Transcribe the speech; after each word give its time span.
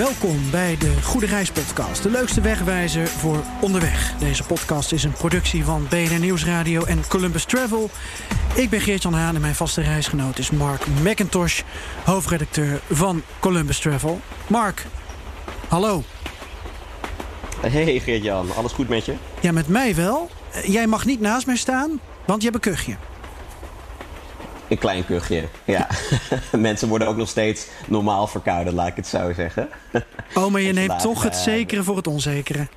Welkom 0.00 0.50
bij 0.50 0.76
de 0.76 1.02
Goede 1.02 1.26
Reis 1.26 1.50
Podcast, 1.50 2.02
de 2.02 2.10
leukste 2.10 2.40
wegwijzer 2.40 3.06
voor 3.06 3.44
onderweg. 3.60 4.14
Deze 4.18 4.44
podcast 4.44 4.92
is 4.92 5.04
een 5.04 5.12
productie 5.12 5.64
van 5.64 5.86
BNR 5.88 6.18
Nieuwsradio 6.18 6.84
en 6.84 7.06
Columbus 7.08 7.44
Travel. 7.44 7.90
Ik 8.54 8.70
ben 8.70 8.80
Geert-Jan 8.80 9.14
Haan 9.14 9.34
en 9.34 9.40
mijn 9.40 9.54
vaste 9.54 9.80
reisgenoot 9.80 10.38
is 10.38 10.50
Mark 10.50 10.86
McIntosh, 10.86 11.62
hoofdredacteur 12.04 12.80
van 12.90 13.22
Columbus 13.40 13.78
Travel. 13.78 14.20
Mark, 14.46 14.86
hallo. 15.68 16.02
Hey 17.60 18.00
Geert-Jan, 18.00 18.54
alles 18.56 18.72
goed 18.72 18.88
met 18.88 19.04
je? 19.04 19.14
Ja, 19.40 19.52
met 19.52 19.68
mij 19.68 19.94
wel. 19.94 20.30
Jij 20.64 20.86
mag 20.86 21.04
niet 21.04 21.20
naast 21.20 21.46
mij 21.46 21.56
staan, 21.56 22.00
want 22.26 22.42
je 22.42 22.50
hebt 22.50 22.66
een 22.66 22.72
kuchje. 22.72 22.96
Een 24.70 24.78
klein 24.78 25.06
kuchje, 25.06 25.48
ja. 25.64 25.86
Mensen 26.58 26.88
worden 26.88 27.08
ook 27.08 27.16
nog 27.16 27.28
steeds 27.28 27.66
normaal 27.86 28.26
verkouden, 28.26 28.74
laat 28.74 28.86
ik 28.86 28.96
het 28.96 29.06
zo 29.06 29.32
zeggen. 29.32 29.68
Oh, 30.34 30.50
maar 30.50 30.60
je 30.60 30.72
neemt 30.72 31.00
toch 31.00 31.22
het 31.22 31.36
zekere 31.36 31.82
voor 31.82 31.96
het 31.96 32.06
onzekere. 32.06 32.68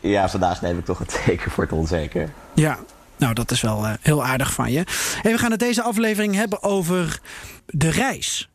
Ja, 0.00 0.28
vandaag 0.28 0.62
neem 0.62 0.78
ik 0.78 0.84
toch 0.84 0.98
het 0.98 1.12
zekere 1.26 1.50
voor 1.50 1.64
het 1.64 1.72
onzekere. 1.72 2.28
Ja, 2.54 2.78
nou 3.16 3.34
dat 3.34 3.50
is 3.50 3.60
wel 3.60 3.84
uh, 3.84 3.92
heel 4.00 4.24
aardig 4.24 4.52
van 4.52 4.72
je. 4.72 4.84
Hey, 5.22 5.32
we 5.32 5.38
gaan 5.38 5.50
het 5.50 5.60
deze 5.60 5.82
aflevering 5.82 6.34
hebben 6.34 6.62
over 6.62 7.20
de 7.66 7.90
reis. 7.90 8.50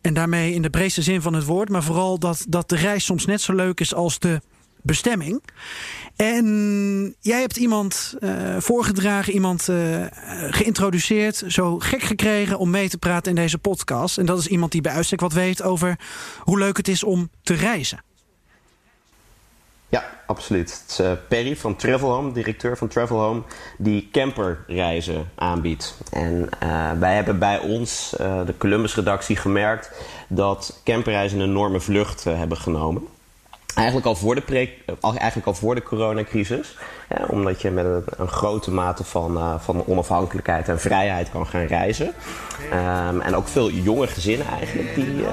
En 0.00 0.14
daarmee 0.14 0.52
in 0.52 0.62
de 0.62 0.70
breedste 0.70 1.02
zin 1.02 1.22
van 1.22 1.34
het 1.34 1.44
woord, 1.44 1.68
maar 1.68 1.82
vooral 1.82 2.18
dat, 2.18 2.44
dat 2.48 2.68
de 2.68 2.76
reis 2.76 3.04
soms 3.04 3.26
net 3.26 3.40
zo 3.40 3.54
leuk 3.54 3.80
is 3.80 3.94
als 3.94 4.18
de 4.18 4.40
bestemming. 4.86 5.42
En 6.16 7.16
jij 7.20 7.40
hebt 7.40 7.56
iemand 7.56 8.14
uh, 8.20 8.56
voorgedragen, 8.58 9.32
iemand 9.32 9.68
uh, 9.68 10.04
geïntroduceerd, 10.50 11.42
zo 11.46 11.78
gek 11.78 12.02
gekregen 12.02 12.58
om 12.58 12.70
mee 12.70 12.88
te 12.88 12.98
praten 12.98 13.30
in 13.30 13.36
deze 13.36 13.58
podcast. 13.58 14.18
En 14.18 14.26
dat 14.26 14.38
is 14.38 14.46
iemand 14.46 14.72
die 14.72 14.80
bij 14.80 14.92
uitstek 14.92 15.20
wat 15.20 15.32
weet 15.32 15.62
over 15.62 15.98
hoe 16.38 16.58
leuk 16.58 16.76
het 16.76 16.88
is 16.88 17.04
om 17.04 17.30
te 17.42 17.54
reizen. 17.54 18.04
Ja, 19.88 20.04
absoluut. 20.26 20.80
Het 20.82 20.90
is 20.90 21.00
uh, 21.00 21.12
Perry 21.28 21.56
van 21.56 21.76
Travelhome, 21.76 22.32
directeur 22.32 22.76
van 22.76 22.88
Travelhome, 22.88 23.42
die 23.78 24.08
camperreizen 24.12 25.30
aanbiedt. 25.34 25.98
En 26.10 26.48
wij 26.98 27.14
hebben 27.14 27.38
bij 27.38 27.58
ons, 27.58 28.14
de 28.18 28.54
Columbus-redactie, 28.58 29.36
gemerkt 29.36 29.90
dat 30.28 30.80
camperreizen 30.84 31.40
een 31.40 31.48
enorme 31.48 31.80
vlucht 31.80 32.24
hebben 32.24 32.58
genomen. 32.58 33.02
Eigenlijk 33.76 34.06
al 34.06 34.16
voor 34.16 34.34
de, 34.34 34.40
pre, 34.40 34.68
eigenlijk 35.00 35.46
al 35.46 35.54
voor 35.54 35.74
de 35.74 35.82
coronacrisis. 35.82 36.76
Omdat 37.28 37.62
je 37.62 37.70
met 37.70 37.86
een, 38.16 38.28
grote 38.28 38.70
mate 38.70 39.04
van, 39.04 39.36
uh, 39.36 39.54
van 39.58 39.86
onafhankelijkheid 39.86 40.68
en 40.68 40.80
vrijheid 40.80 41.30
kan 41.30 41.46
gaan 41.46 41.66
reizen. 41.66 42.06
Um, 42.06 43.20
en 43.20 43.34
ook 43.34 43.48
veel 43.48 43.70
jonge 43.70 44.06
gezinnen 44.06 44.46
eigenlijk 44.46 44.94
die, 44.94 45.14
uh, 45.14 45.30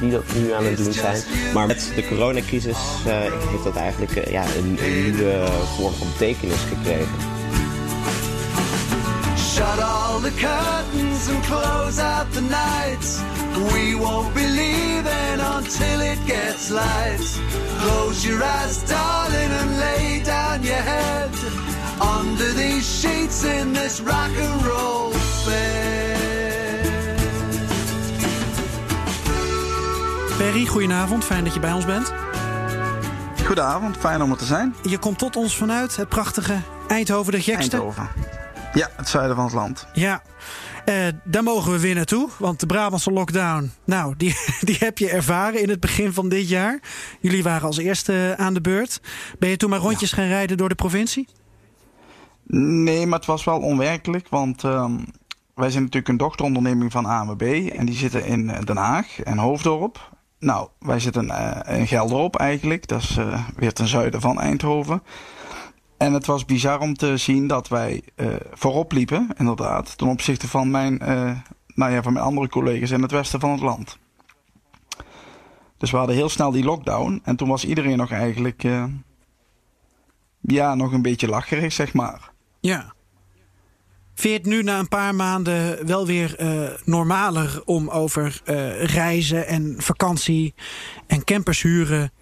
die 0.00 0.10
dat 0.10 0.22
nu 0.34 0.52
aan 0.52 0.64
het 0.64 0.76
doen 0.76 0.92
zijn. 0.92 1.22
Maar 1.54 1.66
met 1.66 1.92
de 1.94 2.08
coronacrisis 2.08 2.78
uh, 3.06 3.12
heeft 3.50 3.64
dat 3.64 3.76
eigenlijk 3.76 4.28
ja, 4.28 4.44
een, 4.44 4.78
een 4.84 5.02
nieuwe 5.02 5.46
vorm 5.76 5.92
van 5.92 6.06
betekenis 6.12 6.60
gekregen. 6.60 7.45
All 10.16 10.22
the 10.22 10.30
curtains 10.30 11.28
and 11.28 11.42
close 11.44 11.98
out 11.98 12.32
the 12.32 12.40
nights. 12.40 13.22
We 13.74 13.94
won't 13.94 14.34
be 14.34 14.46
leaving 14.46 15.40
until 15.56 16.00
it 16.00 16.18
gets 16.26 16.70
light. 16.70 17.20
Close 17.80 18.24
your 18.24 18.42
eyes, 18.42 18.82
darling, 18.88 19.52
and 19.60 19.78
lay 19.78 20.22
down 20.24 20.62
your 20.62 20.82
head 20.92 21.30
under 22.00 22.50
these 22.54 23.00
sheets 23.00 23.44
in 23.44 23.74
this 23.74 24.00
rock 24.00 24.30
and 24.38 24.64
roll 24.64 25.12
bed. 25.44 26.16
Perry, 30.38 30.66
goedenavond. 30.66 31.24
Fijn 31.24 31.44
dat 31.44 31.54
je 31.54 31.60
bij 31.60 31.72
ons 31.72 31.84
bent. 31.84 32.12
Goedenavond, 33.44 33.96
fijn 33.96 34.22
om 34.22 34.30
er 34.30 34.36
te 34.36 34.44
zijn. 34.44 34.74
Je 34.82 34.98
komt 34.98 35.18
tot 35.18 35.36
ons 35.36 35.56
vanuit 35.56 35.96
het 35.96 36.08
prachtige 36.08 36.56
Eindhoven 36.88 37.32
de 37.32 37.42
gekste. 37.42 37.76
Eindhoven. 37.76 38.08
Ja, 38.76 38.90
het 38.96 39.08
zuiden 39.08 39.36
van 39.36 39.44
het 39.44 39.54
land. 39.54 39.86
Ja, 39.92 40.22
uh, 40.86 41.06
daar 41.24 41.42
mogen 41.42 41.72
we 41.72 41.80
weer 41.80 41.94
naartoe. 41.94 42.28
Want 42.38 42.60
de 42.60 42.66
Brabantse 42.66 43.10
lockdown, 43.10 43.72
nou, 43.84 44.14
die, 44.16 44.36
die 44.68 44.76
heb 44.78 44.98
je 44.98 45.10
ervaren 45.10 45.62
in 45.62 45.68
het 45.68 45.80
begin 45.80 46.12
van 46.12 46.28
dit 46.28 46.48
jaar. 46.48 46.80
Jullie 47.20 47.42
waren 47.42 47.66
als 47.66 47.78
eerste 47.78 48.34
aan 48.36 48.54
de 48.54 48.60
beurt. 48.60 49.00
Ben 49.38 49.48
je 49.48 49.56
toen 49.56 49.70
maar 49.70 49.78
rondjes 49.78 50.10
ja. 50.10 50.16
gaan 50.16 50.26
rijden 50.26 50.56
door 50.56 50.68
de 50.68 50.74
provincie? 50.74 51.28
Nee, 52.46 53.06
maar 53.06 53.18
het 53.18 53.28
was 53.28 53.44
wel 53.44 53.60
onwerkelijk. 53.60 54.28
Want 54.28 54.64
uh, 54.64 54.90
wij 55.54 55.70
zijn 55.70 55.82
natuurlijk 55.82 56.08
een 56.08 56.16
dochteronderneming 56.16 56.92
van 56.92 57.06
AMB. 57.06 57.70
En 57.76 57.86
die 57.86 57.96
zitten 57.96 58.24
in 58.24 58.46
Den 58.64 58.76
Haag 58.76 59.20
en 59.22 59.38
Hoofddorp. 59.38 60.10
Nou, 60.38 60.68
wij 60.78 61.00
zitten 61.00 61.24
uh, 61.24 61.78
in 61.78 61.86
Gelderop 61.86 62.36
eigenlijk. 62.36 62.88
Dat 62.88 63.00
is 63.00 63.18
weer 63.56 63.72
ten 63.72 63.88
zuiden 63.88 64.20
van 64.20 64.40
Eindhoven. 64.40 65.02
En 65.96 66.12
het 66.12 66.26
was 66.26 66.44
bizar 66.44 66.80
om 66.80 66.94
te 66.94 67.16
zien 67.16 67.46
dat 67.46 67.68
wij 67.68 68.02
uh, 68.16 68.34
voorop 68.52 68.92
liepen, 68.92 69.28
inderdaad, 69.36 69.98
ten 69.98 70.06
opzichte 70.06 70.48
van 70.48 70.70
mijn, 70.70 71.02
uh, 71.02 71.38
nou 71.74 71.92
ja, 71.92 72.02
van 72.02 72.12
mijn 72.12 72.24
andere 72.24 72.48
collega's 72.48 72.90
in 72.90 73.02
het 73.02 73.10
westen 73.10 73.40
van 73.40 73.50
het 73.50 73.60
land. 73.60 73.98
Dus 75.78 75.90
we 75.90 75.96
hadden 75.96 76.16
heel 76.16 76.28
snel 76.28 76.50
die 76.50 76.64
lockdown 76.64 77.20
en 77.24 77.36
toen 77.36 77.48
was 77.48 77.64
iedereen 77.64 77.96
nog 77.96 78.10
eigenlijk, 78.10 78.64
uh, 78.64 78.84
ja, 80.40 80.74
nog 80.74 80.92
een 80.92 81.02
beetje 81.02 81.28
lacherig, 81.28 81.72
zeg 81.72 81.92
maar. 81.92 82.30
Ja. 82.60 82.94
Vind 84.14 84.32
je 84.32 84.38
het 84.38 84.48
nu 84.48 84.62
na 84.62 84.78
een 84.78 84.88
paar 84.88 85.14
maanden 85.14 85.86
wel 85.86 86.06
weer 86.06 86.36
normaler 86.84 87.62
om 87.64 87.88
over 87.88 88.40
reizen 88.80 89.46
en 89.46 89.74
vakantie 89.78 90.54
en 91.06 91.24
campers 91.24 91.62
huren 91.62 92.12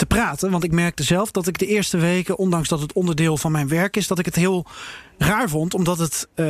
te 0.00 0.06
praten. 0.06 0.50
Want 0.50 0.64
ik 0.64 0.72
merkte 0.72 1.02
zelf 1.02 1.30
dat 1.30 1.46
ik 1.46 1.58
de 1.58 1.66
eerste 1.66 1.98
weken, 1.98 2.38
ondanks 2.38 2.68
dat 2.68 2.80
het 2.80 2.92
onderdeel 2.92 3.36
van 3.36 3.52
mijn 3.52 3.68
werk 3.68 3.96
is, 3.96 4.06
dat 4.06 4.18
ik 4.18 4.24
het 4.24 4.34
heel 4.34 4.66
raar 5.18 5.48
vond. 5.48 5.74
Omdat 5.74 5.98
het 5.98 6.28
uh, 6.34 6.46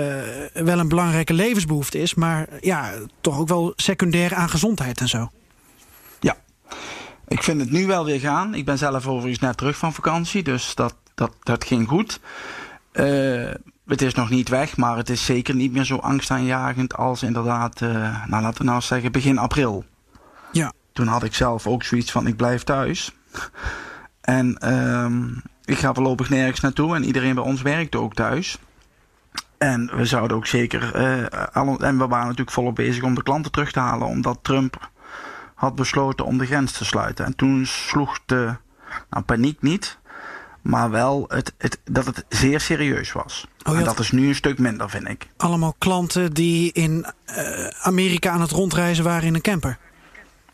wel 0.52 0.78
een 0.78 0.88
belangrijke 0.88 1.32
levensbehoefte 1.32 1.98
is, 1.98 2.14
maar 2.14 2.48
ja, 2.60 2.92
toch 3.20 3.38
ook 3.38 3.48
wel 3.48 3.72
secundair 3.76 4.34
aan 4.34 4.48
gezondheid 4.48 5.00
en 5.00 5.08
zo. 5.08 5.30
Ja, 6.20 6.36
ik 7.28 7.42
vind 7.42 7.60
het 7.60 7.70
nu 7.70 7.86
wel 7.86 8.04
weer 8.04 8.20
gaan. 8.20 8.54
Ik 8.54 8.64
ben 8.64 8.78
zelf 8.78 9.06
overigens 9.06 9.38
net 9.38 9.56
terug 9.56 9.76
van 9.76 9.92
vakantie, 9.92 10.42
dus 10.42 10.74
dat, 10.74 10.94
dat, 11.14 11.32
dat 11.42 11.64
ging 11.64 11.88
goed. 11.88 12.20
Uh, 12.92 13.50
het 13.86 14.02
is 14.02 14.14
nog 14.14 14.30
niet 14.30 14.48
weg, 14.48 14.76
maar 14.76 14.96
het 14.96 15.10
is 15.10 15.24
zeker 15.24 15.54
niet 15.54 15.72
meer 15.72 15.84
zo 15.84 15.96
angstaanjagend 15.96 16.96
als 16.96 17.22
inderdaad, 17.22 17.80
uh, 17.80 18.26
nou 18.26 18.42
laten 18.42 18.64
we 18.64 18.70
nou 18.70 18.80
zeggen, 18.80 19.12
begin 19.12 19.38
april. 19.38 19.84
Ja. 20.52 20.72
Toen 20.92 21.06
had 21.06 21.22
ik 21.22 21.34
zelf 21.34 21.66
ook 21.66 21.82
zoiets 21.82 22.10
van: 22.10 22.26
ik 22.26 22.36
blijf 22.36 22.62
thuis. 22.62 23.12
En 24.20 24.72
um, 24.72 25.42
ik 25.64 25.78
ga 25.78 25.94
voorlopig 25.94 26.28
nergens 26.30 26.60
naartoe 26.60 26.94
en 26.94 27.04
iedereen 27.04 27.34
bij 27.34 27.44
ons 27.44 27.62
werkt 27.62 27.94
ook 27.96 28.14
thuis. 28.14 28.58
En 29.58 29.90
we 29.96 30.04
zouden 30.04 30.36
ook 30.36 30.46
zeker, 30.46 30.96
uh, 30.96 31.82
en 31.82 31.98
we 31.98 32.06
waren 32.06 32.26
natuurlijk 32.26 32.50
volop 32.50 32.74
bezig 32.74 33.02
om 33.02 33.14
de 33.14 33.22
klanten 33.22 33.52
terug 33.52 33.72
te 33.72 33.78
halen, 33.80 34.06
omdat 34.06 34.38
Trump 34.42 34.90
had 35.54 35.74
besloten 35.74 36.24
om 36.24 36.38
de 36.38 36.46
grens 36.46 36.72
te 36.72 36.84
sluiten. 36.84 37.24
En 37.24 37.36
toen 37.36 37.66
sloeg 37.66 38.20
de 38.26 38.54
nou, 39.10 39.24
paniek 39.24 39.62
niet, 39.62 39.98
maar 40.62 40.90
wel 40.90 41.24
het, 41.28 41.54
het, 41.58 41.80
dat 41.84 42.06
het 42.06 42.24
zeer 42.28 42.60
serieus 42.60 43.12
was. 43.12 43.46
Oh, 43.62 43.78
en 43.78 43.84
dat 43.84 43.98
is 43.98 44.10
nu 44.10 44.28
een 44.28 44.34
stuk 44.34 44.58
minder, 44.58 44.90
vind 44.90 45.08
ik. 45.08 45.28
Allemaal 45.36 45.74
klanten 45.78 46.32
die 46.32 46.72
in 46.72 47.06
uh, 47.26 47.66
Amerika 47.66 48.30
aan 48.30 48.40
het 48.40 48.50
rondreizen 48.50 49.04
waren 49.04 49.26
in 49.26 49.34
een 49.34 49.40
camper? 49.40 49.78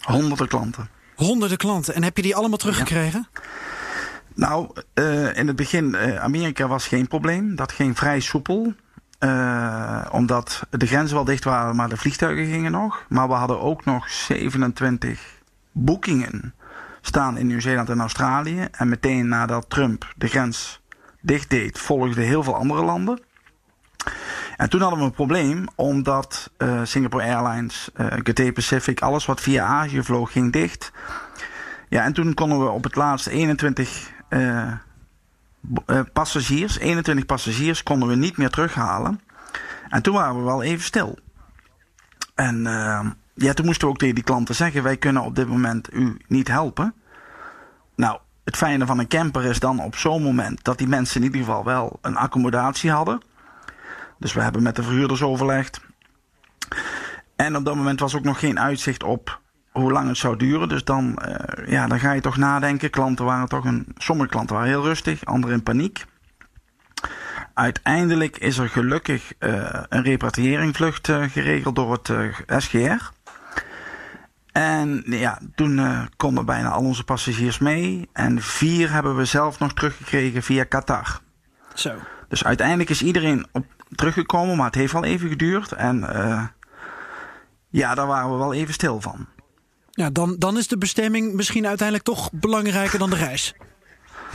Honderden 0.00 0.48
klanten. 0.48 0.88
Honderden 1.16 1.58
klanten. 1.58 1.94
En 1.94 2.02
heb 2.02 2.16
je 2.16 2.22
die 2.22 2.36
allemaal 2.36 2.58
teruggekregen? 2.58 3.28
Ja. 3.32 3.40
Nou, 4.34 4.68
uh, 4.94 5.36
in 5.36 5.46
het 5.46 5.56
begin, 5.56 5.94
uh, 5.94 6.16
Amerika 6.16 6.66
was 6.66 6.86
geen 6.86 7.08
probleem. 7.08 7.56
Dat 7.56 7.72
ging 7.72 7.98
vrij 7.98 8.20
soepel. 8.20 8.74
Uh, 9.20 10.06
omdat 10.10 10.62
de 10.70 10.86
grenzen 10.86 11.16
wel 11.16 11.24
dicht 11.24 11.44
waren, 11.44 11.76
maar 11.76 11.88
de 11.88 11.96
vliegtuigen 11.96 12.46
gingen 12.46 12.72
nog. 12.72 13.04
Maar 13.08 13.28
we 13.28 13.34
hadden 13.34 13.60
ook 13.60 13.84
nog 13.84 14.10
27 14.10 15.20
boekingen 15.72 16.54
staan 17.00 17.38
in 17.38 17.46
Nieuw-Zeeland 17.46 17.90
en 17.90 18.00
Australië. 18.00 18.68
En 18.70 18.88
meteen 18.88 19.28
nadat 19.28 19.70
Trump 19.70 20.12
de 20.16 20.26
grens 20.26 20.80
dicht 21.20 21.50
deed, 21.50 21.78
volgden 21.78 22.24
heel 22.24 22.42
veel 22.42 22.54
andere 22.54 22.84
landen. 22.84 23.20
En 24.56 24.70
toen 24.70 24.80
hadden 24.80 24.98
we 24.98 25.04
een 25.04 25.10
probleem, 25.10 25.66
omdat 25.74 26.50
uh, 26.58 26.80
Singapore 26.84 27.24
Airlines, 27.24 27.90
uh, 27.96 28.06
Cathay 28.06 28.52
Pacific, 28.52 29.00
alles 29.00 29.26
wat 29.26 29.40
via 29.40 29.64
Azië 29.64 30.02
vloog, 30.02 30.32
ging 30.32 30.52
dicht. 30.52 30.92
Ja, 31.88 32.04
en 32.04 32.12
toen 32.12 32.34
konden 32.34 32.58
we 32.58 32.68
op 32.68 32.84
het 32.84 32.94
laatste 32.94 33.30
21 33.30 34.10
uh, 34.28 34.72
passagiers, 36.12 36.78
21 36.78 37.26
passagiers, 37.26 37.82
konden 37.82 38.08
we 38.08 38.14
niet 38.14 38.36
meer 38.36 38.50
terughalen. 38.50 39.20
En 39.88 40.02
toen 40.02 40.14
waren 40.14 40.36
we 40.36 40.42
wel 40.42 40.62
even 40.62 40.84
stil. 40.84 41.18
En 42.34 42.62
ja, 43.34 43.52
toen 43.52 43.66
moesten 43.66 43.86
we 43.86 43.92
ook 43.92 43.98
tegen 43.98 44.14
die 44.14 44.24
klanten 44.24 44.54
zeggen: 44.54 44.82
wij 44.82 44.96
kunnen 44.96 45.22
op 45.22 45.34
dit 45.34 45.48
moment 45.48 45.94
u 45.94 46.16
niet 46.26 46.48
helpen. 46.48 46.94
Nou, 47.96 48.18
het 48.44 48.56
fijne 48.56 48.86
van 48.86 48.98
een 48.98 49.08
camper 49.08 49.44
is 49.44 49.58
dan 49.58 49.80
op 49.80 49.96
zo'n 49.96 50.22
moment 50.22 50.64
dat 50.64 50.78
die 50.78 50.88
mensen 50.88 51.20
in 51.20 51.26
ieder 51.26 51.40
geval 51.40 51.64
wel 51.64 51.98
een 52.02 52.16
accommodatie 52.16 52.90
hadden. 52.90 53.20
Dus 54.18 54.32
we 54.32 54.40
hebben 54.40 54.62
met 54.62 54.76
de 54.76 54.82
verhuurders 54.82 55.22
overlegd. 55.22 55.80
En 57.36 57.56
op 57.56 57.64
dat 57.64 57.74
moment 57.74 58.00
was 58.00 58.14
ook 58.14 58.24
nog 58.24 58.38
geen 58.38 58.60
uitzicht 58.60 59.02
op 59.02 59.40
hoe 59.70 59.92
lang 59.92 60.08
het 60.08 60.16
zou 60.16 60.36
duren. 60.36 60.68
Dus 60.68 60.84
dan, 60.84 61.18
uh, 61.28 61.68
ja, 61.68 61.86
dan 61.86 62.00
ga 62.00 62.12
je 62.12 62.20
toch 62.20 62.36
nadenken. 62.36 62.90
Klanten 62.90 63.24
waren 63.24 63.48
toch 63.48 63.64
een. 63.64 63.86
Sommige 63.96 64.28
klanten 64.28 64.56
waren 64.56 64.70
heel 64.70 64.84
rustig, 64.84 65.24
anderen 65.24 65.56
in 65.56 65.62
paniek. 65.62 66.04
Uiteindelijk 67.54 68.36
is 68.36 68.58
er 68.58 68.68
gelukkig 68.68 69.32
uh, 69.38 69.82
een 69.88 70.02
repatriëringvlucht 70.02 71.08
uh, 71.08 71.22
geregeld 71.22 71.74
door 71.74 71.92
het 71.92 72.12
SGR. 72.62 73.10
En 74.52 75.02
ja, 75.06 75.38
toen 75.54 75.80
konden 76.16 76.44
bijna 76.44 76.68
al 76.68 76.82
onze 76.82 77.04
passagiers 77.04 77.58
mee. 77.58 78.08
En 78.12 78.40
vier 78.40 78.92
hebben 78.92 79.16
we 79.16 79.24
zelf 79.24 79.58
nog 79.58 79.72
teruggekregen 79.72 80.42
via 80.42 80.64
Qatar. 80.64 81.20
Zo. 81.74 81.94
Dus 82.28 82.44
uiteindelijk 82.44 82.90
is 82.90 83.02
iedereen 83.02 83.46
op, 83.52 83.66
teruggekomen, 83.94 84.56
maar 84.56 84.66
het 84.66 84.74
heeft 84.74 84.92
wel 84.92 85.04
even 85.04 85.28
geduurd. 85.28 85.72
En 85.72 85.98
uh, 85.98 86.42
ja, 87.68 87.94
daar 87.94 88.06
waren 88.06 88.30
we 88.30 88.36
wel 88.36 88.54
even 88.54 88.74
stil 88.74 89.00
van. 89.00 89.26
Ja, 89.90 90.10
dan, 90.10 90.36
dan 90.38 90.56
is 90.56 90.68
de 90.68 90.78
bestemming 90.78 91.32
misschien 91.32 91.66
uiteindelijk 91.66 92.06
toch 92.06 92.30
belangrijker 92.32 92.98
dan 92.98 93.10
de 93.10 93.16
reis. 93.16 93.54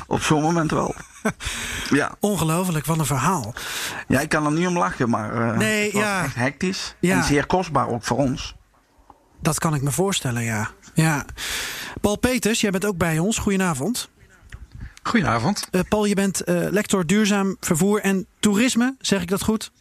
Op 0.08 0.22
zo'n 0.22 0.42
moment 0.42 0.72
wel. 0.72 0.96
ja. 1.90 2.16
Ongelooflijk, 2.20 2.86
wat 2.86 3.00
een 3.00 3.06
verhaal. 3.06 3.54
Ja, 4.08 4.20
ik 4.20 4.30
kan 4.30 4.46
er 4.46 4.52
niet 4.52 4.68
om 4.68 4.78
lachen, 4.78 5.10
maar 5.10 5.34
uh, 5.34 5.58
nee, 5.58 5.84
het 5.84 5.94
was 5.94 6.02
ja. 6.02 6.24
echt 6.24 6.36
hectisch. 6.36 6.96
Ja. 7.00 7.18
En 7.18 7.24
zeer 7.24 7.46
kostbaar 7.46 7.88
ook 7.88 8.04
voor 8.04 8.18
ons. 8.18 8.56
Dat 9.42 9.60
kan 9.60 9.74
ik 9.74 9.82
me 9.82 9.92
voorstellen, 9.92 10.44
ja. 10.44 10.70
ja. 10.94 11.26
Paul 12.02 12.18
Peters, 12.18 12.62
jij 12.62 12.72
bent 12.72 12.86
ook 12.86 12.98
bij 12.98 13.20
ons. 13.20 13.38
Goedenavond. 13.38 14.10
Goedenavond. 15.04 15.68
Uh, 15.72 15.82
Paul, 15.90 16.06
je 16.06 16.16
bent 16.16 16.42
uh, 16.46 16.68
lector 16.70 17.06
duurzaam 17.06 17.58
vervoer 17.60 18.02
en 18.02 18.26
toerisme. 18.40 18.96
Zeg 19.00 19.22
ik 19.22 19.28
dat 19.28 19.42
goed? 19.42 19.72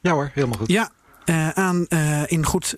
Ja 0.00 0.12
hoor, 0.12 0.30
helemaal 0.34 0.58
goed. 0.58 0.68
Ja, 0.68 0.90
uh, 1.24 1.48
aan 1.48 1.86
in 2.26 2.46
goed 2.46 2.74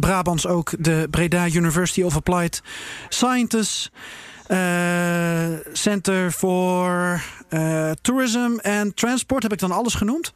Brabants 0.00 0.46
ook 0.46 0.72
de 0.78 1.06
Breda 1.10 1.46
University 1.46 2.02
of 2.02 2.16
Applied 2.16 2.62
Sciences. 3.08 3.90
Center 5.72 6.30
for 6.30 7.22
Tourism 8.00 8.58
and 8.62 8.96
Transport. 8.96 9.42
Heb 9.42 9.52
ik 9.52 9.58
dan 9.58 9.72
alles 9.72 9.94
genoemd? 9.94 10.32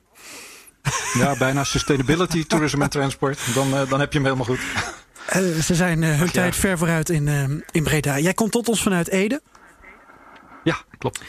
Ja, 1.13 1.37
bijna 1.37 1.65
sustainability, 1.65 2.47
tourism 2.47 2.83
en 2.83 2.91
transport. 2.91 3.39
Dan, 3.55 3.71
dan 3.89 4.01
heb 4.01 4.13
je 4.13 4.19
hem 4.19 4.27
helemaal 4.27 4.57
goed. 4.57 4.61
Ze 5.65 5.75
zijn 5.75 6.03
hun 6.03 6.31
tijd 6.31 6.55
ja. 6.55 6.61
ver 6.61 6.79
vooruit 6.79 7.09
in, 7.09 7.29
in 7.71 7.83
Breda. 7.83 8.19
Jij 8.19 8.35
komt 8.35 8.53
tot 8.53 8.69
ons 8.69 8.83
vanuit 8.83 9.09
Ede. 9.09 9.41
Ja, 10.65 10.77
klopt. 10.99 11.23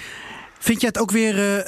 Vind 0.59 0.81
je 0.81 0.87
het 0.87 0.99
ook 0.99 1.11
weer 1.11 1.63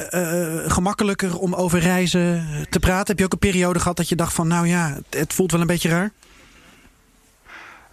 gemakkelijker 0.67 1.37
om 1.37 1.53
over 1.53 1.79
reizen 1.79 2.47
te 2.69 2.79
praten? 2.79 3.07
Heb 3.07 3.19
je 3.19 3.25
ook 3.25 3.31
een 3.31 3.51
periode 3.51 3.79
gehad 3.79 3.97
dat 3.97 4.09
je 4.09 4.15
dacht 4.15 4.33
van... 4.33 4.47
nou 4.47 4.67
ja, 4.67 4.99
het 5.09 5.33
voelt 5.33 5.51
wel 5.51 5.61
een 5.61 5.67
beetje 5.67 5.89
raar? 5.89 6.11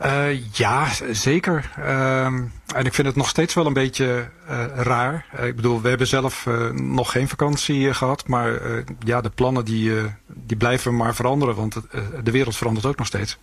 Uh, 0.05 0.53
ja, 0.53 0.89
zeker. 1.11 1.71
Uh, 1.79 2.25
en 2.25 2.85
ik 2.85 2.95
vind 2.95 3.07
het 3.07 3.17
nog 3.17 3.29
steeds 3.29 3.55
wel 3.55 3.67
een 3.67 3.73
beetje 3.73 4.29
uh, 4.51 4.65
raar. 4.75 5.27
ik 5.43 5.57
bedoel, 5.57 5.81
we 5.81 5.89
hebben 5.89 6.07
zelf 6.07 6.49
nog 6.73 7.13
geen 7.13 7.29
vakantie 7.29 7.95
gehad. 7.95 8.29
Maar 8.29 8.61
ja, 8.99 9.21
de 9.21 9.31
plannen 9.31 9.65
die, 9.65 9.93
die 10.27 10.57
blijven 10.57 10.97
maar 10.97 11.15
veranderen. 11.15 11.55
Want 11.55 11.77
de 12.25 12.31
wereld 12.31 12.57
verandert 12.57 12.87
ook 12.87 12.99
nog 12.99 13.07
steeds. 13.07 13.39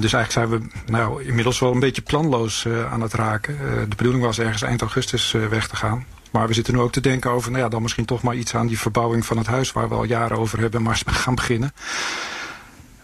Dus 0.00 0.12
eigenlijk 0.12 0.30
zijn 0.30 0.48
we 0.48 0.60
nou, 0.92 1.24
inmiddels 1.24 1.58
wel 1.58 1.72
een 1.72 1.80
beetje 1.80 2.02
planloos 2.02 2.66
aan 2.90 3.00
het 3.00 3.14
raken. 3.14 3.58
de 3.88 3.96
bedoeling 3.96 4.24
was 4.24 4.38
ergens 4.38 4.62
eind 4.62 4.80
augustus 4.80 5.32
weg 5.32 5.68
te 5.68 5.76
gaan. 5.76 6.04
Maar 6.34 6.46
we 6.46 6.54
zitten 6.54 6.74
nu 6.74 6.80
ook 6.80 6.92
te 6.92 7.00
denken 7.00 7.30
over, 7.30 7.50
nou 7.50 7.62
ja, 7.62 7.68
dan 7.68 7.82
misschien 7.82 8.04
toch 8.04 8.22
maar 8.22 8.34
iets 8.34 8.54
aan 8.54 8.66
die 8.66 8.78
verbouwing 8.78 9.26
van 9.26 9.36
het 9.36 9.46
huis 9.46 9.72
waar 9.72 9.88
we 9.88 9.94
al 9.94 10.04
jaren 10.04 10.38
over 10.38 10.58
hebben, 10.60 10.82
maar 10.82 11.02
gaan 11.06 11.34
beginnen. 11.34 11.72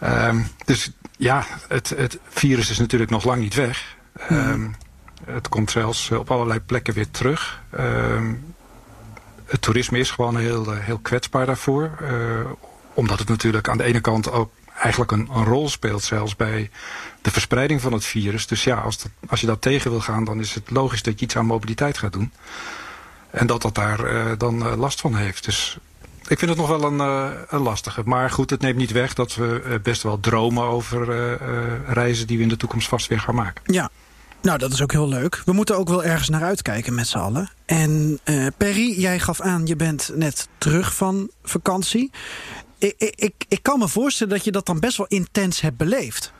Um, 0.04 0.46
dus 0.64 0.90
ja, 1.16 1.44
het, 1.68 1.88
het, 1.88 2.18
virus 2.28 2.70
is 2.70 2.78
natuurlijk 2.78 3.10
nog 3.10 3.24
lang 3.24 3.40
niet 3.40 3.54
weg. 3.54 3.96
Um, 4.30 4.74
het 5.24 5.48
komt 5.48 5.70
zelfs 5.70 6.10
op 6.10 6.30
allerlei 6.30 6.60
plekken 6.60 6.94
weer 6.94 7.10
terug. 7.10 7.62
Um, 7.78 8.54
het 9.44 9.60
toerisme 9.60 9.98
is 9.98 10.10
gewoon 10.10 10.36
heel, 10.36 10.72
heel 10.72 10.98
kwetsbaar 10.98 11.46
daarvoor. 11.46 11.90
Omdat 12.94 13.18
het 13.18 13.28
natuurlijk 13.28 13.68
aan 13.68 13.78
de 13.78 13.84
ene 13.84 14.00
kant 14.00 14.30
ook 14.30 14.52
eigenlijk 14.80 15.12
een, 15.12 15.28
een, 15.32 15.44
rol 15.44 15.68
speelt 15.68 16.02
zelfs 16.02 16.36
bij 16.36 16.70
de 17.22 17.30
verspreiding 17.30 17.80
van 17.80 17.92
het 17.92 18.04
virus. 18.04 18.46
Dus 18.46 18.64
ja, 18.64 18.76
als, 18.76 18.98
dat, 18.98 19.10
als 19.28 19.40
je 19.40 19.46
dat 19.46 19.60
tegen 19.60 19.90
wil 19.90 20.00
gaan, 20.00 20.24
dan 20.24 20.40
is 20.40 20.54
het 20.54 20.70
logisch 20.70 21.02
dat 21.02 21.18
je 21.18 21.24
iets 21.24 21.36
aan 21.36 21.46
mobiliteit 21.46 21.98
gaat 21.98 22.12
doen. 22.12 22.32
En 23.30 23.46
dat 23.46 23.62
dat 23.62 23.74
daar 23.74 24.12
uh, 24.12 24.32
dan 24.38 24.66
uh, 24.66 24.76
last 24.76 25.00
van 25.00 25.14
heeft. 25.14 25.44
Dus 25.44 25.78
ik 26.26 26.38
vind 26.38 26.50
het 26.50 26.60
nog 26.60 26.68
wel 26.68 26.84
een, 26.84 26.98
uh, 26.98 27.30
een, 27.48 27.60
lastige. 27.60 28.02
Maar 28.04 28.30
goed, 28.30 28.50
het 28.50 28.60
neemt 28.60 28.76
niet 28.76 28.92
weg 28.92 29.14
dat 29.14 29.34
we 29.34 29.80
best 29.82 30.02
wel 30.02 30.20
dromen 30.20 30.64
over 30.64 31.06
reizen 31.86 32.26
die 32.26 32.36
we 32.36 32.42
in 32.42 32.48
de 32.48 32.56
toekomst 32.56 32.88
vast 32.88 33.06
weer 33.06 33.20
gaan 33.20 33.34
maken. 33.34 33.62
Ja. 33.74 33.90
Nou, 34.42 34.58
dat 34.58 34.72
is 34.72 34.82
ook 34.82 34.92
heel 34.92 35.08
leuk. 35.08 35.42
We 35.44 35.52
moeten 35.52 35.78
ook 35.78 35.88
wel 35.88 36.04
ergens 36.04 36.28
naar 36.28 36.42
uitkijken 36.42 36.94
met 36.94 37.08
z'n 37.08 37.18
allen. 37.18 37.50
En 37.66 38.20
Perry, 38.56 39.00
jij 39.00 39.18
gaf 39.18 39.40
aan, 39.40 39.66
je 39.66 39.76
bent 39.76 40.10
net 40.14 40.48
terug 40.58 40.94
van 40.94 41.30
vakantie. 41.42 42.10
Ik, 42.80 43.14
ik, 43.14 43.44
ik 43.48 43.62
kan 43.62 43.78
me 43.78 43.88
voorstellen 43.88 44.34
dat 44.34 44.44
je 44.44 44.52
dat 44.52 44.66
dan 44.66 44.80
best 44.80 44.96
wel 44.96 45.06
intens 45.06 45.60
hebt 45.60 45.76
beleefd. 45.76 46.32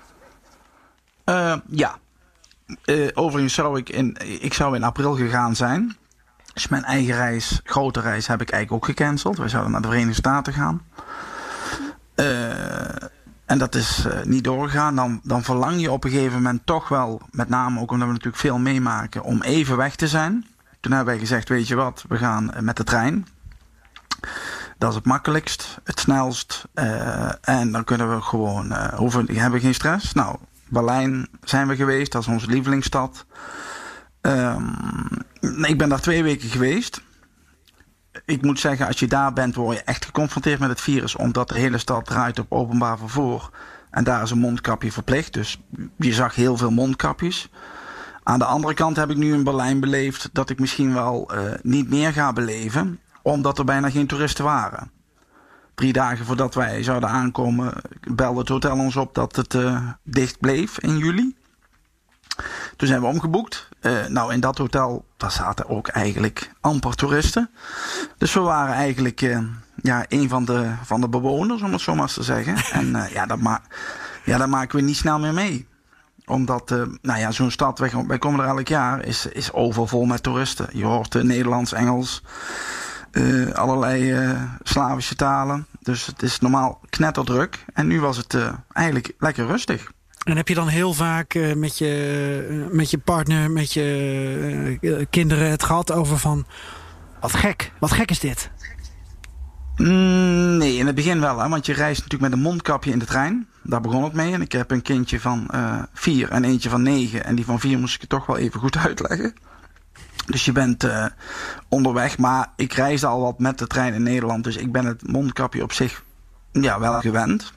ja. 1.67 1.99
overigens 3.15 3.55
zou 3.55 3.79
ik 3.79 3.89
in, 3.89 4.17
ik 4.43 4.55
zou 4.55 4.75
in 4.75 4.85
april 4.85 5.15
gegaan 5.15 5.57
zijn. 5.57 5.97
Dus 6.53 6.69
mijn 6.69 6.85
eigen 6.85 7.15
reis, 7.15 7.61
grote 7.65 8.01
reis, 8.01 8.27
heb 8.27 8.41
ik 8.41 8.51
eigenlijk 8.51 8.83
ook 8.83 8.97
gecanceld. 8.97 9.39
Wij 9.39 9.49
zouden 9.49 9.73
naar 9.73 9.81
de 9.81 9.89
Verenigde 9.89 10.15
Staten 10.15 10.53
gaan. 10.53 10.83
Uh, 12.17 13.03
en 13.45 13.59
dat 13.59 13.75
is 13.75 14.07
niet 14.25 14.45
doorgegaan. 14.45 14.97
Dan, 14.97 15.21
dan 15.23 15.43
verlang 15.43 15.81
je 15.81 15.91
op 15.91 16.05
een 16.05 16.11
gegeven 16.11 16.35
moment 16.35 16.67
toch 16.67 16.89
wel, 16.89 17.21
met 17.31 17.49
name 17.49 17.81
ook 17.81 17.91
omdat 17.91 18.07
we 18.07 18.13
natuurlijk 18.13 18.43
veel 18.43 18.59
meemaken, 18.59 19.23
om 19.23 19.43
even 19.43 19.77
weg 19.77 19.97
te 19.97 20.09
zijn. 20.09 20.47
Toen 20.81 20.93
hebben 20.93 21.13
wij 21.13 21.23
gezegd, 21.23 21.49
weet 21.49 21.69
je 21.69 21.75
wat, 21.75 22.05
we 22.09 22.17
gaan 22.17 22.53
met 22.61 22.77
de 22.77 22.85
trein. 22.85 23.27
Dat 24.81 24.91
is 24.91 24.97
het 24.97 25.05
makkelijkst, 25.07 25.79
het 25.85 26.01
snelst. 26.01 26.65
Uh, 26.75 27.33
en 27.41 27.73
dan 27.73 27.85
kunnen 27.85 28.15
we 28.15 28.23
gewoon, 28.23 28.75
hoeven, 28.95 29.37
hebben 29.37 29.61
geen 29.61 29.75
stress. 29.75 30.13
Nou, 30.13 30.37
Berlijn 30.69 31.29
zijn 31.45 31.69
we 31.69 31.77
geweest, 31.77 32.13
dat 32.13 32.23
is 32.23 32.29
onze 32.29 32.47
lievelingsstad. 32.47 33.27
Um, 34.21 34.77
ik 35.63 35.79
ben 35.79 35.89
daar 35.89 36.01
twee 36.01 36.23
weken 36.23 36.49
geweest. 36.49 37.03
Ik 38.25 38.43
moet 38.43 38.61
zeggen, 38.61 38.87
als 38.87 38.99
je 38.99 39.07
daar 39.07 39.33
bent, 39.33 39.55
word 39.55 39.77
je 39.77 39.83
echt 39.83 40.05
geconfronteerd 40.05 40.59
met 40.59 40.69
het 40.69 40.81
virus. 40.81 41.17
Omdat 41.17 41.49
de 41.49 41.59
hele 41.59 41.79
stad 41.79 42.07
draait 42.07 42.39
op 42.39 42.53
openbaar 42.53 42.99
vervoer. 42.99 43.51
En 43.91 44.05
daar 44.05 44.23
is 44.23 44.31
een 44.31 44.39
mondkapje 44.39 44.93
verplicht. 44.93 45.33
Dus 45.33 45.61
je 45.97 46.13
zag 46.13 46.35
heel 46.35 46.57
veel 46.57 46.71
mondkapjes. 46.71 47.51
Aan 48.23 48.39
de 48.39 48.45
andere 48.45 48.75
kant 48.75 48.97
heb 48.97 49.11
ik 49.11 49.17
nu 49.17 49.33
in 49.33 49.45
Berlijn 49.45 49.81
beleefd 49.81 50.29
dat 50.33 50.51
ik 50.51 50.59
misschien 50.59 50.95
wel 50.95 51.35
uh, 51.35 51.53
niet 51.63 51.91
meer 51.91 52.13
ga 52.13 52.33
beleven. 52.33 53.01
Omdat 53.23 53.59
er 53.59 53.65
bijna 53.65 53.91
geen 53.91 54.07
toeristen 54.07 54.45
waren. 54.45 54.91
Drie 55.75 55.93
dagen 55.93 56.27
voordat 56.27 56.55
wij 56.55 56.83
zouden 56.83 57.09
aankomen, 57.09 57.73
belde 58.01 58.39
het 58.39 58.49
hotel 58.49 58.79
ons 58.79 58.97
op 58.97 59.15
dat 59.15 59.37
het 59.37 59.55
uh, 59.55 59.89
dicht 60.03 60.41
bleef 60.41 60.79
in 60.79 60.99
juli. 60.99 61.37
Toen 62.77 62.89
zijn 62.89 63.01
we 63.01 63.07
omgeboekt. 63.07 63.69
Uh, 63.81 64.07
nou, 64.07 64.33
in 64.33 64.41
dat 64.41 64.59
hotel, 64.59 65.05
daar 65.17 65.31
zaten 65.31 65.69
ook 65.69 65.89
eigenlijk 65.89 66.53
amper 66.61 66.95
toeristen. 66.95 67.51
Dus 68.19 68.35
we 68.35 68.41
waren 68.41 68.75
eigenlijk 68.75 69.21
uh, 69.21 69.39
ja, 69.83 70.05
een 70.09 70.29
van 70.29 70.45
de, 70.45 70.73
van 70.85 71.01
de 71.01 71.09
bewoners, 71.09 71.63
om 71.63 71.73
het 71.73 71.81
zo 71.81 71.95
maar 71.95 72.03
eens 72.03 72.15
te 72.15 72.23
zeggen. 72.23 72.57
En 72.81 73.09
ja, 73.13 73.27
dat 73.27 73.41
ma 73.41 73.63
ja, 74.25 74.39
daar 74.39 74.49
maken 74.49 74.79
we 74.79 74.85
niet 74.85 74.97
snel 74.97 75.19
meer 75.19 75.35
mee. 75.35 75.69
Omdat, 76.25 76.71
nou 77.03 77.19
ja, 77.19 77.31
zo'n 77.31 77.51
stad, 77.51 77.79
wij, 77.79 77.91
wij, 78.07 78.19
komen 78.19 78.41
er 78.41 78.47
elk 78.47 78.69
jaar, 78.69 79.05
is, 79.05 79.27
is 79.27 79.53
overvol 79.53 80.05
met 80.05 80.23
toeristen. 80.23 80.69
Je 80.73 80.85
hoort 80.85 81.23
Nederlands, 81.23 81.73
Engels, 81.73 82.23
allerlei 83.53 84.15
Slavische 84.63 85.15
talen. 85.15 85.67
Dus 85.81 86.07
het 86.07 86.23
is 86.23 86.39
normaal 86.39 86.81
knetterdruk. 86.91 87.65
En 87.73 87.87
nu 87.87 88.01
was 88.01 88.17
het 88.17 88.37
eigenlijk 88.73 89.13
lekker 89.19 89.47
rustig. 89.47 89.91
En 90.25 90.37
heb 90.37 90.49
je 90.49 90.55
dan 90.55 90.69
heel 90.69 90.93
vaak 90.93 91.55
met, 91.55 91.79
je, 91.79 92.69
met 92.73 92.91
je 92.91 92.99
partner, 92.99 93.51
met 93.51 93.73
je 93.73 95.07
kinderen 95.11 95.51
het 95.51 95.63
gehad 95.63 95.93
over 95.93 96.19
van... 96.19 96.47
Wat 97.21 97.35
gek, 97.35 97.73
wat 97.79 97.93
gek 97.93 98.11
is 98.11 98.21
dit? 98.21 98.51
Mm, 99.77 100.57
nee, 100.57 100.77
in 100.77 100.87
het 100.87 100.95
begin 100.95 101.21
wel, 101.21 101.39
hè, 101.39 101.49
want 101.49 101.67
je 101.67 101.73
reist 101.73 102.03
natuurlijk 102.03 102.31
met 102.31 102.41
een 102.41 102.47
mondkapje 102.47 102.91
in 102.91 102.99
de 102.99 103.05
trein. 103.05 103.49
Daar 103.63 103.81
begon 103.81 104.05
het 104.05 104.13
mee. 104.13 104.33
En 104.33 104.41
ik 104.41 104.53
heb 104.53 104.71
een 104.71 104.83
kindje 104.83 105.21
van 105.21 105.51
vier 105.93 106.31
en 106.31 106.45
eentje 106.45 106.69
van 106.69 106.83
negen. 106.83 107.25
En 107.25 107.35
die 107.35 107.45
van 107.45 107.61
vier 107.61 107.79
moest 107.79 107.95
ik 107.95 108.01
het 108.01 108.11
toch 108.11 108.27
wel 108.27 108.37
even 108.37 108.61
goed 108.61 108.77
uitleggen. 108.87 109.35
Dus 110.31 110.45
je 110.45 110.53
bent 110.53 110.85
uh, 110.85 111.07
onderweg. 111.69 112.19
Maar 112.19 112.53
ik 112.57 112.73
reisde 112.73 113.07
al 113.07 113.21
wat 113.21 113.39
met 113.39 113.59
de 113.59 113.67
trein 113.67 113.95
in 113.95 114.03
Nederland. 114.03 114.45
Dus 114.45 114.57
ik 114.57 114.73
ben 114.73 114.85
het 114.85 115.09
mondkapje 115.13 115.63
op 115.63 115.73
zich 115.73 116.03
ja, 116.53 116.81
wel 116.81 117.01
gewend. 117.01 117.53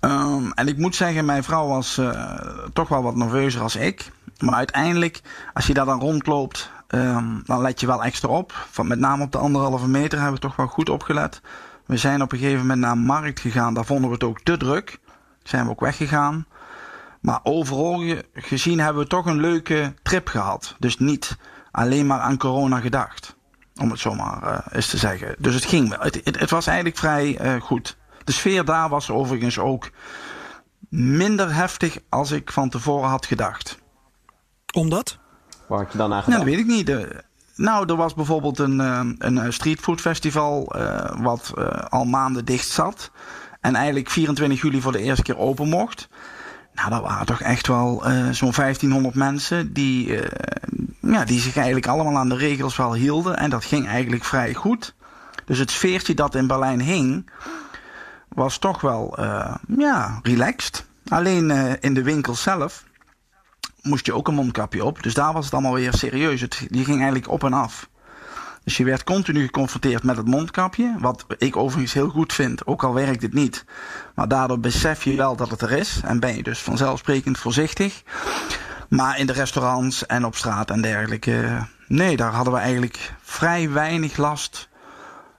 Um, 0.00 0.52
en 0.52 0.68
ik 0.68 0.78
moet 0.78 0.96
zeggen, 0.96 1.24
mijn 1.24 1.44
vrouw 1.44 1.68
was 1.68 1.98
uh, 1.98 2.34
toch 2.72 2.88
wel 2.88 3.02
wat 3.02 3.16
nerveuzer 3.16 3.60
als 3.60 3.76
ik. 3.76 4.10
Maar 4.38 4.54
uiteindelijk, 4.54 5.20
als 5.52 5.66
je 5.66 5.74
daar 5.74 5.84
dan 5.84 6.00
rondloopt, 6.00 6.70
um, 6.88 7.42
dan 7.44 7.60
let 7.60 7.80
je 7.80 7.86
wel 7.86 8.04
extra 8.04 8.28
op. 8.28 8.66
Van, 8.70 8.86
met 8.86 8.98
name 8.98 9.22
op 9.22 9.32
de 9.32 9.38
anderhalve 9.38 9.88
meter 9.88 10.18
hebben 10.18 10.34
we 10.34 10.46
toch 10.46 10.56
wel 10.56 10.66
goed 10.66 10.88
opgelet. 10.88 11.40
We 11.86 11.96
zijn 11.96 12.22
op 12.22 12.32
een 12.32 12.38
gegeven 12.38 12.60
moment 12.60 12.80
naar 12.80 12.92
een 12.92 12.98
markt 12.98 13.40
gegaan. 13.40 13.74
Daar 13.74 13.84
vonden 13.84 14.08
we 14.08 14.14
het 14.14 14.24
ook 14.24 14.40
te 14.40 14.56
druk. 14.56 14.98
Zijn 15.42 15.64
we 15.64 15.70
ook 15.70 15.80
weggegaan. 15.80 16.46
Maar 17.22 17.40
overal 17.42 18.04
gezien 18.34 18.80
hebben 18.80 19.02
we 19.02 19.08
toch 19.08 19.26
een 19.26 19.40
leuke 19.40 19.94
trip 20.02 20.28
gehad. 20.28 20.76
Dus 20.78 20.98
niet 20.98 21.36
alleen 21.70 22.06
maar 22.06 22.20
aan 22.20 22.38
corona 22.38 22.80
gedacht. 22.80 23.36
Om 23.80 23.90
het 23.90 24.00
zo 24.00 24.14
maar 24.14 24.42
uh, 24.42 24.58
eens 24.70 24.88
te 24.88 24.96
zeggen. 24.96 25.34
Dus 25.38 25.54
het 25.54 25.64
ging 25.64 25.88
wel. 25.88 26.00
Het, 26.00 26.20
het, 26.24 26.40
het 26.40 26.50
was 26.50 26.66
eigenlijk 26.66 26.98
vrij 26.98 27.54
uh, 27.54 27.60
goed. 27.60 27.96
De 28.24 28.32
sfeer 28.32 28.64
daar 28.64 28.88
was 28.88 29.10
overigens 29.10 29.58
ook 29.58 29.90
minder 30.88 31.54
heftig 31.54 31.98
als 32.08 32.30
ik 32.30 32.52
van 32.52 32.68
tevoren 32.68 33.08
had 33.08 33.26
gedacht. 33.26 33.78
Omdat? 34.74 35.18
Waar 35.68 35.78
had 35.78 35.92
je 35.92 35.98
dan 35.98 36.12
aan 36.12 36.22
gedacht? 36.22 36.44
Nou, 36.44 36.50
dat 36.50 36.54
weet 36.54 36.68
ik 36.68 36.76
niet. 36.76 36.86
De, 36.86 37.24
nou, 37.56 37.88
er 37.88 37.96
was 37.96 38.14
bijvoorbeeld 38.14 38.58
een, 38.58 38.78
een 39.18 39.52
streetfoodfestival 39.52 40.76
uh, 40.76 41.22
wat 41.22 41.52
uh, 41.58 41.66
al 41.68 42.04
maanden 42.04 42.44
dicht 42.44 42.68
zat. 42.68 43.10
En 43.60 43.74
eigenlijk 43.74 44.10
24 44.10 44.62
juli 44.62 44.80
voor 44.80 44.92
de 44.92 45.02
eerste 45.02 45.22
keer 45.22 45.38
open 45.38 45.68
mocht. 45.68 46.08
Nou, 46.74 46.90
dat 46.90 47.02
waren 47.02 47.26
toch 47.26 47.40
echt 47.40 47.66
wel 47.66 48.08
uh, 48.08 48.30
zo'n 48.30 48.52
1500 48.52 49.14
mensen 49.14 49.72
die, 49.72 50.20
ja, 51.00 51.24
die 51.24 51.40
zich 51.40 51.56
eigenlijk 51.56 51.86
allemaal 51.86 52.16
aan 52.16 52.28
de 52.28 52.36
regels 52.36 52.76
wel 52.76 52.94
hielden. 52.94 53.36
En 53.36 53.50
dat 53.50 53.64
ging 53.64 53.86
eigenlijk 53.86 54.24
vrij 54.24 54.54
goed. 54.54 54.94
Dus 55.44 55.58
het 55.58 55.70
sfeertje 55.70 56.14
dat 56.14 56.34
in 56.34 56.46
Berlijn 56.46 56.80
hing, 56.80 57.30
was 58.28 58.58
toch 58.58 58.80
wel 58.80 59.16
ja, 59.76 60.20
relaxed. 60.22 60.86
Alleen 61.08 61.50
in 61.80 61.94
de 61.94 62.02
winkel 62.02 62.34
zelf 62.34 62.84
moest 63.82 64.06
je 64.06 64.14
ook 64.14 64.28
een 64.28 64.34
mondkapje 64.34 64.84
op. 64.84 65.02
Dus 65.02 65.14
daar 65.14 65.32
was 65.32 65.44
het 65.44 65.54
allemaal 65.54 65.74
weer 65.74 65.94
serieus. 65.94 66.40
Het, 66.40 66.66
die 66.68 66.84
ging 66.84 66.96
eigenlijk 66.96 67.30
op 67.30 67.44
en 67.44 67.52
af. 67.52 67.88
Dus 68.64 68.76
je 68.76 68.84
werd 68.84 69.04
continu 69.04 69.44
geconfronteerd 69.44 70.02
met 70.02 70.16
het 70.16 70.26
mondkapje. 70.26 70.96
Wat 70.98 71.24
ik 71.38 71.56
overigens 71.56 71.92
heel 71.92 72.08
goed 72.08 72.32
vind, 72.32 72.66
ook 72.66 72.84
al 72.84 72.94
werkt 72.94 73.22
het 73.22 73.32
niet. 73.32 73.64
Maar 74.14 74.28
daardoor 74.28 74.60
besef 74.60 75.04
je 75.04 75.16
wel 75.16 75.36
dat 75.36 75.50
het 75.50 75.60
er 75.60 75.72
is. 75.72 76.00
En 76.04 76.20
ben 76.20 76.36
je 76.36 76.42
dus 76.42 76.58
vanzelfsprekend 76.58 77.38
voorzichtig. 77.38 78.02
Maar 78.88 79.18
in 79.18 79.26
de 79.26 79.32
restaurants 79.32 80.06
en 80.06 80.24
op 80.24 80.36
straat 80.36 80.70
en 80.70 80.82
dergelijke. 80.82 81.66
Nee, 81.86 82.16
daar 82.16 82.32
hadden 82.32 82.52
we 82.52 82.58
eigenlijk 82.58 83.14
vrij 83.22 83.70
weinig 83.70 84.16
last. 84.16 84.70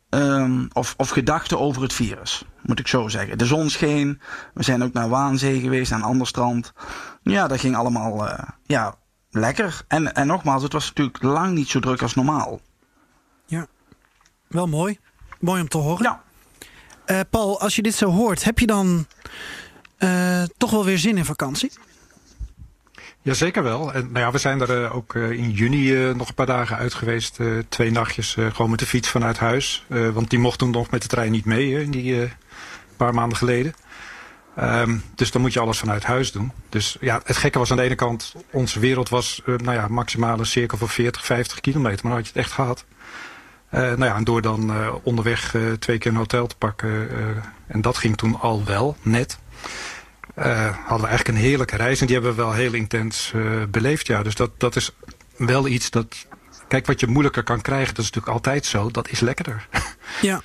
Um, 0.10 0.68
of, 0.74 0.94
of 0.98 1.10
gedachten 1.10 1.60
over 1.60 1.82
het 1.82 1.94
virus, 1.94 2.46
moet 2.62 2.80
ik 2.80 2.88
zo 2.88 3.08
zeggen. 3.08 3.38
De 3.38 3.46
zon 3.46 3.70
scheen. 3.70 4.22
We 4.54 4.64
zijn 4.64 4.84
ook 4.84 4.94
naar 4.94 5.10
Waanzee 5.10 5.60
geweest, 5.60 5.92
aan 5.92 6.02
ander 6.02 6.28
strand. 6.28 6.74
Ja, 7.22 7.48
dat 7.48 7.60
ging 7.60 7.76
allemaal 7.76 8.28
uh, 8.28 8.40
ja, 8.66 8.96
lekker. 9.30 9.82
En, 9.88 10.14
en 10.14 10.28
nogmaals, 10.28 10.64
het 10.64 10.74
was 10.74 10.88
natuurlijk 10.88 11.24
lang 11.24 11.54
niet 11.54 11.70
zo 11.70 11.80
druk 11.80 12.02
als 12.02 12.16
normaal. 12.16 12.60
Ja, 13.46 13.68
wel 14.48 14.68
mooi. 14.68 15.00
Mooi 15.40 15.62
om 15.62 15.68
te 15.68 15.78
horen. 15.78 16.04
Ja. 16.04 16.24
Uh, 17.06 17.20
Paul, 17.30 17.60
als 17.60 17.76
je 17.76 17.82
dit 17.82 17.96
zo 17.96 18.10
hoort, 18.10 18.44
heb 18.44 18.60
je 18.60 18.68
dan 18.68 19.08
uh, 20.00 20.44
toch 20.58 20.72
wel 20.72 20.86
weer 20.86 20.98
zin 20.98 21.18
in 21.18 21.26
vakantie? 21.26 21.72
Jazeker 23.22 23.64
wel. 23.64 23.94
En, 23.94 24.12
nou 24.12 24.26
ja, 24.26 24.32
we 24.32 24.38
zijn 24.38 24.62
er 24.62 24.82
uh, 24.82 24.96
ook 24.96 25.14
uh, 25.14 25.32
in 25.32 25.52
juni 25.52 25.92
uh, 25.92 26.16
nog 26.16 26.28
een 26.28 26.34
paar 26.34 26.46
dagen 26.46 26.78
uit 26.78 26.94
geweest. 26.94 27.40
twee 27.70 27.92
nachtjes 27.92 28.34
gewoon 28.34 28.70
met 28.70 28.80
de 28.80 28.86
fiets 28.86 29.10
vanuit 29.10 29.38
huis. 29.38 29.86
want 29.88 30.30
die 30.30 30.40
mocht 30.40 30.60
toen 30.60 30.72
nog 30.72 30.90
met 30.90 31.02
de 31.02 31.08
trein 31.08 31.32
niet 31.32 31.46
mee, 31.46 31.84
in 31.84 31.92
die 31.92 32.30
paar 32.98 33.14
maanden 33.14 33.38
geleden. 33.38 33.74
Um, 34.60 35.04
dus 35.16 35.32
dan 35.32 35.42
moet 35.42 35.54
je 35.54 35.60
alles 35.60 35.80
vanuit 35.80 36.04
huis 36.04 36.32
doen. 36.32 36.52
Dus 36.70 36.98
ja, 37.00 37.22
het 37.24 37.38
gekke 37.38 37.60
was 37.60 37.72
aan 37.72 37.78
de 37.78 37.84
ene 37.84 37.96
kant, 37.96 38.36
onze 38.52 38.80
wereld 38.80 39.10
was 39.10 39.42
nou 39.46 39.74
ja, 39.74 39.88
maximale 39.88 40.46
cirkel 40.46 40.78
van 40.78 40.90
40, 40.90 41.26
50 41.26 41.60
kilometer. 41.60 42.00
Maar 42.02 42.12
dan 42.12 42.22
had 42.22 42.28
je 42.28 42.34
het 42.34 42.46
echt 42.46 42.52
gehad. 42.52 42.86
Nou 43.74 44.06
ja, 44.06 44.16
en 44.16 44.24
door 44.24 44.42
dan 44.42 44.72
onderweg 45.04 45.56
twee 45.80 45.98
keer 45.98 46.12
een 46.12 46.18
hotel 46.18 46.48
te 46.48 46.56
pakken. 46.56 47.10
en 47.68 47.82
dat 47.82 47.98
ging 47.98 48.18
toen 48.18 48.40
al 48.40 48.64
wel, 48.66 48.98
net. 49.02 49.38
Uh, 50.38 50.78
hadden 50.78 51.02
we 51.02 51.08
eigenlijk 51.08 51.28
een 51.28 51.44
heerlijke 51.44 51.76
reis. 51.76 52.02
En 52.02 52.06
die 52.06 52.16
hebben 52.16 52.36
we 52.36 52.42
wel 52.42 52.54
heel 52.54 52.74
intens 52.74 53.32
uh, 53.36 53.64
beleefd. 53.70 54.08
Ja. 54.08 54.24
Dus 54.24 54.36
dat, 54.36 54.52
dat 54.58 54.76
is 54.76 54.92
wel 55.38 55.68
iets 55.68 55.90
dat... 55.90 56.26
Kijk, 56.68 56.86
wat 56.86 57.00
je 57.00 57.08
moeilijker 57.08 57.44
kan 57.44 57.62
krijgen, 57.62 57.96
dat 57.96 58.04
is 58.04 58.12
natuurlijk 58.12 58.34
altijd 58.34 58.66
zo. 58.66 58.92
Dat 58.92 59.10
is 59.10 59.20
lekkerder. 59.20 59.68
Ja. 60.22 60.42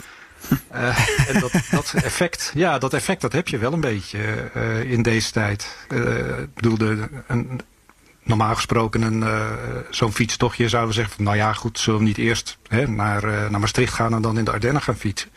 Uh, 0.75 1.29
en 1.31 1.41
dat, 1.41 1.53
dat, 1.71 1.93
effect, 1.95 2.53
ja, 2.55 2.79
dat 2.79 2.95
effect 2.95 3.21
dat 3.21 3.33
heb 3.33 3.49
je 3.49 3.59
wel 3.59 3.73
een 3.73 3.81
beetje 3.81 4.51
in 4.87 5.03
deze 5.03 5.33
tijd. 5.33 5.77
ik 5.89 6.55
bedoel, 6.55 6.79
de, 6.79 7.09
een, 7.27 7.61
normaal 8.29 8.55
gesproken 8.55 9.03
een, 9.03 9.25
zo'n 9.91 10.13
fietstochtje 10.13 10.69
zouden 10.69 10.91
we 10.91 10.97
zeggen... 10.97 11.15
Van, 11.15 11.25
nou 11.25 11.37
ja, 11.37 11.53
goed, 11.53 11.79
zullen 11.79 12.01
we 12.01 12.07
niet 12.07 12.19
eerst 12.19 12.59
hè, 12.69 12.89
naar, 12.89 13.51
naar 13.51 13.61
Maastricht 13.61 13.93
gaan... 13.93 14.15
en 14.15 14.23
dan 14.23 14.39
in 14.39 14.45
de 14.45 14.51
Ardennen 14.51 14.83
gaan 14.83 14.97
fietsen. 14.97 15.31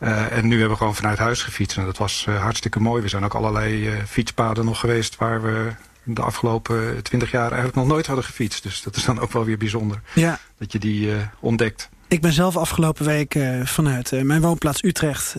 Uh, 0.00 0.32
en 0.32 0.44
nu 0.44 0.50
hebben 0.50 0.70
we 0.70 0.76
gewoon 0.76 0.94
vanuit 0.94 1.18
huis 1.18 1.42
gefietst. 1.42 1.76
En 1.76 1.84
dat 1.84 1.98
was 1.98 2.24
hartstikke 2.24 2.80
mooi. 2.80 3.02
We 3.02 3.08
zijn 3.08 3.24
ook 3.24 3.34
allerlei 3.34 3.90
fietspaden 4.06 4.64
nog 4.64 4.80
geweest 4.80 5.16
waar 5.16 5.42
we 5.42 5.72
de 6.02 6.22
afgelopen 6.22 7.02
twintig 7.02 7.30
jaar 7.30 7.46
eigenlijk 7.46 7.74
nog 7.74 7.86
nooit 7.86 8.06
hadden 8.06 8.24
gefietst. 8.24 8.62
Dus 8.62 8.82
dat 8.82 8.96
is 8.96 9.04
dan 9.04 9.20
ook 9.20 9.32
wel 9.32 9.44
weer 9.44 9.58
bijzonder. 9.58 10.00
Ja. 10.14 10.38
Dat 10.58 10.72
je 10.72 10.78
die 10.78 11.10
ontdekt. 11.40 11.88
Ik 12.08 12.20
ben 12.20 12.32
zelf 12.32 12.56
afgelopen 12.56 13.04
week 13.04 13.38
vanuit 13.64 14.24
mijn 14.24 14.40
woonplaats 14.40 14.82
Utrecht 14.82 15.36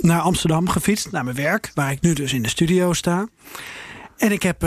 naar 0.00 0.20
Amsterdam 0.20 0.68
gefietst. 0.68 1.10
Naar 1.10 1.24
mijn 1.24 1.36
werk, 1.36 1.70
waar 1.74 1.90
ik 1.90 2.00
nu 2.00 2.12
dus 2.12 2.32
in 2.32 2.42
de 2.42 2.48
studio 2.48 2.92
sta. 2.92 3.26
En 4.16 4.32
ik 4.32 4.42
heb 4.42 4.66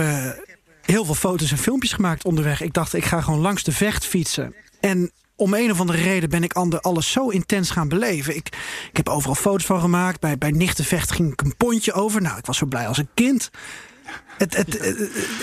heel 0.89 1.05
veel 1.05 1.15
foto's 1.15 1.51
en 1.51 1.57
filmpjes 1.57 1.93
gemaakt 1.93 2.25
onderweg. 2.25 2.61
Ik 2.61 2.73
dacht, 2.73 2.93
ik 2.93 3.05
ga 3.05 3.21
gewoon 3.21 3.39
langs 3.39 3.63
de 3.63 3.71
vecht 3.71 4.05
fietsen. 4.05 4.53
En 4.79 5.11
om 5.35 5.53
een 5.53 5.71
of 5.71 5.79
andere 5.79 6.01
reden 6.01 6.29
ben 6.29 6.43
ik 6.43 6.53
alles 6.53 7.11
zo 7.11 7.29
intens 7.29 7.69
gaan 7.69 7.87
beleven. 7.87 8.35
Ik, 8.35 8.47
ik 8.89 8.97
heb 8.97 9.09
overal 9.09 9.35
foto's 9.35 9.65
van 9.65 9.79
gemaakt. 9.79 10.19
Bij, 10.19 10.37
bij 10.37 10.51
Nichtenvecht 10.51 11.11
ging 11.11 11.31
ik 11.31 11.41
een 11.41 11.57
pontje 11.57 11.93
over. 11.93 12.21
Nou, 12.21 12.37
ik 12.37 12.45
was 12.45 12.57
zo 12.57 12.65
blij 12.65 12.87
als 12.87 12.97
een 12.97 13.09
kind. 13.13 13.49
Het, 14.37 14.57
het, 14.57 14.75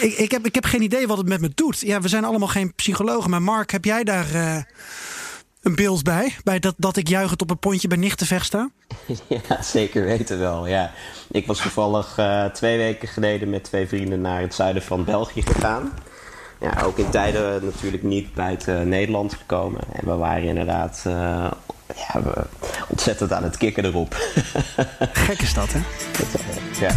ik, 0.01 0.13
ik, 0.13 0.31
heb, 0.31 0.47
ik 0.47 0.55
heb 0.55 0.65
geen 0.65 0.83
idee 0.83 1.07
wat 1.07 1.19
het 1.19 1.29
met 1.29 1.41
me 1.41 1.51
doet. 1.55 1.81
Ja, 1.81 2.01
we 2.01 2.09
zijn 2.09 2.25
allemaal 2.25 2.49
geen 2.49 2.75
psychologen. 2.75 3.31
Maar 3.31 3.43
Mark, 3.43 3.71
heb 3.71 3.85
jij 3.85 4.05
daar 4.05 4.35
uh, 4.35 4.57
een 5.67 5.75
beeld 5.75 6.03
bij? 6.03 6.35
Bij 6.45 6.59
dat, 6.59 6.75
dat 6.77 6.97
ik 6.97 7.09
juichend 7.09 7.43
op 7.43 7.51
een 7.51 7.59
pontje 7.59 7.89
bij 7.89 8.13
sta? 8.41 8.71
Ja, 9.49 9.63
zeker 9.63 10.05
weten 10.05 10.39
wel. 10.39 10.67
Ja. 10.67 10.93
Ik 11.31 11.47
was 11.47 11.61
toevallig 11.61 12.19
uh, 12.19 12.45
twee 12.45 12.77
weken 12.77 13.09
geleden 13.09 13.51
met 13.51 13.65
twee 13.65 13.87
vrienden 13.87 14.21
naar 14.21 14.41
het 14.41 14.55
zuiden 14.55 14.83
van 14.83 15.05
België 15.05 15.43
gegaan 15.43 15.93
ja, 16.61 16.83
ook 16.83 16.99
in 16.99 17.11
tijden 17.11 17.65
natuurlijk 17.65 18.03
niet 18.03 18.35
buiten 18.35 18.89
Nederland 18.89 19.35
gekomen. 19.35 19.81
En 19.93 20.07
we 20.07 20.15
waren 20.15 20.43
inderdaad 20.43 21.05
uh, 21.07 21.15
ja, 21.95 22.23
we, 22.23 22.45
ontzettend 22.89 23.33
aan 23.33 23.43
het 23.43 23.57
kicken 23.57 23.85
erop. 23.85 24.15
Gek 25.27 25.41
is 25.41 25.55
dat, 25.55 25.73
hè? 25.73 25.81
ja. 26.87 26.95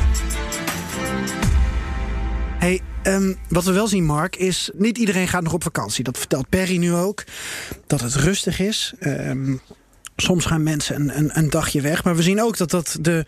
Hey, 2.60 2.82
um, 3.04 3.38
wat 3.50 3.64
we 3.64 3.72
wel 3.72 3.88
zien, 3.88 4.06
Mark, 4.06 4.36
is 4.36 4.70
niet 4.74 4.98
iedereen 4.98 5.28
gaat 5.28 5.44
nog 5.44 5.54
op 5.54 5.64
vakantie. 5.64 6.04
Dat 6.04 6.18
vertelt 6.18 6.50
Perry 6.50 6.78
nu 6.78 6.94
ook. 6.94 7.24
Dat 7.88 8.02
het 8.02 8.16
rustig 8.16 8.60
is. 8.60 8.94
Um, 9.00 9.62
soms 10.16 10.46
gaan 10.46 10.64
mensen 10.64 10.96
een, 10.96 11.18
een, 11.18 11.30
een 11.34 11.50
dagje 11.50 11.82
weg. 11.82 12.04
Maar 12.04 12.16
we 12.16 12.22
zien 12.22 12.42
ook 12.42 12.58
dat 12.58 12.70
dat 12.70 12.98
de 13.02 13.26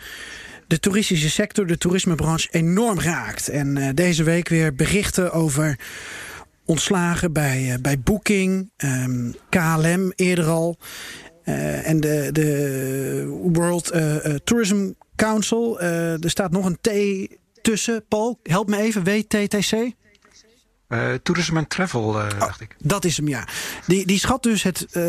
de 0.67 0.79
toeristische 0.79 1.29
sector, 1.29 1.67
de 1.67 1.77
toerismebranche, 1.77 2.47
enorm 2.51 2.99
raakt. 2.99 3.47
En 3.47 3.75
uh, 3.75 3.89
deze 3.93 4.23
week 4.23 4.49
weer 4.49 4.75
berichten 4.75 5.31
over 5.31 5.79
ontslagen 6.65 7.33
bij, 7.33 7.67
uh, 7.67 7.73
bij 7.81 7.99
Booking, 7.99 8.71
KLM 9.49 10.11
eerder 10.15 10.45
al. 10.45 10.77
Uh, 11.45 11.87
en 11.87 11.99
de, 11.99 12.29
de 12.31 13.25
World 13.53 13.91
Tourism 14.43 14.91
Council. 15.15 15.79
er 15.79 16.29
staat 16.29 16.51
nog 16.51 16.65
een 16.65 16.77
T 16.81 16.89
tussen. 17.61 18.05
Paul, 18.07 18.39
help 18.43 18.69
me 18.69 18.77
even. 18.77 19.03
WTTC? 19.03 19.99
Uh, 20.91 21.13
tourism 21.23 21.57
and 21.57 21.69
Travel, 21.69 22.19
uh, 22.19 22.39
dacht 22.39 22.61
ik. 22.61 22.75
Dat 22.79 23.05
is 23.05 23.17
hem, 23.17 23.27
ja. 23.27 23.47
Die, 23.87 24.05
die 24.05 24.19
schat 24.19 24.43
dus 24.43 24.63
het, 24.63 24.87
uh, 24.91 25.03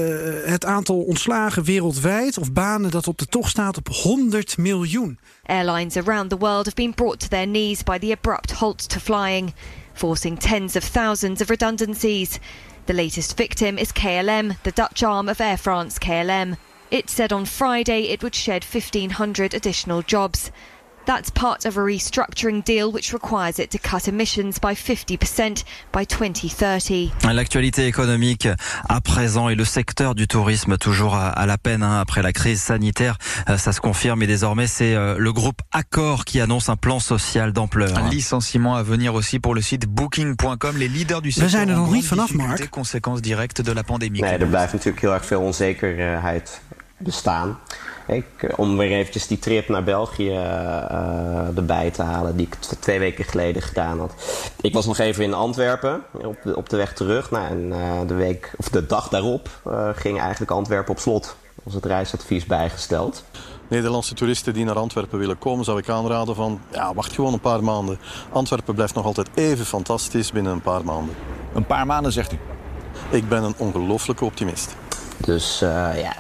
het 0.45 0.65
aantal 0.65 1.03
ontslagen 1.03 1.65
wereldwijd... 1.65 2.39
of 2.39 2.53
banen 2.53 2.91
dat 2.91 3.09
op 3.09 3.19
de 3.19 3.27
tocht 3.27 3.51
staat 3.51 3.77
op 3.77 3.89
100 3.89 4.59
miljoen. 4.59 5.19
Airlines 5.45 5.97
around 5.97 6.31
the 6.31 6.37
world 6.37 6.65
have 6.65 6.75
been 6.75 6.95
brought 6.95 7.21
to 7.21 7.29
their 7.29 7.47
knees... 7.47 7.83
by 7.83 7.99
the 7.99 8.13
abrupt 8.13 8.53
halt 8.53 8.89
to 8.89 9.01
flying, 9.01 9.55
forcing 9.93 10.39
tens 10.39 10.77
of 10.77 10.85
thousands 10.85 11.41
of 11.41 11.49
redundancies. 11.49 12.39
The 12.85 12.95
latest 12.95 13.35
victim 13.37 13.77
is 13.77 13.93
KLM, 13.93 14.57
the 14.63 14.73
Dutch 14.75 15.03
arm 15.03 15.29
of 15.29 15.41
Air 15.41 15.59
France 15.59 15.99
KLM. 15.99 16.57
It 16.91 17.11
said 17.11 17.33
on 17.33 17.47
Friday 17.47 18.01
it 18.03 18.21
would 18.21 18.35
shed 18.35 18.65
1,500 18.65 19.55
additional 19.55 20.03
jobs. 20.03 20.51
That's 21.05 21.31
part 21.31 21.67
of 21.67 21.77
a 21.77 21.81
restructuring 21.81 22.63
deal 22.65 22.93
which 22.93 23.13
requires 23.13 23.59
it 23.59 23.71
to 23.71 23.79
cut 23.79 24.09
emissions 24.09 24.61
by 24.61 24.75
50% 24.75 25.65
by 25.93 26.05
2030. 26.05 27.11
L'actualité 27.33 27.87
économique 27.87 28.49
à 28.89 29.01
présent 29.01 29.49
et 29.49 29.55
le 29.55 29.65
secteur 29.65 30.15
du 30.15 30.27
tourisme 30.29 30.79
toujours 30.79 31.17
à 31.17 31.47
la 31.47 31.59
peine 31.59 31.83
hein, 31.83 32.01
après 32.01 32.23
la 32.23 32.33
crise 32.33 32.61
sanitaire. 32.61 33.19
Euh, 33.49 33.59
ça 33.59 33.73
se 33.73 33.81
confirme 33.81 34.23
et 34.23 34.27
désormais 34.27 34.67
c'est 34.67 34.95
euh, 34.95 35.17
le 35.19 35.33
groupe 35.33 35.61
Accor 35.73 36.25
qui 36.25 36.41
annonce 36.41 36.69
un 36.69 36.77
plan 36.77 37.01
social 37.01 37.53
d'ampleur. 37.53 37.97
Un 37.99 38.09
licenciement 38.09 38.77
à 38.77 38.83
venir 38.83 39.15
aussi 39.15 39.39
pour 39.39 39.55
le 39.55 39.61
site 39.61 39.87
booking.com. 39.87 40.77
Les 40.77 40.89
leaders 40.89 41.23
du 41.23 41.33
secteur 41.33 41.51
zijn 41.51 41.69
er 41.69 41.77
nog 41.77 41.93
niet 41.93 42.07
vanaf, 42.07 42.33
Mark. 42.35 42.71
Conséquences 42.71 43.23
directes 43.23 43.65
de 43.65 43.75
la 43.75 43.83
pandemie. 43.83 44.23
Nee, 44.23 44.39
er 44.39 44.47
blijft 44.47 44.73
natuurlijk 44.73 45.01
heel 45.01 45.13
erg 45.13 45.27
veel 45.27 45.41
onzekerheid 45.41 46.61
bestaan. 46.99 47.59
Ik, 48.07 48.53
om 48.57 48.77
weer 48.77 48.91
eventjes 48.91 49.27
die 49.27 49.39
trip 49.39 49.69
naar 49.69 49.83
België 49.83 50.31
uh, 50.31 51.57
erbij 51.57 51.91
te 51.91 52.03
halen, 52.03 52.37
die 52.37 52.47
ik 52.47 52.55
twee 52.55 52.99
weken 52.99 53.25
geleden 53.25 53.63
gedaan 53.63 53.99
had. 53.99 54.15
Ik 54.61 54.73
was 54.73 54.87
nog 54.87 54.99
even 54.99 55.25
in 55.25 55.35
Antwerpen 55.35 56.03
op 56.13 56.37
de, 56.43 56.57
op 56.57 56.69
de 56.69 56.77
weg 56.77 56.93
terug. 56.93 57.31
Nou, 57.31 57.47
en 57.47 57.67
uh, 57.67 58.01
de, 58.07 58.15
week, 58.15 58.53
of 58.57 58.69
de 58.69 58.87
dag 58.87 59.09
daarop 59.09 59.49
uh, 59.67 59.89
ging 59.95 60.21
eigenlijk 60.21 60.51
Antwerpen 60.51 60.93
op 60.93 60.99
slot. 60.99 61.37
Als 61.65 61.75
het 61.75 61.85
reisadvies 61.85 62.47
bijgesteld. 62.47 63.25
Nederlandse 63.69 64.15
toeristen 64.15 64.55
die 64.55 64.65
naar 64.65 64.79
Antwerpen 64.79 65.19
willen 65.19 65.39
komen, 65.39 65.65
zou 65.65 65.79
ik 65.79 65.89
aanraden 65.89 66.35
van 66.35 66.61
ja, 66.73 66.95
wacht 66.95 67.13
gewoon 67.13 67.33
een 67.33 67.41
paar 67.41 67.65
maanden. 67.65 67.99
Antwerpen 68.33 68.75
blijft 68.75 68.95
nog 68.95 69.05
altijd 69.05 69.29
even 69.35 69.67
fantastisch 69.67 70.33
binnen 70.33 70.53
een 70.53 70.63
paar 70.63 70.85
maanden. 70.85 71.15
Een 71.55 71.67
paar 71.67 71.87
maanden 71.87 72.13
zegt 72.13 72.33
u? 72.33 72.39
Ik 73.11 73.29
ben 73.29 73.43
een 73.43 73.55
ongelofelijke 73.57 74.25
optimist. 74.25 74.77
Dus 75.17 75.59
ja 75.59 76.13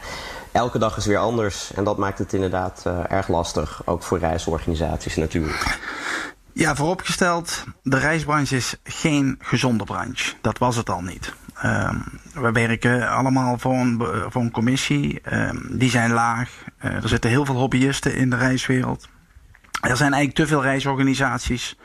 elke 0.52 0.78
dag 0.78 0.97
is 0.97 1.06
weer 1.06 1.18
anders. 1.18 1.73
En 1.73 1.85
dat 1.85 1.99
maakt 1.99 2.18
het 2.18 2.32
inderdaad 2.32 2.85
uh, 2.87 2.99
erg 3.09 3.28
lastig. 3.28 3.82
Ook 3.85 4.02
voor 4.02 4.18
reisorganisaties 4.18 5.16
natuurlijk. 5.16 5.78
Ja, 6.52 6.75
vooropgesteld, 6.75 7.64
de 7.82 7.99
reisbranche 7.99 8.56
is 8.56 8.76
geen 8.85 9.38
gezonde 9.42 9.85
branche. 9.85 10.35
Dat 10.40 10.59
was 10.59 10.76
het 10.76 10.90
al 10.90 11.02
niet. 11.02 11.35
Uh, 11.64 11.90
we 12.35 12.52
werken 12.52 13.09
allemaal 13.09 13.59
voor 13.59 13.75
een, 13.75 14.02
een 14.32 14.50
commissie. 14.50 15.21
Uh, 15.32 15.50
die 15.71 15.90
zijn 15.90 16.12
laag. 16.12 16.50
Uh, 16.85 16.94
er 16.94 17.09
zitten 17.09 17.30
heel 17.30 17.44
veel 17.44 17.54
hobbyisten 17.54 18.14
in 18.14 18.30
de 18.30 18.37
reiswereld. 18.37 19.09
Er 19.80 19.97
zijn 19.97 20.12
eigenlijk 20.12 20.35
te 20.35 20.47
veel 20.47 20.62
reisorganisaties. 20.62 21.76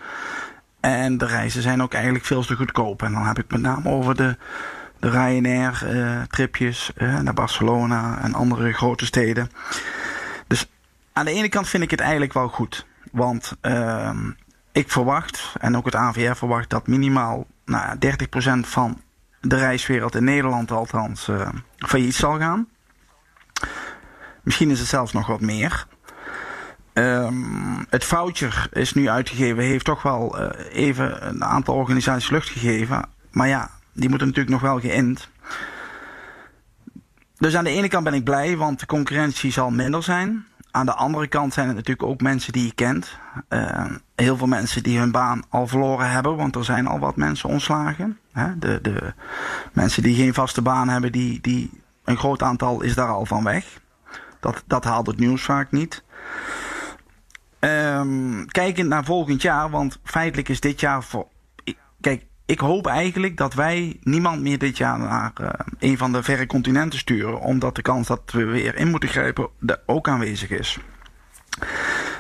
En 0.80 1.18
de 1.18 1.26
reizen 1.26 1.62
zijn 1.62 1.82
ook 1.82 1.94
eigenlijk 1.94 2.26
veel 2.26 2.46
te 2.46 2.56
goedkoop. 2.56 3.02
En 3.02 3.12
dan 3.12 3.26
heb 3.26 3.40
ik 3.40 3.52
met 3.52 3.62
name 3.62 3.90
over 3.90 4.16
de 4.16 4.38
de 5.00 5.10
Ryanair-tripjes 5.10 6.92
eh, 6.96 7.08
uh, 7.08 7.20
naar 7.20 7.34
Barcelona 7.34 8.20
en 8.22 8.34
andere 8.34 8.74
grote 8.74 9.06
steden. 9.06 9.52
Dus 10.48 10.70
aan 11.14 11.26
de 11.26 11.32
ene 11.32 11.50
kant 11.50 11.68
vind 11.68 11.84
ik 11.84 11.92
het 11.92 12.00
eigenlijk 12.00 12.34
wel 12.34 12.48
goed. 12.48 12.86
Want 13.12 13.58
uh, 13.62 14.20
ik 14.72 14.92
verwacht, 14.92 15.56
en 15.60 15.78
ook 15.78 15.86
het 15.86 15.96
AVR 15.96 16.34
verwacht, 16.34 16.70
dat 16.70 16.88
minimaal 16.88 17.46
nou, 17.66 17.98
30% 18.66 18.68
van 18.68 19.02
de 19.42 19.56
reiswereld 19.56 20.16
in 20.16 20.24
Nederland 20.24 20.72
althans 20.72 21.28
uh, 21.28 21.50
failliet 21.78 22.16
zal 22.16 22.38
gaan. 22.38 22.68
Misschien 24.44 24.70
is 24.70 24.80
het 24.80 24.88
zelfs 24.88 25.14
nog 25.14 25.28
wat 25.28 25.42
meer. 25.42 25.88
Um, 26.94 27.86
het 27.90 28.06
voucher 28.06 28.68
is 28.72 28.94
nu 28.94 29.10
uitgegeven, 29.10 29.64
heeft 29.64 29.86
toch 29.86 30.02
wel 30.02 30.52
even 30.58 31.28
een 31.28 31.44
aantal 31.44 31.76
organisaties 31.76 32.30
lucht 32.30 32.50
gegeven. 32.50 33.10
Maar 33.32 33.48
ja, 33.48 33.70
die 33.98 34.10
moeten 34.10 34.28
natuurlijk 34.28 34.62
nog 34.62 34.72
wel 34.72 34.80
geïnd. 34.80 35.30
Dus 37.38 37.56
aan 37.56 37.64
de 37.64 37.70
ene 37.70 37.88
kant 37.88 38.04
ben 38.04 38.14
ik 38.14 38.24
blij, 38.24 38.58
want 38.58 38.80
de 38.80 38.86
concurrentie 38.86 39.52
zal 39.52 39.70
minder 39.70 40.04
zijn. 40.04 40.46
Aan 40.72 40.86
de 40.86 40.94
andere 40.94 41.28
kant 41.28 41.54
zijn 41.54 41.68
het 41.68 41.76
natuurlijk 41.76 42.08
ook 42.08 42.22
mensen 42.22 42.54
die 42.54 42.66
je 42.66 42.74
kent. 42.74 43.18
Uh, 43.50 43.86
heel 44.16 44.38
veel 44.38 44.48
mensen 44.48 44.84
die 44.84 45.00
hun 45.00 45.12
baan 45.12 45.44
al 45.50 45.68
verloren 45.68 46.10
hebben, 46.10 46.36
want 46.36 46.56
er 46.56 46.66
zijn 46.66 46.88
al 46.88 47.00
wat 47.00 47.16
mensen 47.16 47.50
ontslagen. 47.50 48.20
Hè? 48.32 48.58
De, 48.58 48.80
de 48.82 49.14
mensen 49.74 50.04
die 50.04 50.16
geen 50.16 50.34
vaste 50.34 50.62
baan 50.62 50.90
hebben, 50.90 51.12
die, 51.12 51.42
die, 51.42 51.82
een 52.04 52.18
groot 52.18 52.44
aantal 52.44 52.82
is 52.82 52.96
daar 52.96 53.10
al 53.10 53.26
van 53.26 53.44
weg. 53.44 53.80
Dat, 54.40 54.64
dat 54.68 54.84
haalt 54.84 55.08
het 55.08 55.20
nieuws 55.20 55.44
vaak 55.44 55.72
niet. 55.72 56.04
Um, 57.60 58.46
kijkend 58.46 58.90
naar 58.90 59.06
volgend 59.06 59.42
jaar, 59.42 59.70
want 59.70 60.00
feitelijk 60.04 60.50
is 60.50 60.60
dit 60.60 60.80
jaar 60.80 61.04
voor. 61.04 61.28
Ik 62.48 62.60
hoop 62.60 62.88
eigenlijk 62.88 63.38
dat 63.38 63.54
wij 63.54 63.98
niemand 64.02 64.42
meer 64.42 64.58
dit 64.58 64.78
jaar 64.78 65.00
naar 65.00 65.32
uh, 65.42 65.50
een 65.80 65.98
van 65.98 66.12
de 66.12 66.24
verre 66.24 66.46
continenten 66.46 67.00
sturen. 67.00 67.40
Omdat 67.40 67.76
de 67.76 67.82
kans 67.82 68.08
dat 68.08 68.22
we 68.32 68.46
weer 68.46 68.76
in 68.76 68.90
moeten 68.90 69.10
grijpen 69.10 69.50
er 69.66 69.80
ook 69.86 70.08
aanwezig 70.08 70.50
is. 70.50 70.78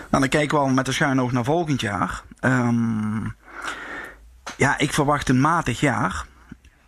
Nou, 0.10 0.22
dan 0.24 0.30
kijken 0.30 0.58
we 0.58 0.63
al 0.63 0.70
met 0.70 0.86
de 0.86 0.92
schuin 0.92 1.22
oog 1.22 1.32
naar 1.32 1.44
volgend 1.44 1.82
jaar. 1.82 2.24
Um, 2.42 3.36
ja, 4.58 4.78
ik 4.78 4.94
verwacht 4.94 5.30
een 5.30 5.42
matig 5.42 5.80
jaar. 5.80 6.26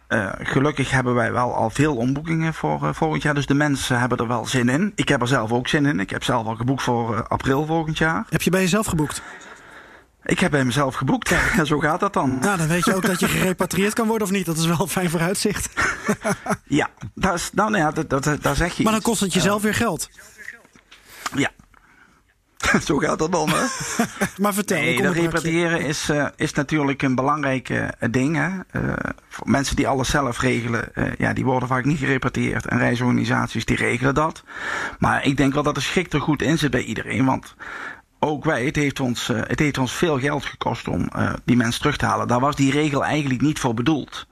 Uh, 0.10 0.32
gelukkig 0.39 0.91
hebben 0.91 1.13
wij 1.13 1.32
wel 1.32 1.56
al 1.56 1.69
veel 1.69 1.95
omboekingen 1.95 2.54
voor 2.54 2.84
uh, 2.84 2.89
volgend 2.93 3.21
jaar. 3.21 3.34
Dus 3.34 3.45
de 3.45 3.54
mensen 3.54 3.99
hebben 3.99 4.17
er 4.17 4.28
wel 4.28 4.45
zin 4.45 4.69
in. 4.69 4.91
Ik 4.95 5.10
heb 5.10 5.21
er 5.21 5.28
zelf 5.28 5.52
ook 5.52 5.67
zin 5.67 5.86
in. 5.86 5.99
Ik 5.99 6.10
heb 6.10 6.23
zelf 6.23 6.47
al 6.47 6.56
geboekt 6.56 6.84
voor 6.84 7.28
april 7.28 7.65
volgend 7.65 7.97
jaar. 7.97 8.25
Heb 8.30 8.41
je 8.41 8.49
bij 8.49 8.62
jezelf 8.62 8.86
geboekt? 8.86 9.21
Ik 10.29 10.39
heb 10.39 10.51
bij 10.51 10.65
mezelf 10.65 10.95
geboekt. 10.95 11.31
En 11.57 11.65
zo 11.73 11.79
gaat 11.79 11.99
dat 11.99 12.13
dan. 12.13 12.37
Nou, 12.41 12.57
dan 12.57 12.67
weet 12.67 12.85
je 12.85 12.95
ook 12.95 13.05
dat 13.05 13.19
je 13.19 13.27
gerepatrieerd 13.37 13.93
kan 13.93 14.07
worden 14.07 14.27
of 14.27 14.33
niet. 14.33 14.45
Dat 14.45 14.57
is 14.57 14.65
wel 14.65 14.81
een 14.81 14.87
fijn 14.87 15.09
vooruitzicht. 15.09 15.69
ja, 16.79 16.89
dat 17.13 17.33
is, 17.33 17.49
nou, 17.53 17.77
ja 17.77 17.91
dat, 17.91 18.09
dat, 18.09 18.41
daar 18.41 18.55
zeg 18.55 18.73
je 18.73 18.83
Maar 18.83 18.91
dan 18.91 19.01
kost 19.01 19.21
het 19.21 19.33
jezelf 19.33 19.61
weer 19.61 19.73
geld. 19.73 20.09
Ja. 21.35 21.49
Zo 22.83 22.97
gaat 22.97 23.19
dat 23.19 23.31
dan, 23.31 23.49
hè? 23.49 23.65
maar 24.37 24.53
vertel. 24.53 24.77
Nee, 24.77 25.01
dat 25.01 25.13
repatriëren 25.13 25.81
is, 25.81 26.09
uh, 26.09 26.27
is 26.35 26.53
natuurlijk 26.53 27.01
een 27.01 27.15
belangrijk 27.15 27.69
uh, 27.69 27.87
ding. 28.11 28.35
Hè? 28.35 28.49
Uh, 28.81 28.93
voor 29.29 29.49
mensen 29.49 29.75
die 29.75 29.87
alles 29.87 30.09
zelf 30.09 30.39
regelen, 30.39 30.91
ja, 31.17 31.33
die 31.33 31.45
worden 31.45 31.67
vaak 31.67 31.85
niet 31.85 31.97
gerepatrieerd. 31.97 32.65
En 32.65 32.77
reisorganisaties 32.77 33.65
die 33.65 33.75
regelen 33.75 34.15
dat. 34.15 34.43
Maar 34.99 35.25
ik 35.25 35.37
denk 35.37 35.53
wel 35.53 35.63
dat 35.63 35.75
de 35.75 35.81
schik 35.81 36.13
er 36.13 36.21
goed 36.21 36.41
in 36.41 36.57
zit 36.57 36.71
bij 36.71 36.83
iedereen. 36.83 37.25
Want 37.25 37.55
ook 38.19 38.43
wij, 38.43 38.65
het 38.65 38.75
heeft 38.75 38.99
ons, 38.99 39.29
uh, 39.29 39.41
het 39.43 39.60
heeft 39.60 39.77
ons 39.77 39.93
veel 39.93 40.19
geld 40.19 40.45
gekost 40.45 40.88
om 40.88 41.10
uh, 41.15 41.34
die 41.43 41.55
mensen 41.55 41.82
terug 41.82 41.97
te 41.97 42.05
halen. 42.05 42.27
Daar 42.27 42.39
was 42.39 42.55
die 42.55 42.71
regel 42.71 43.05
eigenlijk 43.05 43.41
niet 43.41 43.60
voor 43.60 43.73
bedoeld. 43.73 44.27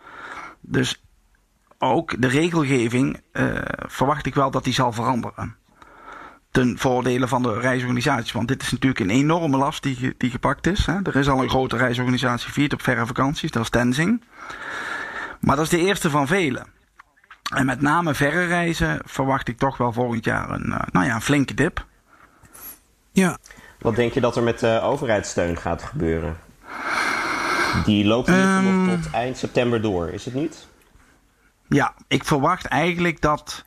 Dus 0.62 1.04
ook 1.78 2.22
de 2.22 2.28
regelgeving 2.28 3.22
uh, 3.34 3.58
verwacht 3.88 4.26
ik 4.26 4.36
wel 4.36 4.52
dat 4.52 4.64
die 4.64 4.74
zal 4.74 4.92
veranderen. 4.92 5.56
Ten 6.52 6.78
voordele 6.78 7.28
van 7.28 7.42
de 7.42 7.60
reisorganisaties. 7.60 8.32
Want 8.32 8.48
dit 8.48 8.62
is 8.62 8.72
natuurlijk 8.72 9.00
een 9.00 9.10
enorme 9.10 9.58
last 9.58 9.84
die, 9.84 10.16
die 10.18 10.32
gepakt 10.32 10.68
is. 10.68 10.86
Hè. 10.86 11.02
Er 11.04 11.16
is 11.16 11.30
al 11.30 11.44
een 11.44 11.50
grote 11.50 11.78
reisorganisatie 11.78 12.52
viert 12.52 12.74
op 12.74 12.82
verre 12.82 13.06
vakanties, 13.06 13.52
dat 13.52 13.64
is 13.64 13.70
Tenzing. 13.70 14.24
Maar 15.40 15.56
dat 15.56 15.66
is 15.66 15.72
de 15.72 15.86
eerste 15.86 16.10
van 16.10 16.28
vele. 16.28 16.66
En 17.56 17.66
met 17.66 17.82
name 17.82 18.14
verre 18.14 18.46
reizen 18.46 19.02
verwacht 19.06 19.48
ik 19.48 19.58
toch 19.58 19.78
wel 19.78 19.94
volgend 19.94 20.26
jaar 20.26 20.50
een, 20.50 20.68
nou 20.92 21.06
ja, 21.06 21.16
een 21.16 21.22
flinke 21.22 21.54
dip. 21.54 21.86
Ja, 23.12 23.38
wat 23.80 23.96
denk 23.96 24.14
je 24.14 24.22
dat 24.22 24.36
er 24.36 24.44
met 24.44 24.60
de 24.60 24.80
overheidssteun 24.84 25.58
gaat 25.58 25.84
gebeuren? 25.84 26.38
Die 27.86 28.06
loopt 28.06 28.28
in 28.28 28.34
um, 28.34 28.86
nog 28.86 29.00
tot 29.02 29.12
eind 29.12 29.38
september 29.38 29.82
door, 29.82 30.10
is 30.10 30.26
het 30.26 30.34
niet? 30.34 30.68
Ja, 31.68 31.94
ik 32.08 32.26
verwacht 32.26 32.66
eigenlijk 32.66 33.22
dat 33.22 33.66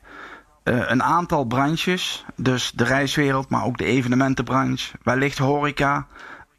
uh, 0.63 0.83
een 0.87 1.03
aantal 1.03 1.43
branches, 1.43 2.25
dus 2.35 2.71
de 2.71 2.83
reiswereld, 2.83 3.49
maar 3.49 3.65
ook 3.65 3.77
de 3.77 3.85
evenementenbranche, 3.85 4.97
wellicht 5.03 5.37
horeca, 5.37 6.07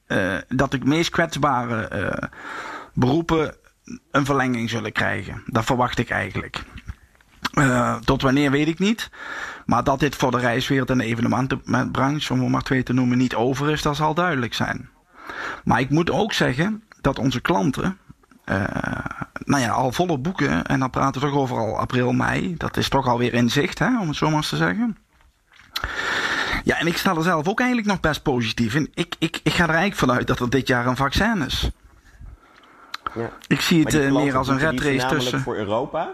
uh, 0.06 0.34
dat 0.48 0.70
de 0.70 0.78
meest 0.84 1.10
kwetsbare 1.10 1.90
uh, 1.92 2.28
beroepen 2.92 3.54
een 4.10 4.24
verlenging 4.24 4.70
zullen 4.70 4.92
krijgen. 4.92 5.42
Dat 5.46 5.64
verwacht 5.64 5.98
ik 5.98 6.10
eigenlijk. 6.10 6.62
Uh, 7.52 7.96
tot 7.96 8.22
wanneer 8.22 8.50
weet 8.50 8.68
ik 8.68 8.78
niet. 8.78 9.10
Maar 9.66 9.84
dat 9.84 10.00
dit 10.00 10.16
voor 10.16 10.30
de 10.30 10.38
reiswereld 10.38 10.90
en 10.90 10.98
de 10.98 11.04
evenementenbranche, 11.04 12.32
om 12.32 12.42
er 12.42 12.50
maar 12.50 12.62
twee 12.62 12.82
te 12.82 12.92
noemen, 12.92 13.18
niet 13.18 13.34
over 13.34 13.70
is, 13.70 13.82
dat 13.82 13.96
zal 13.96 14.14
duidelijk 14.14 14.54
zijn. 14.54 14.90
Maar 15.64 15.80
ik 15.80 15.90
moet 15.90 16.10
ook 16.10 16.32
zeggen 16.32 16.82
dat 17.00 17.18
onze 17.18 17.40
klanten, 17.40 17.98
uh, 18.44 18.64
nou 19.44 19.62
ja, 19.62 19.70
al 19.70 19.92
volle 19.92 20.18
boeken, 20.18 20.66
en 20.66 20.78
dan 20.78 20.90
praten 20.90 21.20
we 21.20 21.26
toch 21.26 21.36
over 21.36 21.56
al 21.56 21.78
april, 21.78 22.12
mei, 22.12 22.56
dat 22.56 22.76
is 22.76 22.88
toch 22.88 23.06
alweer 23.06 23.34
in 23.34 23.50
zicht, 23.50 23.78
hè, 23.78 24.00
om 24.00 24.08
het 24.08 24.16
zo 24.16 24.26
maar 24.26 24.36
eens 24.36 24.48
te 24.48 24.56
zeggen. 24.56 24.96
Ja, 26.64 26.78
en 26.78 26.86
ik 26.86 26.96
sta 26.96 27.14
er 27.14 27.22
zelf 27.22 27.48
ook 27.48 27.58
eigenlijk 27.58 27.88
nog 27.88 28.00
best 28.00 28.22
positief 28.22 28.74
in. 28.74 28.90
Ik, 28.94 29.14
ik, 29.18 29.40
ik 29.42 29.52
ga 29.52 29.62
er 29.62 29.68
eigenlijk 29.68 29.98
vanuit 29.98 30.26
dat 30.26 30.40
er 30.40 30.50
dit 30.50 30.66
jaar 30.66 30.86
een 30.86 30.96
vaccin 30.96 31.42
is. 31.42 31.70
Ja. 33.14 33.30
Ik 33.46 33.60
zie 33.60 33.84
het 33.84 33.94
uh, 33.94 34.12
meer 34.12 34.36
als 34.36 34.48
een 34.48 34.58
red 34.58 34.80
race 34.80 35.06
tussen. 35.06 35.40
voor 35.40 35.56
Europa? 35.56 36.10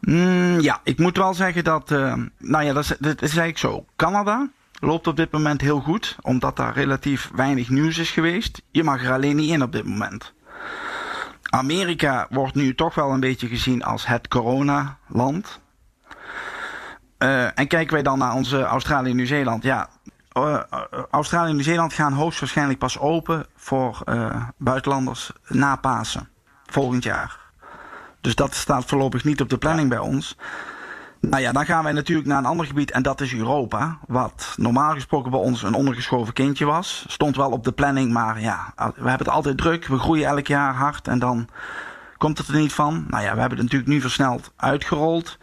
Mm, 0.00 0.60
ja, 0.60 0.80
ik 0.84 0.98
moet 0.98 1.16
wel 1.16 1.34
zeggen 1.34 1.64
dat. 1.64 1.90
Uh, 1.90 2.14
nou 2.38 2.64
ja, 2.64 2.72
dat 2.72 2.82
is, 2.82 2.88
dat 2.98 3.22
is 3.22 3.36
eigenlijk 3.36 3.58
zo. 3.58 3.84
Canada 3.96 4.48
loopt 4.80 5.06
op 5.06 5.16
dit 5.16 5.30
moment 5.30 5.60
heel 5.60 5.80
goed, 5.80 6.16
omdat 6.20 6.56
daar 6.56 6.74
relatief 6.74 7.30
weinig 7.34 7.68
nieuws 7.68 7.98
is 7.98 8.10
geweest. 8.10 8.62
Je 8.70 8.84
mag 8.84 9.04
er 9.04 9.12
alleen 9.12 9.36
niet 9.36 9.50
in 9.50 9.62
op 9.62 9.72
dit 9.72 9.84
moment. 9.84 10.32
Amerika 11.42 12.26
wordt 12.30 12.54
nu 12.54 12.74
toch 12.74 12.94
wel 12.94 13.10
een 13.10 13.20
beetje 13.20 13.48
gezien 13.48 13.82
als 13.82 14.06
het 14.06 14.28
coronaland. 14.28 15.60
Uh, 17.18 17.58
en 17.58 17.66
kijken 17.66 17.92
wij 17.92 18.02
dan 18.02 18.18
naar 18.18 18.34
onze 18.34 18.62
Australië 18.62 19.10
en 19.10 19.16
Nieuw-Zeeland. 19.16 19.62
Ja, 19.62 19.88
uh, 20.38 20.60
Australië 21.10 21.48
en 21.48 21.54
Nieuw-Zeeland 21.54 21.92
gaan 21.92 22.12
hoogstwaarschijnlijk 22.12 22.78
pas 22.78 22.98
open 22.98 23.46
voor 23.56 24.04
buitenlanders 24.56 25.32
na 25.46 25.76
Pasen. 25.76 26.28
Volgend 26.66 27.02
jaar. 27.02 27.39
Dus 28.20 28.34
dat 28.34 28.54
staat 28.54 28.84
voorlopig 28.84 29.24
niet 29.24 29.40
op 29.40 29.48
de 29.48 29.58
planning 29.58 29.88
bij 29.88 29.98
ons. 29.98 30.36
Nou 31.20 31.42
ja, 31.42 31.52
dan 31.52 31.64
gaan 31.66 31.84
wij 31.84 31.92
natuurlijk 31.92 32.28
naar 32.28 32.38
een 32.38 32.44
ander 32.44 32.66
gebied 32.66 32.90
en 32.90 33.02
dat 33.02 33.20
is 33.20 33.34
Europa. 33.34 33.98
Wat 34.06 34.54
normaal 34.56 34.92
gesproken 34.92 35.30
bij 35.30 35.40
ons 35.40 35.62
een 35.62 35.74
ondergeschoven 35.74 36.32
kindje 36.32 36.64
was. 36.64 37.04
Stond 37.08 37.36
wel 37.36 37.50
op 37.50 37.64
de 37.64 37.72
planning, 37.72 38.12
maar 38.12 38.40
ja, 38.40 38.72
we 38.76 38.82
hebben 38.92 39.12
het 39.12 39.28
altijd 39.28 39.56
druk. 39.56 39.86
We 39.86 39.98
groeien 39.98 40.26
elk 40.26 40.46
jaar 40.46 40.74
hard 40.74 41.08
en 41.08 41.18
dan 41.18 41.48
komt 42.16 42.38
het 42.38 42.48
er 42.48 42.54
niet 42.54 42.72
van. 42.72 43.04
Nou 43.08 43.22
ja, 43.22 43.34
we 43.34 43.40
hebben 43.40 43.58
het 43.58 43.66
natuurlijk 43.66 43.90
nu 43.90 44.00
versneld 44.00 44.52
uitgerold. 44.56 45.38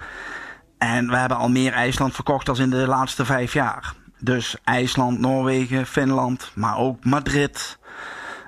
En 0.77 1.09
we 1.09 1.15
hebben 1.15 1.37
al 1.37 1.49
meer 1.49 1.73
IJsland 1.73 2.13
verkocht 2.13 2.45
dan 2.45 2.57
in 2.57 2.69
de 2.69 2.87
laatste 2.87 3.25
vijf 3.25 3.53
jaar. 3.53 3.93
Dus 4.19 4.55
IJsland, 4.63 5.19
Noorwegen, 5.19 5.85
Finland, 5.85 6.51
maar 6.55 6.77
ook 6.77 7.05
Madrid. 7.05 7.77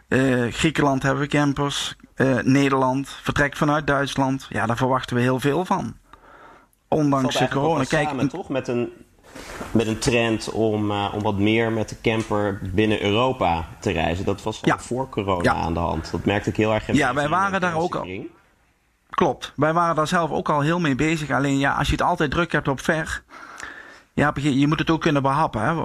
Uh, 0.07 0.51
Griekenland 0.53 1.03
hebben 1.03 1.21
we 1.21 1.29
campers. 1.29 1.95
Uh, 2.19 2.37
Nederland, 2.43 3.09
vertrek 3.21 3.55
vanuit 3.55 3.87
Duitsland. 3.87 4.47
Ja, 4.49 4.65
daar 4.65 4.77
verwachten 4.77 5.15
we 5.15 5.21
heel 5.21 5.39
veel 5.39 5.65
van 5.65 5.95
ondanks 6.89 7.37
de 7.37 7.47
corona. 7.47 7.83
Kijk, 7.83 8.07
samen, 8.07 8.29
toch 8.29 8.49
met 8.49 8.67
een, 8.67 8.89
met 9.71 9.87
een 9.87 9.99
trend 9.99 10.51
om, 10.51 10.91
uh, 10.91 11.13
om 11.13 11.21
wat 11.21 11.37
meer 11.37 11.71
met 11.71 11.89
de 11.89 12.01
camper 12.01 12.59
binnen 12.73 13.03
Europa 13.03 13.67
te 13.79 13.91
reizen. 13.91 14.25
Dat 14.25 14.43
was 14.43 14.59
ja. 14.61 14.79
voor 14.79 15.09
corona 15.09 15.53
ja. 15.53 15.53
aan 15.53 15.73
de 15.73 15.79
hand. 15.79 16.11
Dat 16.11 16.25
merkte 16.25 16.49
ik 16.49 16.55
heel 16.55 16.73
erg. 16.73 16.91
Ja, 16.91 17.13
wij 17.13 17.29
waren 17.29 17.61
daar 17.61 17.75
ook 17.75 17.95
al. 17.95 18.07
Klopt, 19.09 19.53
wij 19.55 19.73
waren 19.73 19.95
daar 19.95 20.07
zelf 20.07 20.31
ook 20.31 20.49
al 20.49 20.61
heel 20.61 20.79
mee 20.79 20.95
bezig. 20.95 21.31
Alleen 21.31 21.57
ja, 21.57 21.73
als 21.73 21.87
je 21.87 21.93
het 21.93 22.01
altijd 22.01 22.31
druk 22.31 22.51
hebt 22.51 22.67
op 22.67 22.81
ver. 22.81 23.23
Ja, 24.13 24.31
je, 24.35 24.59
je 24.59 24.67
moet 24.67 24.79
het 24.79 24.89
ook 24.89 25.01
kunnen 25.01 25.21
behappen. 25.21 25.61
Hè. 25.61 25.71
Uh, 25.71 25.81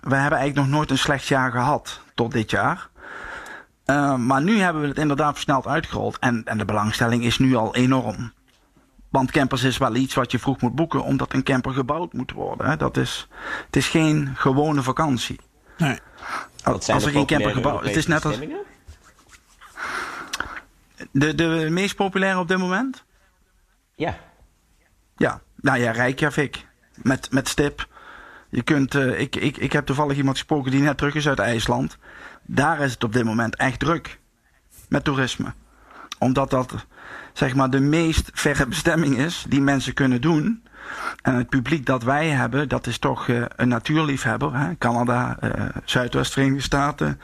we 0.00 0.14
hebben 0.14 0.38
eigenlijk 0.38 0.54
nog 0.54 0.68
nooit 0.68 0.90
een 0.90 0.98
slecht 0.98 1.26
jaar 1.26 1.50
gehad 1.50 2.00
tot 2.14 2.32
dit 2.32 2.50
jaar. 2.50 2.88
Uh, 3.90 4.16
maar 4.16 4.42
nu 4.42 4.58
hebben 4.58 4.82
we 4.82 4.88
het 4.88 4.98
inderdaad 4.98 5.32
versneld 5.32 5.66
uitgerold. 5.66 6.18
En, 6.18 6.42
en 6.44 6.58
de 6.58 6.64
belangstelling 6.64 7.24
is 7.24 7.38
nu 7.38 7.54
al 7.54 7.74
enorm. 7.74 8.32
Want 9.08 9.30
campers 9.30 9.62
is 9.62 9.78
wel 9.78 9.94
iets 9.94 10.14
wat 10.14 10.30
je 10.30 10.38
vroeg 10.38 10.60
moet 10.60 10.74
boeken, 10.74 11.02
omdat 11.02 11.32
een 11.32 11.42
camper 11.42 11.72
gebouwd 11.72 12.12
moet 12.12 12.32
worden. 12.32 12.66
Hè. 12.66 12.76
Dat 12.76 12.96
is, 12.96 13.28
het 13.66 13.76
is 13.76 13.88
geen 13.88 14.32
gewone 14.36 14.82
vakantie. 14.82 15.40
Nee. 15.78 15.98
Als, 16.62 16.88
als 16.88 17.04
er 17.04 17.10
geen 17.10 17.26
camper 17.26 17.50
gebouwd 17.50 17.84
Het 17.84 17.96
is 17.96 18.06
net 18.06 18.24
als. 18.24 18.38
De, 21.10 21.34
de 21.34 21.66
meest 21.70 21.96
populaire 21.96 22.38
op 22.38 22.48
dit 22.48 22.58
moment? 22.58 23.04
Ja. 23.94 24.18
Ja, 25.16 25.40
nou 25.56 25.78
ja, 25.78 25.90
Reykjavik. 25.90 26.66
Met, 26.94 27.30
met 27.30 27.48
stip. 27.48 27.88
Je 28.48 28.62
kunt, 28.62 28.94
uh, 28.94 29.20
ik, 29.20 29.36
ik, 29.36 29.56
ik 29.56 29.72
heb 29.72 29.86
toevallig 29.86 30.16
iemand 30.16 30.36
gesproken 30.36 30.70
die 30.70 30.80
net 30.80 30.98
terug 30.98 31.14
is 31.14 31.28
uit 31.28 31.38
IJsland. 31.38 31.98
Daar 32.50 32.80
is 32.80 32.92
het 32.92 33.04
op 33.04 33.12
dit 33.12 33.24
moment 33.24 33.56
echt 33.56 33.78
druk. 33.78 34.18
Met 34.88 35.04
toerisme. 35.04 35.52
Omdat 36.18 36.50
dat 36.50 36.86
zeg 37.32 37.54
maar 37.54 37.70
de 37.70 37.80
meest 37.80 38.30
verre 38.34 38.66
bestemming 38.66 39.16
is 39.16 39.44
die 39.48 39.60
mensen 39.60 39.94
kunnen 39.94 40.20
doen. 40.20 40.62
En 41.22 41.34
het 41.34 41.48
publiek 41.48 41.86
dat 41.86 42.02
wij 42.02 42.28
hebben, 42.28 42.68
dat 42.68 42.86
is 42.86 42.98
toch 42.98 43.28
uh, 43.28 43.44
een 43.56 43.68
natuurliefhebber. 43.68 44.54
Hè? 44.54 44.76
Canada, 44.76 45.36
uh, 45.44 45.50
Zuidwest-Verenigde 45.84 46.62
Staten, 46.62 47.20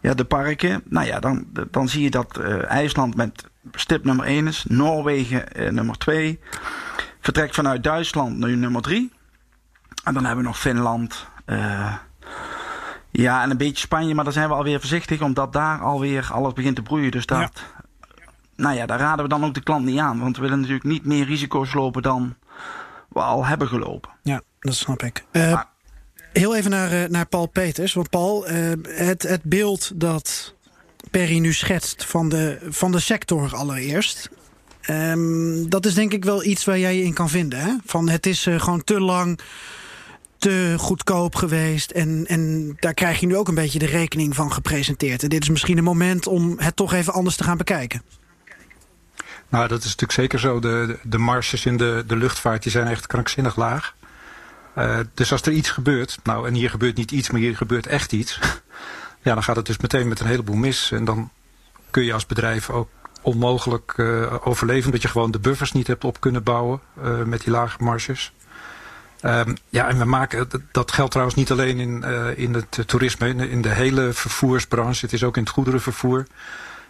ja, 0.00 0.14
de 0.14 0.24
parken. 0.24 0.82
Nou 0.84 1.06
ja, 1.06 1.20
dan, 1.20 1.46
dan 1.70 1.88
zie 1.88 2.02
je 2.02 2.10
dat 2.10 2.38
uh, 2.40 2.70
IJsland 2.70 3.16
met 3.16 3.44
stip 3.72 4.04
nummer 4.04 4.24
1 4.24 4.46
is. 4.46 4.64
Noorwegen 4.68 5.74
nummer 5.74 5.98
2. 5.98 6.40
Vertrek 7.20 7.54
vanuit 7.54 7.82
Duitsland 7.82 8.36
nu 8.36 8.56
nummer 8.56 8.82
3. 8.82 9.12
En 10.04 10.14
dan 10.14 10.24
hebben 10.24 10.44
we 10.44 10.50
nog 10.50 10.58
Finland. 10.58 11.26
Ja, 13.22 13.42
en 13.42 13.50
een 13.50 13.56
beetje 13.56 13.86
Spanje, 13.86 14.14
maar 14.14 14.24
daar 14.24 14.32
zijn 14.32 14.48
we 14.48 14.54
alweer 14.54 14.80
voorzichtig, 14.80 15.20
omdat 15.20 15.52
daar 15.52 15.80
alweer 15.80 16.28
alles 16.32 16.52
begint 16.52 16.76
te 16.76 16.82
broeien. 16.82 17.10
Dus 17.10 17.26
dat, 17.26 17.38
ja 17.38 17.50
nou 18.56 18.76
ja, 18.76 18.86
daar 18.86 18.98
raden 18.98 19.24
we 19.24 19.30
dan 19.30 19.44
ook 19.44 19.54
de 19.54 19.62
klant 19.62 19.84
niet 19.84 19.98
aan. 19.98 20.20
Want 20.20 20.36
we 20.36 20.42
willen 20.42 20.58
natuurlijk 20.58 20.84
niet 20.84 21.04
meer 21.04 21.24
risico's 21.24 21.74
lopen 21.74 22.02
dan 22.02 22.34
we 23.08 23.20
al 23.20 23.46
hebben 23.46 23.68
gelopen. 23.68 24.10
Ja, 24.22 24.42
dat 24.60 24.74
snap 24.74 25.02
ik. 25.02 25.24
Uh, 25.32 25.62
heel 26.32 26.56
even 26.56 26.70
naar, 26.70 26.92
uh, 26.92 27.08
naar 27.08 27.26
Paul 27.26 27.46
Peters. 27.46 27.94
Want 27.94 28.10
Paul, 28.10 28.50
uh, 28.50 28.72
het, 28.82 29.22
het 29.22 29.42
beeld 29.42 29.90
dat 29.94 30.54
Perry 31.10 31.38
nu 31.38 31.52
schetst 31.52 32.04
van 32.04 32.28
de, 32.28 32.58
van 32.68 32.92
de 32.92 33.00
sector 33.00 33.54
allereerst. 33.54 34.30
Um, 34.90 35.70
dat 35.70 35.86
is 35.86 35.94
denk 35.94 36.12
ik 36.12 36.24
wel 36.24 36.44
iets 36.44 36.64
waar 36.64 36.78
jij 36.78 36.96
je 36.96 37.02
in 37.02 37.14
kan 37.14 37.28
vinden. 37.28 37.58
Hè? 37.58 37.72
Van 37.84 38.08
het 38.08 38.26
is 38.26 38.42
gewoon 38.56 38.84
te 38.84 39.00
lang 39.00 39.40
te 40.38 40.74
goedkoop 40.78 41.34
geweest. 41.34 41.90
En, 41.90 42.24
en 42.26 42.72
daar 42.78 42.94
krijg 42.94 43.20
je 43.20 43.26
nu 43.26 43.36
ook 43.36 43.48
een 43.48 43.54
beetje 43.54 43.78
de 43.78 43.86
rekening 43.86 44.34
van 44.34 44.52
gepresenteerd. 44.52 45.22
En 45.22 45.28
dit 45.28 45.42
is 45.42 45.48
misschien 45.48 45.78
een 45.78 45.84
moment 45.84 46.26
om 46.26 46.54
het 46.58 46.76
toch 46.76 46.92
even 46.92 47.12
anders 47.12 47.36
te 47.36 47.44
gaan 47.44 47.56
bekijken. 47.56 48.02
Nou, 49.48 49.68
dat 49.68 49.78
is 49.78 49.84
natuurlijk 49.84 50.12
zeker 50.12 50.38
zo. 50.38 50.60
De, 50.60 50.98
de 51.02 51.18
marges 51.18 51.66
in 51.66 51.76
de, 51.76 52.04
de 52.06 52.16
luchtvaart 52.16 52.62
die 52.62 52.72
zijn 52.72 52.86
echt 52.86 53.06
krankzinnig 53.06 53.56
laag. 53.56 53.94
Uh, 54.78 54.98
dus 55.14 55.32
als 55.32 55.42
er 55.42 55.52
iets 55.52 55.70
gebeurt, 55.70 56.18
nou 56.22 56.46
en 56.46 56.54
hier 56.54 56.70
gebeurt 56.70 56.96
niet 56.96 57.10
iets, 57.10 57.30
maar 57.30 57.40
hier 57.40 57.56
gebeurt 57.56 57.86
echt 57.86 58.12
iets. 58.12 58.38
ja, 59.22 59.34
dan 59.34 59.42
gaat 59.42 59.56
het 59.56 59.66
dus 59.66 59.78
meteen 59.78 60.08
met 60.08 60.20
een 60.20 60.26
heleboel 60.26 60.56
mis. 60.56 60.92
En 60.92 61.04
dan 61.04 61.30
kun 61.90 62.04
je 62.04 62.12
als 62.12 62.26
bedrijf 62.26 62.70
ook 62.70 62.88
onmogelijk 63.22 63.94
uh, 63.96 64.34
overleven. 64.46 64.92
Dat 64.92 65.02
je 65.02 65.08
gewoon 65.08 65.30
de 65.30 65.38
buffers 65.38 65.72
niet 65.72 65.86
hebt 65.86 66.04
op 66.04 66.20
kunnen 66.20 66.42
bouwen 66.42 66.80
uh, 67.04 67.22
met 67.22 67.40
die 67.40 67.50
lage 67.50 67.82
marges. 67.82 68.32
Um, 69.26 69.56
ja, 69.68 69.88
en 69.88 69.98
we 69.98 70.04
maken, 70.04 70.48
dat 70.72 70.92
geldt 70.92 71.10
trouwens 71.10 71.36
niet 71.36 71.50
alleen 71.50 71.78
in, 71.78 72.02
in 72.36 72.54
het 72.54 72.82
toerisme, 72.86 73.28
in 73.28 73.36
de, 73.36 73.50
in 73.50 73.62
de 73.62 73.68
hele 73.68 74.12
vervoersbranche. 74.12 75.04
Het 75.04 75.14
is 75.14 75.24
ook 75.24 75.36
in 75.36 75.42
het 75.42 75.52
goederenvervoer 75.52 76.26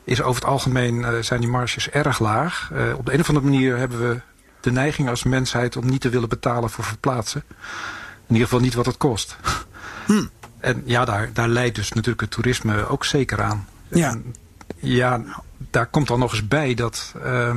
is 0.07 0.23
over 0.23 0.43
het 0.43 0.51
algemeen 0.51 0.99
uh, 0.99 1.09
zijn 1.21 1.41
die 1.41 1.49
marges 1.49 1.91
erg 1.91 2.19
laag. 2.19 2.71
Uh, 2.73 2.99
op 2.99 3.07
de 3.07 3.13
een 3.13 3.21
of 3.21 3.29
andere 3.29 3.47
manier 3.47 3.77
hebben 3.77 4.09
we 4.09 4.21
de 4.61 4.73
neiging 4.73 5.09
als 5.09 5.23
mensheid 5.23 5.77
om 5.77 5.87
niet 5.87 6.01
te 6.01 6.09
willen 6.09 6.29
betalen 6.29 6.71
voor 6.71 6.85
verplaatsen. 6.85 7.45
In 8.27 8.35
ieder 8.35 8.45
geval 8.45 8.61
niet 8.61 8.75
wat 8.75 8.87
het 8.87 8.97
kost. 8.97 9.37
Hm. 10.07 10.27
En 10.61 10.83
ja, 10.85 11.05
daar, 11.05 11.31
daar 11.33 11.49
leidt 11.49 11.75
dus 11.75 11.93
natuurlijk 11.93 12.21
het 12.21 12.31
toerisme 12.31 12.89
ook 12.89 13.05
zeker 13.05 13.43
aan. 13.43 13.69
Ja. 13.89 14.11
En, 14.11 14.35
ja, 14.77 15.23
daar 15.71 15.87
komt 15.87 16.09
dan 16.09 16.19
nog 16.19 16.33
eens 16.33 16.49
bij 16.49 16.75
dat... 16.75 17.15
Uh, 17.25 17.57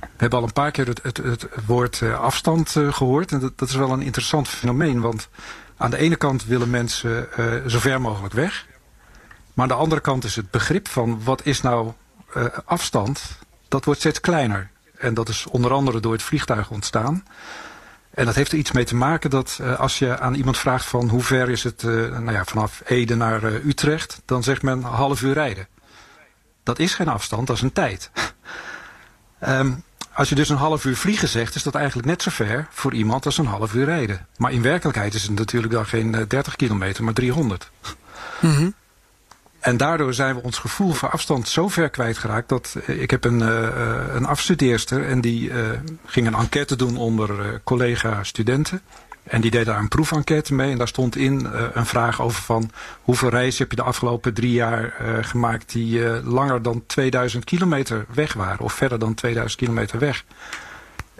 we 0.00 0.24
hebben 0.24 0.38
al 0.38 0.44
een 0.44 0.52
paar 0.52 0.70
keer 0.70 0.86
het, 0.86 1.16
het, 1.16 1.46
woord 1.66 2.00
uh, 2.00 2.20
afstand 2.20 2.70
gehoord. 2.70 3.32
En 3.32 3.40
dat, 3.40 3.58
dat, 3.58 3.68
is 3.68 3.74
wel 3.74 3.90
een 3.90 4.02
interessant 4.02 4.48
fenomeen. 4.48 5.00
Want 5.00 5.28
aan 5.76 5.90
de 5.90 5.96
ene 5.96 6.16
kant 6.16 6.44
willen 6.44 6.70
mensen 6.70 7.28
zo 7.66 7.78
ver 7.78 8.00
mogelijk 8.00 8.34
weg. 8.34 8.66
Maar 9.54 9.64
aan 9.64 9.76
de 9.76 9.82
andere 9.82 10.00
kant 10.00 10.24
is 10.24 10.36
het 10.36 10.50
begrip 10.50 10.88
van 10.88 11.24
wat 11.24 11.44
is 11.44 11.60
nou 11.60 11.92
afstand, 12.64 13.38
dat 13.68 13.84
wordt 13.84 14.00
steeds 14.00 14.20
kleiner. 14.20 14.70
En 14.98 15.14
dat 15.14 15.28
is 15.28 15.46
onder 15.46 15.72
andere 15.72 16.00
door 16.00 16.12
het 16.12 16.22
vliegtuig 16.22 16.70
ontstaan. 16.70 17.24
En 18.10 18.24
dat 18.24 18.34
heeft 18.34 18.52
er 18.52 18.58
iets 18.58 18.72
mee 18.72 18.84
te 18.84 18.96
maken 18.96 19.30
dat 19.30 19.60
als 19.76 19.98
je 19.98 20.18
aan 20.18 20.34
iemand 20.34 20.58
vraagt 20.58 20.84
van 20.84 21.08
hoe 21.08 21.22
ver 21.22 21.50
is 21.50 21.64
het 21.64 21.82
nou 21.82 22.32
ja, 22.32 22.44
vanaf 22.44 22.82
Ede 22.84 23.14
naar 23.14 23.44
Utrecht, 23.44 24.22
dan 24.24 24.42
zegt 24.42 24.62
men 24.62 24.82
half 24.82 25.22
uur 25.22 25.32
rijden. 25.32 25.68
Dat 26.62 26.78
is 26.78 26.94
geen 26.94 27.08
afstand, 27.08 27.46
dat 27.46 27.56
is 27.56 27.62
een 27.62 27.72
tijd. 27.72 28.10
um, 29.48 29.82
als 30.18 30.28
je 30.28 30.34
dus 30.34 30.48
een 30.48 30.56
half 30.56 30.84
uur 30.84 30.96
vliegen 30.96 31.28
zegt, 31.28 31.54
is 31.54 31.62
dat 31.62 31.74
eigenlijk 31.74 32.06
net 32.06 32.22
zo 32.22 32.30
ver 32.30 32.66
voor 32.70 32.94
iemand 32.94 33.26
als 33.26 33.38
een 33.38 33.46
half 33.46 33.74
uur 33.74 33.84
rijden. 33.84 34.26
Maar 34.36 34.52
in 34.52 34.62
werkelijkheid 34.62 35.14
is 35.14 35.22
het 35.22 35.38
natuurlijk 35.38 35.72
dan 35.72 35.86
geen 35.86 36.24
30 36.28 36.56
kilometer, 36.56 37.04
maar 37.04 37.12
300. 37.12 37.70
Mm 38.40 38.74
en 39.58 39.76
daardoor 39.76 40.14
zijn 40.14 40.34
we 40.34 40.42
ons 40.42 40.58
gevoel 40.58 40.92
voor 40.92 41.10
afstand 41.10 41.48
zo 41.48 41.68
ver 41.68 41.88
kwijtgeraakt... 41.88 42.48
dat 42.48 42.76
uh, 42.86 43.02
ik 43.02 43.10
heb 43.10 43.24
een, 43.24 43.40
uh, 43.40 43.68
een 44.14 44.26
afstudeerster 44.26 45.06
en 45.06 45.20
die 45.20 45.50
uh, 45.50 45.70
ging 46.06 46.26
een 46.26 46.34
enquête 46.34 46.76
doen 46.76 46.96
onder 46.96 47.60
collega-studenten. 47.64 48.80
En 49.28 49.40
die 49.40 49.50
deed 49.50 49.66
daar 49.66 49.78
een 49.78 49.88
proevenquête 49.88 50.54
mee. 50.54 50.72
En 50.72 50.78
daar 50.78 50.88
stond 50.88 51.16
in 51.16 51.48
een 51.72 51.86
vraag 51.86 52.22
over 52.22 52.42
van... 52.42 52.70
hoeveel 53.02 53.28
reizen 53.28 53.58
heb 53.58 53.70
je 53.70 53.76
de 53.76 53.82
afgelopen 53.82 54.34
drie 54.34 54.52
jaar 54.52 54.94
gemaakt... 55.20 55.72
die 55.72 56.22
langer 56.22 56.62
dan 56.62 56.82
2000 56.86 57.44
kilometer 57.44 58.06
weg 58.14 58.32
waren. 58.32 58.64
Of 58.64 58.72
verder 58.72 58.98
dan 58.98 59.14
2000 59.14 59.60
kilometer 59.60 59.98
weg. 59.98 60.24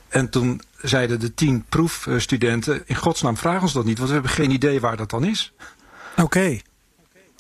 En 0.09 0.29
toen 0.31 0.61
zeiden 0.83 1.21
de 1.21 1.35
tien 1.35 1.65
proefstudenten... 1.69 2.83
in 2.87 2.95
godsnaam 2.95 3.37
vraag 3.37 3.63
ons 3.63 3.73
dat 3.73 3.85
niet, 3.85 3.97
want 3.97 4.09
we 4.09 4.15
hebben 4.15 4.33
geen 4.33 4.51
idee 4.51 4.81
waar 4.81 4.97
dat 4.97 5.11
dan 5.11 5.25
is. 5.25 5.53
Oké. 6.13 6.23
Okay. 6.23 6.63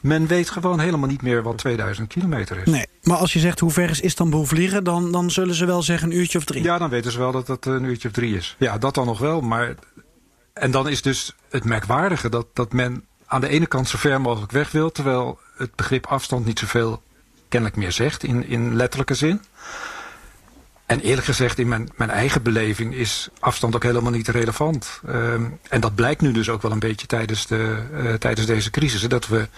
Men 0.03 0.27
weet 0.27 0.51
gewoon 0.51 0.81
helemaal 0.81 1.09
niet 1.09 1.23
meer 1.23 1.43
wat 1.43 1.59
2000 1.59 2.09
kilometer 2.09 2.57
is. 2.57 2.67
Nee, 2.67 2.87
maar 3.03 3.17
als 3.17 3.33
je 3.33 3.39
zegt 3.39 3.61
hoe 3.61 3.71
ver 3.71 3.91
is 3.91 4.01
Istanbul 4.01 4.45
vliegen... 4.45 4.85
dan, 4.85 5.13
dan 5.13 5.31
zullen 5.31 5.55
ze 5.55 5.65
wel 5.65 5.83
zeggen 5.83 6.11
een 6.11 6.17
uurtje 6.17 6.39
of 6.39 6.45
drie. 6.45 6.63
Ja, 6.63 6.79
dan 6.79 6.91
weten 6.91 7.13
ze 7.13 7.19
wel 7.19 7.33
dat 7.33 7.49
het 7.49 7.67
een 7.67 7.85
uurtje 7.85 8.09
of 8.09 8.15
drie 8.15 8.37
is. 8.37 8.57
Ja, 8.59 8.79
dat 8.79 8.95
dan 8.95 9.07
nog 9.07 9.19
wel. 9.19 9.41
Maar... 9.41 9.75
En 10.59 10.71
dan 10.71 10.89
is 10.89 11.03
dus 11.03 11.35
het 11.51 11.65
merkwaardige 11.65 12.29
dat, 12.29 12.47
dat 12.53 12.73
men 12.73 13.05
aan 13.27 13.41
de 13.41 13.49
ene 13.49 13.67
kant 13.67 13.89
zo 13.89 13.99
ver 13.99 14.21
mogelijk 14.21 14.53
weg 14.53 14.71
wil... 14.71 14.93
terwijl 14.93 15.39
het 15.57 15.75
begrip 15.75 16.07
afstand 16.07 16.45
niet 16.45 16.59
zoveel 16.59 17.03
kennelijk 17.49 17.79
meer 17.79 17.93
zegt 17.93 18.23
in, 18.23 18.47
in 18.47 18.77
letterlijke 18.77 19.15
zin. 19.15 19.43
En 20.87 21.01
eerlijk 21.01 21.27
gezegd, 21.27 21.59
in 21.59 21.69
mijn, 21.69 21.89
mijn 21.97 22.11
eigen 22.11 22.43
beleving 22.43 22.95
is 22.95 23.29
afstand 23.39 23.75
ook 23.75 23.83
helemaal 23.83 24.13
niet 24.13 24.29
relevant. 24.29 25.01
Ehm, 25.07 25.45
en 25.69 25.81
dat 25.81 25.95
blijkt 25.95 26.21
nu 26.21 26.33
dus 26.33 26.49
ook 26.49 26.63
wel 26.63 26.71
een 26.73 26.79
beetje 26.79 27.07
tijdens, 27.07 27.47
de, 27.47 27.83
uh, 27.93 28.15
tijdens 28.15 28.47
deze 28.47 28.71
crisis. 28.71 29.01
Dat 29.01 29.27
we 29.27 29.49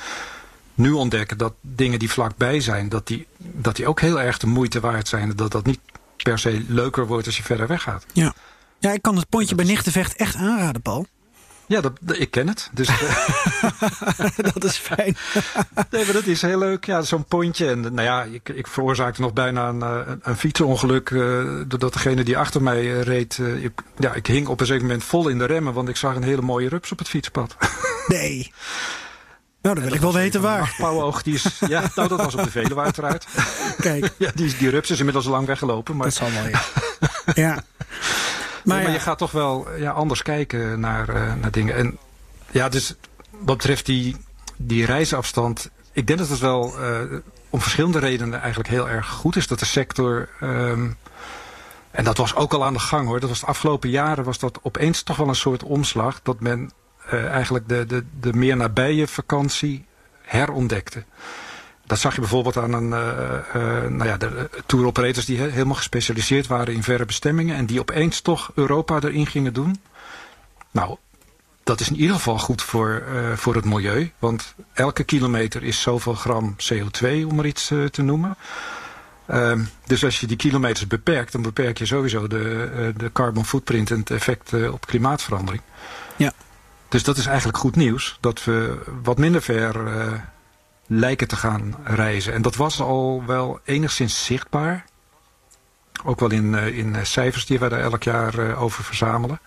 nu 0.74 0.90
ontdekken 0.90 1.38
dat 1.38 1.52
dingen 1.60 1.98
die 1.98 2.10
vlakbij 2.10 2.60
zijn, 2.60 2.88
dat 2.88 3.06
die, 3.06 3.26
dat 3.38 3.76
die 3.76 3.86
ook 3.86 4.00
heel 4.00 4.20
erg 4.20 4.38
de 4.38 4.46
moeite 4.46 4.80
waard 4.80 5.08
zijn. 5.08 5.36
Dat 5.36 5.50
dat 5.50 5.66
niet 5.66 5.80
per 6.22 6.38
se 6.38 6.64
leuker 6.68 7.06
wordt 7.06 7.26
als 7.26 7.36
je 7.36 7.42
verder 7.42 7.66
weggaat. 7.66 8.06
Ja, 8.12 8.34
ja 8.80 8.92
ik 8.92 9.02
kan 9.02 9.16
het 9.16 9.28
pontje 9.28 9.54
bij 9.54 9.64
Nichtenvecht 9.64 10.16
echt 10.16 10.34
aanraden, 10.34 10.82
Paul. 10.82 11.06
Ja, 11.70 11.80
dat, 11.80 11.92
ik 12.12 12.30
ken 12.30 12.48
het. 12.48 12.70
Dus, 12.72 12.88
dat 14.52 14.64
is 14.64 14.76
fijn. 14.76 15.16
nee, 15.90 16.04
maar 16.04 16.12
dat 16.12 16.26
is 16.26 16.42
heel 16.42 16.58
leuk. 16.58 16.84
Ja, 16.84 17.02
zo'n 17.02 17.24
pontje. 17.24 17.68
En 17.68 17.80
nou 17.80 18.02
ja, 18.02 18.22
ik, 18.22 18.48
ik 18.48 18.66
veroorzaakte 18.66 19.20
nog 19.20 19.32
bijna 19.32 19.68
een, 19.68 19.80
een, 19.80 20.20
een 20.22 20.36
fietsenongeluk. 20.36 21.10
Uh, 21.10 21.20
doordat 21.66 21.92
degene 21.92 22.24
die 22.24 22.38
achter 22.38 22.62
mij 22.62 22.82
uh, 22.82 23.02
reed. 23.02 23.38
Uh, 23.40 23.64
ik, 23.64 23.72
ja, 23.98 24.14
ik 24.14 24.26
hing 24.26 24.46
op 24.46 24.60
een 24.60 24.66
zeker 24.66 24.82
moment 24.82 25.04
vol 25.04 25.28
in 25.28 25.38
de 25.38 25.44
remmen. 25.44 25.72
Want 25.72 25.88
ik 25.88 25.96
zag 25.96 26.14
een 26.14 26.22
hele 26.22 26.42
mooie 26.42 26.68
rups 26.68 26.92
op 26.92 26.98
het 26.98 27.08
fietspad. 27.08 27.56
nee. 28.06 28.52
Nou, 29.62 29.74
dan 29.74 29.84
wil 29.84 29.94
ik 29.94 30.00
wel 30.00 30.12
weten 30.12 30.40
waar. 30.40 30.74
Pauwoog, 30.78 31.22
die 31.22 31.34
is. 31.34 31.60
Ja, 31.68 31.90
nou, 31.94 32.08
dat 32.08 32.22
was 32.22 32.34
op 32.34 32.42
de 32.42 32.50
Veluwe 32.50 32.80
uiteraard. 32.80 33.26
Kijk. 33.80 34.10
ja, 34.16 34.30
die, 34.34 34.56
die 34.56 34.70
rups 34.70 34.90
is 34.90 34.98
inmiddels 34.98 35.26
lang 35.26 35.46
weggelopen. 35.46 35.96
Maar... 35.96 36.06
Dat 36.06 36.14
zal 36.14 36.30
wel, 36.32 36.48
ja. 36.48 36.62
ja. 37.34 37.64
Maar, 38.64 38.90
je 38.90 39.00
gaat 39.00 39.18
toch 39.18 39.30
wel 39.30 39.76
ja, 39.76 39.90
anders 39.90 40.22
kijken 40.22 40.80
naar, 40.80 41.08
uh, 41.08 41.34
naar 41.40 41.50
dingen. 41.50 41.74
En 41.74 41.98
ja, 42.50 42.68
dus 42.68 42.94
wat 43.30 43.56
betreft 43.56 43.86
die, 43.86 44.16
die 44.56 44.84
reisafstand. 44.84 45.70
Ik 45.92 46.06
denk 46.06 46.18
dat 46.18 46.28
het 46.28 46.38
wel 46.38 46.74
uh, 46.80 47.00
om 47.50 47.60
verschillende 47.60 47.98
redenen 47.98 48.40
eigenlijk 48.40 48.68
heel 48.68 48.88
erg 48.88 49.08
goed 49.08 49.36
is 49.36 49.46
dat 49.46 49.58
de 49.58 49.64
sector. 49.64 50.28
Um, 50.42 50.96
en 51.90 52.04
dat 52.04 52.16
was 52.16 52.34
ook 52.34 52.52
al 52.52 52.64
aan 52.64 52.72
de 52.72 52.78
gang 52.78 53.06
hoor. 53.06 53.20
Dat 53.20 53.28
was 53.28 53.40
de 53.40 53.46
afgelopen 53.46 53.90
jaren 53.90 54.24
was 54.24 54.38
dat 54.38 54.58
opeens 54.62 55.02
toch 55.02 55.16
wel 55.16 55.28
een 55.28 55.34
soort 55.34 55.62
omslag. 55.62 56.20
Dat 56.22 56.40
men 56.40 56.70
uh, 57.12 57.26
eigenlijk 57.26 57.68
de, 57.68 57.86
de, 57.86 58.04
de 58.20 58.32
meer 58.32 58.56
nabije 58.56 59.06
vakantie 59.06 59.86
herontdekte. 60.22 61.04
Dat 61.90 61.98
zag 61.98 62.14
je 62.14 62.20
bijvoorbeeld 62.20 62.56
aan 62.56 62.72
een, 62.72 62.88
uh, 62.90 63.62
uh, 63.62 63.90
nou 63.90 64.04
ja, 64.04 64.16
de 64.16 64.50
tour 64.66 64.86
operators 64.86 65.24
die 65.24 65.38
he 65.38 65.48
helemaal 65.48 65.74
gespecialiseerd 65.74 66.46
waren 66.46 66.74
in 66.74 66.82
verre 66.82 67.04
bestemmingen. 67.04 67.56
En 67.56 67.66
die 67.66 67.80
opeens 67.80 68.20
toch 68.20 68.50
Europa 68.54 69.00
erin 69.02 69.26
gingen 69.26 69.52
doen. 69.52 69.80
Nou, 70.70 70.96
dat 71.64 71.80
is 71.80 71.90
in 71.90 71.96
ieder 71.96 72.16
geval 72.16 72.38
goed 72.38 72.62
voor, 72.62 73.02
uh, 73.12 73.32
voor 73.32 73.54
het 73.54 73.64
milieu. 73.64 74.10
Want 74.18 74.54
elke 74.72 75.04
kilometer 75.04 75.62
is 75.62 75.80
zoveel 75.80 76.14
gram 76.14 76.56
CO2, 76.56 77.26
om 77.26 77.38
er 77.38 77.46
iets 77.46 77.66
te 77.90 78.02
noemen. 78.02 78.36
Um, 79.30 79.68
dus 79.86 80.04
als 80.04 80.20
je 80.20 80.26
die 80.26 80.36
kilometers 80.36 80.86
beperkt, 80.86 81.32
dan 81.32 81.42
beperk 81.42 81.78
je 81.78 81.86
sowieso 81.86 82.26
de, 82.26 82.92
de 82.96 83.12
carbon 83.12 83.44
footprint 83.44 83.90
en 83.90 83.98
het 83.98 84.10
effect 84.10 84.68
op 84.70 84.86
klimaatverandering. 84.86 85.62
Ja. 86.16 86.32
Dus 86.88 87.02
dat 87.02 87.16
is 87.16 87.26
eigenlijk 87.26 87.58
goed 87.58 87.76
nieuws. 87.76 88.18
Dat 88.20 88.44
we 88.44 88.78
wat 89.02 89.18
minder 89.18 89.42
ver 89.42 89.74
lijken 90.92 91.28
te 91.28 91.36
gaan 91.36 91.74
reizen. 91.84 92.32
En 92.32 92.42
dat 92.42 92.56
was 92.56 92.80
al 92.80 93.22
wel 93.26 93.60
enigszins 93.64 94.24
zichtbaar. 94.24 94.84
Ook 96.04 96.20
wel 96.20 96.30
in, 96.30 96.52
uh, 96.52 96.78
in 96.78 97.06
cijfers 97.06 97.46
die 97.46 97.58
wij 97.58 97.68
daar 97.68 97.80
elk 97.80 98.02
jaar 98.02 98.38
uh, 98.38 98.62
over 98.62 98.84
verzamelen. 98.84 99.40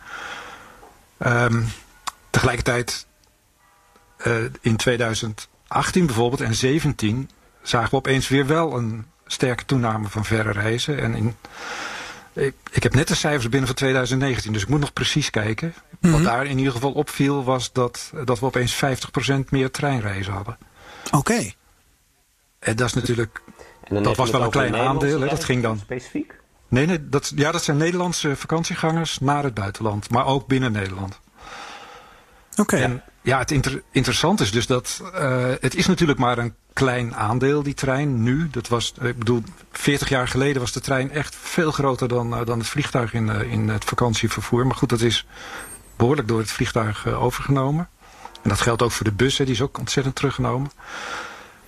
Um, 1.25 1.67
tegelijkertijd 2.29 3.08
uh, 4.27 4.36
in 4.62 4.75
2018 4.75 6.06
bijvoorbeeld 6.06 6.41
en 6.41 6.51
2017 6.51 7.29
zagen 7.62 7.89
we 7.89 7.95
opeens 7.95 8.27
weer 8.27 8.45
wel 8.45 8.77
een 8.77 9.06
sterke 9.25 9.65
toename 9.65 10.08
van 10.08 10.25
verre 10.25 10.51
reizen. 10.51 10.99
En 10.99 11.15
in, 11.15 11.36
ik, 12.34 12.56
ik 12.71 12.84
heb 12.84 12.93
net 12.93 13.08
de 13.08 13.15
cijfers 13.15 13.49
binnen 13.49 13.67
van 13.67 13.75
2019, 13.75 14.53
dus 14.53 14.62
ik 14.62 14.67
moet 14.67 14.79
nog 14.79 14.93
precies 14.93 15.29
kijken. 15.29 15.73
Mm 15.77 15.97
-hmm. 15.99 16.12
Wat 16.12 16.23
daar 16.23 16.45
in 16.45 16.58
ieder 16.58 16.73
geval 16.73 16.91
opviel 16.91 17.43
was 17.43 17.71
dat, 17.71 18.12
dat 18.25 18.39
we 18.39 18.45
opeens 18.45 18.75
50% 18.75 18.79
meer 19.49 19.71
treinreizen 19.71 20.34
hadden. 20.34 20.58
Oké. 21.05 21.17
Okay. 21.17 21.55
En 22.59 22.75
dat 22.75 22.87
is 22.87 22.93
natuurlijk. 22.93 23.41
Dat 23.89 24.17
was 24.17 24.29
wel 24.29 24.41
een 24.41 24.49
klein 24.49 24.75
aandeel. 24.75 25.21
Hè? 25.21 25.27
Dat 25.27 25.43
ging 25.43 25.61
dan. 25.61 25.79
Specifiek? 25.79 26.41
Nee, 26.67 26.85
nee 26.85 27.09
dat, 27.09 27.31
ja, 27.35 27.51
dat 27.51 27.63
zijn 27.63 27.77
Nederlandse 27.77 28.35
vakantiegangers 28.35 29.19
naar 29.19 29.43
het 29.43 29.53
buitenland, 29.53 30.09
maar 30.09 30.25
ook 30.25 30.47
binnen 30.47 30.71
Nederland. 30.71 31.19
Oké. 32.51 32.61
Okay. 32.61 32.81
En 32.81 33.03
ja, 33.21 33.37
het 33.37 33.51
inter, 33.51 33.83
interessant 33.91 34.39
is 34.39 34.51
dus 34.51 34.67
dat. 34.67 35.01
Uh, 35.15 35.51
het 35.59 35.75
is 35.75 35.87
natuurlijk 35.87 36.19
maar 36.19 36.37
een 36.37 36.55
klein 36.73 37.15
aandeel, 37.15 37.63
die 37.63 37.73
trein, 37.73 38.23
nu. 38.23 38.49
Dat 38.49 38.67
was, 38.67 38.93
ik 39.01 39.17
bedoel, 39.17 39.43
40 39.71 40.09
jaar 40.09 40.27
geleden 40.27 40.61
was 40.61 40.71
de 40.71 40.79
trein 40.79 41.11
echt 41.11 41.35
veel 41.35 41.71
groter 41.71 42.07
dan, 42.07 42.39
uh, 42.39 42.45
dan 42.45 42.59
het 42.59 42.67
vliegtuig 42.67 43.13
in, 43.13 43.27
uh, 43.27 43.51
in 43.51 43.69
het 43.69 43.85
vakantievervoer. 43.85 44.67
Maar 44.67 44.75
goed, 44.75 44.89
dat 44.89 45.01
is 45.01 45.27
behoorlijk 45.95 46.27
door 46.27 46.39
het 46.39 46.51
vliegtuig 46.51 47.07
overgenomen. 47.07 47.89
En 48.43 48.49
dat 48.49 48.62
geldt 48.62 48.82
ook 48.82 48.91
voor 48.91 49.06
de 49.06 49.12
bussen, 49.12 49.45
die 49.45 49.53
is 49.53 49.62
ook 49.62 49.77
ontzettend 49.77 50.15
teruggenomen. 50.15 50.71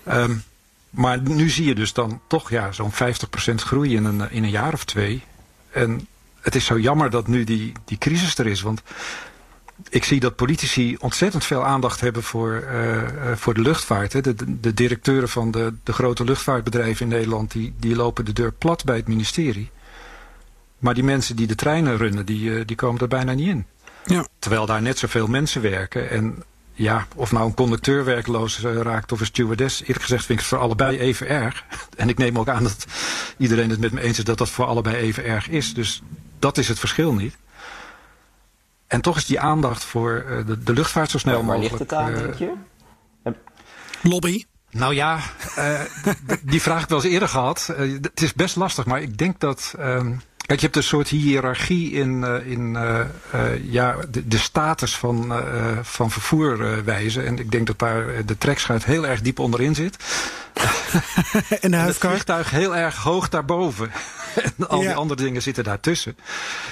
Um, 0.07 0.43
maar 0.89 1.21
nu 1.21 1.49
zie 1.49 1.65
je 1.65 1.75
dus 1.75 1.93
dan 1.93 2.21
toch 2.27 2.49
ja, 2.49 2.71
zo'n 2.71 2.91
50% 2.91 2.95
groei 3.55 3.95
in 3.95 4.05
een, 4.05 4.31
in 4.31 4.43
een 4.43 4.49
jaar 4.49 4.73
of 4.73 4.83
twee. 4.83 5.23
En 5.71 6.07
het 6.41 6.55
is 6.55 6.65
zo 6.65 6.79
jammer 6.79 7.09
dat 7.09 7.27
nu 7.27 7.43
die, 7.43 7.71
die 7.85 7.97
crisis 7.97 8.38
er 8.38 8.47
is. 8.47 8.61
Want 8.61 8.81
ik 9.89 10.03
zie 10.03 10.19
dat 10.19 10.35
politici 10.35 10.97
ontzettend 10.99 11.43
veel 11.43 11.65
aandacht 11.65 12.01
hebben 12.01 12.23
voor, 12.23 12.63
uh, 12.71 13.01
voor 13.35 13.53
de 13.53 13.61
luchtvaart. 13.61 14.13
Hè. 14.13 14.21
De, 14.21 14.33
de, 14.33 14.59
de, 14.59 14.73
directeuren 14.73 15.29
van 15.29 15.51
de, 15.51 15.73
de 15.83 15.93
grote 15.93 16.23
luchtvaartbedrijven 16.23 17.05
in 17.05 17.11
Nederland... 17.11 17.51
Die, 17.51 17.73
die 17.79 17.95
lopen 17.95 18.25
de 18.25 18.33
deur 18.33 18.51
plat 18.51 18.83
bij 18.83 18.95
het 18.95 19.07
ministerie. 19.07 19.69
Maar 20.79 20.93
die 20.93 21.03
mensen 21.03 21.35
die 21.35 21.47
de 21.47 21.55
treinen 21.55 21.97
runnen, 21.97 22.25
die, 22.25 22.49
uh, 22.49 22.65
die 22.65 22.75
komen 22.75 23.01
er 23.01 23.07
bijna 23.07 23.33
niet 23.33 23.47
in. 23.47 23.65
Ja. 24.05 24.27
Terwijl 24.39 24.65
daar 24.65 24.81
net 24.81 24.97
zoveel 24.97 25.27
mensen 25.27 25.61
werken. 25.61 26.09
En 26.09 26.43
ja, 26.75 27.07
of 27.15 27.31
nou 27.31 27.45
een 27.45 27.53
conducteur 27.53 28.05
werkloos 28.05 28.63
uh, 28.63 28.81
raakt 28.81 29.11
of 29.11 29.19
een 29.19 29.25
stewardess. 29.25 29.81
Eerlijk 29.81 30.01
gezegd 30.01 30.25
vind 30.25 30.39
ik 30.39 30.45
het 30.45 30.53
voor 30.53 30.63
allebei 30.63 30.97
even 30.97 31.27
erg. 31.27 31.63
En 31.95 32.09
ik 32.09 32.17
neem 32.17 32.39
ook 32.39 32.49
aan 32.49 32.63
dat 32.63 32.85
iedereen 33.38 33.69
het 33.69 33.79
met 33.79 33.91
me 33.91 34.01
eens 34.01 34.17
is 34.17 34.23
dat 34.23 34.38
dat 34.38 34.49
voor 34.49 34.65
allebei 34.65 34.95
even 34.95 35.25
erg 35.25 35.49
is. 35.49 35.73
Dus 35.73 36.01
dat 36.39 36.57
is 36.57 36.67
het 36.67 36.79
verschil 36.79 37.13
niet. 37.13 37.38
En 38.88 39.01
toch 39.01 39.17
is 39.17 39.25
die 39.25 39.39
aandacht 39.39 39.83
voor 39.83 40.25
uh, 40.29 40.45
de, 40.45 40.63
de, 40.63 40.73
luchtvaart 40.73 41.11
zo 41.11 41.17
snel 41.17 41.43
mogelijk. 41.43 41.71
Waar 41.71 41.79
ligt 41.79 41.91
het 41.91 41.99
aan, 41.99 42.13
denk 42.13 42.35
je? 42.35 42.53
Lobby? 44.09 44.45
Nou 44.69 44.93
ja, 44.93 45.15
uh, 45.57 45.81
die 46.41 46.61
vraag 46.61 46.75
heb 46.75 46.83
ik 46.83 46.89
wel 46.89 47.03
eens 47.03 47.13
eerder 47.13 47.29
gehad. 47.29 47.73
het 48.01 48.21
is 48.21 48.33
best 48.33 48.55
lastig, 48.55 48.85
maar 48.85 49.01
ik 49.01 49.17
denk 49.17 49.39
dat... 49.39 49.73
Um, 49.79 50.21
Kijk, 50.45 50.60
je 50.60 50.65
hebt 50.65 50.77
een 50.77 50.84
soort 50.84 51.08
hiërarchie 51.08 51.91
in, 51.91 52.21
uh, 52.21 52.47
in 52.47 52.73
uh, 52.73 52.99
uh, 53.36 53.71
ja, 53.71 53.95
de, 54.10 54.27
de, 54.27 54.38
status 54.38 54.97
van, 54.97 55.34
van 55.81 56.12
vervoerwijzen. 56.12 57.25
En 57.25 57.39
ik 57.39 57.51
denk 57.51 57.67
dat 57.67 57.79
daar 57.79 58.25
de 58.25 58.38
trekschuit 58.38 58.86
heel 58.86 59.08
erg 59.08 59.21
diep 59.21 59.39
onderin 59.39 59.75
zit. 59.75 59.97
en 61.62 61.71
de 61.71 61.77
het 61.77 61.97
vliegtuig 61.97 62.49
heel 62.49 62.75
erg 62.75 62.95
hoog 62.95 63.29
daarboven. 63.29 63.91
en 64.58 64.67
al 64.67 64.81
ja. 64.81 64.88
die 64.88 64.95
andere 64.95 65.21
dingen 65.21 65.41
zitten 65.41 65.63
daartussen. 65.63 66.17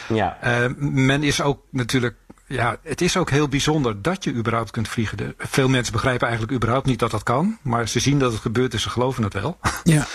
Ja. 0.08 0.38
men 0.78 1.24
is 1.24 1.42
ook 1.42 1.60
natuurlijk 1.70 2.16
ja, 2.48 2.78
het 2.84 3.02
is 3.02 3.18
ook 3.18 3.30
heel 3.30 3.48
bijzonder 3.48 4.02
dat 4.02 4.24
je 4.24 4.34
überhaupt 4.34 4.72
kunt 4.72 4.88
vliegen. 4.88 5.18
De, 5.18 5.36
veel 5.38 5.70
mensen 5.70 5.94
begrijpen 5.94 6.28
eigenlijk 6.28 6.58
überhaupt 6.58 6.86
niet 6.86 7.00
dat 7.00 7.12
dat 7.12 7.24
kan. 7.24 7.58
Maar 7.62 7.88
ze 7.88 8.00
zien 8.00 8.20
dat 8.20 8.32
het 8.32 8.42
gebeurt 8.42 8.74
en 8.74 8.80
ze 8.80 8.90
geloven 8.90 9.24
het 9.24 9.34
wel. 9.34 9.58
Ja. 9.84 10.08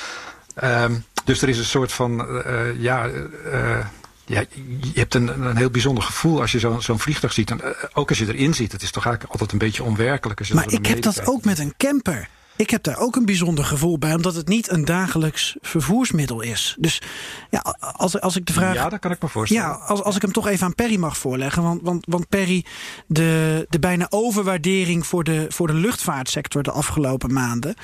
um, 0.85 1.05
dus 1.29 1.43
er 1.43 1.49
is 1.49 1.59
een 1.59 1.65
soort 1.65 1.93
van, 1.93 2.27
uh, 2.47 2.83
ja, 2.83 3.07
uh, 3.07 3.87
ja, 4.25 4.45
je 4.81 5.01
hebt 5.01 5.15
een, 5.15 5.47
een 5.47 5.57
heel 5.57 5.71
bijzonder 5.71 6.03
gevoel 6.03 6.41
als 6.41 6.53
je 6.53 6.59
zo'n 6.59 6.83
zo 6.83 6.97
vliegtuig 6.97 7.33
ziet. 7.33 7.51
En, 7.51 7.61
ook 7.93 8.09
als 8.09 8.19
je 8.19 8.27
erin 8.27 8.55
zit, 8.55 8.73
het 8.73 8.83
is 8.83 8.91
toch 8.91 9.05
eigenlijk 9.05 9.33
altijd 9.33 9.53
een 9.53 9.67
beetje 9.67 9.83
onwerkelijk. 9.83 10.39
Als 10.39 10.49
je 10.49 10.55
maar 10.55 10.73
ik 10.73 10.87
heb 10.87 11.03
dat 11.03 11.27
ook 11.27 11.45
met 11.45 11.59
een 11.59 11.75
camper. 11.77 12.29
Ik 12.59 12.71
heb 12.71 12.83
daar 12.83 12.99
ook 12.99 13.17
een 13.17 13.25
bijzonder 13.25 13.65
gevoel 13.65 13.99
bij, 13.99 14.15
omdat 14.15 14.35
het 14.35 14.49
niet 14.49 14.71
een 14.71 14.85
dagelijks 14.85 15.57
vervoersmiddel 15.61 16.41
is. 16.41 16.77
Dus 16.79 17.03
ja, 17.51 17.77
als, 17.81 18.21
als 18.21 18.37
ik 18.37 18.47
de 18.47 18.53
vraag. 18.53 18.75
Ja, 18.75 18.89
dat 18.89 18.99
kan 18.99 19.11
ik 19.11 19.23
me 19.23 19.29
voorstellen. 19.29 19.65
Ja, 19.65 19.73
als, 19.73 20.03
als 20.03 20.17
ik 20.17 20.23
hem 20.23 20.33
toch 20.33 20.47
even 20.47 20.67
aan 20.67 20.75
Perry 20.75 20.97
mag 20.97 21.19
voorleggen. 21.19 21.63
Want, 21.63 21.83
want, 21.83 22.05
want 22.09 22.29
Perry, 22.29 22.65
de, 23.07 23.67
de 23.69 23.79
bijna 23.79 24.07
overwaardering 24.11 25.07
voor 25.07 25.25
de, 25.25 25.47
voor 25.49 25.67
de 25.67 25.75
luchtvaartsector 25.75 26.63
de 26.63 26.71
afgelopen 26.71 27.33
maanden. 27.33 27.75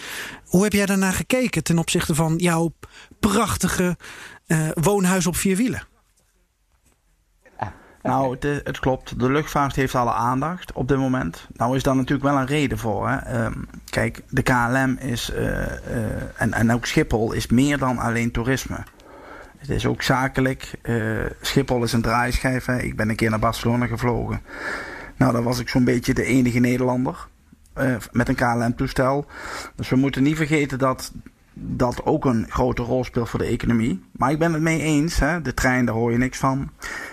Hoe 0.45 0.63
heb 0.63 0.73
jij 0.73 0.87
daarnaar 0.87 1.13
gekeken 1.13 1.63
ten 1.63 1.79
opzichte 1.79 2.15
van 2.15 2.37
jouw 2.37 2.73
prachtige 3.21 3.97
uh, 4.47 4.69
woonhuis 4.75 5.27
op 5.27 5.37
vier 5.37 5.57
wielen? 5.57 5.87
Nou, 8.05 8.37
het, 8.41 8.65
het, 8.65 8.79
klopt. 8.79 9.19
De 9.19 9.31
luchtvaart 9.31 9.77
heeft 9.77 9.95
alle 9.95 10.13
aandacht 10.13 10.73
op 10.73 10.89
dit 10.89 10.99
moment. 10.99 11.47
Nou 11.53 11.77
is 11.77 11.83
daar 11.83 11.97
natuurlijk 11.97 12.29
wel 12.29 12.39
een 12.39 12.47
reden 12.47 12.79
voor. 12.79 13.09
Hè? 13.09 13.45
Um, 13.45 13.69
kijk, 13.85 14.23
de 14.29 14.43
KLM 14.43 14.97
is, 15.01 15.31
uh, 15.35 15.41
uh, 15.41 15.63
en, 16.37 16.53
en 16.53 16.73
ook 16.73 16.87
Schiphol 16.87 17.33
is 17.33 17.47
meer 17.47 17.79
dan 17.79 17.99
alleen 17.99 18.31
toerisme. 18.31 18.79
Het 19.57 19.71
is 19.71 19.87
ook 19.87 20.03
zakelijk. 20.03 20.71
Uh, 20.83 21.25
Schiphol 21.41 21.83
is 21.83 21.93
een 21.93 22.03
draaischijf. 22.03 22.65
Hè? 22.65 22.79
Ik 22.79 22.97
ben 22.97 23.09
een 23.09 23.17
keer 23.17 23.31
naar 23.31 23.39
Barcelona 23.39 23.87
gevlogen. 23.87 24.41
Nou, 25.17 25.33
daar 25.33 25.43
was 25.43 25.59
ik 25.59 25.69
zo'n 25.69 25.85
beetje 25.85 26.15
de 26.15 26.25
enige 26.25 26.59
Nederlander 26.59 27.27
met 28.13 28.29
een 28.29 28.35
KLM-toestel. 28.35 29.27
Dus 29.77 29.89
we 29.89 29.97
moeten 29.97 30.23
niet 30.23 30.37
vergeten 30.37 30.79
dat 30.79 31.13
dat 31.55 32.05
ook 32.05 32.25
een 32.25 32.47
grote 32.49 32.83
rol 32.83 33.05
speelt 33.05 33.29
voor 33.29 33.39
de 33.39 33.45
economie. 33.45 34.05
Maar 34.13 34.31
ik 34.31 34.39
ben 34.39 34.53
het 34.53 34.63
mee 34.63 34.81
eens, 34.81 35.19
hè? 35.19 35.43
de 35.43 35.55
trein, 35.55 35.85
daar 35.85 35.95
hoor 35.95 36.13
je 36.13 36.19
niks 36.19 36.39
van. 36.39 36.71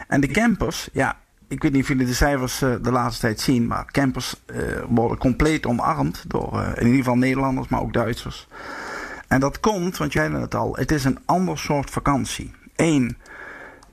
En 0.07 0.21
de 0.21 0.27
campers, 0.27 0.89
ja, 0.93 1.17
ik 1.47 1.61
weet 1.61 1.71
niet 1.71 1.81
of 1.81 1.87
jullie 1.87 2.05
de 2.05 2.13
cijfers 2.13 2.61
uh, 2.61 2.75
de 2.81 2.91
laatste 2.91 3.21
tijd 3.21 3.39
zien, 3.39 3.67
maar 3.67 3.85
campers 3.91 4.35
uh, 4.45 4.57
worden 4.89 5.17
compleet 5.17 5.65
omarmd 5.65 6.23
door 6.27 6.53
uh, 6.53 6.67
in 6.67 6.85
ieder 6.85 6.97
geval 6.97 7.17
Nederlanders, 7.17 7.67
maar 7.67 7.81
ook 7.81 7.93
Duitsers. 7.93 8.47
En 9.27 9.39
dat 9.39 9.59
komt, 9.59 9.97
want 9.97 10.13
jij 10.13 10.29
zei 10.29 10.41
het 10.41 10.55
al, 10.55 10.75
het 10.75 10.91
is 10.91 11.03
een 11.03 11.19
ander 11.25 11.57
soort 11.57 11.89
vakantie. 11.89 12.51
Eén, 12.75 13.17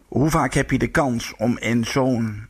hoe 0.09 0.31
vaak 0.31 0.55
heb 0.55 0.71
je 0.71 0.79
de 0.79 0.91
kans 0.91 1.35
om 1.37 1.59
in 1.59 1.85
zo'n 1.85 2.47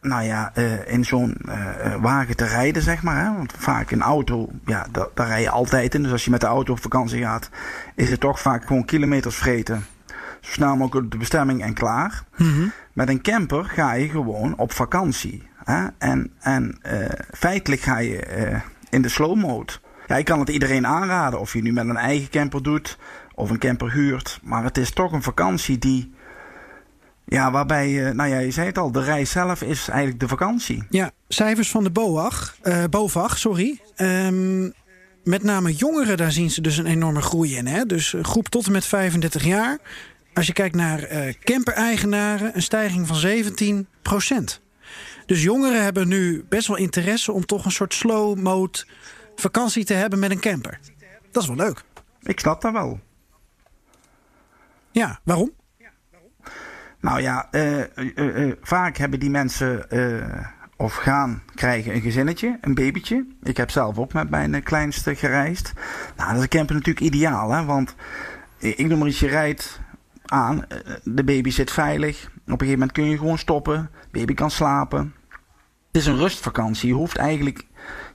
nou 0.00 0.24
ja, 0.24 0.52
uh, 0.58 0.92
in 0.92 1.04
zo'n 1.04 1.36
uh, 1.48 1.94
wagen 2.00 2.36
te 2.36 2.44
rijden, 2.44 2.82
zeg 2.82 3.02
maar. 3.02 3.24
Hè? 3.24 3.36
Want 3.36 3.52
vaak 3.56 3.90
een 3.90 4.02
auto, 4.02 4.48
ja, 4.64 4.86
daar, 4.90 5.06
daar 5.14 5.26
rij 5.26 5.40
je 5.40 5.50
altijd 5.50 5.94
in. 5.94 6.02
Dus 6.02 6.12
als 6.12 6.24
je 6.24 6.30
met 6.30 6.40
de 6.40 6.46
auto 6.46 6.72
op 6.72 6.82
vakantie 6.82 7.22
gaat, 7.22 7.50
is 7.94 8.10
het 8.10 8.20
toch 8.20 8.40
vaak 8.40 8.66
gewoon 8.66 8.84
kilometers 8.84 9.36
vreten. 9.36 9.84
Zo 10.40 10.52
snel 10.52 10.76
mogelijk 10.76 11.04
op 11.04 11.10
de 11.10 11.18
bestemming 11.18 11.62
en 11.62 11.74
klaar. 11.74 12.24
Mm 12.36 12.52
-hmm. 12.52 12.72
Met 12.92 13.08
een 13.08 13.22
camper 13.22 13.64
ga 13.64 13.92
je 13.92 14.08
gewoon 14.08 14.56
op 14.56 14.72
vakantie. 14.72 15.48
Hè? 15.64 15.86
En, 15.98 16.32
en 16.38 16.78
uh, 16.82 17.06
feitelijk 17.32 17.80
ga 17.80 17.98
je 17.98 18.60
in 18.90 19.02
de 19.02 19.08
slow 19.08 19.36
mode. 19.36 19.72
Ja, 20.06 20.16
ik 20.16 20.24
kan 20.24 20.38
het 20.38 20.48
iedereen 20.48 20.86
aanraden. 20.86 21.40
Of 21.40 21.52
je 21.52 21.62
nu 21.62 21.72
met 21.72 21.88
een 21.88 21.96
eigen 21.96 22.30
camper 22.30 22.62
doet 22.62 22.98
of 23.34 23.50
een 23.50 23.58
camper 23.58 23.92
huurt. 23.92 24.40
Maar 24.42 24.64
het 24.64 24.78
is 24.78 24.90
toch 24.90 25.12
een 25.12 25.22
vakantie 25.22 25.78
die 25.78 26.12
ja, 27.30 27.50
waarbij, 27.50 28.12
nou 28.12 28.28
ja, 28.28 28.38
je 28.38 28.50
zei 28.50 28.66
het 28.66 28.78
al, 28.78 28.92
de 28.92 29.02
reis 29.02 29.30
zelf 29.30 29.62
is 29.62 29.88
eigenlijk 29.88 30.20
de 30.20 30.28
vakantie. 30.28 30.84
Ja, 30.88 31.10
cijfers 31.28 31.70
van 31.70 31.84
de 31.84 31.90
BOAG, 31.90 32.56
uh, 32.62 32.84
BOVAG, 32.90 33.38
sorry. 33.38 33.80
Um, 33.96 34.72
met 35.24 35.42
name 35.42 35.74
jongeren, 35.74 36.16
daar 36.16 36.32
zien 36.32 36.50
ze 36.50 36.60
dus 36.60 36.76
een 36.76 36.86
enorme 36.86 37.22
groei 37.22 37.56
in. 37.56 37.66
Hè? 37.66 37.86
Dus 37.86 38.14
groep 38.22 38.48
tot 38.48 38.66
en 38.66 38.72
met 38.72 38.84
35 38.84 39.44
jaar. 39.44 39.78
Als 40.34 40.46
je 40.46 40.52
kijkt 40.52 40.74
naar 40.74 41.12
uh, 41.12 41.32
camper-eigenaren, 41.40 42.50
een 42.54 42.62
stijging 42.62 43.06
van 43.06 43.16
17 43.16 43.86
procent. 44.02 44.60
Dus 45.26 45.42
jongeren 45.42 45.82
hebben 45.82 46.08
nu 46.08 46.44
best 46.48 46.66
wel 46.66 46.76
interesse 46.76 47.32
om 47.32 47.46
toch 47.46 47.64
een 47.64 47.70
soort 47.70 47.94
slow 47.94 48.38
mode 48.38 48.84
vakantie 49.36 49.84
te 49.84 49.94
hebben 49.94 50.18
met 50.18 50.30
een 50.30 50.40
camper. 50.40 50.80
Dat 51.30 51.42
is 51.42 51.48
wel 51.48 51.58
leuk. 51.58 51.82
Ik 52.22 52.40
snap 52.40 52.60
dat 52.60 52.72
wel. 52.72 53.00
Ja, 54.92 55.20
waarom? 55.24 55.52
Nou 57.00 57.20
ja, 57.20 57.48
uh, 57.50 57.78
uh, 57.78 57.86
uh, 58.14 58.52
vaak 58.62 58.96
hebben 58.96 59.20
die 59.20 59.30
mensen 59.30 59.86
of 60.76 60.94
gaan 60.94 61.42
krijgen 61.54 61.94
een 61.94 62.00
gezinnetje, 62.00 62.58
een 62.60 62.74
babytje. 62.74 63.26
Ik 63.42 63.56
heb 63.56 63.70
zelf 63.70 63.98
ook 63.98 64.12
met 64.12 64.30
mijn 64.30 64.62
kleinste 64.62 65.14
gereisd. 65.14 65.72
Nou, 66.16 66.28
dat 66.28 66.36
is 66.36 66.42
een 66.42 66.48
camper 66.48 66.74
natuurlijk 66.74 67.06
ideaal, 67.06 67.50
hè? 67.50 67.64
want 67.64 67.94
ik 68.58 68.86
noem 68.86 68.98
maar 68.98 69.08
iets, 69.08 69.20
je 69.20 69.28
rijdt 69.28 69.80
aan, 70.24 70.64
de 71.02 71.24
baby 71.24 71.50
zit 71.50 71.70
veilig. 71.70 72.24
Op 72.24 72.30
een 72.34 72.52
gegeven 72.52 72.72
moment 72.72 72.92
kun 72.92 73.04
je 73.04 73.18
gewoon 73.18 73.38
stoppen, 73.38 73.90
baby 74.10 74.34
kan 74.34 74.50
slapen. 74.50 75.14
Het 75.92 76.00
is 76.00 76.06
een 76.06 76.18
rustvakantie. 76.18 76.88
Je 76.88 76.94
hoeft 76.94 77.16
eigenlijk 77.16 77.66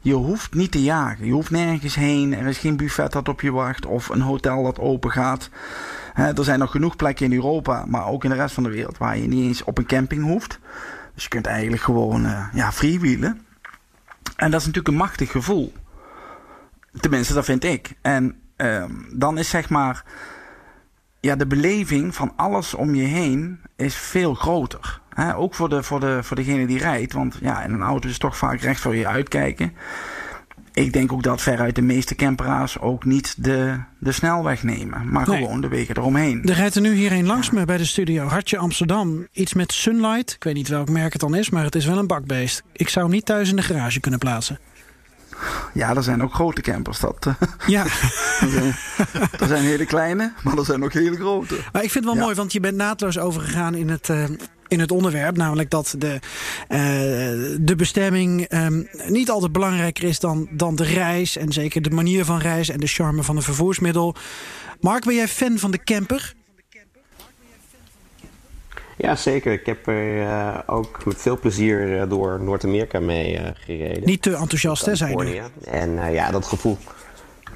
je 0.05 0.13
hoeft 0.13 0.53
niet 0.53 0.71
te 0.71 0.83
jagen. 0.83 1.25
Je 1.25 1.31
hoeft 1.31 1.49
nergens 1.49 1.95
heen. 1.95 2.35
Er 2.35 2.47
is 2.47 2.57
geen 2.57 2.77
buffet 2.77 3.11
dat 3.11 3.29
op 3.29 3.41
je 3.41 3.51
wacht 3.51 3.85
of 3.85 4.09
een 4.09 4.21
hotel 4.21 4.63
dat 4.63 4.79
open 4.79 5.11
gaat. 5.11 5.49
Er 6.15 6.43
zijn 6.43 6.59
nog 6.59 6.71
genoeg 6.71 6.95
plekken 6.95 7.25
in 7.25 7.33
Europa, 7.33 7.85
maar 7.87 8.07
ook 8.07 8.23
in 8.23 8.29
de 8.29 8.35
rest 8.35 8.53
van 8.53 8.63
de 8.63 8.69
wereld, 8.69 8.97
waar 8.97 9.17
je 9.17 9.27
niet 9.27 9.47
eens 9.47 9.63
op 9.63 9.77
een 9.77 9.85
camping 9.85 10.23
hoeft. 10.23 10.59
Dus 11.13 11.23
je 11.23 11.29
kunt 11.29 11.45
eigenlijk 11.45 11.81
gewoon 11.81 12.25
uh, 12.25 12.47
ja, 12.53 12.71
freewheelen. 12.71 13.41
En 14.35 14.51
dat 14.51 14.59
is 14.59 14.65
natuurlijk 14.65 14.87
een 14.87 15.01
machtig 15.01 15.31
gevoel. 15.31 15.73
Tenminste, 16.99 17.33
dat 17.33 17.45
vind 17.45 17.63
ik. 17.63 17.93
En 18.01 18.39
uh, 18.57 18.85
dan 19.11 19.37
is 19.37 19.49
zeg 19.49 19.69
maar. 19.69 20.03
Ja, 21.19 21.35
de 21.35 21.47
beleving 21.47 22.15
van 22.15 22.33
alles 22.35 22.73
om 22.73 22.95
je 22.95 23.03
heen 23.03 23.59
is 23.75 23.95
veel 23.95 24.33
groter. 24.33 25.01
Ook 25.35 25.55
voor, 25.55 25.69
de, 25.69 25.83
voor, 25.83 25.99
de, 25.99 26.23
voor 26.23 26.35
degene 26.35 26.67
die 26.67 26.77
rijdt. 26.77 27.13
Want 27.13 27.37
ja, 27.41 27.63
in 27.63 27.73
een 27.73 27.81
auto 27.81 28.09
is 28.09 28.17
toch 28.17 28.37
vaak 28.37 28.59
recht 28.59 28.79
voor 28.79 28.95
je 28.95 29.07
uitkijken. 29.07 29.73
Ik 30.75 30.93
denk 30.93 31.11
ook 31.11 31.23
dat 31.23 31.41
veruit 31.41 31.75
de 31.75 31.81
meeste 31.81 32.15
camperaars 32.15 32.79
ook 32.79 33.05
niet 33.05 33.43
de, 33.43 33.79
de 33.99 34.11
snelweg 34.11 34.63
nemen. 34.63 35.09
Maar 35.09 35.27
nee. 35.27 35.37
gewoon 35.37 35.61
de 35.61 35.67
wegen 35.67 35.97
eromheen. 35.97 36.43
Er 36.43 36.55
rijdt 36.55 36.75
er 36.75 36.81
nu 36.81 36.93
hier 36.93 37.11
een 37.11 37.25
langs 37.25 37.49
me 37.49 37.65
bij 37.65 37.77
de 37.77 37.85
studio. 37.85 38.27
Hartje 38.27 38.57
Amsterdam. 38.57 39.27
Iets 39.31 39.53
met 39.53 39.71
Sunlight. 39.71 40.31
Ik 40.31 40.43
weet 40.43 40.53
niet 40.53 40.67
welk 40.67 40.89
merk 40.89 41.11
het 41.11 41.21
dan 41.21 41.35
is, 41.35 41.49
maar 41.49 41.63
het 41.63 41.75
is 41.75 41.85
wel 41.85 41.97
een 41.97 42.07
bakbeest. 42.07 42.63
Ik 42.73 42.89
zou 42.89 43.09
niet 43.09 43.25
thuis 43.25 43.49
in 43.49 43.55
de 43.55 43.61
garage 43.61 43.99
kunnen 43.99 44.19
plaatsen. 44.19 44.59
Ja, 45.73 45.95
er 45.95 46.03
zijn 46.03 46.23
ook 46.23 46.33
grote 46.33 46.61
campers. 46.61 46.99
Dat, 46.99 47.27
ja. 47.67 47.83
er, 48.41 48.49
zijn, 48.49 48.75
er 49.39 49.47
zijn 49.47 49.63
hele 49.63 49.85
kleine, 49.85 50.33
maar 50.43 50.57
er 50.57 50.65
zijn 50.65 50.83
ook 50.83 50.93
hele 50.93 51.15
grote. 51.15 51.55
Maar 51.71 51.83
ik 51.83 51.91
vind 51.91 51.93
het 51.93 52.03
wel 52.03 52.15
ja. 52.15 52.21
mooi, 52.21 52.35
want 52.35 52.53
je 52.53 52.59
bent 52.59 52.75
naadloos 52.75 53.17
overgegaan 53.17 53.75
in 53.75 53.89
het, 53.89 54.09
uh, 54.09 54.23
in 54.67 54.79
het 54.79 54.91
onderwerp. 54.91 55.37
Namelijk 55.37 55.69
dat 55.69 55.95
de, 55.97 56.19
uh, 56.69 57.57
de 57.61 57.73
bestemming 57.77 58.51
um, 58.53 58.87
niet 59.07 59.29
altijd 59.29 59.51
belangrijker 59.51 60.03
is 60.03 60.19
dan, 60.19 60.47
dan 60.51 60.75
de 60.75 60.83
reis. 60.83 61.37
En 61.37 61.51
zeker 61.51 61.81
de 61.81 61.89
manier 61.89 62.25
van 62.25 62.39
reizen 62.39 62.73
en 62.73 62.79
de 62.79 62.87
charme 62.87 63.23
van 63.23 63.35
een 63.35 63.41
vervoersmiddel. 63.41 64.15
Mark, 64.79 65.05
ben 65.05 65.15
jij 65.15 65.27
fan 65.27 65.57
van 65.57 65.71
de 65.71 65.83
camper? 65.83 66.33
Ja, 68.95 69.15
zeker. 69.15 69.53
Ik 69.53 69.65
heb 69.65 69.87
er 69.87 70.17
uh, 70.17 70.57
ook 70.65 71.05
met 71.05 71.21
veel 71.21 71.39
plezier 71.39 72.01
uh, 72.01 72.09
door 72.09 72.41
Noord-Amerika 72.41 72.99
mee 72.99 73.39
uh, 73.39 73.47
gereden. 73.53 74.05
Niet 74.05 74.21
te 74.21 74.35
enthousiast, 74.35 74.85
hè, 74.85 74.95
zijn 74.95 75.17
je? 75.17 75.41
En 75.65 76.11
ja, 76.11 76.31
dat 76.31 76.45
gevoel, 76.45 76.77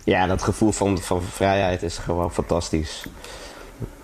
ja, 0.03 0.27
dat 0.27 0.43
gevoel 0.43 0.71
van, 0.71 0.97
van 0.97 1.21
vrijheid 1.21 1.83
is 1.83 1.97
gewoon 1.97 2.31
fantastisch. 2.31 3.05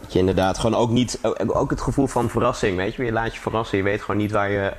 Dat 0.02 0.14
je 0.14 0.20
inderdaad 0.20 0.58
gewoon 0.58 0.80
ook 0.80 0.90
niet, 0.90 1.20
ook 1.48 1.70
het 1.70 1.82
gevoel 1.82 2.08
van 2.08 2.30
verrassing, 2.30 2.78
weet 2.78 2.96
je. 2.96 3.04
Je 3.04 3.12
laat 3.12 3.34
je 3.34 3.42
verrassen, 3.42 3.78
je 3.78 3.84
weet 3.84 4.02
gewoon 4.02 4.22
niet 4.22 4.32
waar 4.32 4.52
je 4.52 4.74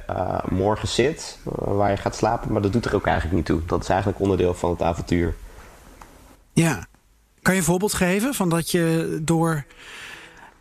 morgen 0.49 0.89
zit, 0.89 1.39
waar 1.45 1.91
je 1.91 1.97
gaat 1.97 2.17
slapen, 2.17 2.53
maar 2.53 2.63
dat 2.63 2.73
doet 2.73 2.85
er 2.85 2.95
ook 2.95 3.07
eigenlijk 3.07 3.37
niet 3.37 3.47
toe. 3.47 3.61
Dat 3.67 3.83
is 3.83 3.89
eigenlijk 3.89 4.21
onderdeel 4.21 4.55
van 4.55 4.71
het 4.71 4.83
avontuur. 4.83 5.35
Ja. 6.53 6.87
Kan 7.43 7.55
je 7.55 7.61
een 7.61 7.67
voorbeeld 7.67 7.95
geven 7.95 8.35
van 8.35 8.49
dat 8.49 8.71
je 8.71 9.19
door 9.23 9.65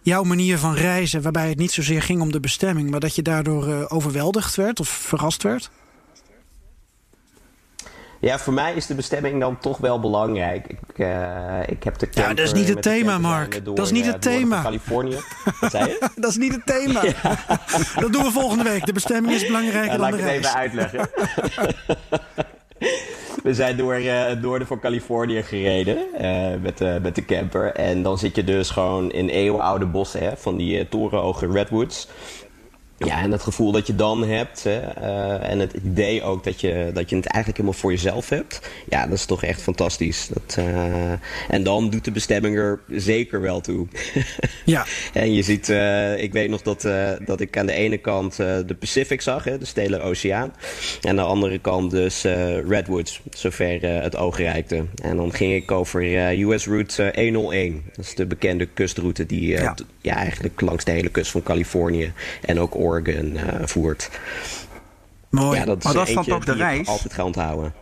jouw 0.05 0.23
manier 0.23 0.57
van 0.57 0.73
reizen, 0.73 1.21
waarbij 1.21 1.49
het 1.49 1.57
niet 1.57 1.71
zozeer 1.71 2.01
ging 2.01 2.21
om 2.21 2.31
de 2.31 2.39
bestemming, 2.39 2.89
maar 2.89 2.99
dat 2.99 3.15
je 3.15 3.21
daardoor 3.21 3.67
uh, 3.67 3.85
overweldigd 3.87 4.55
werd 4.55 4.79
of 4.79 4.87
verrast 4.87 5.43
werd? 5.43 5.69
Ja, 8.19 8.39
voor 8.39 8.53
mij 8.53 8.73
is 8.73 8.85
de 8.85 8.95
bestemming 8.95 9.39
dan 9.39 9.59
toch 9.59 9.77
wel 9.77 9.99
belangrijk. 9.99 10.67
Ik, 10.67 10.79
uh, 10.95 11.59
ik 11.65 11.83
heb 11.83 11.97
de 11.97 12.07
ja, 12.11 12.33
dat 12.33 12.45
is 12.45 12.53
niet 12.53 12.67
het 12.67 12.81
thema, 12.81 13.17
Mark. 13.17 13.65
Door, 13.65 13.75
dat 13.75 13.85
is 13.85 13.91
niet 13.91 14.05
het 14.05 14.21
thema. 14.21 14.61
Californië. 14.61 15.17
Wat 15.61 15.71
zei 15.71 15.89
je? 15.89 16.09
dat 16.15 16.29
is 16.29 16.37
niet 16.37 16.51
het 16.51 16.65
thema. 16.65 17.03
Ja. 17.21 17.37
Dat 18.01 18.13
doen 18.13 18.23
we 18.23 18.31
volgende 18.31 18.63
week. 18.63 18.85
De 18.85 18.93
bestemming 18.93 19.33
is 19.33 19.45
belangrijker 19.45 19.91
ja, 19.91 19.97
dan 19.97 20.11
de 20.11 20.17
reis. 20.17 20.43
Laat 20.43 20.63
ik 20.65 20.71
het 20.71 20.79
even 20.81 20.89
uitleggen. 20.89 22.45
We 23.43 23.53
zijn 23.53 23.77
door 23.77 23.99
uh, 23.99 24.25
het 24.25 24.41
noorden 24.41 24.67
van 24.67 24.79
Californië 24.79 25.43
gereden 25.43 25.97
uh, 26.21 26.61
met, 26.61 26.81
uh, 26.81 26.97
met 27.01 27.15
de 27.15 27.25
camper. 27.25 27.71
En 27.71 28.03
dan 28.03 28.17
zit 28.17 28.35
je 28.35 28.43
dus 28.43 28.69
gewoon 28.69 29.11
in 29.11 29.29
eeuwenoude 29.29 29.85
bossen 29.85 30.19
hè, 30.19 30.37
van 30.37 30.57
die 30.57 30.89
torenhoge 30.89 31.51
redwoods. 31.51 32.07
Ja, 32.97 33.21
en 33.21 33.31
het 33.31 33.41
gevoel 33.41 33.71
dat 33.71 33.87
je 33.87 33.95
dan 33.95 34.23
hebt 34.27 34.63
hè, 34.63 34.81
uh, 35.01 35.49
en 35.49 35.59
het 35.59 35.73
idee 35.73 36.23
ook 36.23 36.43
dat 36.43 36.61
je, 36.61 36.91
dat 36.93 37.09
je 37.09 37.15
het 37.15 37.25
eigenlijk 37.25 37.57
helemaal 37.57 37.79
voor 37.79 37.91
jezelf 37.91 38.29
hebt. 38.29 38.59
Ja, 38.89 39.07
dat 39.07 39.17
is 39.17 39.25
toch 39.25 39.43
echt 39.43 39.61
fantastisch. 39.61 40.29
Dat, 40.33 40.55
uh, 40.59 41.11
en 41.49 41.63
dan 41.63 41.89
doet 41.89 42.05
de 42.05 42.11
bestemming 42.11 42.57
er 42.57 42.79
zeker 42.89 43.41
wel 43.41 43.61
toe. 43.61 43.87
ja. 44.65 44.85
En 45.13 45.33
je 45.33 45.41
ziet, 45.41 45.69
uh, 45.69 46.21
ik 46.23 46.33
weet 46.33 46.49
nog 46.49 46.61
dat, 46.61 46.81
dat 47.25 47.39
ik 47.39 47.57
aan 47.57 47.65
de 47.65 47.73
ene 47.73 47.97
kant 47.97 48.35
de 48.35 48.75
Pacific 48.79 49.21
zag, 49.21 49.43
hè, 49.43 49.57
de 49.57 49.65
Stille 49.65 49.99
Oceaan. 49.99 50.53
En 51.01 51.09
aan 51.09 51.15
de 51.15 51.21
andere 51.21 51.59
kant 51.59 51.91
dus 51.91 52.23
Redwoods, 52.67 53.21
zover 53.29 53.81
het 53.81 54.15
oog 54.15 54.37
reikte. 54.37 54.85
En 55.01 55.17
dan 55.17 55.33
ging 55.33 55.53
ik 55.53 55.71
over 55.71 56.03
US 56.51 56.65
Route 56.65 57.11
101. 57.15 57.83
Dat 57.95 58.05
is 58.05 58.15
de 58.15 58.25
bekende 58.25 58.65
kustroute 58.65 59.25
die 59.25 59.47
ja. 59.47 59.75
ja. 60.01 60.15
eigenlijk 60.15 60.61
langs 60.61 60.83
de 60.83 60.91
hele 60.91 61.09
kust 61.09 61.31
van 61.31 61.43
Californië 61.43 62.13
en 62.41 62.59
ook 62.59 62.75
Oregon 62.85 63.33
uh, 63.33 63.41
voert. 63.63 64.09
Mooi. 65.29 65.59
Ja, 65.59 65.65
dat 65.65 65.77
is 65.77 65.83
maar 65.83 65.93
dat 65.93 66.07
is 66.07 66.13
dan 66.13 66.25
toch 66.25 66.45
de 66.45 66.53
reis? 66.53 66.87
altijd 66.87 67.13
gaan 67.13 67.25
onthouden. 67.25 67.73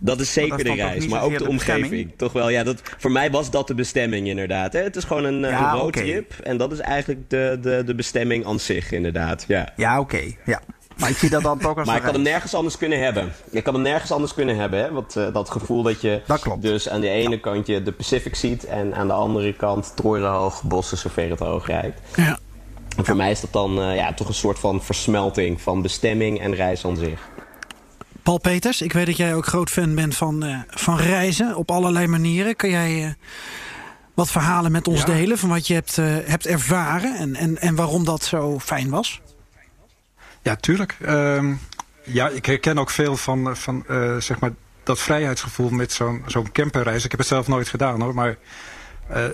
Dat 0.00 0.20
is 0.20 0.32
zeker 0.32 0.64
dat 0.64 0.66
de 0.66 0.74
reis, 0.74 1.06
maar 1.06 1.22
ook 1.22 1.32
de, 1.32 1.38
de 1.38 1.48
omgeving. 1.48 2.12
Toch 2.16 2.32
wel, 2.32 2.48
ja, 2.48 2.62
dat, 2.62 2.82
voor 2.98 3.12
mij 3.12 3.30
was 3.30 3.50
dat 3.50 3.66
de 3.66 3.74
bestemming 3.74 4.28
inderdaad. 4.28 4.72
Hè? 4.72 4.80
Het 4.80 4.96
is 4.96 5.04
gewoon 5.04 5.24
een, 5.24 5.40
ja, 5.40 5.72
een 5.72 5.78
roadtrip. 5.78 6.32
Okay. 6.32 6.50
En 6.50 6.56
dat 6.56 6.72
is 6.72 6.78
eigenlijk 6.78 7.30
de, 7.30 7.58
de, 7.60 7.82
de 7.86 7.94
bestemming 7.94 8.46
aan 8.46 8.60
zich, 8.60 8.92
inderdaad. 8.92 9.44
Ja, 9.48 9.72
ja 9.76 10.00
oké. 10.00 10.16
Okay. 10.16 10.38
Ja. 10.44 10.60
Maar 10.98 11.10
ik 11.10 11.16
zie 11.16 11.30
dat 11.30 11.42
dan 11.42 11.58
toch 11.58 11.76
als 11.76 11.86
Maar 11.88 11.96
ik 11.96 12.02
had 12.02 12.12
hem 12.12 12.22
nergens 12.22 12.54
anders 12.54 12.76
kunnen 12.76 13.00
hebben. 13.00 13.32
Ik 13.50 13.64
had 13.64 13.74
hem 13.74 13.82
nergens 13.82 14.12
anders 14.12 14.34
kunnen 14.34 14.56
hebben. 14.56 14.78
Hè? 14.78 14.92
Want 14.92 15.16
uh, 15.16 15.32
dat 15.32 15.50
gevoel 15.50 15.82
dat 15.82 16.00
je 16.00 16.22
dat 16.26 16.40
klopt. 16.40 16.62
dus 16.62 16.88
aan 16.88 17.00
de 17.00 17.08
ene 17.08 17.30
ja. 17.30 17.38
kant 17.38 17.66
je 17.66 17.82
de 17.82 17.92
Pacific 17.92 18.34
ziet... 18.34 18.64
en 18.64 18.94
aan 18.94 19.06
de 19.06 19.12
andere 19.12 19.52
kant 19.52 19.92
torenhoog 19.96 20.62
bossen 20.62 20.98
zover 20.98 21.30
het 21.30 21.38
hoog 21.38 21.66
rijdt. 21.66 22.00
Ja. 22.16 22.38
En 22.98 23.04
voor 23.04 23.16
mij 23.16 23.30
is 23.30 23.40
dat 23.40 23.52
dan 23.52 23.78
uh, 23.78 23.94
ja, 23.96 24.14
toch 24.14 24.28
een 24.28 24.34
soort 24.34 24.58
van 24.58 24.82
versmelting 24.82 25.60
van 25.60 25.82
bestemming 25.82 26.40
en 26.40 26.54
reis 26.54 26.84
aan 26.84 26.96
zich. 26.96 27.28
Paul 28.22 28.38
Peters, 28.38 28.82
ik 28.82 28.92
weet 28.92 29.06
dat 29.06 29.16
jij 29.16 29.34
ook 29.34 29.46
groot 29.46 29.70
fan 29.70 29.94
bent 29.94 30.16
van, 30.16 30.44
uh, 30.44 30.58
van 30.68 30.96
reizen 30.96 31.56
op 31.56 31.70
allerlei 31.70 32.06
manieren. 32.06 32.56
Kan 32.56 32.70
jij 32.70 33.04
uh, 33.04 33.10
wat 34.14 34.30
verhalen 34.30 34.72
met 34.72 34.88
ons 34.88 35.00
Ja. 35.00 35.06
delen 35.06 35.38
van 35.38 35.48
wat 35.48 35.66
je 35.66 35.74
hebt, 35.74 35.96
uh, 35.96 36.16
hebt 36.24 36.46
ervaren 36.46 37.16
en, 37.16 37.34
en, 37.36 37.58
en 37.58 37.74
waarom 37.74 38.04
dat 38.04 38.24
zo 38.24 38.58
fijn 38.58 38.90
was? 38.90 39.20
Ja, 40.42 40.56
tuurlijk. 40.56 40.96
Ehm, 41.00 41.54
ja, 42.04 42.28
ik 42.28 42.46
herken 42.46 42.78
ook 42.78 42.90
veel 42.90 43.16
van, 43.16 43.56
van 43.56 43.84
eh, 43.88 44.16
zeg 44.16 44.38
maar 44.40 44.50
dat 44.82 44.98
vrijheidsgevoel 44.98 45.70
met 45.70 45.92
zo'n 45.92 46.22
zo'n 46.26 46.52
camperreis. 46.52 47.04
Ik 47.04 47.10
heb 47.10 47.20
het 47.20 47.28
zelf 47.28 47.48
nooit 47.48 47.68
gedaan 47.68 48.00
hoor, 48.00 48.14
maar 48.14 48.36
eh, 49.08 49.24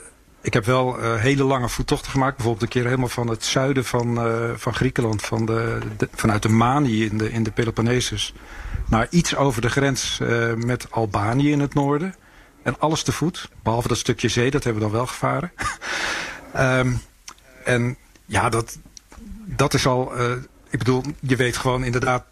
ik 0.45 0.53
heb 0.53 0.65
wel 0.65 0.99
eh, 0.99 1.21
hele 1.21 1.45
lange 1.45 1.69
voettochten 1.69 2.11
gemaakt. 2.11 2.37
Bijvoorbeeld 2.37 2.63
een 2.65 2.81
keer 2.81 2.85
helemaal 2.85 3.09
van 3.09 3.29
het 3.29 3.45
zuiden 3.45 3.85
van, 3.85 4.19
eh, 4.19 4.51
van 4.57 4.75
Griekenland, 4.75 5.23
van 5.23 5.47
de, 5.47 5.79
vanuit 6.15 6.43
de 6.43 6.49
Mani 6.49 7.05
in 7.05 7.19
de, 7.19 7.31
in 7.31 7.43
de 7.43 7.51
Peloponnesus, 7.51 8.35
naar 8.89 9.07
iets 9.11 9.37
over 9.37 9.63
de 9.63 9.71
grens 9.71 10.21
eh, 10.21 10.55
met 10.55 10.91
Albanië 10.91 11.51
in 11.51 11.61
het 11.61 11.75
noorden. 11.75 12.15
En 12.63 12.79
alles 12.79 13.03
te 13.03 13.13
voet, 13.13 13.49
behalve 13.63 13.89
dat 13.89 13.99
stukje 13.99 14.29
zee, 14.29 14.51
dat 14.51 14.65
hebben 14.65 14.83
we 14.83 14.89
dan 14.89 14.99
wel 14.99 15.07
gevaren. 15.07 15.53
Ehm, 16.53 16.93
en 17.65 17.97
ja, 18.27 18.49
dat, 18.49 18.79
dat 19.45 19.75
is 19.75 19.87
al. 19.87 20.13
ik 20.71 20.79
bedoel, 20.79 21.03
je 21.21 21.37
weet 21.37 21.57
gewoon 21.57 21.85
inderdaad. 21.85 22.25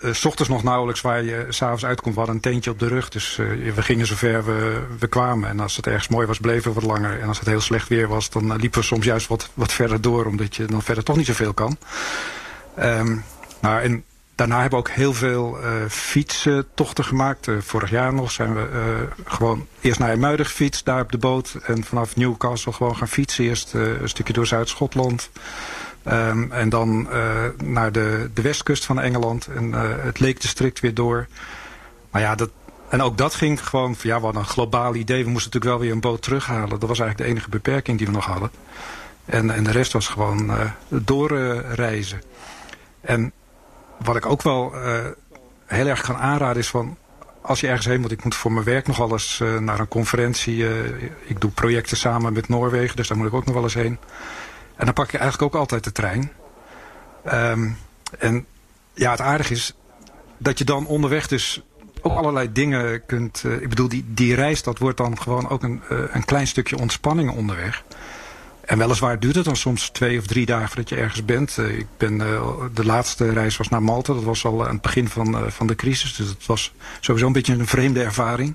Eh, 0.00 0.12
s 0.12 0.24
ochtends 0.24 0.50
nog 0.50 0.62
nauwelijks 0.62 1.00
waar 1.00 1.22
je 1.22 1.46
s'avonds 1.48 1.84
uitkomt. 1.84 2.14
We 2.14 2.20
hadden 2.20 2.36
een 2.36 2.52
tentje 2.52 2.70
op 2.70 2.78
de 2.78 2.88
rug. 2.88 3.08
Dus 3.08 3.38
eh, 3.38 3.46
we 3.74 3.82
gingen 3.82 4.06
zover 4.06 4.44
we, 4.44 4.82
we 4.98 5.06
kwamen. 5.06 5.48
En 5.48 5.60
als 5.60 5.76
het 5.76 5.86
ergens 5.86 6.08
mooi 6.08 6.26
was, 6.26 6.38
bleven 6.38 6.74
we 6.74 6.80
wat 6.80 6.90
langer. 6.90 7.20
En 7.20 7.28
als 7.28 7.38
het 7.38 7.48
heel 7.48 7.60
slecht 7.60 7.88
weer 7.88 8.08
was, 8.08 8.30
dan 8.30 8.52
eh, 8.52 8.58
liepen 8.58 8.80
we 8.80 8.86
soms 8.86 9.04
juist 9.04 9.26
wat, 9.26 9.50
wat 9.54 9.72
verder 9.72 10.00
door. 10.00 10.24
Omdat 10.24 10.56
je 10.56 10.64
dan 10.64 10.82
verder 10.82 11.04
toch 11.04 11.16
niet 11.16 11.26
zoveel 11.26 11.54
kan. 11.54 11.78
Nou, 13.60 13.82
en 13.82 14.04
daarna 14.34 14.60
hebben 14.60 14.78
we 14.78 14.88
ook 14.88 14.94
heel 14.94 15.14
veel 15.14 15.58
fietstochten 15.88 17.04
gemaakt. 17.04 17.48
Vorig 17.58 17.90
jaar 17.90 18.14
nog 18.14 18.30
zijn 18.30 18.54
we 18.54 18.68
gewoon 19.24 19.66
eerst 19.80 19.98
naar 19.98 20.08
IJmuiden 20.08 20.46
gefietst, 20.46 20.84
daar 20.84 21.00
op 21.00 21.12
de 21.12 21.18
boot. 21.18 21.56
En 21.62 21.84
vanaf 21.84 22.16
Newcastle 22.16 22.72
gewoon 22.72 22.96
gaan 22.96 23.08
fietsen. 23.08 23.44
Eerst 23.44 23.72
een 23.74 24.08
stukje 24.08 24.32
door 24.32 24.46
Zuid-Schotland. 24.46 25.30
Ehm, 26.02 26.52
en 26.52 26.68
dan 26.68 27.10
eh, 27.10 27.44
naar 27.64 27.92
de, 27.92 28.30
de 28.34 28.42
westkust 28.42 28.84
van 28.84 29.00
Engeland. 29.00 29.46
En 29.46 29.74
eh, 29.74 30.04
het 30.04 30.20
Lake 30.20 30.40
District 30.40 30.80
weer 30.80 30.94
door. 30.94 31.26
Maar 32.10 32.22
ja, 32.22 32.34
dat, 32.34 32.50
en 32.88 33.02
ook 33.02 33.18
dat 33.18 33.34
ging 33.34 33.66
gewoon... 33.66 33.96
van, 33.96 34.10
Ja, 34.10 34.20
hadden 34.20 34.42
een 34.42 34.48
globaal 34.48 34.94
idee. 34.94 35.24
We 35.24 35.30
moesten 35.30 35.50
natuurlijk 35.52 35.78
wel 35.78 35.86
weer 35.86 35.92
een 35.92 36.10
boot 36.10 36.22
terughalen. 36.22 36.68
Dat 36.68 36.88
was 36.88 36.98
eigenlijk 36.98 37.18
de 37.18 37.24
enige 37.24 37.50
beperking 37.50 37.98
die 37.98 38.06
we 38.06 38.12
nog 38.12 38.26
hadden. 38.26 38.50
En, 39.24 39.50
en 39.50 39.64
de 39.64 39.70
rest 39.70 39.92
was 39.92 40.08
gewoon 40.08 40.50
eh 40.50 40.70
doorreizen. 40.88 42.22
en 43.00 43.32
wat 44.04 44.16
ik 44.16 44.26
ook 44.26 44.42
wel 44.42 44.74
heel 45.66 45.86
erg 45.86 46.00
kan 46.00 46.16
aanraden 46.16 46.62
is 46.62 46.68
van... 46.68 46.96
Als 47.42 47.60
je 47.60 47.66
ergens 47.66 47.86
heen 47.86 48.00
moet, 48.00 48.10
ik 48.10 48.24
moet 48.24 48.34
voor 48.34 48.52
mijn 48.52 48.64
werk 48.64 48.86
nog 48.86 48.96
wel 48.96 49.12
eens 49.12 49.42
naar 49.58 49.80
een 49.80 49.88
conferentie. 49.88 50.64
ik 51.24 51.40
doe 51.40 51.50
projecten 51.50 51.96
samen 51.96 52.32
met 52.32 52.48
Noorwegen, 52.48 52.96
dus 52.96 53.08
daar 53.08 53.16
moet 53.16 53.26
ik 53.26 53.34
ook 53.34 53.44
nog 53.44 53.54
wel 53.54 53.62
eens 53.62 53.74
heen. 53.74 53.98
En 54.80 54.86
dan 54.86 54.94
pak 54.94 55.12
ik 55.12 55.20
eigenlijk 55.20 55.54
ook 55.54 55.60
altijd 55.60 55.84
de 55.84 55.92
trein. 55.92 56.32
Ehm, 57.24 57.68
en 58.18 58.46
ja, 58.94 59.10
het 59.10 59.20
aardige 59.20 59.52
is 59.52 59.74
dat 60.38 60.58
je 60.58 60.64
dan 60.64 60.86
onderweg 60.86 61.26
dus 61.26 61.62
ook 62.00 62.16
allerlei 62.16 62.52
dingen 62.52 63.06
kunt... 63.06 63.42
eh, 63.44 63.52
ik 63.52 63.68
bedoel, 63.68 63.88
die, 63.88 64.04
die 64.06 64.34
reis, 64.34 64.62
dat 64.62 64.78
wordt 64.78 64.96
dan 64.96 65.20
gewoon 65.20 65.48
ook 65.48 65.62
een, 65.62 65.82
eh, 65.88 65.98
een 66.10 66.24
klein 66.24 66.46
stukje 66.46 66.78
ontspanning 66.78 67.30
onderweg. 67.30 67.84
En 68.60 68.78
weliswaar 68.78 69.18
duurt 69.18 69.34
het 69.34 69.44
dan 69.44 69.56
soms 69.56 69.88
twee 69.88 70.18
of 70.18 70.26
drie 70.26 70.46
dagen 70.46 70.66
voordat 70.66 70.88
je 70.88 70.96
ergens 70.96 71.24
bent. 71.24 71.58
Eh, 71.58 71.78
ik 71.78 71.86
ben, 71.96 72.18
de 72.74 72.84
laatste 72.84 73.32
reis 73.32 73.56
was 73.56 73.68
naar 73.68 73.82
Malta. 73.82 74.12
Dat 74.14 74.24
was 74.24 74.44
al 74.44 74.66
aan 74.66 74.72
het 74.72 74.82
begin 74.82 75.08
van, 75.08 75.52
van 75.52 75.66
de 75.66 75.74
crisis. 75.74 76.16
Dus 76.16 76.28
het 76.28 76.46
was 76.46 76.72
sowieso 77.00 77.26
een 77.26 77.32
beetje 77.32 77.54
een 77.54 77.66
vreemde 77.66 78.02
ervaring. 78.02 78.54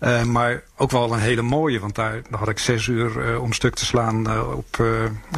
Eh, 0.00 0.22
maar 0.22 0.62
ook 0.76 0.90
wel 0.90 1.12
een 1.12 1.18
hele 1.18 1.42
mooie. 1.42 1.80
Want 1.80 1.94
daar, 1.94 2.22
had 2.30 2.48
ik 2.48 2.58
zes 2.58 2.86
uur 2.86 3.28
eh, 3.28 3.42
om 3.42 3.52
stuk 3.52 3.74
te 3.74 3.84
slaan 3.84 4.30
eh, 4.30 4.52
op 4.56 4.84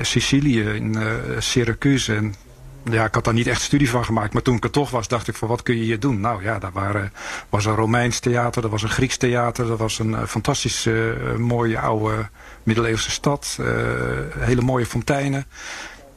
Sicilië 0.00 0.62
in 0.62 0.96
Syracuse. 1.38 2.14
En 2.14 2.34
ja, 2.90 3.04
ik 3.04 3.14
had 3.14 3.24
daar 3.24 3.34
niet 3.34 3.46
echt 3.46 3.62
studie 3.62 3.90
van 3.90 4.04
gemaakt. 4.04 4.32
Maar 4.32 4.42
toen 4.42 4.56
ik 4.56 4.64
er 4.64 4.70
toch 4.70 4.90
was, 4.90 5.08
dacht 5.08 5.28
ik 5.28 5.34
van 5.34 5.48
wat 5.48 5.62
kun 5.62 5.76
je 5.76 5.82
hier 5.82 6.00
doen? 6.00 6.20
Nou 6.20 6.42
ja, 6.42 6.58
daar 6.58 6.72
waren, 6.72 7.12
was 7.48 7.64
een 7.64 7.74
Romeins 7.74 8.18
theater, 8.18 8.64
er 8.64 8.70
was 8.70 8.82
een 8.82 8.88
Grieks 8.88 9.16
theater. 9.16 9.70
Er 9.70 9.76
was 9.76 9.98
een 9.98 10.28
fantastisch 10.28 10.88
mooie 11.36 11.78
oude 11.78 12.28
middeleeuwse 12.62 13.10
stad. 13.10 13.58
hele 14.38 14.62
mooie 14.62 14.86
fonteinen. 14.86 15.46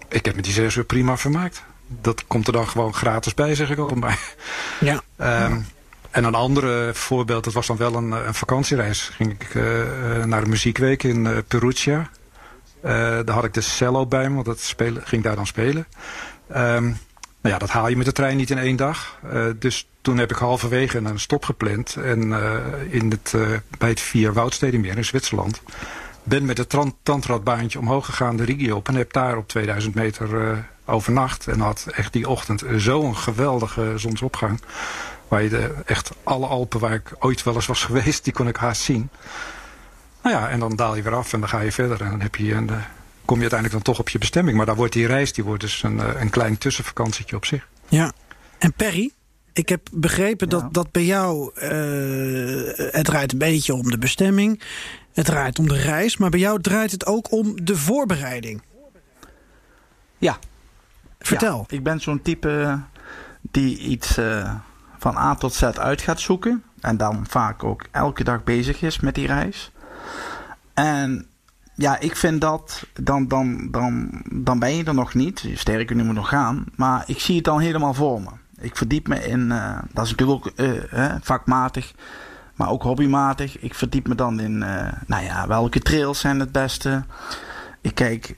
Ik 0.10 0.26
heb 0.26 0.36
me 0.36 0.42
die 0.42 0.54
zes 0.54 0.76
uur 0.76 0.84
prima 0.84 1.18
vermaakt. 1.18 1.64
Dat 1.88 2.28
komt 2.28 2.48
er 2.48 2.54
dan 2.54 2.68
gewoon 2.68 2.94
gratis 2.94 3.34
bij, 3.34 3.56
zeg 3.56 3.70
ik 3.70 3.78
al. 3.78 3.96
Maar, 3.96 4.20
Ja. 4.80 5.02
Ehm, 5.16 5.60
en 6.16 6.24
een 6.24 6.36
andere 6.36 6.94
voorbeeld, 6.94 7.44
dat 7.44 7.54
was 7.54 7.68
dan 7.68 7.78
wel 7.78 7.96
een, 7.96 8.12
een 8.12 8.34
vakantiereis. 8.34 9.10
Ging 9.14 9.32
ik 9.32 9.56
eh, 9.56 9.82
eh, 9.82 10.26
naar 10.26 10.44
de 10.44 10.50
muziekweek 10.50 11.04
in 11.04 11.28
eh, 11.28 11.38
Perugia. 11.48 12.10
Eh, 12.82 12.92
daar 13.26 13.30
had 13.30 13.44
ik 13.44 13.54
de 13.54 13.62
cello 13.62 14.06
bij 14.06 14.30
me, 14.30 14.34
want 14.34 14.46
dat 14.46 14.60
spelen, 14.60 15.02
ging 15.06 15.24
daar 15.24 15.36
dan 15.36 15.48
spelen. 15.48 15.88
Ehm, 16.50 16.84
nou 16.84 17.54
ja, 17.54 17.58
dat 17.58 17.70
haal 17.70 17.88
je 17.88 17.98
met 17.98 18.06
de 18.06 18.12
trein 18.12 18.38
niet 18.38 18.50
in 18.50 18.58
één 18.58 18.76
dag. 18.76 19.20
Eh, 19.32 19.46
dus 19.60 19.88
toen 20.06 20.18
heb 20.18 20.32
ik 20.32 20.38
halverwege 20.38 20.98
een 20.98 21.20
stop 21.20 21.46
gepland. 21.46 21.96
En 21.96 22.34
eh, 22.34 22.54
in 22.90 23.12
het, 23.12 23.34
eh, 23.36 23.48
bij 23.78 23.90
het 23.90 24.00
Vier 24.00 24.34
Woudstedenmeer 24.34 24.98
in 24.98 25.06
Zwitserland. 25.06 25.62
Ben 26.24 26.46
met 26.46 26.58
het 26.58 26.76
tandradbaantje 27.04 27.80
omhoog 27.80 28.06
gegaan 28.06 28.38
de 28.38 28.44
Rigi 28.44 28.72
op. 28.72 28.88
En 28.88 28.96
heb 28.96 29.14
daar 29.14 29.38
op 29.38 29.48
2000 29.48 29.96
meter 29.96 30.42
eh, 30.42 30.58
overnacht. 30.86 31.48
En 31.48 31.60
had 31.60 31.88
echt 31.92 32.14
die 32.14 32.30
ochtend 32.30 32.64
zo'n 32.76 33.16
geweldige 33.16 33.94
zonsopgang. 33.96 34.62
Waar 35.28 35.44
je 35.44 35.50
de, 35.50 35.76
echt 35.86 36.12
alle 36.24 36.48
Alpen 36.48 36.80
waar 36.80 36.94
ik 36.94 37.16
ooit 37.20 37.44
wel 37.44 37.56
eens 37.56 37.66
was 37.66 37.84
geweest, 37.84 38.24
die 38.24 38.34
kon 38.34 38.48
ik 38.48 38.56
haast 38.56 38.82
zien. 38.82 39.10
Nou 40.24 40.36
ja, 40.36 40.50
en 40.50 40.60
dan 40.60 40.76
daal 40.76 40.96
je 40.96 41.02
weer 41.02 41.16
af 41.16 41.34
en 41.34 41.40
dan 41.40 41.50
ga 41.50 41.60
je 41.60 41.72
verder. 41.72 42.02
En 42.02 42.10
dan 42.10 42.22
heb 42.22 42.36
je 42.36 42.54
een, 42.54 42.70
eh, 42.70 42.76
kom 43.26 43.36
je 43.36 43.42
uiteindelijk 43.42 43.84
dan 43.84 43.94
toch 43.94 44.00
op 44.00 44.10
je 44.10 44.18
bestemming. 44.18 44.58
Maar 44.58 44.66
daar 44.66 44.76
wordt 44.76 44.94
die 44.94 45.08
reis 45.08 45.34
die 45.34 45.44
wordt 45.44 45.62
dus 45.62 45.84
een, 45.84 46.00
eh, 46.00 46.22
een 46.22 46.30
klein 46.30 46.58
tussenvakantietje 46.58 47.36
op 47.36 47.46
zich. 47.46 47.68
Ja. 47.88 48.12
En 48.58 48.74
Perry, 48.74 49.12
ik 49.56 49.70
heb 49.70 49.88
begrepen 49.92 50.50
dat, 50.50 50.74
dat 50.74 50.92
bij 50.92 51.06
jou 51.06 51.52
eh, 51.56 52.92
het 52.92 53.06
draait 53.06 53.32
een 53.32 53.38
beetje 53.38 53.74
om 53.74 53.90
de 53.92 53.98
bestemming. 53.98 54.62
Het 55.14 55.26
draait 55.26 55.60
om 55.60 55.68
de 55.68 55.82
reis, 55.82 56.18
maar 56.18 56.30
bij 56.30 56.40
jou 56.40 56.62
draait 56.62 56.92
het 56.92 57.06
ook 57.06 57.32
om 57.32 57.66
de 57.66 57.76
voorbereiding. 57.76 58.62
Ja. 60.18 60.40
Vertel. 61.20 61.66
Ja, 61.68 61.78
ik 61.78 61.84
ben 61.84 62.00
zo'n 62.00 62.22
type 62.22 62.80
die 63.42 63.78
iets 63.78 64.18
eh, 64.18 64.56
van 65.06 65.18
A 65.18 65.36
tot 65.36 65.54
Z 65.54 65.64
uit 65.64 66.02
gaat 66.02 66.20
zoeken. 66.20 66.64
En 66.82 66.98
dan 66.98 67.26
vaak 67.28 67.64
ook 67.64 67.86
elke 67.92 68.24
dag 68.24 68.44
bezig 68.44 68.82
is 68.82 69.00
met 69.00 69.16
die 69.16 69.28
reis. 69.28 69.72
En 70.74 71.28
ja, 71.76 72.00
ik 72.00 72.16
vind 72.16 72.42
dat, 72.42 72.86
dan, 72.94 73.28
dan, 73.28 73.68
dan, 73.72 74.10
dan 74.32 74.60
ben 74.60 74.76
je 74.76 74.84
er 74.84 74.94
nog 74.94 75.14
niet. 75.14 75.50
Sterker, 75.54 75.96
nu 75.96 76.04
moet 76.04 76.16
nog 76.16 76.30
gaan. 76.30 76.66
Maar 76.76 77.04
ik 77.08 77.20
zie 77.20 77.36
het 77.36 77.44
dan 77.44 77.60
helemaal 77.60 77.94
voor 77.94 78.22
me. 78.22 78.30
Ik 78.60 78.78
verdiep 78.78 79.08
me 79.08 79.28
in, 79.28 79.52
eh, 79.52 79.78
dat 79.94 80.06
is 80.06 80.12
natuurlijk 80.12 80.46
ook 80.46 80.54
eh, 80.56 81.16
vakmatig, 81.22 81.94
maar 82.56 82.70
ook 82.70 82.84
hobbymatig. 82.84 83.60
Ik 83.60 83.74
verdiep 83.74 84.08
me 84.08 84.16
dan 84.16 84.40
in, 84.40 84.64
eh, 84.64 84.94
nou 85.08 85.24
ja, 85.24 85.48
welke 85.48 85.80
trails 85.80 86.20
zijn 86.20 86.40
het 86.40 86.52
beste. 86.52 87.04
Ik 87.82 87.96
kijk, 87.96 88.36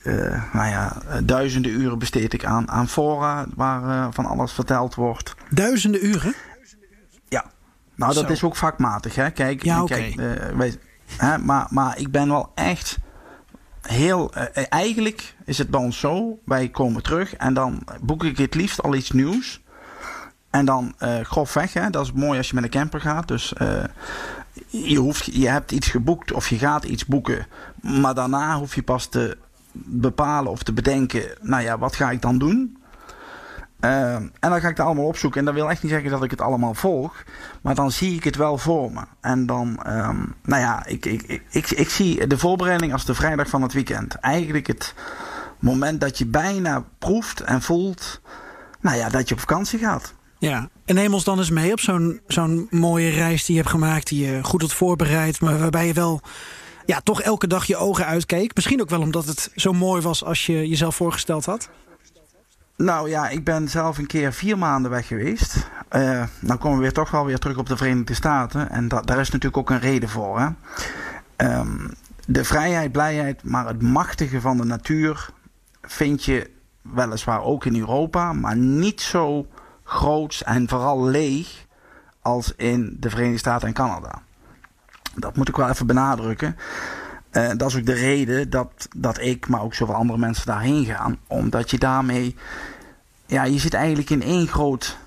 nou 0.53 0.67
ja, 0.67 1.01
duizenden 1.23 1.71
uren 1.71 1.99
besteed 1.99 2.33
ik 2.33 2.45
aan, 2.45 2.69
aan 2.69 2.87
fora 2.87 3.45
waar 3.55 4.13
van 4.13 4.25
alles 4.25 4.51
verteld 4.51 4.95
wordt. 4.95 5.35
Duizenden 5.49 6.05
uren? 6.05 6.33
Nou, 7.97 8.13
dat 8.13 8.25
Zo. 8.25 8.31
is 8.31 8.43
ook 8.43 8.55
vakmatig, 8.55 9.15
hè. 9.15 9.31
Kijk, 9.31 9.63
Ja, 9.63 9.83
kijk 9.83 10.15
eh, 10.15 10.55
wij, 10.55 10.75
hè, 11.17 11.37
maar, 11.37 11.67
maar 11.69 11.97
ik 11.99 12.11
ben 12.11 12.27
wel 12.29 12.51
echt 12.55 12.97
heel... 13.81 14.33
eh, 14.33 14.65
eigenlijk 14.69 15.35
is 15.45 15.57
het 15.57 15.69
bij 15.69 15.79
ons 15.79 15.99
zo, 15.99 16.39
wij 16.45 16.69
komen 16.69 17.03
terug 17.03 17.35
en 17.35 17.53
dan 17.53 17.83
boek 18.01 18.23
ik 18.23 18.37
het 18.37 18.55
liefst 18.55 18.81
al 18.81 18.95
iets 18.95 19.11
nieuws. 19.11 19.61
En 20.49 20.65
dan 20.65 20.93
eh 20.97 21.19
grofweg, 21.19 21.73
hè, 21.73 21.89
dat 21.89 22.05
is 22.05 22.11
mooi 22.11 22.37
als 22.37 22.47
je 22.49 22.55
met 22.55 22.63
een 22.63 22.69
camper 22.69 23.01
gaat. 23.01 23.27
Dus 23.27 23.53
eh, 23.53 23.83
je, 24.67 24.97
hoeft, 24.97 25.25
je 25.25 25.47
hebt 25.47 25.71
iets 25.71 25.87
geboekt 25.87 26.31
of 26.31 26.49
je 26.49 26.57
gaat 26.57 26.83
iets 26.83 27.05
boeken. 27.05 27.47
Maar 27.81 28.13
daarna 28.13 28.57
hoef 28.57 28.75
je 28.75 28.83
pas 28.83 29.05
te 29.05 29.37
bepalen 29.71 30.51
of 30.51 30.63
te 30.63 30.73
bedenken... 30.73 31.23
nou 31.41 31.63
ja, 31.63 31.77
wat 31.77 31.95
ga 31.95 32.11
ik 32.11 32.21
dan 32.21 32.37
doen? 32.37 32.77
Eh, 33.79 34.13
en 34.15 34.31
dan 34.39 34.59
ga 34.59 34.67
ik 34.69 34.77
het 34.77 34.85
allemaal 34.85 35.05
opzoeken. 35.05 35.39
En 35.39 35.45
dat 35.45 35.53
wil 35.53 35.69
echt 35.69 35.83
niet 35.83 35.91
zeggen 35.91 36.11
dat 36.11 36.23
ik 36.23 36.31
het 36.31 36.41
allemaal 36.41 36.73
volg. 36.73 37.23
Maar 37.61 37.75
dan 37.75 37.91
zie 37.91 38.15
ik 38.15 38.23
het 38.23 38.35
wel 38.35 38.57
voor 38.57 38.91
me. 38.91 39.01
En 39.21 39.45
dan, 39.45 39.83
ehm, 39.83 40.25
nou 40.43 40.61
ja, 40.61 40.85
ik, 40.85 41.05
ik, 41.05 41.21
ik, 41.21 41.43
ik, 41.49 41.69
ik 41.69 41.89
zie 41.89 42.27
de 42.27 42.37
voorbereiding 42.37 42.93
als 42.93 43.05
de 43.05 43.15
vrijdag 43.15 43.49
van 43.49 43.61
het 43.61 43.73
weekend. 43.73 44.15
Eigenlijk 44.15 44.67
het 44.67 44.93
moment 45.59 46.01
dat 46.01 46.17
je 46.17 46.25
bijna 46.25 46.83
proeft 46.99 47.41
en 47.41 47.61
voelt... 47.61 48.21
nou 48.81 48.97
ja, 48.97 49.09
dat 49.09 49.27
je 49.27 49.33
op 49.33 49.39
vakantie 49.39 49.79
gaat. 49.79 50.13
Ja. 50.39 50.69
En 50.85 50.95
neem 50.95 51.13
ons 51.13 51.23
dan 51.23 51.37
eens 51.37 51.49
mee 51.49 51.71
op 51.71 51.79
zo'n 51.79 52.21
zo'n 52.27 52.67
mooie 52.69 53.09
reis 53.09 53.45
die 53.45 53.55
je 53.55 53.61
hebt 53.61 53.73
gemaakt, 53.73 54.07
die 54.07 54.25
je 54.25 54.43
goed 54.43 54.61
had 54.61 54.73
voorbereid, 54.73 55.41
maar 55.41 55.59
waarbij 55.59 55.87
je 55.87 55.93
wel 55.93 56.21
ja, 56.85 57.01
toch 57.01 57.21
elke 57.21 57.47
dag 57.47 57.65
je 57.65 57.77
ogen 57.77 58.05
uitkeek. 58.05 58.55
Misschien 58.55 58.81
ook 58.81 58.89
wel 58.89 59.01
omdat 59.01 59.25
het 59.25 59.51
zo 59.55 59.73
mooi 59.73 60.01
was 60.01 60.23
als 60.23 60.45
je 60.45 60.67
jezelf 60.67 60.95
voorgesteld 60.95 61.45
had. 61.45 61.69
Nou 62.77 63.09
ja, 63.09 63.29
ik 63.29 63.43
ben 63.43 63.67
zelf 63.67 63.97
een 63.97 64.07
keer 64.07 64.33
vier 64.33 64.57
maanden 64.57 64.91
weg 64.91 65.07
geweest. 65.07 65.69
Uh, 65.95 66.23
nou 66.39 66.59
komen 66.59 66.77
we 66.77 66.83
weer 66.83 66.93
toch 66.93 67.11
wel 67.11 67.25
weer 67.25 67.37
terug 67.37 67.57
op 67.57 67.67
de 67.67 67.77
Verenigde 67.77 68.13
Staten. 68.13 68.69
En 68.69 68.87
da 68.87 69.01
daar 69.01 69.19
is 69.19 69.29
natuurlijk 69.29 69.57
ook 69.57 69.69
een 69.69 69.79
reden 69.79 70.09
voor. 70.09 70.39
Hè? 70.39 70.47
Um, 71.59 71.93
de 72.25 72.43
vrijheid, 72.43 72.91
blijheid, 72.91 73.43
maar 73.43 73.67
het 73.67 73.81
machtige 73.81 74.41
van 74.41 74.57
de 74.57 74.63
natuur 74.63 75.29
vind 75.81 76.23
je 76.23 76.49
weliswaar 76.81 77.41
ook 77.41 77.65
in 77.65 77.79
Europa, 77.79 78.33
maar 78.33 78.57
niet 78.57 79.01
zo 79.01 79.47
groot 79.83 80.41
en 80.45 80.69
vooral 80.69 81.05
leeg 81.05 81.65
als 82.21 82.53
in 82.55 82.97
de 82.99 83.09
Verenigde 83.09 83.37
Staten 83.37 83.67
en 83.67 83.73
Canada. 83.73 84.21
Dat 85.15 85.35
moet 85.35 85.49
ik 85.49 85.55
wel 85.55 85.69
even 85.69 85.87
benadrukken. 85.87 86.55
Uh, 87.31 87.49
dat 87.57 87.69
is 87.69 87.75
ook 87.75 87.85
de 87.85 87.93
reden 87.93 88.49
dat, 88.49 88.87
dat 88.97 89.21
ik, 89.21 89.47
maar 89.47 89.61
ook 89.61 89.73
zoveel 89.73 89.95
andere 89.95 90.19
mensen 90.19 90.45
daarheen 90.45 90.85
gaan. 90.85 91.17
Omdat 91.27 91.71
je 91.71 91.77
daarmee, 91.77 92.35
ja, 93.25 93.43
je 93.43 93.59
zit 93.59 93.73
eigenlijk 93.73 94.09
in 94.09 94.21
één 94.21 94.47
groot 94.47 94.97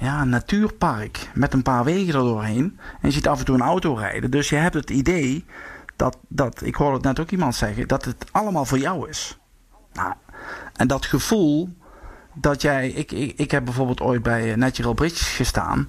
ja, 0.00 0.24
natuurpark 0.24 1.28
met 1.34 1.52
een 1.52 1.62
paar 1.62 1.84
wegen 1.84 2.14
erdoorheen. 2.14 2.78
En 3.00 3.08
je 3.08 3.10
ziet 3.10 3.28
af 3.28 3.38
en 3.38 3.44
toe 3.44 3.54
een 3.54 3.60
auto 3.60 3.94
rijden. 3.94 4.30
Dus 4.30 4.48
je 4.48 4.56
hebt 4.56 4.74
het 4.74 4.90
idee 4.90 5.44
dat, 5.96 6.16
dat 6.28 6.62
ik 6.62 6.74
hoorde 6.74 6.96
het 6.96 7.04
net 7.04 7.20
ook 7.20 7.30
iemand 7.30 7.54
zeggen, 7.54 7.88
dat 7.88 8.04
het 8.04 8.24
allemaal 8.30 8.64
voor 8.64 8.78
jou 8.78 9.08
is. 9.08 9.38
Nou, 9.92 10.12
en 10.76 10.86
dat 10.86 11.06
gevoel 11.06 11.68
dat 12.34 12.62
jij, 12.62 12.88
ik, 12.88 13.12
ik, 13.12 13.38
ik 13.38 13.50
heb 13.50 13.64
bijvoorbeeld 13.64 14.00
ooit 14.00 14.22
bij 14.22 14.56
Natural 14.56 14.94
Bridges 14.94 15.28
gestaan. 15.28 15.88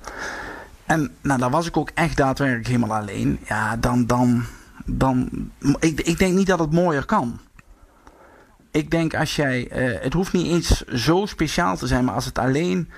En 0.86 1.12
nou, 1.22 1.40
daar 1.40 1.50
was 1.50 1.68
ik 1.68 1.78
ook 1.78 1.92
echt 1.94 2.18
daadwerkelijk 2.18 2.68
helemaal 2.68 2.98
alleen. 2.98 3.40
Ja, 3.48 3.78
dan, 3.78 4.06
dan, 4.06 4.46
dan, 4.86 5.30
ik, 5.80 6.02
ik 6.02 6.18
denk 6.18 6.34
niet 6.34 6.48
dat 6.48 6.60
het 6.60 6.72
mooier 6.72 7.06
kan. 7.06 7.40
Ik 8.72 8.92
denk 8.92 9.16
als 9.16 9.36
jij, 9.36 9.72
uh, 9.72 10.02
het 10.02 10.14
hoeft 10.14 10.34
niet 10.34 10.48
eens 10.48 10.82
zo 10.82 11.26
speciaal 11.26 11.78
te 11.78 11.88
zijn, 11.88 12.06
maar 12.06 12.14
als 12.14 12.26
het 12.26 12.38
alleen 12.38 12.90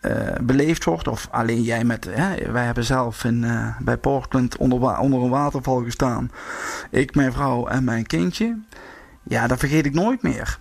uh, 0.00 0.12
beleefd 0.42 0.84
wordt, 0.84 1.08
of 1.08 1.28
alleen 1.30 1.62
jij 1.62 1.84
met, 1.84 2.04
hè, 2.10 2.52
wij 2.52 2.64
hebben 2.64 2.84
zelf 2.84 3.24
in, 3.24 3.42
uh, 3.42 3.76
bij 3.80 3.96
Portland 3.96 4.56
onder, 4.56 4.98
onder 4.98 5.22
een 5.22 5.30
waterval 5.30 5.82
gestaan. 5.84 6.30
Ik, 6.90 7.14
mijn 7.14 7.32
vrouw 7.32 7.66
en 7.66 7.84
mijn 7.84 8.06
kindje. 8.06 8.58
Ja, 9.22 9.46
dat 9.46 9.58
vergeet 9.58 9.86
ik 9.86 9.94
nooit 9.94 10.22
meer. 10.22 10.58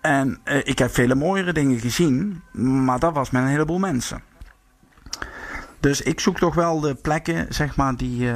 En 0.00 0.40
ik 0.44 0.78
heb 0.78 0.94
vele 0.94 1.14
mooiere 1.14 1.52
dingen 1.52 1.80
gezien, 1.80 2.42
maar 2.52 2.98
dat 2.98 3.14
was 3.14 3.30
met 3.30 3.42
een 3.42 3.48
heleboel 3.48 3.78
mensen. 3.78 4.22
Dus 5.84 6.02
ik 6.02 6.20
zoek 6.20 6.38
toch 6.38 6.54
wel 6.54 6.80
de 6.80 6.94
plekken, 6.94 7.46
zeg 7.48 7.76
maar, 7.76 7.96
die, 7.96 8.30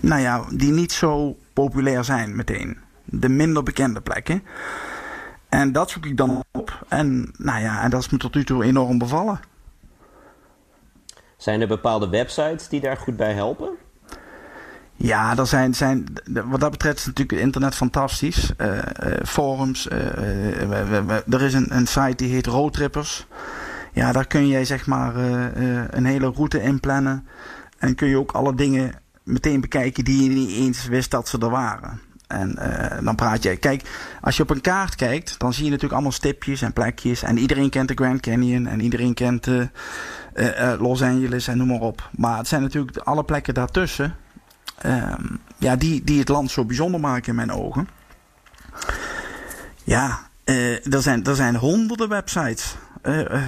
nou 0.00 0.20
ja, 0.20 0.44
die 0.50 0.72
niet 0.72 0.92
zo 0.92 1.36
populair 1.52 2.04
zijn 2.04 2.36
meteen. 2.36 2.78
De 3.04 3.28
minder 3.28 3.62
bekende 3.62 4.00
plekken. 4.00 4.42
En 5.48 5.72
dat 5.72 5.90
zoek 5.90 6.06
ik 6.06 6.16
dan 6.16 6.44
op. 6.52 6.84
En, 6.88 7.32
nou 7.38 7.60
ja, 7.60 7.82
en 7.82 7.90
dat 7.90 8.00
is 8.00 8.08
me 8.08 8.18
tot 8.18 8.34
nu 8.34 8.44
toe 8.44 8.64
enorm 8.64 8.98
bevallen. 8.98 9.40
Zijn 11.36 11.60
er 11.60 11.68
bepaalde 11.68 12.08
websites 12.08 12.68
die 12.68 12.80
daar 12.80 12.96
goed 12.96 13.16
bij 13.16 13.32
helpen? 13.32 13.70
Ja, 14.94 15.36
er 15.36 15.46
zijn, 15.46 15.74
zijn, 15.74 16.04
wat 16.44 16.60
dat 16.60 16.70
betreft 16.70 16.98
is 16.98 17.06
natuurlijk 17.06 17.40
internet 17.40 17.74
fantastisch. 17.74 18.52
Uh, 18.58 18.76
uh, 18.76 18.82
forums. 19.24 19.88
Uh, 19.92 21.32
er 21.32 21.42
is 21.42 21.54
een, 21.54 21.76
een 21.76 21.86
site 21.86 22.16
die 22.16 22.32
heet 22.32 22.46
Roadtrippers. 22.46 23.26
Ja, 23.92 24.12
daar 24.12 24.26
kun 24.26 24.48
jij 24.48 24.64
zeg 24.64 24.86
maar 24.86 25.16
een 25.90 26.04
hele 26.04 26.30
route 26.30 26.62
inplannen. 26.62 27.26
En 27.78 27.94
kun 27.94 28.08
je 28.08 28.18
ook 28.18 28.32
alle 28.32 28.54
dingen 28.54 28.92
meteen 29.22 29.60
bekijken 29.60 30.04
die 30.04 30.22
je 30.22 30.28
niet 30.28 30.50
eens 30.50 30.86
wist 30.86 31.10
dat 31.10 31.28
ze 31.28 31.38
er 31.38 31.50
waren. 31.50 32.00
En 32.26 32.58
uh, 32.58 33.04
dan 33.04 33.14
praat 33.14 33.42
je. 33.42 33.56
Kijk, 33.56 33.82
als 34.20 34.36
je 34.36 34.42
op 34.42 34.50
een 34.50 34.60
kaart 34.60 34.94
kijkt, 34.94 35.38
dan 35.38 35.52
zie 35.52 35.64
je 35.64 35.68
natuurlijk 35.68 35.94
allemaal 35.94 36.12
stipjes 36.12 36.62
en 36.62 36.72
plekjes. 36.72 37.22
En 37.22 37.38
iedereen 37.38 37.70
kent 37.70 37.88
de 37.88 37.94
Grand 37.94 38.20
Canyon 38.20 38.66
en 38.66 38.80
iedereen 38.80 39.14
kent 39.14 39.48
Los 40.78 41.02
Angeles 41.02 41.46
en 41.46 41.56
noem 41.56 41.66
maar 41.66 41.80
op. 41.80 42.10
Maar 42.16 42.38
het 42.38 42.48
zijn 42.48 42.62
natuurlijk 42.62 42.96
alle 42.96 43.24
plekken 43.24 43.54
daartussen. 43.54 44.16
Ehm, 44.78 45.24
ja, 45.58 45.76
die, 45.76 46.04
die 46.04 46.18
het 46.18 46.28
land 46.28 46.50
zo 46.50 46.64
bijzonder 46.64 47.00
maken 47.00 47.28
in 47.28 47.34
mijn 47.34 47.52
ogen. 47.52 47.88
Ja, 49.84 50.18
er, 50.44 51.02
zijn, 51.02 51.24
er 51.24 51.36
zijn 51.36 51.56
honderden 51.56 52.08
websites. 52.08 52.76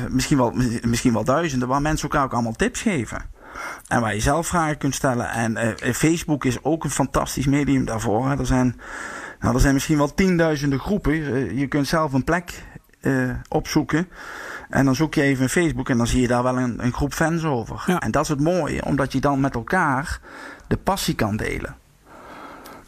Misschien, 0.08 0.36
wel, 0.36 0.52
misschien 0.82 1.12
wel 1.12 1.24
duizenden, 1.24 1.68
waar 1.68 1.82
mensen 1.82 2.08
elkaar 2.08 2.24
ook 2.24 2.32
allemaal 2.32 2.52
tips 2.52 2.80
geven. 2.82 3.32
En 3.88 4.00
waar 4.00 4.14
je 4.14 4.20
zelf 4.20 4.46
vragen 4.46 4.78
kunt 4.78 4.94
stellen. 4.94 5.30
En 5.30 5.56
uh, 5.56 5.92
Facebook 5.92 6.44
is 6.44 6.64
ook 6.64 6.84
een 6.84 6.90
fantastisch 6.90 7.46
medium 7.46 7.84
daarvoor. 7.84 8.28
Hè. 8.28 8.38
Er, 8.38 8.46
zijn, 8.46 8.80
nou, 9.40 9.54
er 9.54 9.60
zijn 9.60 9.74
misschien 9.74 9.96
wel 9.96 10.14
tienduizenden 10.14 10.78
groepen. 10.78 11.14
Uh, 11.14 11.58
je 11.58 11.66
kunt 11.66 11.86
zelf 11.86 12.12
een 12.12 12.24
plek 12.24 12.64
uh, 13.00 13.30
opzoeken. 13.48 14.08
En 14.68 14.84
dan 14.84 14.94
zoek 14.94 15.14
je 15.14 15.22
even 15.22 15.42
in 15.42 15.48
Facebook 15.48 15.88
en 15.88 15.96
dan 15.96 16.06
zie 16.06 16.20
je 16.20 16.28
daar 16.28 16.42
wel 16.42 16.58
een, 16.58 16.84
een 16.84 16.92
groep 16.92 17.14
fans 17.14 17.44
over. 17.44 17.82
Ja. 17.86 18.00
En 18.00 18.10
dat 18.10 18.22
is 18.22 18.28
het 18.28 18.40
mooie, 18.40 18.84
omdat 18.84 19.12
je 19.12 19.20
dan 19.20 19.40
met 19.40 19.54
elkaar 19.54 20.20
de 20.66 20.76
passie 20.76 21.14
kan 21.14 21.36
delen. 21.36 21.76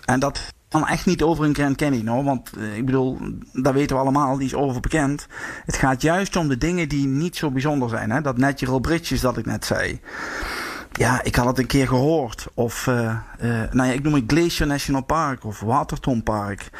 En 0.04 0.20
dat 0.20 0.54
kan 0.80 0.88
echt 0.88 1.06
niet 1.06 1.22
over 1.22 1.44
een 1.44 1.54
Grand 1.54 1.76
Canyon 1.76 2.06
hoor. 2.06 2.24
Want 2.24 2.50
ik 2.74 2.84
bedoel, 2.86 3.18
dat 3.52 3.74
weten 3.74 3.96
we 3.96 4.02
allemaal, 4.02 4.36
die 4.36 4.46
is 4.46 4.54
overbekend. 4.54 5.26
Het 5.64 5.76
gaat 5.76 6.02
juist 6.02 6.36
om 6.36 6.48
de 6.48 6.58
dingen 6.58 6.88
die 6.88 7.06
niet 7.06 7.36
zo 7.36 7.50
bijzonder 7.50 7.88
zijn. 7.88 8.10
Hè? 8.10 8.20
Dat 8.20 8.38
natural 8.38 8.80
bridges 8.80 9.20
dat 9.20 9.36
ik 9.36 9.46
net 9.46 9.64
zei. 9.64 10.00
Ja, 10.92 11.22
ik 11.22 11.34
had 11.34 11.46
het 11.46 11.58
een 11.58 11.66
keer 11.66 11.88
gehoord. 11.88 12.46
Of, 12.54 12.86
uh, 12.86 13.16
nou 13.72 13.88
ja, 13.88 13.92
ik 13.94 14.02
noem 14.02 14.14
het 14.14 14.24
Glacier 14.26 14.66
National 14.66 15.02
Park 15.02 15.44
of 15.44 15.60
Waterton 15.60 16.22
Park. 16.22 16.70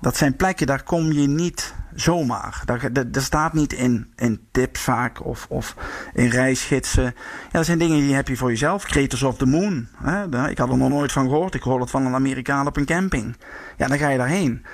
Dat 0.00 0.16
zijn 0.16 0.36
plekken, 0.36 0.66
daar 0.66 0.82
kom 0.82 1.12
je 1.12 1.28
niet 1.28 1.74
zomaar. 2.00 2.62
Daar, 2.64 3.22
staat 3.22 3.52
niet 3.52 3.72
in, 3.72 4.12
in 4.16 4.40
tips 4.50 4.80
vaak 4.80 5.24
of, 5.24 5.46
of 5.48 5.76
in 6.14 6.28
reisgidsen. 6.28 7.04
Ja, 7.04 7.12
dat 7.50 7.64
zijn 7.64 7.78
dingen 7.78 8.00
die 8.00 8.14
heb 8.14 8.28
je 8.28 8.36
voor 8.36 8.50
jezelf. 8.50 8.84
Craters 8.84 9.22
of 9.22 9.36
the 9.36 9.46
Moon. 9.46 9.88
Hè? 9.96 10.48
Ik 10.48 10.58
had 10.58 10.68
er 10.68 10.76
nog 10.76 10.88
nooit 10.88 11.12
van 11.12 11.28
gehoord. 11.28 11.54
Ik 11.54 11.62
hoorde 11.62 11.82
het 11.82 11.90
van 11.90 12.06
een 12.06 12.14
Amerikaan 12.14 12.66
op 12.66 12.76
een 12.76 12.84
camping. 12.84 13.36
Ja, 13.76 13.86
dan 13.86 13.98
ga 13.98 14.08
je 14.08 14.18
daarheen. 14.18 14.64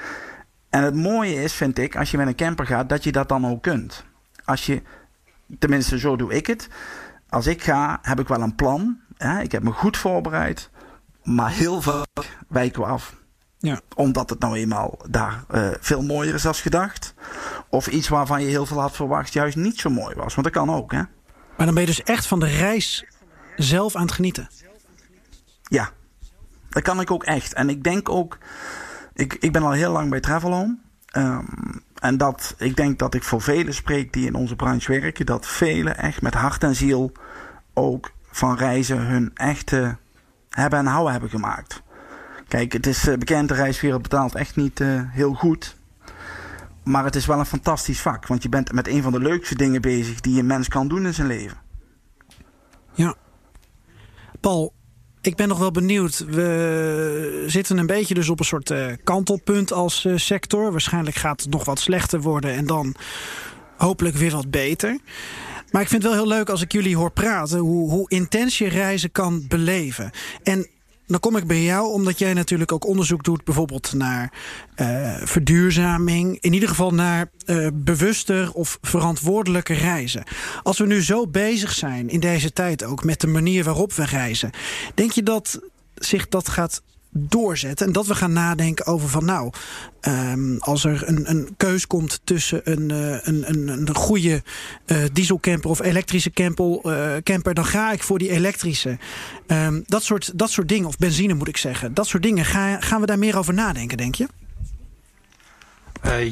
En 0.71 0.83
het 0.83 0.95
mooie 0.95 1.43
is, 1.43 1.53
vind 1.53 1.79
ik, 1.79 1.97
als 1.97 2.11
je 2.11 2.17
met 2.17 2.27
een 2.27 2.35
camper 2.35 2.67
gaat, 2.67 2.89
dat 2.89 3.05
je 3.05 3.13
dat 3.13 3.29
dan 3.29 3.47
ook 3.47 3.63
kunt. 3.63 4.05
Als 4.45 4.67
je, 4.67 4.83
tenminste 5.59 5.99
zo 5.99 6.17
doe 6.17 6.35
ik 6.35 6.47
het 6.47 6.69
als 7.29 7.47
ik 7.47 7.63
ga, 7.63 7.99
heb 8.03 8.21
ik 8.21 8.29
wel 8.29 8.41
een 8.41 8.55
plan. 8.55 9.01
Hè? 9.17 9.41
Ik 9.41 9.53
heb 9.53 9.63
me 9.63 9.71
goed 9.71 9.97
voorbereid. 9.97 10.71
Maar 11.23 11.51
heel 11.51 11.83
vaak 11.83 12.37
wijken 12.49 12.83
we 12.83 12.89
af. 12.89 13.15
Ja. 13.67 13.81
Omdat 13.95 14.31
het 14.31 14.39
nou 14.39 14.57
eenmaal 14.57 14.99
daar 15.11 15.45
uh, 15.55 15.69
veel 15.81 16.03
mooier 16.03 16.35
is 16.35 16.47
als 16.47 16.61
gedacht. 16.61 17.15
Of 17.69 17.87
iets 17.87 18.09
waarvan 18.09 18.43
je 18.43 18.49
heel 18.49 18.67
veel 18.67 18.81
had 18.81 18.97
verwacht 18.97 19.33
juist 19.33 19.57
niet 19.57 19.81
zo 19.81 19.91
mooi 19.91 20.15
was. 20.15 20.35
Want 20.35 20.53
dat 20.53 20.65
kan 20.65 20.75
ook, 20.75 20.93
hè? 20.93 21.03
Maar 21.57 21.67
dan 21.67 21.75
ben 21.75 21.83
je 21.83 21.89
dus 21.89 22.03
echt 22.03 22.27
van 22.27 22.41
de 22.41 22.47
reis 22.47 23.07
zelf 23.57 23.97
aan 23.97 24.03
het 24.03 24.13
genieten? 24.13 24.49
Ja, 25.63 25.91
dat 26.69 26.83
kan 26.83 27.01
ik 27.01 27.11
ook 27.11 27.25
echt. 27.25 27.53
En 27.55 27.69
ik 27.69 27.83
denk 27.83 28.09
ook... 28.09 28.39
Ik, 29.15 29.35
ik 29.35 29.53
ben 29.53 29.63
al 29.63 29.73
heel 29.73 29.93
lang 29.93 30.11
bij 30.11 30.21
Travel 30.21 30.53
Home. 30.53 30.79
Um, 31.13 31.85
en 31.95 32.17
dat, 32.17 32.55
ik 32.59 32.77
denk 32.77 32.99
dat 32.99 33.15
ik 33.15 33.23
voor 33.23 33.43
velen 33.43 33.75
spreek 33.75 34.13
die 34.13 34.27
in 34.27 34.35
onze 34.35 34.57
branche 34.57 35.01
werken, 35.01 35.27
dat 35.27 35.47
velen 35.47 35.97
echt 35.97 36.23
met 36.23 36.35
hart 36.35 36.63
en 36.63 36.75
ziel 36.75 37.13
ook 37.75 38.11
van 38.31 38.57
reizen 38.57 38.99
hun 38.99 39.31
echte 39.35 39.97
hebben 40.51 40.79
en 40.79 40.87
houden 40.87 41.13
hebben 41.13 41.31
gemaakt. 41.31 41.83
Kijk, 42.49 42.73
het 42.73 42.87
is 42.87 43.09
uh, 43.09 43.17
bekend, 43.17 43.49
de 43.49 43.55
reiswereld 43.55 44.03
betaalt 44.03 44.35
echt 44.35 44.57
niet 44.57 44.81
uh, 44.81 45.01
heel 45.05 45.35
goed. 45.35 45.77
Maar 46.85 47.05
het 47.05 47.17
is 47.17 47.27
wel 47.27 47.39
een 47.39 47.47
fantastisch 47.47 48.01
vak, 48.01 48.27
want 48.27 48.43
je 48.43 48.49
bent 48.49 48.73
met 48.73 48.89
een 48.89 49.03
van 49.03 49.13
de 49.13 49.19
leukste 49.19 49.55
dingen 49.55 49.81
bezig 49.81 50.21
die 50.21 50.39
een 50.39 50.47
mens 50.47 50.69
kan 50.69 50.89
doen 50.89 51.07
in 51.07 51.15
zijn 51.15 51.27
leven. 51.27 51.57
Ja. 52.95 53.15
Paul, 54.41 54.73
ik 55.21 55.37
ben 55.37 55.49
nog 55.49 55.59
wel 55.59 55.71
benieuwd. 55.71 56.19
We 56.19 57.45
zitten 57.47 57.79
een 57.79 57.87
beetje 57.87 58.15
dus 58.15 58.29
op 58.29 58.39
een 58.39 58.45
soort 58.45 58.71
uh, 58.71 58.87
kantelpunt 59.05 59.73
als 59.73 60.09
sector. 60.15 60.71
Waarschijnlijk 60.71 61.17
gaat 61.17 61.41
het 61.41 61.51
nog 61.51 61.65
wat 61.65 61.79
slechter 61.79 62.21
worden 62.21 62.55
en 62.55 62.67
dan 62.67 62.95
hopelijk 63.77 64.17
weer 64.17 64.31
wat 64.31 64.51
beter. 64.51 64.99
Maar 65.71 65.83
ik 65.83 65.89
vind 65.89 66.03
het 66.03 66.13
wel 66.13 66.23
heel 66.23 66.33
leuk 66.37 66.49
als 66.49 66.63
ik 66.63 66.73
jullie 66.73 66.97
hoor 66.97 67.11
praten 67.11 67.59
hoe, 67.59 67.91
hoe 67.91 68.11
intens 68.11 68.59
je 68.59 68.69
reizen 68.69 69.13
kan 69.13 69.45
beleven. 69.49 70.11
En 70.43 70.69
dan 71.07 71.21
kom 71.21 71.37
ik 71.37 71.47
bij 71.47 71.63
jou 71.63 71.93
omdat 71.93 72.19
jij 72.19 72.35
natuurlijk 72.35 72.73
ook 72.73 72.87
onderzoek 72.87 73.25
doet, 73.25 73.45
bijvoorbeeld 73.45 73.93
naar 73.93 74.33
uh, 74.77 75.15
verduurzaming. 75.25 76.39
In 76.41 76.53
ieder 76.53 76.69
geval 76.69 76.91
naar 76.91 77.31
uh, 77.47 77.69
bewuster 77.75 78.53
of 78.53 78.79
verantwoordelijke 78.83 79.75
reizen. 79.75 80.25
Als 80.63 80.79
we 80.79 80.87
nu 80.87 81.03
zo 81.03 81.27
bezig 81.27 81.73
zijn 81.73 82.09
in 82.09 82.21
deze 82.21 82.53
tijd 82.53 82.85
ook 82.85 83.05
met 83.05 83.21
de 83.21 83.27
manier 83.27 83.65
waarop 83.65 83.93
we 83.93 84.05
reizen, 84.05 84.51
denk 84.95 85.13
je 85.13 85.23
dat 85.23 85.61
zich 85.95 86.29
dat 86.29 86.49
gaat 86.49 86.83
doorzetten. 87.19 87.87
En 87.87 87.93
dat 87.93 88.07
we 88.07 88.15
gaan 88.15 88.33
nadenken 88.33 88.87
over 88.87 89.09
van 89.09 89.25
nou, 89.25 89.53
um, 90.01 90.57
als 90.59 90.85
er 90.85 91.09
een, 91.09 91.31
een 91.31 91.55
keus 91.57 91.87
komt 91.87 92.21
tussen 92.25 92.61
een, 92.65 92.91
uh, 92.93 93.19
een, 93.23 93.49
een, 93.49 93.69
een 93.69 93.95
goede 93.95 94.43
uh, 94.87 94.99
dieselcamper 95.13 95.71
of 95.71 95.81
elektrische 95.81 96.31
camper, 96.31 96.81
uh, 96.83 97.17
camper, 97.23 97.55
dan 97.55 97.65
ga 97.65 97.93
ik 97.93 98.03
voor 98.03 98.19
die 98.19 98.31
elektrische. 98.31 98.99
Um, 99.47 99.85
dat, 99.87 100.03
soort, 100.03 100.39
dat 100.39 100.51
soort 100.51 100.69
dingen, 100.69 100.89
of 100.89 100.97
benzine 100.97 101.35
moet 101.35 101.49
ik 101.49 101.57
zeggen. 101.57 101.95
Dat 101.95 102.07
soort 102.07 102.23
dingen, 102.23 102.45
ga, 102.45 102.81
gaan 102.81 103.01
we 103.01 103.07
daar 103.07 103.19
meer 103.19 103.39
over 103.39 103.55
nadenken, 103.55 103.97
denk 103.97 104.15
je? 104.15 104.27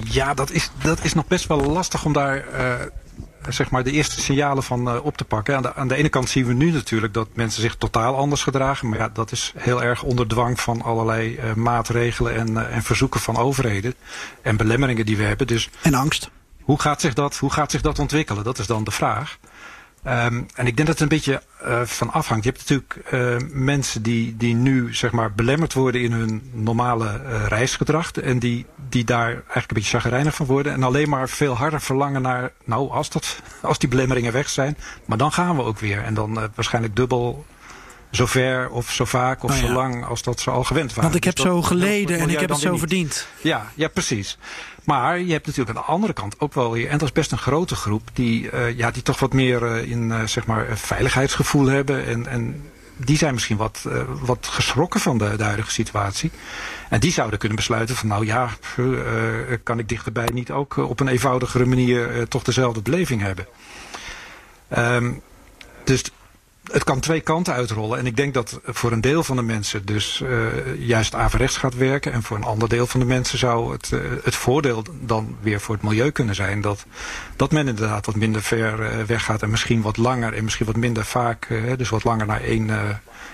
ja, 0.05 0.35
dat 0.35 0.51
is, 0.51 0.71
dat 0.83 1.05
is 1.05 1.15
nog 1.15 1.27
best 1.27 1.47
wel 1.47 1.61
lastig 1.61 2.05
om 2.05 2.13
daar 2.13 2.45
zeg 3.49 3.71
maar, 3.71 3.85
de 3.85 3.91
eerste 3.91 4.21
signalen 4.21 4.63
van 4.63 5.01
op 5.01 5.17
te 5.17 5.25
pakken. 5.25 5.57
Aan 5.57 5.63
de, 5.63 5.75
aan 5.75 5.89
de 5.89 5.95
ene 5.95 6.09
kant 6.09 6.29
zien 6.29 6.47
we 6.47 6.53
nu 6.53 6.71
natuurlijk 6.71 7.15
dat 7.15 7.29
mensen 7.33 7.63
zich 7.63 7.77
totaal 7.77 8.17
anders 8.17 8.43
gedragen. 8.43 8.89
Maar 8.89 8.99
ja, 8.99 9.09
dat 9.09 9.33
is 9.33 9.53
heel 9.57 9.83
erg 9.83 10.03
onder 10.03 10.29
dwang 10.29 10.61
van 10.61 10.83
allerlei 10.83 11.39
maatregelen 11.55 12.35
en, 12.35 12.71
en 12.71 12.83
verzoeken 12.83 13.21
van 13.21 13.37
overheden. 13.37 13.95
En 14.43 14.57
belemmeringen 14.57 15.07
die 15.07 15.17
we 15.17 15.23
hebben. 15.23 15.47
Dus, 15.47 15.71
en 15.83 15.95
angst. 15.95 16.31
Hoe 16.63 16.81
gaat, 16.81 17.01
zich 17.01 17.15
dat, 17.15 17.37
hoe 17.37 17.53
gaat 17.53 17.71
zich 17.71 17.81
dat 17.81 17.99
ontwikkelen? 17.99 18.45
Dat 18.45 18.59
is 18.59 18.67
dan 18.67 18.85
de 18.85 18.91
vraag. 18.91 19.39
Um, 20.07 20.47
en 20.55 20.67
ik 20.67 20.77
denk 20.77 20.77
dat 20.77 20.89
het 20.89 21.01
een 21.01 21.09
beetje 21.09 21.43
uh, 21.67 21.81
van 21.83 22.13
afhangt. 22.13 22.45
Je 22.45 22.51
hebt 22.51 22.69
natuurlijk 22.69 23.13
uh, 23.13 23.49
mensen 23.53 24.03
die, 24.03 24.37
die 24.37 24.55
nu 24.55 24.95
zeg 24.95 25.13
maar 25.13 25.33
belemmerd 25.33 25.73
worden 25.73 26.01
in 26.01 26.13
hun 26.13 26.51
normale 26.53 27.21
uh, 27.27 27.47
reisgedrag. 27.47 28.13
En 28.13 28.39
die, 28.39 28.67
die 28.89 29.05
daar 29.05 29.27
eigenlijk 29.27 29.55
een 29.71 29.77
beetje 29.77 29.99
chagrijnig 29.99 30.35
van 30.35 30.47
worden. 30.47 30.73
En 30.73 30.83
alleen 30.83 31.09
maar 31.09 31.29
veel 31.29 31.57
harder 31.57 31.81
verlangen 31.81 32.23
naar, 32.23 32.53
nou 32.65 32.91
als, 32.91 33.11
dat, 33.11 33.41
als 33.63 33.79
die 33.79 33.89
belemmeringen 33.89 34.33
weg 34.33 34.49
zijn. 34.49 34.77
Maar 35.05 35.19
dan 35.19 35.33
gaan 35.33 35.57
we 35.57 35.63
ook 35.63 35.79
weer. 35.79 36.03
En 36.03 36.15
dan 36.15 36.51
waarschijnlijk 36.55 36.97
dubbel 36.97 37.45
zo 38.15 38.27
ver 38.27 38.71
of 38.71 38.91
zo 38.91 39.05
vaak 39.05 39.43
of 39.43 39.51
oh, 39.51 39.57
ja. 39.57 39.67
zo 39.67 39.73
lang 39.73 40.05
als 40.05 40.23
dat 40.23 40.41
ze 40.41 40.51
al 40.51 40.65
gewend 40.65 40.89
waren. 40.89 41.03
Want 41.03 41.15
ik 41.15 41.25
heb 41.25 41.37
dus 41.37 41.45
zo 41.45 41.63
geleden 41.63 42.19
en 42.19 42.31
ik 42.31 42.41
heb 42.41 42.49
het 42.49 42.59
zo 42.59 42.77
verdiend. 42.77 43.27
Ja, 43.41 43.73
ja, 43.75 43.89
precies. 43.89 44.39
Maar 44.85 45.21
je 45.21 45.33
hebt 45.33 45.47
natuurlijk 45.47 45.77
aan 45.77 45.85
de 45.85 45.91
andere 45.91 46.13
kant 46.13 46.41
ook 46.41 46.55
wel 46.55 46.73
weer, 46.73 46.89
en 46.89 46.99
dat 46.99 47.09
is 47.09 47.15
best 47.15 47.33
een 47.33 47.39
grote 47.39 47.75
groep, 47.75 48.09
die, 48.13 48.51
uh, 48.51 48.77
ja, 48.77 48.91
die 48.91 49.03
toch 49.03 49.19
wat 49.19 49.33
meer 49.33 49.63
uh, 49.63 49.91
in 49.91 50.09
uh, 50.09 50.27
zeg 50.27 50.47
maar 50.47 50.67
veiligheidsgevoel 50.75 51.67
hebben. 51.67 52.07
En, 52.07 52.27
en 52.27 52.71
die 52.97 53.17
zijn 53.17 53.35
misschien 53.35 53.57
wat, 53.57 53.89
wat 54.21 54.47
geschrokken 54.51 55.01
van 55.01 55.19
de, 55.19 55.37
de 55.37 55.43
huidige 55.43 55.71
situatie. 55.71 56.31
En 56.89 57.01
die 57.01 57.13
zouden 57.13 57.39
kunnen 57.39 57.57
besluiten 57.57 57.97
van 57.97 58.09
nou 58.09 58.27
ja, 58.27 58.49
kan 59.63 59.79
ik 59.79 59.89
dichterbij 59.89 60.29
niet 60.33 60.51
ook 60.51 60.77
op 60.77 61.01
een 61.01 61.09
eenvoudigere 61.09 61.65
manier 61.65 62.29
toch 62.29 62.43
dezelfde 62.43 62.83
beleving 62.83 63.23
hebben. 63.23 63.47
Um, 64.79 65.23
dus 65.85 66.03
het 66.73 66.85
kan 66.85 67.01
twee 67.01 67.21
kanten 67.21 67.55
uitrollen. 67.55 67.99
En 67.99 68.07
ik 68.07 68.17
denk 68.17 68.35
dat 68.35 68.61
voor 68.65 68.93
een 68.93 69.01
deel 69.01 69.25
van 69.25 69.37
de 69.37 69.43
mensen 69.43 69.87
dus 69.87 70.23
uh, 70.25 70.47
juist 70.79 71.15
averechts 71.15 71.57
gaat 71.57 71.77
werken. 71.77 72.13
En 72.13 72.23
voor 72.23 72.37
een 72.37 72.45
ander 72.45 72.69
deel 72.69 72.87
van 72.87 73.01
de 73.01 73.07
mensen 73.07 73.39
zou 73.39 73.73
het, 73.73 73.91
uh, 73.95 74.01
het 74.23 74.35
voordeel 74.35 74.85
dan 75.01 75.37
weer 75.41 75.61
voor 75.61 75.75
het 75.75 75.85
milieu 75.85 76.11
kunnen 76.11 76.35
zijn. 76.35 76.61
Dat, 76.61 76.85
dat 77.37 77.53
men 77.53 77.69
inderdaad 77.69 78.07
wat 78.07 78.15
minder 78.15 78.43
ver 78.43 78.81
uh, 78.81 79.05
weggaat. 79.05 79.43
En 79.43 79.51
misschien 79.51 79.83
wat 79.83 79.97
langer 79.97 80.35
en 80.35 80.45
misschien 80.45 80.67
wat 80.67 80.77
minder 80.77 81.05
vaak. 81.05 81.49
dus 81.77 81.89
wat 81.89 82.05
langer 82.05 82.27
naar 82.27 82.41
één, 82.41 82.71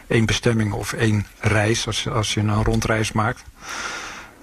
één 0.07 0.27
bestemming 0.27 0.73
of 0.73 0.93
één 0.93 1.27
reis. 1.39 1.87
Als, 1.87 2.09
als 2.09 2.35
je 2.35 2.41
een 2.41 2.65
rondreis 2.65 3.13
maakt. 3.13 3.43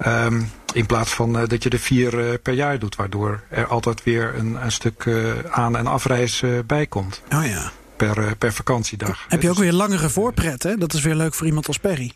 Um, 0.05 0.51
in 0.73 0.85
plaats 0.85 1.13
van 1.13 1.33
dat 1.33 1.63
je 1.63 1.69
er 1.69 1.79
vier 1.79 2.39
per 2.39 2.53
jaar 2.53 2.79
doet. 2.79 2.95
Waardoor 2.95 3.41
er 3.49 3.67
altijd 3.67 4.03
weer 4.03 4.33
een, 4.35 4.63
een 4.63 4.71
stuk 4.71 5.09
aan- 5.49 5.77
en 5.77 5.87
afreis 5.87 6.43
bij 6.65 6.85
komt. 6.87 7.21
Oh 7.33 7.45
ja 7.45 7.71
per, 7.97 8.17
eh, 8.17 8.31
per 8.37 8.53
vakantiedag. 8.53 9.25
Heb 9.27 9.41
je 9.41 9.49
ook 9.49 9.57
weer 9.57 9.73
langere 9.73 10.09
voorpret, 10.09 10.63
hè? 10.63 10.77
Dat 10.77 10.93
is 10.93 11.01
weer 11.01 11.15
leuk 11.15 11.33
voor 11.33 11.45
iemand 11.45 11.67
als 11.67 11.77
Perry. 11.77 12.11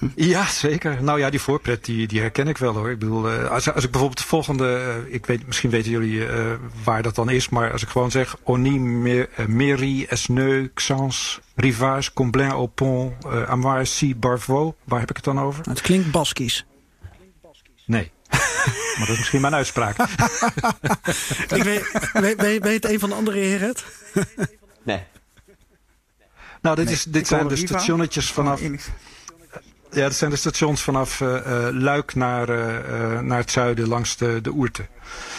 Ja, 0.14 0.46
zeker. 0.46 1.02
Nou 1.02 1.18
ja, 1.18 1.30
die 1.30 1.40
voorpret 1.40 1.84
die, 1.84 2.06
die 2.06 2.20
herken 2.20 2.48
ik 2.48 2.58
wel 2.58 2.74
hoor. 2.74 2.90
Ik 2.90 2.98
bedoel, 2.98 3.32
uh, 3.32 3.50
als, 3.50 3.72
als 3.72 3.84
ik 3.84 3.90
bijvoorbeeld 3.90 4.20
de 4.20 4.26
volgende, 4.26 4.96
uh, 5.06 5.14
ik 5.14 5.26
weet, 5.26 5.46
misschien 5.46 5.70
weten 5.70 5.90
jullie 5.90 6.14
uh, 6.14 6.52
waar 6.84 7.02
dat 7.02 7.14
dan 7.14 7.30
is, 7.30 7.48
maar 7.48 7.72
als 7.72 7.82
ik 7.82 7.88
gewoon 7.88 8.10
zeg 8.10 8.36
Oni, 8.42 8.78
Mairie, 9.46 10.06
Esneu, 10.06 10.70
Xans, 10.74 11.40
Rivage, 11.54 12.12
Comblain, 12.12 12.50
au 12.50 12.66
Pont, 12.66 13.24
uh, 13.26 13.48
Amar, 13.48 13.86
Barvaux, 14.16 14.76
waar 14.84 15.00
heb 15.00 15.10
ik 15.10 15.16
het 15.16 15.24
dan 15.24 15.40
over? 15.40 15.64
Het 15.68 15.80
klinkt 15.80 16.10
Baskisch. 16.10 16.66
Nee. 17.86 18.10
maar 18.96 19.06
dat 19.06 19.08
is 19.08 19.16
misschien 19.16 19.40
mijn 19.40 19.54
uitspraak. 19.54 19.96
ik 21.56 21.62
weet, 21.62 22.36
weet, 22.36 22.62
weet, 22.62 22.84
een 22.84 22.98
van 22.98 23.08
de 23.08 23.14
andere 23.14 23.38
heren 23.38 23.68
het? 23.68 23.84
Nee. 24.88 25.02
Nou, 26.60 26.76
dit, 26.76 26.90
is, 26.90 27.04
dit 27.04 27.26
zijn 27.26 27.48
de 27.48 27.56
stationnetjes 27.56 28.30
vanaf. 28.30 28.60
Ja, 29.90 30.02
dat 30.02 30.14
zijn 30.14 30.30
de 30.30 30.36
stations 30.36 30.82
vanaf 30.82 31.20
uh, 31.20 31.68
Luik 31.72 32.14
naar, 32.14 32.48
uh, 32.48 33.20
naar 33.20 33.38
het 33.38 33.50
zuiden 33.50 33.88
langs 33.88 34.16
de, 34.16 34.40
de 34.40 34.50
Oerte. 34.50 34.86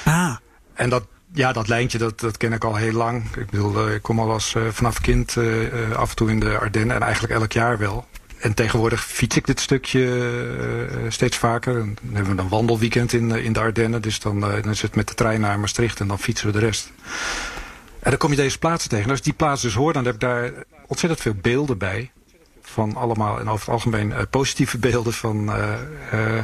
Ah. 0.05 0.35
En 0.73 0.89
dat, 0.89 1.03
ja, 1.33 1.51
dat 1.51 1.67
lijntje, 1.67 1.97
dat, 1.97 2.19
dat 2.19 2.37
ken 2.37 2.53
ik 2.53 2.63
al 2.63 2.75
heel 2.75 2.93
lang. 2.93 3.35
Ik 3.35 3.49
bedoel, 3.49 3.89
ik 3.89 4.01
kom 4.01 4.19
al 4.19 4.31
als 4.31 4.55
vanaf 4.69 5.01
kind 5.01 5.37
af 5.95 6.09
en 6.09 6.15
toe 6.15 6.29
in 6.29 6.39
de 6.39 6.57
Ardennen 6.57 6.95
en 6.95 7.01
eigenlijk 7.01 7.33
elk 7.33 7.51
jaar 7.51 7.77
wel. 7.77 8.07
En 8.39 8.53
tegenwoordig 8.53 9.05
fiets 9.05 9.35
ik 9.35 9.45
dit 9.45 9.59
stukje 9.59 11.05
steeds 11.07 11.37
vaker. 11.37 11.79
En 11.79 11.97
dan 12.01 12.15
hebben 12.15 12.35
we 12.35 12.41
een 12.41 12.49
wandelweekend 12.49 13.13
in, 13.13 13.31
in 13.31 13.53
de 13.53 13.59
Ardennen. 13.59 14.01
Dus 14.01 14.19
dan, 14.19 14.39
dan 14.39 14.69
is 14.69 14.81
het 14.81 14.95
met 14.95 15.07
de 15.07 15.13
trein 15.13 15.41
naar 15.41 15.59
Maastricht 15.59 15.99
en 15.99 16.07
dan 16.07 16.19
fietsen 16.19 16.47
we 16.47 16.53
de 16.53 16.59
rest. 16.59 16.91
En 17.99 18.09
dan 18.09 18.17
kom 18.17 18.29
je 18.29 18.35
deze 18.35 18.59
plaatsen 18.59 18.89
tegen. 18.89 19.03
En 19.03 19.09
als 19.09 19.19
ik 19.19 19.25
die 19.25 19.33
plaatsen 19.33 19.67
dus 19.67 19.77
hoor, 19.77 19.93
dan 19.93 20.05
heb 20.05 20.13
ik 20.13 20.19
daar 20.19 20.51
ontzettend 20.87 21.21
veel 21.21 21.33
beelden 21.41 21.77
bij. 21.77 22.11
Van 22.61 22.95
allemaal, 22.95 23.39
en 23.39 23.49
over 23.49 23.65
het 23.65 23.69
algemeen, 23.69 24.09
uh, 24.09 24.19
positieve 24.29 24.77
beelden 24.89 25.13
van, 25.13 25.49
uh, 25.49 25.73
uh, 26.13 26.43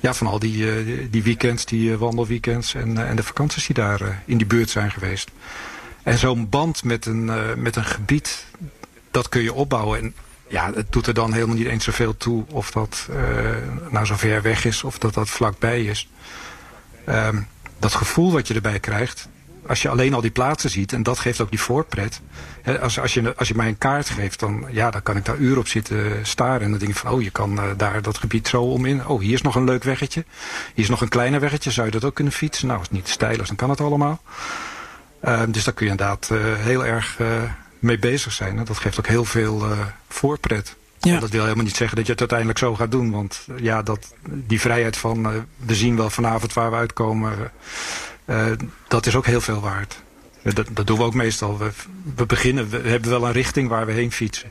ja, 0.00 0.14
van 0.14 0.26
al 0.26 0.38
die, 0.38 1.10
die 1.10 1.22
weekends, 1.22 1.64
die 1.64 1.96
wandelweekends 1.96 2.74
en, 2.74 3.06
en 3.06 3.16
de 3.16 3.22
vakanties 3.22 3.66
die 3.66 3.74
daar 3.74 4.22
in 4.26 4.36
die 4.36 4.46
buurt 4.46 4.70
zijn 4.70 4.90
geweest. 4.90 5.30
En 6.02 6.18
zo'n 6.18 6.48
band 6.48 6.84
met 6.84 7.06
een, 7.06 7.30
met 7.62 7.76
een 7.76 7.84
gebied, 7.84 8.46
dat 9.10 9.28
kun 9.28 9.42
je 9.42 9.52
opbouwen. 9.52 10.00
En 10.00 10.14
ja, 10.48 10.72
het 10.74 10.92
doet 10.92 11.06
er 11.06 11.14
dan 11.14 11.32
helemaal 11.32 11.56
niet 11.56 11.66
eens 11.66 11.84
zoveel 11.84 12.16
toe 12.16 12.44
of 12.48 12.70
dat 12.70 13.08
nou 13.90 14.06
zo 14.06 14.16
ver 14.16 14.42
weg 14.42 14.64
is 14.64 14.84
of 14.84 14.98
dat 14.98 15.14
dat 15.14 15.28
vlakbij 15.28 15.84
is. 15.84 16.08
Um, 17.08 17.46
dat 17.78 17.94
gevoel 17.94 18.32
wat 18.32 18.48
je 18.48 18.54
erbij 18.54 18.80
krijgt, 18.80 19.28
als 19.70 19.82
je 19.82 19.88
alleen 19.88 20.14
al 20.14 20.20
die 20.20 20.30
plaatsen 20.30 20.70
ziet, 20.70 20.92
en 20.92 21.02
dat 21.02 21.18
geeft 21.18 21.40
ook 21.40 21.50
die 21.50 21.60
voorpret. 21.60 22.20
als, 22.80 23.00
als, 23.00 23.14
je, 23.14 23.34
als 23.36 23.48
je 23.48 23.54
mij 23.54 23.68
een 23.68 23.78
kaart 23.78 24.10
geeft, 24.10 24.40
dan, 24.40 24.66
ja, 24.70 24.90
dan 24.90 25.02
kan 25.02 25.16
ik 25.16 25.24
daar 25.24 25.36
uren 25.36 25.58
op 25.58 25.68
zitten 25.68 26.26
staren. 26.26 26.60
En 26.60 26.70
dan 26.70 26.78
denk 26.78 26.90
ik 26.90 26.96
van, 26.96 27.10
oh, 27.10 27.22
je 27.22 27.30
kan 27.30 27.52
uh, 27.52 27.64
daar 27.76 28.02
dat 28.02 28.18
gebied 28.18 28.48
zo 28.48 28.62
om 28.62 28.84
in. 28.84 29.06
Oh, 29.06 29.20
hier 29.20 29.32
is 29.32 29.42
nog 29.42 29.54
een 29.54 29.64
leuk 29.64 29.84
weggetje. 29.84 30.24
Hier 30.74 30.84
is 30.84 30.90
nog 30.90 31.00
een 31.00 31.08
kleiner 31.08 31.40
weggetje. 31.40 31.70
Zou 31.70 31.86
je 31.86 31.92
dat 31.92 32.04
ook 32.04 32.14
kunnen 32.14 32.32
fietsen? 32.32 32.66
Nou, 32.66 32.78
als 32.78 32.88
het 32.88 32.96
niet 32.96 33.08
stijl 33.08 33.40
is, 33.40 33.46
dan 33.46 33.56
kan 33.56 33.70
het 33.70 33.80
allemaal. 33.80 34.22
Uh, 35.24 35.42
dus 35.48 35.64
daar 35.64 35.74
kun 35.74 35.86
je 35.86 35.90
inderdaad 35.90 36.28
uh, 36.32 36.38
heel 36.42 36.86
erg 36.86 37.18
mee 37.78 37.98
bezig 37.98 38.32
zijn. 38.32 38.64
Dat 38.64 38.78
geeft 38.78 38.98
ook 38.98 39.06
heel 39.06 39.24
veel 39.24 39.66
voorpret. 40.08 40.76
Ja. 40.98 41.20
dat 41.20 41.30
wil 41.30 41.42
helemaal 41.42 41.64
niet 41.64 41.76
zeggen 41.76 41.96
dat 41.96 42.06
je 42.06 42.12
het 42.12 42.20
uiteindelijk 42.20 42.58
zo 42.58 42.74
gaat 42.74 42.90
doen. 42.90 43.10
Want 43.10 43.46
ja, 43.56 43.82
dat, 43.82 44.14
die 44.28 44.60
vrijheid 44.60 44.96
van, 44.96 45.46
we 45.56 45.74
zien 45.74 45.96
wel 45.96 46.10
vanavond 46.10 46.52
waar 46.52 46.70
we 46.70 46.76
uitkomen 46.76 47.50
dat 48.88 49.06
is 49.06 49.14
ook 49.14 49.26
heel 49.26 49.40
veel 49.40 49.60
waard. 49.60 50.02
Dat, 50.42 50.66
dat 50.70 50.86
doen 50.86 50.98
we 50.98 51.04
ook 51.04 51.14
meestal. 51.14 51.58
We, 51.58 51.70
we, 52.14 52.26
beginnen, 52.26 52.68
we 52.68 52.88
hebben 52.88 53.10
wel 53.10 53.26
een 53.26 53.32
richting 53.32 53.68
waar 53.68 53.86
we 53.86 53.92
heen 53.92 54.12
fietsen. 54.12 54.50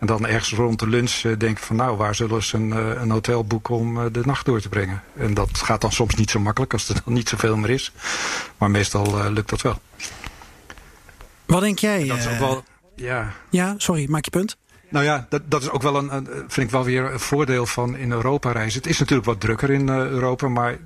En 0.00 0.06
dan 0.06 0.26
ergens 0.26 0.52
rond 0.52 0.78
de 0.78 0.88
lunch 0.88 1.22
uh, 1.22 1.38
denken 1.38 1.64
van 1.64 1.76
nou, 1.76 1.96
waar 1.96 2.14
zullen 2.14 2.42
ze 2.42 2.56
een, 2.56 2.68
uh, 2.68 3.00
een 3.00 3.10
hotel 3.10 3.44
boeken 3.44 3.74
om 3.74 4.12
de 4.12 4.20
nacht 4.24 4.44
door 4.44 4.60
te 4.60 4.68
brengen. 4.68 5.02
En 5.16 5.34
dat 5.34 5.58
gaat 5.58 5.80
dan 5.80 5.92
soms 5.92 6.14
niet 6.14 6.30
zo 6.30 6.40
makkelijk 6.40 6.72
als 6.72 6.88
er 6.88 7.00
dan 7.04 7.14
niet 7.14 7.28
zoveel 7.28 7.56
meer 7.56 7.70
is. 7.70 7.92
Maar 8.56 8.70
meestal 8.70 9.32
lukt 9.32 9.50
dat 9.50 9.62
wel. 9.62 9.80
Wat 11.46 11.60
denk 11.60 11.78
jij? 11.78 12.06
Dat 12.06 12.18
is 12.18 12.26
ook 12.26 12.38
wel, 12.38 12.64
ja. 12.94 13.32
ja, 13.50 13.74
sorry, 13.76 14.06
maak 14.08 14.24
je 14.24 14.30
punt. 14.30 14.56
Nou 14.88 15.04
ja, 15.04 15.26
dat, 15.28 15.42
dat 15.50 15.62
is 15.62 15.70
ook 15.70 15.82
wel 15.82 15.96
een, 15.96 16.14
een, 16.14 16.26
vind 16.26 16.66
ik 16.66 16.70
wel 16.70 16.84
weer 16.84 17.12
een 17.12 17.20
voordeel 17.20 17.66
van 17.66 17.96
in 17.96 18.12
Europa 18.12 18.52
reizen. 18.52 18.80
Het 18.80 18.90
is 18.90 18.98
natuurlijk 18.98 19.26
wat 19.26 19.40
drukker 19.40 19.70
in 19.70 19.88
Europa, 19.88 20.48
maar 20.48 20.78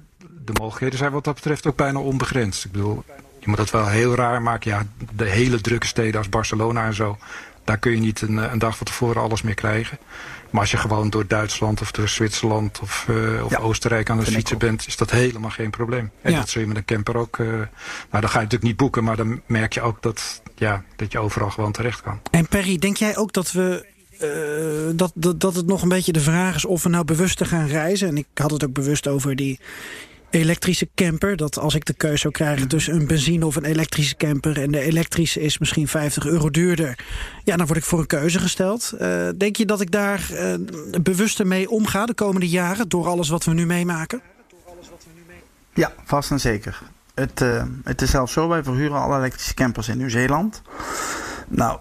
de 0.45 0.53
mogelijkheden 0.53 0.99
zijn 0.99 1.13
wat 1.13 1.25
dat 1.25 1.35
betreft 1.35 1.67
ook 1.67 1.77
bijna 1.77 1.99
onbegrensd. 1.99 2.65
Ik 2.65 2.73
bedoel, 2.73 3.05
je 3.39 3.49
moet 3.49 3.57
dat 3.57 3.71
wel 3.71 3.87
heel 3.87 4.15
raar 4.15 4.43
maken. 4.43 4.71
Ja, 4.71 4.87
de 5.15 5.29
hele 5.29 5.61
drukke 5.61 5.87
steden 5.87 6.19
als 6.19 6.29
Barcelona 6.29 6.85
en 6.85 6.95
zo, 6.95 7.19
daar 7.65 7.79
kun 7.79 7.93
je 7.93 8.01
niet 8.01 8.21
een, 8.21 8.37
een 8.37 8.59
dag 8.59 8.77
van 8.77 8.87
tevoren 8.87 9.23
alles 9.23 9.43
meer 9.43 9.55
krijgen. 9.55 9.99
Maar 10.51 10.61
als 10.61 10.71
je 10.71 10.77
gewoon 10.77 11.11
door 11.11 11.27
Duitsland 11.27 11.81
of 11.81 11.91
door 11.91 12.09
Zwitserland 12.09 12.81
of, 12.83 13.07
uh, 13.11 13.45
of 13.45 13.57
Oostenrijk 13.57 14.11
aan 14.11 14.19
het 14.19 14.29
fietsen 14.29 14.59
bent, 14.59 14.87
is 14.87 14.97
dat 14.97 15.11
helemaal 15.11 15.51
geen 15.51 15.71
probleem. 15.71 16.11
En 16.23 16.35
dat 16.35 16.49
zul 16.49 16.61
je 16.61 16.67
met 16.67 16.77
een 16.77 16.85
camper 16.85 17.17
ook. 17.17 17.39
Uh, 17.39 17.47
nou, 17.47 17.67
dan 18.11 18.29
ga 18.29 18.37
je 18.37 18.45
natuurlijk 18.45 18.63
niet 18.63 18.77
boeken, 18.77 19.05
maar 19.05 19.17
dan 19.17 19.41
merk 19.47 19.73
je 19.73 19.81
ook 19.81 20.03
dat, 20.03 20.43
ja, 20.55 20.85
dat 20.97 21.13
je 21.13 21.19
overal 21.19 21.51
gewoon 21.51 21.73
terecht 21.73 22.03
kan. 22.03 22.21
En 22.31 22.49
Perry, 22.49 22.79
denk 22.79 22.97
jij 22.97 23.17
ook 23.17 23.33
dat 23.33 23.53
we 23.53 23.87
uh, 24.23 24.97
dat, 24.97 25.13
dat, 25.15 25.41
dat 25.41 25.55
het 25.55 25.67
nog 25.67 25.83
een 25.83 25.89
beetje 25.89 26.13
de 26.13 26.21
vraag 26.21 26.55
is 26.55 26.65
of 26.65 26.83
we 26.83 26.89
nou 26.89 27.05
bewust 27.05 27.37
te 27.37 27.45
gaan 27.45 27.67
reizen. 27.67 28.09
En 28.09 28.17
ik 28.17 28.27
had 28.35 28.51
het 28.51 28.65
ook 28.65 28.73
bewust 28.73 29.09
over 29.09 29.37
die 29.37 29.61
elektrische 30.31 30.89
camper. 30.95 31.37
Dat 31.37 31.59
als 31.59 31.75
ik 31.75 31.85
de 31.85 31.93
keuze 31.93 32.19
zou 32.19 32.33
krijgen 32.33 32.61
mhm. 32.61 32.69
tussen 32.69 32.95
een 32.95 33.07
benzine 33.07 33.47
of 33.47 33.57
een 33.57 33.65
elektrische 33.65 34.17
camper... 34.17 34.63
en 34.63 34.71
de 34.71 34.81
elektrische 34.81 35.41
is 35.41 35.59
misschien 35.59 35.89
50 35.89 36.27
euro 36.27 36.51
duurder... 36.51 36.99
ja, 37.45 37.57
dan 37.57 37.67
word 37.67 37.79
ik 37.79 37.85
voor 37.85 37.99
een 37.99 38.07
keuze 38.07 38.39
gesteld. 38.39 38.93
Uh, 39.01 39.29
denk 39.37 39.57
je 39.57 39.67
dat 39.67 39.81
ik 39.81 39.91
daar 39.91 40.29
uh, 40.33 40.55
bewuster 41.03 41.47
mee 41.47 41.71
omga 41.71 42.07
de 42.07 42.15
komende 42.15 42.49
jaren... 42.49 42.89
door 42.89 43.07
alles 43.07 43.29
wat 43.29 43.45
we 43.45 43.53
nu 43.53 43.67
meemaken? 43.67 44.23
Ja, 45.75 45.93
vast 46.05 46.31
en 46.31 46.41
zeker. 46.41 46.81
Het, 47.15 47.41
uh, 47.41 47.63
het 47.85 48.03
is 48.03 48.11
zelfs 48.11 48.33
zo, 48.33 48.49
wij 48.49 48.63
verhuren 48.63 49.01
alle 49.01 49.17
elektrische 49.17 49.55
campers 49.55 49.89
in 49.89 49.99
Nieuw-Zeeland. 49.99 50.63
Nou, 51.49 51.79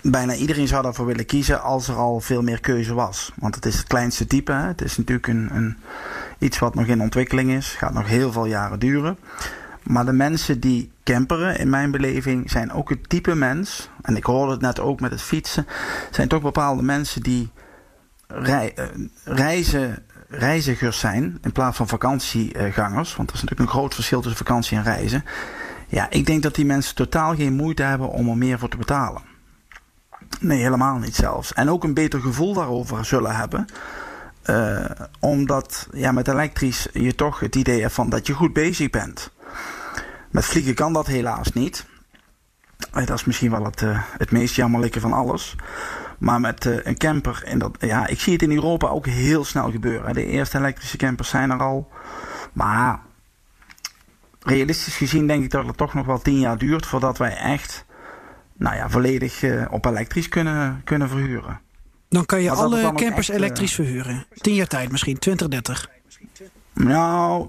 bijna 0.00 0.34
iedereen 0.34 0.68
zou 0.68 0.82
daarvoor 0.82 1.06
willen 1.06 1.26
kiezen 1.26 1.62
als 1.62 1.88
er 1.88 1.94
al 1.94 2.20
veel 2.20 2.42
meer 2.42 2.60
keuze 2.60 2.94
was. 2.94 3.32
Want 3.36 3.54
het 3.54 3.66
is 3.66 3.76
het 3.76 3.86
kleinste 3.86 4.26
type. 4.26 4.52
Hè? 4.52 4.66
Het 4.66 4.82
is 4.82 4.96
natuurlijk 4.96 5.26
een, 5.26 5.48
een 5.52 5.76
iets 6.38 6.58
wat 6.58 6.74
nog 6.74 6.86
in 6.86 7.00
ontwikkeling 7.00 7.50
is. 7.50 7.68
Gaat 7.68 7.92
nog 7.92 8.06
heel 8.06 8.32
veel 8.32 8.46
jaren 8.46 8.78
duren. 8.78 9.18
Maar 9.82 10.04
de 10.04 10.12
mensen 10.12 10.60
die 10.60 10.90
camperen, 11.04 11.58
in 11.58 11.70
mijn 11.70 11.90
beleving, 11.90 12.50
zijn 12.50 12.72
ook 12.72 12.88
het 12.88 13.08
type 13.08 13.34
mens. 13.34 13.90
En 14.02 14.16
ik 14.16 14.24
hoorde 14.24 14.52
het 14.52 14.60
net 14.60 14.80
ook 14.80 15.00
met 15.00 15.10
het 15.10 15.22
fietsen. 15.22 15.66
Zijn 16.10 16.28
toch 16.28 16.42
bepaalde 16.42 16.82
mensen 16.82 17.22
die 17.22 17.50
uh, 18.46 18.60
reizen, 19.24 20.02
reizigers 20.28 20.98
zijn 20.98 21.38
in 21.42 21.52
plaats 21.52 21.76
van 21.76 21.88
vakantiegangers. 21.88 23.16
Want 23.16 23.28
er 23.28 23.34
is 23.34 23.42
natuurlijk 23.42 23.70
een 23.70 23.76
groot 23.76 23.94
verschil 23.94 24.20
tussen 24.20 24.46
vakantie 24.46 24.76
en 24.76 24.82
reizen. 24.82 25.24
Ja, 25.86 26.06
ik 26.10 26.26
denk 26.26 26.42
dat 26.42 26.54
die 26.54 26.66
mensen 26.66 26.94
totaal 26.94 27.34
geen 27.34 27.54
moeite 27.54 27.82
hebben 27.82 28.08
om 28.08 28.28
er 28.28 28.36
meer 28.36 28.58
voor 28.58 28.68
te 28.68 28.76
betalen. 28.76 29.22
Nee, 30.40 30.62
helemaal 30.62 30.98
niet 30.98 31.14
zelfs. 31.14 31.52
En 31.52 31.70
ook 31.70 31.84
een 31.84 31.94
beter 31.94 32.20
gevoel 32.20 32.54
daarover 32.54 33.04
zullen 33.04 33.36
hebben. 33.36 33.66
Uh, 34.50 34.84
omdat 35.20 35.88
ja, 35.92 36.12
met 36.12 36.28
elektrisch 36.28 36.88
je 36.92 37.14
toch 37.14 37.40
het 37.40 37.56
idee 37.56 37.80
hebt 37.80 38.10
dat 38.10 38.26
je 38.26 38.32
goed 38.32 38.52
bezig 38.52 38.90
bent. 38.90 39.30
Met 40.30 40.44
vliegen 40.44 40.74
kan 40.74 40.92
dat 40.92 41.06
helaas 41.06 41.52
niet. 41.52 41.86
Uh, 42.94 43.06
dat 43.06 43.18
is 43.18 43.24
misschien 43.24 43.50
wel 43.50 43.64
het, 43.64 43.82
uh, 43.82 44.02
het 44.18 44.30
meest 44.30 44.54
jammerlijke 44.54 45.00
van 45.00 45.12
alles. 45.12 45.56
Maar 46.18 46.40
met 46.40 46.64
een 46.64 46.96
camper, 46.96 47.42
en 47.44 47.58
dat, 47.58 47.76
ja, 47.80 48.06
ik 48.06 48.20
zie 48.20 48.32
het 48.32 48.42
in 48.42 48.52
Europa 48.52 48.88
ook 48.88 49.06
heel 49.06 49.44
snel 49.44 49.70
gebeuren. 49.70 50.14
De 50.14 50.26
eerste 50.26 50.58
elektrische 50.58 50.96
campers 50.96 51.28
zijn 51.28 51.50
er 51.50 51.60
al. 51.60 51.90
Maar 52.52 53.00
realistisch 54.40 54.96
gezien 54.96 55.26
denk 55.26 55.44
ik 55.44 55.50
dat 55.50 55.66
het 55.66 55.76
toch 55.76 55.94
nog 55.94 56.06
wel 56.06 56.18
tien 56.18 56.38
jaar 56.38 56.58
duurt 56.58 56.86
voordat 56.86 57.18
wij 57.18 57.36
echt 57.36 57.84
nou 58.56 58.76
ja, 58.76 58.90
volledig 58.90 59.44
op 59.70 59.84
elektrisch 59.84 60.28
kunnen, 60.28 60.80
kunnen 60.84 61.08
verhuren. 61.08 61.60
Dan 62.08 62.26
kan 62.26 62.42
je 62.42 62.50
alle 62.50 62.82
campers 62.82 63.28
echt, 63.28 63.38
elektrisch 63.38 63.74
verhuren. 63.74 64.26
Tien 64.34 64.54
jaar 64.54 64.66
tijd 64.66 64.90
misschien, 64.90 65.18
20, 65.18 65.48
30. 65.48 65.88
Nou, 66.74 67.48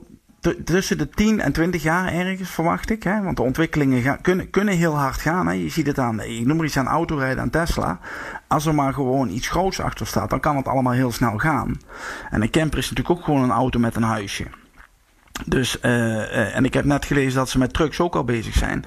tussen 0.65 0.97
de 0.97 1.09
10 1.09 1.39
en 1.39 1.51
20 1.51 1.83
jaar 1.83 2.13
ergens 2.13 2.49
verwacht 2.49 2.89
ik. 2.89 3.03
Hè? 3.03 3.21
Want 3.21 3.37
de 3.37 3.43
ontwikkelingen 3.43 4.01
gaan, 4.01 4.21
kunnen, 4.21 4.49
kunnen 4.49 4.77
heel 4.77 4.97
hard 4.97 5.21
gaan. 5.21 5.47
Hè? 5.47 5.53
Je 5.53 5.69
ziet 5.69 5.87
het 5.87 5.99
aan, 5.99 6.21
ik 6.21 6.45
noem 6.45 6.57
maar 6.57 6.65
iets 6.65 6.77
aan 6.77 6.87
autorijden 6.87 7.43
aan 7.43 7.49
Tesla. 7.49 7.99
Als 8.47 8.65
er 8.65 8.75
maar 8.75 8.93
gewoon 8.93 9.29
iets 9.29 9.47
groots 9.47 9.81
achter 9.81 10.07
staat, 10.07 10.29
dan 10.29 10.39
kan 10.39 10.55
het 10.55 10.67
allemaal 10.67 10.93
heel 10.93 11.11
snel 11.11 11.37
gaan. 11.37 11.81
En 12.29 12.41
een 12.41 12.51
camper 12.51 12.79
is 12.79 12.89
natuurlijk 12.89 13.19
ook 13.19 13.25
gewoon 13.25 13.43
een 13.43 13.51
auto 13.51 13.79
met 13.79 13.95
een 13.95 14.03
huisje. 14.03 14.45
Dus, 15.45 15.77
uh, 15.81 15.91
uh, 15.91 16.55
en 16.55 16.65
ik 16.65 16.73
heb 16.73 16.85
net 16.85 17.05
gelezen 17.05 17.33
dat 17.33 17.49
ze 17.49 17.57
met 17.57 17.73
trucks 17.73 17.99
ook 17.99 18.15
al 18.15 18.23
bezig 18.23 18.53
zijn. 18.53 18.85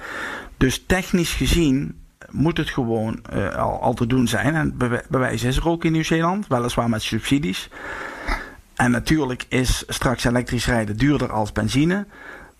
Dus 0.57 0.83
technisch 0.87 1.33
gezien 1.33 2.02
moet 2.33 2.57
het 2.57 2.69
gewoon 2.69 3.19
uh, 3.33 3.55
al, 3.55 3.93
te 3.93 4.07
doen 4.07 4.27
zijn. 4.27 4.55
En 4.55 4.77
bewijs 5.09 5.43
is 5.43 5.57
er 5.57 5.67
ook 5.67 5.85
in 5.85 5.91
Nieuw-Zeeland, 5.91 6.47
weliswaar 6.47 6.89
met 6.89 7.01
subsidies. 7.01 7.69
En 8.75 8.91
natuurlijk 8.91 9.45
is 9.49 9.83
straks 9.87 10.23
elektrisch 10.23 10.65
rijden 10.65 10.97
duurder 10.97 11.31
als 11.31 11.51
benzine. 11.51 12.05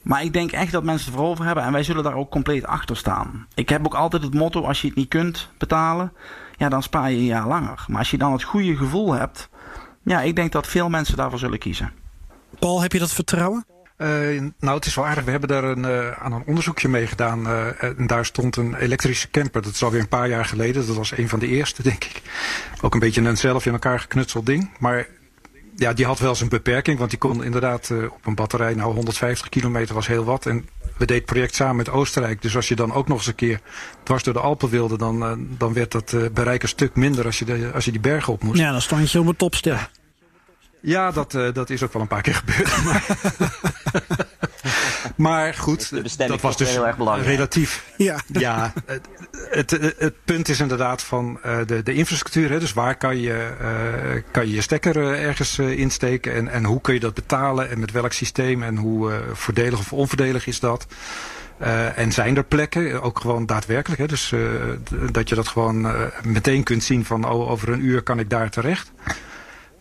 Maar 0.01 0.23
ik 0.23 0.33
denk 0.33 0.51
echt 0.51 0.71
dat 0.71 0.83
mensen 0.83 1.07
het 1.07 1.15
voorover 1.15 1.45
hebben 1.45 1.63
en 1.63 1.71
wij 1.71 1.83
zullen 1.83 2.03
daar 2.03 2.15
ook 2.15 2.29
compleet 2.29 2.65
achter 2.65 2.97
staan. 2.97 3.47
Ik 3.53 3.69
heb 3.69 3.85
ook 3.85 3.95
altijd 3.95 4.23
het 4.23 4.33
motto: 4.33 4.61
als 4.61 4.81
je 4.81 4.87
het 4.87 4.95
niet 4.95 5.07
kunt 5.07 5.49
betalen, 5.57 6.13
ja, 6.57 6.69
dan 6.69 6.83
spaar 6.83 7.11
je 7.11 7.17
een 7.17 7.23
jaar 7.23 7.47
langer. 7.47 7.85
Maar 7.87 7.99
als 7.99 8.11
je 8.11 8.17
dan 8.17 8.31
het 8.31 8.43
goede 8.43 8.75
gevoel 8.75 9.13
hebt, 9.13 9.49
ja, 10.03 10.21
ik 10.21 10.35
denk 10.35 10.51
dat 10.51 10.67
veel 10.67 10.89
mensen 10.89 11.17
daarvoor 11.17 11.39
zullen 11.39 11.59
kiezen. 11.59 11.91
Paul, 12.59 12.81
heb 12.81 12.91
je 12.91 12.99
dat 12.99 13.11
vertrouwen? 13.11 13.65
Uh, 13.97 14.41
nou, 14.59 14.75
het 14.75 14.85
is 14.85 14.95
wel 14.95 15.05
aardig. 15.05 15.23
We 15.23 15.31
hebben 15.31 15.49
daar 15.49 15.63
een, 15.63 15.83
uh, 15.83 16.11
aan 16.11 16.31
een 16.31 16.43
onderzoekje 16.45 16.87
mee 16.87 17.07
gedaan. 17.07 17.47
Uh, 17.47 17.83
en 17.83 18.07
daar 18.07 18.25
stond 18.25 18.55
een 18.55 18.75
elektrische 18.75 19.29
camper. 19.29 19.61
Dat 19.61 19.73
is 19.73 19.83
alweer 19.83 19.99
een 19.99 20.07
paar 20.07 20.29
jaar 20.29 20.45
geleden. 20.45 20.87
Dat 20.87 20.95
was 20.95 21.17
een 21.17 21.29
van 21.29 21.39
de 21.39 21.47
eerste, 21.47 21.83
denk 21.89 22.03
ik. 22.03 22.21
Ook 22.81 22.93
een 22.93 22.99
beetje 22.99 23.21
een 23.21 23.37
zelf 23.37 23.65
in 23.65 23.71
elkaar 23.71 23.99
geknutseld 23.99 24.45
ding. 24.45 24.69
Maar 24.79 25.07
ja, 25.75 25.93
die 25.93 26.05
had 26.05 26.19
wel 26.19 26.35
zijn 26.35 26.49
beperking. 26.49 26.97
Want 26.97 27.09
die 27.09 27.19
kon 27.19 27.43
inderdaad 27.43 27.91
op 28.09 28.25
een 28.25 28.35
batterij... 28.35 28.73
Nou, 28.73 28.93
150 28.93 29.49
kilometer 29.49 29.95
was 29.95 30.07
heel 30.07 30.23
wat. 30.23 30.45
En 30.45 30.69
we 30.81 31.05
deden 31.05 31.15
het 31.15 31.25
project 31.25 31.55
samen 31.55 31.75
met 31.75 31.89
Oostenrijk. 31.89 32.41
Dus 32.41 32.55
als 32.55 32.67
je 32.67 32.75
dan 32.75 32.93
ook 32.93 33.07
nog 33.07 33.17
eens 33.17 33.27
een 33.27 33.35
keer 33.35 33.59
dwars 34.03 34.23
door 34.23 34.33
de 34.33 34.39
Alpen 34.39 34.69
wilde... 34.69 34.97
dan, 34.97 35.47
dan 35.57 35.73
werd 35.73 35.91
dat 35.91 36.33
bereik 36.33 36.63
een 36.63 36.69
stuk 36.69 36.95
minder 36.95 37.25
als 37.25 37.39
je, 37.39 37.45
de, 37.45 37.71
als 37.73 37.85
je 37.85 37.91
die 37.91 37.99
bergen 37.99 38.33
op 38.33 38.43
moest. 38.43 38.59
Ja, 38.59 38.71
dan 38.71 38.81
stond 38.81 39.11
je 39.11 39.19
op 39.19 39.27
een 39.27 39.35
top 39.35 39.55
stil. 39.55 39.77
Ja, 40.85 41.11
dat, 41.11 41.33
uh, 41.33 41.53
dat 41.53 41.69
is 41.69 41.83
ook 41.83 41.93
wel 41.93 42.01
een 42.01 42.07
paar 42.07 42.21
keer 42.21 42.35
gebeurd. 42.35 42.71
Maar, 42.83 43.03
maar 45.15 45.53
goed, 45.53 46.17
dat 46.17 46.41
was 46.41 46.57
dus 46.57 46.69
heel 46.69 46.87
erg 46.87 46.97
belangrijk. 46.97 47.29
relatief. 47.29 47.85
Ja, 47.97 48.19
ja 48.27 48.73
het, 49.49 49.71
het, 49.71 49.93
het, 49.97 50.13
punt 50.25 50.49
is 50.49 50.59
inderdaad 50.59 51.03
van 51.03 51.39
uh, 51.45 51.57
de, 51.65 51.83
de 51.83 51.93
infrastructuur. 51.93 52.49
Hè, 52.49 52.59
dus 52.59 52.73
waar 52.73 52.95
kan 52.95 53.19
je 53.19 53.51
uh, 53.61 54.21
kan 54.31 54.47
je, 54.47 54.53
je 54.53 54.61
stekker 54.61 54.97
ergens 54.97 55.59
insteken 55.59 56.33
en, 56.33 56.47
en 56.47 56.63
hoe 56.63 56.81
kun 56.81 56.93
je 56.93 56.99
dat 56.99 57.13
betalen 57.13 57.69
en 57.69 57.79
met 57.79 57.91
welk 57.91 58.13
systeem 58.13 58.63
en 58.63 58.77
hoe 58.77 59.21
voordelig 59.33 59.79
of 59.79 59.93
onvoordelig 59.93 60.47
is 60.47 60.59
dat. 60.59 60.87
Uh, 61.61 61.97
en 61.97 62.11
zijn 62.11 62.37
er 62.37 62.43
plekken, 62.43 63.01
ook 63.01 63.19
gewoon 63.19 63.45
daadwerkelijk. 63.45 64.01
Hè, 64.01 64.07
dus 64.07 64.31
uh, 64.31 64.49
dat 65.11 65.29
je 65.29 65.35
dat 65.35 65.47
gewoon 65.47 65.85
uh, 65.85 66.01
meteen 66.23 66.63
kunt 66.63 66.83
zien 66.83 67.05
van 67.05 67.29
oh, 67.29 67.49
over 67.49 67.69
een 67.69 67.85
uur 67.85 68.01
kan 68.01 68.19
ik 68.19 68.29
daar 68.29 68.49
terecht. 68.49 68.91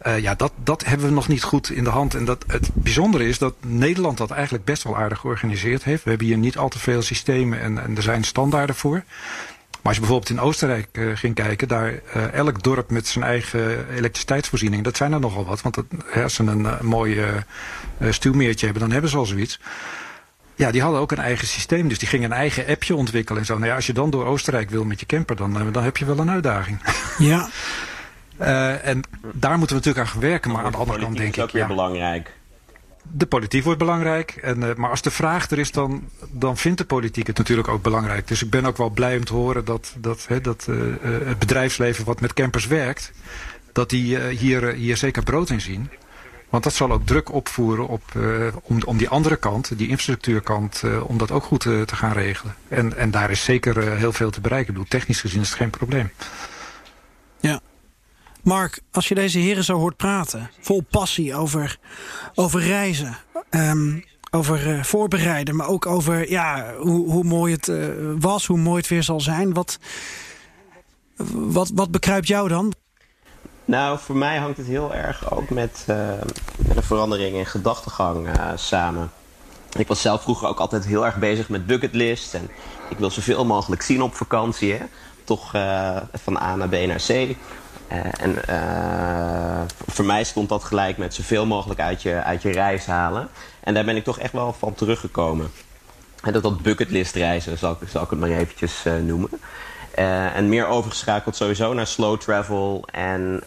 Uh, 0.07 0.19
ja, 0.19 0.35
dat, 0.35 0.53
dat 0.65 0.85
hebben 0.85 1.07
we 1.07 1.13
nog 1.13 1.29
niet 1.29 1.43
goed 1.43 1.71
in 1.71 1.85
de 1.85 1.91
hand. 1.91 2.15
En 2.15 2.25
dat, 2.25 2.45
het 2.47 2.71
bijzondere 2.75 3.29
is 3.29 3.39
dat 3.39 3.55
Nederland 3.61 4.19
dat 4.19 4.31
eigenlijk 4.31 4.65
best 4.65 4.83
wel 4.83 4.97
aardig 4.97 5.19
georganiseerd 5.19 5.85
heeft. 5.85 6.05
We 6.05 6.09
hebben 6.09 6.29
hier 6.29 6.37
niet 6.37 6.59
al 6.59 6.69
te 6.69 6.79
veel 6.79 7.03
systemen 7.03 7.61
en, 7.61 7.83
en 7.83 7.97
er 7.97 8.03
zijn 8.03 8.25
standaarden 8.25 8.75
voor. 8.75 9.03
Maar 9.71 9.93
als 9.93 9.95
je 9.95 10.01
bijvoorbeeld 10.01 10.31
in 10.31 10.41
Oostenrijk 10.41 10.89
uh, 10.93 11.17
ging 11.17 11.35
kijken, 11.35 11.69
daar 11.69 11.93
uh, 11.93 12.33
elk 12.33 12.63
dorp 12.63 12.91
met 12.91 13.07
zijn 13.07 13.25
eigen 13.25 13.89
elektriciteitsvoorziening, 13.89 14.85
dat 14.85 14.97
zijn 14.97 15.13
er 15.13 15.21
nogal 15.21 15.45
wat. 15.45 15.63
Want 15.63 15.75
dat, 15.75 15.85
als 16.23 16.35
ze 16.35 16.43
een, 16.43 16.65
een 16.65 16.87
mooi 16.87 17.21
stuwmeertje 18.11 18.65
hebben, 18.65 18.83
dan 18.83 18.93
hebben 18.93 19.11
ze 19.11 19.17
al 19.17 19.27
zoiets. 19.27 19.61
Ja, 20.55 20.71
die 20.71 20.83
hadden 20.83 21.01
ook 21.01 21.13
een 21.13 21.19
eigen 21.19 21.47
systeem. 21.47 21.89
Dus 21.89 21.99
die 21.99 22.09
gingen 22.09 22.31
een 22.31 22.37
eigen 22.37 22.67
appje 22.67 22.95
ontwikkelen 22.95 23.41
en 23.41 23.47
zo. 23.47 23.55
Nou 23.55 23.67
ja, 23.67 23.75
als 23.75 23.87
je 23.87 23.93
dan 23.93 24.11
door 24.11 24.25
Oostenrijk 24.25 24.71
wil 24.71 24.85
met 24.85 25.01
je 25.01 25.07
camper, 25.07 25.37
dan, 25.37 25.73
dan 25.73 25.85
heb 25.85 25.97
je 25.97 26.05
wel 26.05 26.19
een 26.19 26.31
uitdaging. 26.31 26.79
Ja. 27.19 27.49
Uh, 28.43 28.87
en 28.87 29.01
daar 29.33 29.59
moeten 29.59 29.77
we 29.77 29.83
natuurlijk 29.83 29.99
aan 29.99 30.13
gaan 30.13 30.21
werken. 30.21 30.51
Maar 30.51 30.65
aan 30.65 30.73
de 30.73 30.79
andere 30.79 30.99
kant 30.99 31.17
denk 31.17 31.29
ik... 31.29 31.37
is 31.37 31.43
ook 31.43 31.51
weer 31.51 31.63
ja, 31.63 31.69
belangrijk. 31.69 32.33
De 33.03 33.27
politiek 33.27 33.65
wordt 33.65 33.79
belangrijk. 33.79 34.31
En, 34.31 34.63
uh, 34.63 34.75
maar 34.75 34.91
als 34.91 35.03
de 35.03 35.11
vraag 35.11 35.51
er 35.51 35.59
is, 35.59 35.71
dan, 35.71 36.09
dan 36.31 36.57
vindt 36.57 36.79
de 36.79 36.85
politiek 36.85 37.27
het 37.27 37.39
natuurlijk 37.39 37.69
ook 37.69 37.83
belangrijk. 37.83 38.29
Dus 38.29 38.43
ik 38.43 38.51
ben 38.51 38.65
ook 38.65 38.77
wel 38.77 38.91
blij 38.91 39.17
om 39.17 39.25
te 39.25 39.35
horen 39.35 39.65
dat, 39.65 39.95
dat, 39.99 40.25
hè, 40.29 40.41
dat 40.41 40.67
uh, 40.71 40.77
het 41.25 41.39
bedrijfsleven 41.39 42.05
wat 42.05 42.21
met 42.21 42.33
campers 42.33 42.67
werkt... 42.67 43.13
dat 43.73 43.91
die 43.91 44.19
hier, 44.19 44.73
hier 44.73 44.97
zeker 44.97 45.23
brood 45.23 45.51
in 45.51 45.61
zien. 45.61 45.91
Want 46.49 46.65
dat 46.65 46.75
zal 46.75 46.93
ook 46.93 47.07
druk 47.07 47.33
opvoeren 47.33 47.89
op, 47.89 48.03
om, 48.63 48.83
om 48.85 48.97
die 48.97 49.09
andere 49.09 49.37
kant, 49.37 49.79
die 49.79 49.89
infrastructuurkant, 49.89 50.83
om 51.03 51.19
dat 51.19 51.31
ook 51.31 51.45
goed 51.45 51.61
te 51.61 51.97
gaan 51.97 52.13
regelen. 52.13 52.55
En, 52.69 52.97
en 52.97 53.11
daar 53.11 53.31
is 53.31 53.45
zeker 53.45 53.97
heel 53.97 54.13
veel 54.13 54.31
te 54.31 54.41
bereiken. 54.41 54.69
Ik 54.69 54.75
bedoel, 54.75 54.99
technisch 54.99 55.21
gezien 55.21 55.41
is 55.41 55.49
het 55.49 55.59
geen 55.59 55.71
probleem. 55.71 56.11
Ja, 57.41 57.61
Mark, 58.43 58.81
als 58.91 59.09
je 59.09 59.15
deze 59.15 59.39
heren 59.39 59.65
zo 59.65 59.79
hoort 59.79 59.97
praten, 59.97 60.51
vol 60.61 60.85
passie 60.91 61.35
over, 61.35 61.79
over 62.35 62.61
reizen, 62.61 63.17
um, 63.51 64.05
over 64.31 64.67
uh, 64.67 64.83
voorbereiden, 64.83 65.57
maar 65.57 65.69
ook 65.69 65.87
over 65.87 66.31
ja, 66.31 66.75
hoe, 66.79 67.11
hoe 67.11 67.25
mooi 67.25 67.53
het 67.53 67.69
uh, 67.69 67.87
was, 68.19 68.47
hoe 68.47 68.59
mooi 68.59 68.79
het 68.79 68.89
weer 68.89 69.03
zal 69.03 69.21
zijn. 69.21 69.53
Wat, 69.53 69.79
wat, 71.33 71.71
wat 71.75 71.91
bekruipt 71.91 72.27
jou 72.27 72.49
dan? 72.49 72.73
Nou, 73.65 73.99
voor 73.99 74.17
mij 74.17 74.39
hangt 74.39 74.57
het 74.57 74.67
heel 74.67 74.95
erg 74.95 75.35
ook 75.35 75.51
met, 75.51 75.85
uh, 75.91 75.97
met 76.57 76.77
een 76.77 76.83
verandering 76.83 77.37
in 77.37 77.47
gedachtegang 77.47 78.29
samen. 78.55 79.11
Ik 79.79 79.89
was 79.89 80.01
zelf 80.01 80.23
vroeger 80.23 80.49
ook 80.49 80.59
altijd 80.59 80.87
heel 80.87 81.07
erg 81.07 81.17
bezig 81.17 81.49
met 81.49 81.67
bucketlist. 81.67 82.35
En 82.35 82.51
ik 82.89 82.99
wil 82.99 83.11
zoveel 83.11 83.45
mogelijk 83.45 83.83
zien 83.83 84.03
op 84.03 84.15
vakantie. 84.15 84.73
Hè? 84.73 84.85
Toch 85.25 85.51
van 86.13 86.37
A 86.37 86.57
naar 86.57 86.69
B 86.69 86.73
naar 86.73 87.03
C. 87.07 87.37
Uh, 87.93 87.99
en 88.21 88.39
uh, 88.51 89.61
voor 89.87 90.05
mij 90.05 90.25
stond 90.25 90.49
dat 90.49 90.65
gelijk 90.65 90.97
met 90.97 91.15
zoveel 91.15 91.47
mogelijk 91.47 91.81
uit 91.81 92.03
je, 92.03 92.23
uit 92.23 92.43
je 92.43 92.51
reis 92.51 92.87
halen. 92.87 93.29
En 93.61 93.75
daar 93.75 93.85
ben 93.85 93.97
ik 93.97 94.05
toch 94.05 94.19
echt 94.19 94.33
wel 94.33 94.53
van 94.53 94.75
teruggekomen. 94.75 95.51
En 96.23 96.33
dat 96.33 96.43
dat 96.43 96.63
bucketlist 96.63 97.15
reizen, 97.15 97.59
zal 97.59 97.77
ik, 97.81 97.89
zal 97.89 98.03
ik 98.03 98.11
het 98.11 98.19
maar 98.19 98.31
eventjes 98.31 98.87
uh, 98.87 98.97
noemen. 98.97 99.31
en 100.35 100.49
meer 100.49 100.67
overgeschakeld 100.67 101.37
sowieso 101.37 101.73
naar 101.73 101.87
slow 101.87 102.21
travel. 102.21 102.85
En 102.93 103.43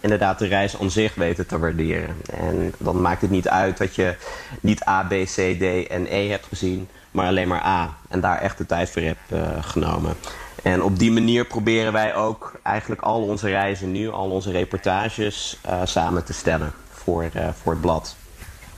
inderdaad 0.00 0.38
de 0.38 0.46
reis 0.46 0.80
aan 0.80 0.90
zich 0.90 1.14
weten 1.14 1.46
te 1.46 1.58
waarderen. 1.58 2.16
En 2.30 2.74
dan 2.78 3.00
maakt 3.00 3.20
het 3.20 3.30
niet 3.30 3.48
uit 3.48 3.78
dat 3.78 3.94
je 3.94 4.16
niet 4.60 4.86
A, 4.88 5.02
B, 5.02 5.10
C, 5.10 5.34
D 5.34 5.86
en 5.88 6.06
E 6.08 6.28
hebt 6.28 6.46
gezien. 6.46 6.88
Maar 7.10 7.26
alleen 7.26 7.48
maar 7.48 7.62
A. 7.64 7.96
En 8.08 8.20
daar 8.20 8.38
echt 8.38 8.58
de 8.58 8.66
tijd 8.66 8.90
voor 8.90 9.02
hebt 9.02 9.32
genomen. 9.60 10.16
En 10.62 10.82
op 10.82 10.98
die 10.98 11.10
manier 11.10 11.44
proberen 11.44 11.92
wij 11.92 12.14
ook 12.14 12.52
eigenlijk 12.62 13.00
al 13.00 13.22
onze 13.22 13.48
reizen 13.48 13.92
nu, 13.92 14.10
al 14.10 14.30
onze 14.30 14.50
reportages 14.50 15.58
uh, 15.66 15.80
samen 15.84 16.24
te 16.24 16.32
stellen 16.32 16.72
voor, 16.90 17.30
uh, 17.36 17.48
voor 17.62 17.72
het 17.72 17.80
blad. 17.80 18.16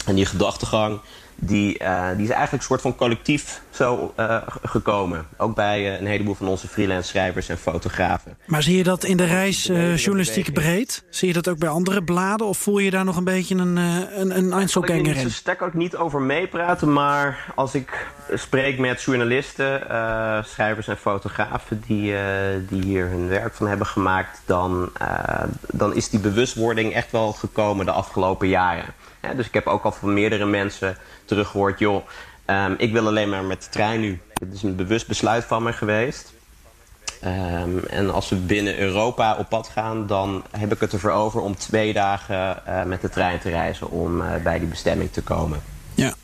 En 0.06 0.14
die 0.14 0.26
gedachtegang, 0.26 1.00
die, 1.40 1.82
uh, 1.82 2.08
die 2.16 2.24
is 2.24 2.30
eigenlijk 2.30 2.52
een 2.52 2.68
soort 2.68 2.80
van 2.80 2.96
collectief 2.96 3.62
zo 3.70 4.14
gekomen. 4.62 5.26
Ook 5.36 5.54
bij 5.54 5.98
een 5.98 6.06
heleboel 6.06 6.34
van 6.34 6.48
onze 6.48 6.68
freelance 6.68 7.08
schrijvers 7.08 7.48
en 7.48 7.58
fotografen. 7.58 8.36
Maar 8.46 8.62
zie 8.62 8.76
je 8.76 8.82
dat 8.82 9.04
in 9.04 9.16
de 9.16 9.24
reisjournalistiek 9.24 10.52
breed? 10.52 11.04
Zie 11.10 11.28
je 11.28 11.34
dat 11.34 11.48
ook 11.48 11.58
bij 11.58 11.68
andere 11.68 12.02
bladen? 12.02 12.46
Of 12.46 12.58
voel 12.58 12.78
je 12.78 12.90
daar 12.90 13.04
nog 13.04 13.16
een 13.16 13.24
beetje 13.24 13.54
een, 13.54 13.76
een, 13.76 14.36
een 14.36 14.52
Einzelganger 14.52 14.98
in? 14.98 15.26
Ik 15.26 15.40
wil 15.44 15.54
er 15.54 15.62
ook 15.62 15.74
niet 15.74 15.96
over 15.96 16.20
meepraten, 16.20 16.92
maar 16.92 17.52
als 17.54 17.74
ik 17.74 18.06
spreek 18.34 18.78
met 18.78 19.02
journalisten, 19.02 19.80
schrijvers 20.44 20.88
en 20.88 20.96
fotografen 20.96 21.82
die, 21.86 22.14
die 22.68 22.84
hier 22.84 23.08
hun 23.08 23.28
werk 23.28 23.54
van 23.54 23.68
hebben 23.68 23.86
gemaakt, 23.86 24.40
dan, 24.44 24.92
dan 25.72 25.94
is 25.94 26.08
die 26.08 26.20
bewustwording 26.20 26.94
echt 26.94 27.10
wel 27.10 27.32
gekomen 27.32 27.86
de 27.86 27.92
afgelopen 27.92 28.48
jaren. 28.48 28.94
Dus 29.36 29.46
ik 29.46 29.54
heb 29.54 29.66
ook 29.66 29.84
al 29.84 29.92
van 29.92 30.12
meerdere 30.12 30.46
mensen 30.46 30.96
teruggehoord, 31.24 31.78
joh, 31.78 32.06
um, 32.46 32.74
ik 32.78 32.92
wil 32.92 33.06
alleen 33.06 33.28
maar 33.28 33.44
met 33.44 33.62
de 33.62 33.68
trein 33.68 34.00
nu. 34.00 34.20
Dit 34.34 34.54
is 34.54 34.62
een 34.62 34.76
bewust 34.76 35.06
besluit 35.06 35.44
van 35.44 35.62
me 35.62 35.72
geweest. 35.72 36.32
Um, 37.24 37.84
en 37.84 38.12
als 38.12 38.28
we 38.28 38.36
binnen 38.36 38.78
Europa 38.78 39.36
op 39.36 39.48
pad 39.48 39.68
gaan, 39.68 40.06
dan 40.06 40.44
heb 40.58 40.72
ik 40.72 40.80
het 40.80 40.92
ervoor 40.92 41.10
over 41.10 41.40
om 41.40 41.56
twee 41.56 41.92
dagen 41.92 42.62
met 42.86 43.00
de 43.00 43.08
trein 43.08 43.38
te 43.38 43.48
reizen 43.48 43.90
om 43.90 44.22
bij 44.42 44.58
die 44.58 44.68
bestemming 44.68 45.12
te 45.12 45.22
komen. 45.22 45.62
Ja. 45.94 46.14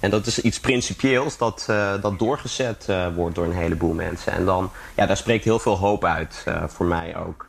En 0.00 0.10
dat 0.10 0.26
is 0.26 0.40
iets 0.40 0.60
principieels 0.60 1.38
dat, 1.38 1.66
uh, 1.70 1.92
dat 2.00 2.18
doorgezet 2.18 2.86
wordt 3.14 3.34
door 3.34 3.44
een 3.44 3.52
heleboel 3.52 3.92
mensen. 3.92 4.32
En 4.32 4.44
dan, 4.44 4.70
ja, 4.94 5.06
daar 5.06 5.16
spreekt 5.16 5.44
heel 5.44 5.58
veel 5.58 5.76
hoop 5.78 6.04
uit, 6.04 6.44
voor 6.66 6.86
mij 6.86 7.16
ook. 7.16 7.46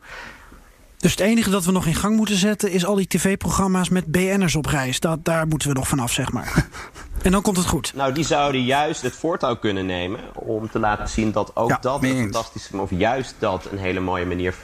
Dus 0.98 1.10
het 1.10 1.20
enige 1.20 1.50
dat 1.50 1.64
we 1.64 1.72
nog 1.72 1.86
in 1.86 1.94
gang 1.94 2.16
moeten 2.16 2.36
zetten 2.36 2.70
is 2.70 2.84
al 2.84 2.94
die 2.94 3.06
tv-programma's 3.06 3.88
met 3.88 4.06
BN'ers 4.06 4.54
op 4.54 4.66
reis. 4.66 5.00
Dat, 5.00 5.24
daar 5.24 5.46
moeten 5.46 5.68
we 5.68 5.74
nog 5.74 5.88
vanaf, 5.88 6.12
zeg 6.12 6.32
maar. 6.32 6.66
en 7.22 7.32
dan 7.32 7.42
komt 7.42 7.56
het 7.56 7.66
goed. 7.66 7.92
Nou, 7.94 8.12
die 8.12 8.24
zouden 8.24 8.64
juist 8.64 9.02
het 9.02 9.16
voortouw 9.16 9.56
kunnen 9.56 9.86
nemen 9.86 10.20
om 10.34 10.70
te 10.70 10.78
laten 10.78 11.08
zien 11.08 11.32
dat 11.32 11.56
ook 11.56 11.68
ja, 11.68 11.78
dat 11.80 12.02
een 12.02 12.18
fantastische, 12.18 12.76
of 12.76 12.90
juist 12.90 13.34
dat 13.38 13.68
een 13.72 13.78
hele 13.78 14.00
mooie 14.00 14.26
manier. 14.26 14.54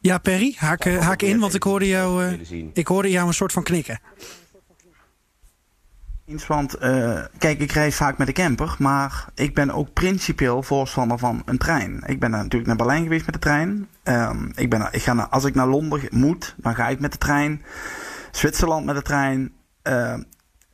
Ja, 0.00 0.18
Perry, 0.18 0.54
haak, 0.56 0.84
haak 0.84 1.22
in, 1.22 1.38
want 1.38 1.54
ik 1.54 1.62
hoorde 1.62 1.86
jou, 1.86 2.38
ik 2.72 2.86
hoorde 2.86 3.10
jou 3.10 3.26
een 3.26 3.34
soort 3.34 3.52
van 3.52 3.62
knikken. 3.62 4.00
Want 6.28 6.82
uh, 6.82 7.20
kijk, 7.38 7.60
ik 7.60 7.72
reis 7.72 7.96
vaak 7.96 8.18
met 8.18 8.26
de 8.26 8.32
camper, 8.32 8.76
maar 8.78 9.24
ik 9.34 9.54
ben 9.54 9.70
ook 9.70 9.92
principieel 9.92 10.62
voorstander 10.62 11.18
van 11.18 11.42
een 11.44 11.58
trein. 11.58 12.02
Ik 12.06 12.20
ben 12.20 12.30
natuurlijk 12.30 12.66
naar 12.66 12.76
Berlijn 12.76 13.02
geweest 13.02 13.24
met 13.24 13.34
de 13.34 13.40
trein. 13.40 13.88
Um, 14.04 14.52
ik 14.54 14.70
ben, 14.70 14.88
ik 14.90 15.02
ga 15.02 15.12
naar, 15.12 15.28
als 15.28 15.44
ik 15.44 15.54
naar 15.54 15.66
Londen 15.66 16.00
moet, 16.10 16.54
dan 16.56 16.74
ga 16.74 16.88
ik 16.88 17.00
met 17.00 17.12
de 17.12 17.18
trein. 17.18 17.62
Zwitserland 18.30 18.84
met 18.86 18.94
de 18.94 19.02
trein. 19.02 19.52
Uh, 19.82 20.14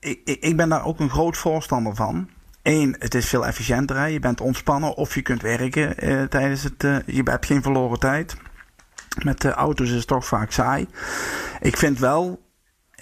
ik, 0.01 0.21
ik 0.25 0.57
ben 0.57 0.69
daar 0.69 0.85
ook 0.85 1.01
een 1.01 1.11
groot 1.11 1.37
voorstander 1.37 1.95
van. 1.95 2.29
Eén, 2.63 2.97
het 2.99 3.15
is 3.15 3.29
veel 3.29 3.47
efficiënter. 3.47 3.97
Hè? 3.97 4.07
Je 4.07 4.21
bent 4.21 4.41
ontspannen 4.41 4.95
of 4.95 5.15
je 5.15 5.23
kunt 5.23 5.43
werken 5.43 6.09
uh, 6.09 6.23
tijdens 6.23 6.63
het. 6.63 6.83
je 7.07 7.23
hebt 7.25 7.47
geen 7.47 7.63
verloren 7.63 7.99
tijd. 7.99 8.37
Met 9.23 9.41
de 9.41 9.51
auto's 9.51 9.89
is 9.89 9.97
het 9.97 10.07
toch 10.07 10.27
vaak 10.27 10.51
saai. 10.51 10.87
Ik 11.61 11.77
vind 11.77 11.99
wel 11.99 12.43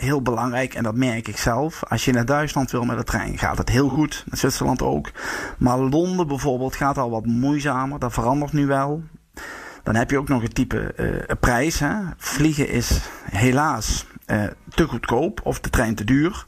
heel 0.02 0.22
belangrijk 0.22 0.74
en 0.74 0.82
dat 0.82 0.94
merk 0.94 1.28
ik 1.28 1.36
zelf. 1.36 1.84
Als 1.84 2.04
je 2.04 2.12
naar 2.12 2.24
Duitsland 2.24 2.70
wil 2.70 2.84
met 2.84 2.96
de 2.96 3.04
trein, 3.04 3.38
gaat 3.38 3.58
het 3.58 3.68
heel 3.68 3.88
goed. 3.88 4.24
Naar 4.26 4.38
Zwitserland 4.38 4.82
ook. 4.82 5.10
Maar 5.58 5.78
Londen 5.78 6.26
bijvoorbeeld 6.26 6.76
gaat 6.76 6.98
al 6.98 7.10
wat 7.10 7.26
moeizamer. 7.26 7.98
Dat 7.98 8.12
verandert 8.12 8.52
nu 8.52 8.66
wel. 8.66 9.02
Dan 9.82 9.94
heb 9.94 10.10
je 10.10 10.18
ook 10.18 10.28
nog 10.28 10.42
het 10.42 10.54
type 10.54 10.94
uh, 10.96 11.36
prijs. 11.40 11.78
Hè. 11.78 11.94
Vliegen 12.16 12.68
is 12.68 13.00
helaas 13.30 14.06
uh, 14.26 14.44
te 14.68 14.84
goedkoop 14.84 15.40
of 15.44 15.60
de 15.60 15.70
trein 15.70 15.94
te 15.94 16.04
duur. 16.04 16.46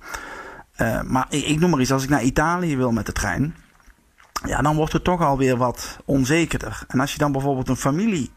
Uh, 0.77 1.03
maar 1.03 1.27
ik, 1.29 1.45
ik 1.45 1.61
noem 1.61 1.71
maar 1.71 1.81
iets, 1.81 1.93
als 1.93 2.03
ik 2.03 2.09
naar 2.09 2.23
Italië 2.23 2.77
wil 2.77 2.93
met 2.93 3.07
de 3.07 3.13
trein, 3.13 3.55
ja, 4.47 4.63
dan 4.63 4.77
wordt 4.77 4.93
het 4.93 5.05
toch 5.05 5.21
alweer 5.21 5.57
wat 5.57 5.99
onzekerder. 6.05 6.85
En 6.89 7.01
als 7.01 7.13
je 7.13 7.19
dan 7.19 7.33
bijvoorbeeld 7.33 7.69
een 7.69 7.77
familie 7.77 8.31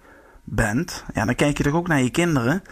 bent, 0.49 1.03
ja, 1.13 1.25
dan 1.25 1.35
kijk 1.35 1.57
je 1.57 1.63
toch 1.63 1.73
ook 1.73 1.87
naar 1.87 2.01
je 2.01 2.09
kinderen. 2.09 2.63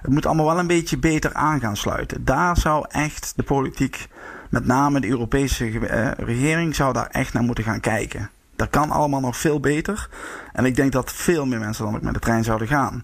Het 0.00 0.10
moet 0.10 0.26
allemaal 0.26 0.46
wel 0.46 0.58
een 0.58 0.66
beetje 0.66 0.98
beter 0.98 1.34
aan 1.34 1.60
gaan 1.60 1.76
sluiten. 1.76 2.24
Daar 2.24 2.56
zou 2.56 2.84
echt 2.88 3.32
de 3.36 3.42
politiek, 3.42 4.08
met 4.50 4.66
name 4.66 5.00
de 5.00 5.08
Europese 5.08 5.70
uh, 5.70 6.10
regering, 6.16 6.74
zou 6.74 6.92
daar 6.92 7.06
echt 7.06 7.32
naar 7.32 7.42
moeten 7.42 7.64
gaan 7.64 7.80
kijken. 7.80 8.30
Dat 8.56 8.70
kan 8.70 8.90
allemaal 8.90 9.20
nog 9.20 9.36
veel 9.36 9.60
beter. 9.60 10.08
En 10.52 10.64
ik 10.64 10.76
denk 10.76 10.92
dat 10.92 11.12
veel 11.12 11.46
meer 11.46 11.58
mensen 11.58 11.84
dan 11.84 11.94
ook 11.94 12.02
met 12.02 12.14
de 12.14 12.20
trein 12.20 12.44
zouden 12.44 12.68
gaan. 12.68 13.02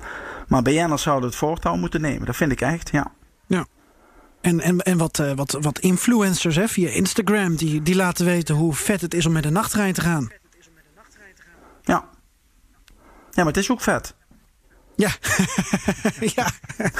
Maar 0.48 0.62
BN'ers 0.62 1.02
zouden 1.02 1.28
het 1.28 1.38
voortouw 1.38 1.76
moeten 1.76 2.00
nemen. 2.00 2.26
Dat 2.26 2.36
vind 2.36 2.52
ik 2.52 2.60
echt, 2.60 2.90
ja. 2.90 3.12
Ja. 3.46 3.66
En, 4.40 4.60
en, 4.60 4.78
en 4.78 4.98
wat, 4.98 5.18
uh, 5.18 5.32
wat, 5.32 5.58
wat 5.60 5.78
influencers 5.78 6.56
hè, 6.56 6.68
via 6.68 6.88
Instagram, 6.88 7.56
die, 7.56 7.82
die 7.82 7.94
laten 7.94 8.24
weten 8.24 8.54
hoe 8.54 8.74
vet 8.74 9.00
het 9.00 9.14
is 9.14 9.26
om 9.26 9.32
met 9.32 9.42
de 9.42 9.50
nachttrein 9.50 9.92
te 9.92 10.00
gaan. 10.00 10.30
Ja. 13.34 13.44
Maar 13.44 13.52
het 13.52 13.56
is 13.56 13.70
ook 13.70 13.80
vet. 13.80 14.14
Ja. 14.96 15.10
ja. 16.36 16.46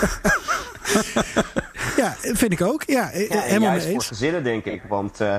ja, 2.03 2.17
vind 2.21 2.53
ik 2.53 2.61
ook. 2.61 2.83
Ja, 2.87 3.11
ja 3.13 3.41
helemaal 3.41 3.71
juist 3.71 3.87
mee 3.87 3.95
voor 3.95 4.05
gezinnen, 4.05 4.45
denk 4.45 4.65
ik. 4.65 4.83
Want 4.89 5.21
uh, 5.21 5.37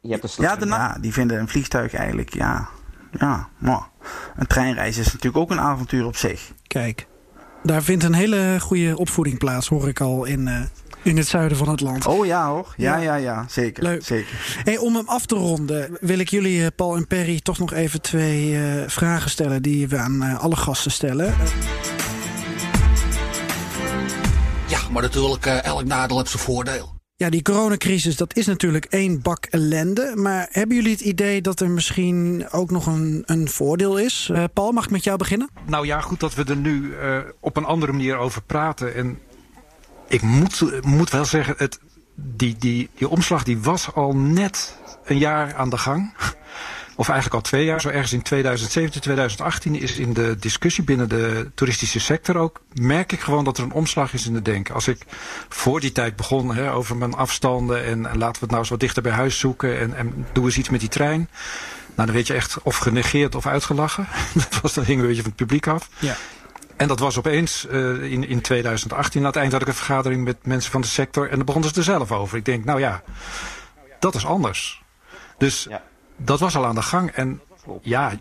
je 0.00 0.10
hebt 0.10 0.22
een 0.22 0.44
ja, 0.44 0.56
de 0.56 0.66
ja, 0.66 0.96
die 1.00 1.12
vinden 1.12 1.38
een 1.38 1.48
vliegtuig 1.48 1.94
eigenlijk, 1.94 2.34
ja... 2.34 2.68
Ja, 3.18 3.48
maar 3.58 3.88
een 4.36 4.46
treinreis 4.46 4.98
is 4.98 5.06
natuurlijk 5.06 5.36
ook 5.36 5.50
een 5.50 5.60
avontuur 5.60 6.06
op 6.06 6.16
zich. 6.16 6.52
Kijk, 6.66 7.06
daar 7.62 7.82
vindt 7.82 8.04
een 8.04 8.14
hele 8.14 8.56
goede 8.60 8.96
opvoeding 8.96 9.38
plaats, 9.38 9.68
hoor 9.68 9.88
ik 9.88 10.00
al 10.00 10.24
in, 10.24 10.46
uh, 10.46 10.60
in 11.02 11.16
het 11.16 11.28
zuiden 11.28 11.56
van 11.56 11.68
het 11.68 11.80
land. 11.80 12.06
Oh 12.06 12.26
ja 12.26 12.48
hoor, 12.48 12.74
ja, 12.76 12.96
ja, 12.96 13.14
ja, 13.14 13.44
zeker. 13.48 13.82
Leuk. 13.82 14.04
zeker. 14.04 14.60
Hey, 14.64 14.78
om 14.78 14.96
hem 14.96 15.08
af 15.08 15.26
te 15.26 15.34
ronden 15.34 15.96
wil 16.00 16.18
ik 16.18 16.28
jullie, 16.28 16.70
Paul 16.70 16.96
en 16.96 17.06
Perry, 17.06 17.40
toch 17.40 17.58
nog 17.58 17.72
even 17.72 18.00
twee 18.00 18.50
uh, 18.50 18.82
vragen 18.86 19.30
stellen 19.30 19.62
die 19.62 19.88
we 19.88 19.96
aan 19.96 20.22
uh, 20.22 20.40
alle 20.40 20.56
gasten 20.56 20.90
stellen. 20.90 21.34
Ja, 24.68 24.78
maar 24.90 25.02
natuurlijk, 25.02 25.46
uh, 25.46 25.64
elk 25.64 25.84
nadeel 25.84 26.16
heeft 26.16 26.30
zijn 26.30 26.42
voordeel. 26.42 26.98
Ja, 27.20 27.30
die 27.30 27.42
coronacrisis, 27.42 28.16
dat 28.16 28.36
is 28.36 28.46
natuurlijk 28.46 28.84
één 28.84 29.22
bak 29.22 29.46
ellende. 29.46 30.12
Maar 30.14 30.48
hebben 30.50 30.76
jullie 30.76 30.92
het 30.92 31.00
idee 31.00 31.40
dat 31.40 31.60
er 31.60 31.70
misschien 31.70 32.46
ook 32.50 32.70
nog 32.70 32.86
een, 32.86 33.22
een 33.26 33.48
voordeel 33.48 33.98
is? 33.98 34.28
Uh, 34.32 34.44
Paul, 34.54 34.72
mag 34.72 34.84
ik 34.84 34.90
met 34.90 35.04
jou 35.04 35.18
beginnen? 35.18 35.50
Nou 35.66 35.86
ja, 35.86 36.00
goed 36.00 36.20
dat 36.20 36.34
we 36.34 36.44
er 36.44 36.56
nu 36.56 36.94
uh, 37.02 37.18
op 37.40 37.56
een 37.56 37.64
andere 37.64 37.92
manier 37.92 38.16
over 38.16 38.42
praten. 38.42 38.94
En 38.94 39.18
ik 40.10 40.22
moet, 40.22 40.84
moet 40.84 41.10
wel 41.10 41.24
zeggen, 41.24 41.54
het, 41.56 41.78
die, 42.14 42.56
die, 42.58 42.90
die 42.94 43.08
omslag 43.08 43.42
die 43.42 43.58
was 43.58 43.94
al 43.94 44.16
net 44.16 44.76
een 45.04 45.18
jaar 45.18 45.54
aan 45.54 45.70
de 45.70 45.78
gang. 45.78 46.12
Of 46.96 47.08
eigenlijk 47.08 47.44
al 47.44 47.50
twee 47.50 47.64
jaar. 47.64 47.80
Zo 47.80 47.88
ergens 47.88 48.12
in 48.12 48.22
2017, 48.22 49.00
2018 49.00 49.80
is 49.80 49.98
in 49.98 50.12
de 50.12 50.36
discussie 50.38 50.84
binnen 50.84 51.08
de 51.08 51.50
toeristische 51.54 52.00
sector 52.00 52.36
ook... 52.36 52.60
merk 52.72 53.12
ik 53.12 53.20
gewoon 53.20 53.44
dat 53.44 53.58
er 53.58 53.64
een 53.64 53.72
omslag 53.72 54.12
is 54.12 54.26
in 54.26 54.34
het 54.34 54.44
denken. 54.44 54.74
Als 54.74 54.88
ik 54.88 54.98
voor 55.48 55.80
die 55.80 55.92
tijd 55.92 56.16
begon 56.16 56.54
hè, 56.54 56.72
over 56.72 56.96
mijn 56.96 57.14
afstanden... 57.14 57.84
En, 57.84 58.06
en, 58.06 58.18
laten 58.18 58.32
we 58.32 58.40
het 58.40 58.48
nou 58.48 58.58
eens 58.58 58.68
wat 58.68 58.80
dichter 58.80 59.02
bij 59.02 59.12
huis 59.12 59.38
zoeken... 59.38 59.78
en, 59.78 59.96
en 59.96 60.26
doe 60.32 60.44
eens 60.44 60.58
iets 60.58 60.70
met 60.70 60.80
die 60.80 60.88
trein... 60.88 61.28
Nou, 61.94 62.06
dan 62.06 62.14
weet 62.14 62.26
je 62.26 62.34
echt 62.34 62.62
of 62.62 62.76
genegeerd 62.76 63.34
of 63.34 63.46
uitgelachen. 63.46 64.06
dat 64.34 64.60
was, 64.62 64.74
dan 64.74 64.84
hing 64.84 65.00
een 65.00 65.06
beetje 65.06 65.22
van 65.22 65.30
het 65.30 65.40
publiek 65.40 65.66
af. 65.66 65.88
Ja. 65.98 66.16
En 66.80 66.88
dat 66.88 66.98
was 66.98 67.18
opeens 67.18 67.66
uh, 67.70 68.12
in, 68.12 68.28
in 68.28 68.40
2018. 68.40 69.20
Aan 69.20 69.26
het 69.26 69.36
eind 69.36 69.52
had 69.52 69.60
ik 69.60 69.68
een 69.68 69.74
vergadering 69.74 70.24
met 70.24 70.46
mensen 70.46 70.70
van 70.70 70.80
de 70.80 70.86
sector. 70.86 71.30
En 71.30 71.36
dan 71.36 71.44
begonnen 71.44 71.70
ze 71.70 71.76
er 71.76 71.84
zelf 71.84 72.12
over. 72.12 72.38
Ik 72.38 72.44
denk, 72.44 72.64
nou 72.64 72.80
ja, 72.80 73.02
dat 73.98 74.14
is 74.14 74.26
anders. 74.26 74.82
Dus 75.38 75.66
ja. 75.68 75.82
dat 76.16 76.40
was 76.40 76.56
al 76.56 76.66
aan 76.66 76.74
de 76.74 76.82
gang. 76.82 77.10
En 77.10 77.40
ja, 77.82 78.12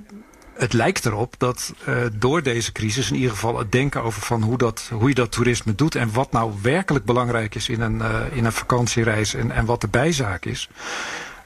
het 0.53 0.73
lijkt 0.73 1.05
erop 1.05 1.35
dat 1.37 1.73
uh, 1.87 2.05
door 2.13 2.43
deze 2.43 2.71
crisis 2.71 3.09
in 3.09 3.15
ieder 3.15 3.31
geval 3.31 3.57
het 3.57 3.71
denken 3.71 4.03
over 4.03 4.21
van 4.21 4.41
hoe, 4.41 4.57
dat, 4.57 4.89
hoe 4.93 5.09
je 5.09 5.15
dat 5.15 5.31
toerisme 5.31 5.75
doet. 5.75 5.95
En 5.95 6.13
wat 6.13 6.31
nou 6.31 6.53
werkelijk 6.61 7.05
belangrijk 7.05 7.55
is 7.55 7.69
in 7.69 7.81
een, 7.81 7.97
uh, 7.97 8.21
in 8.31 8.45
een 8.45 8.51
vakantiereis. 8.51 9.33
En, 9.33 9.51
en 9.51 9.65
wat 9.65 9.81
de 9.81 9.87
bijzaak 9.87 10.45
is. 10.45 10.69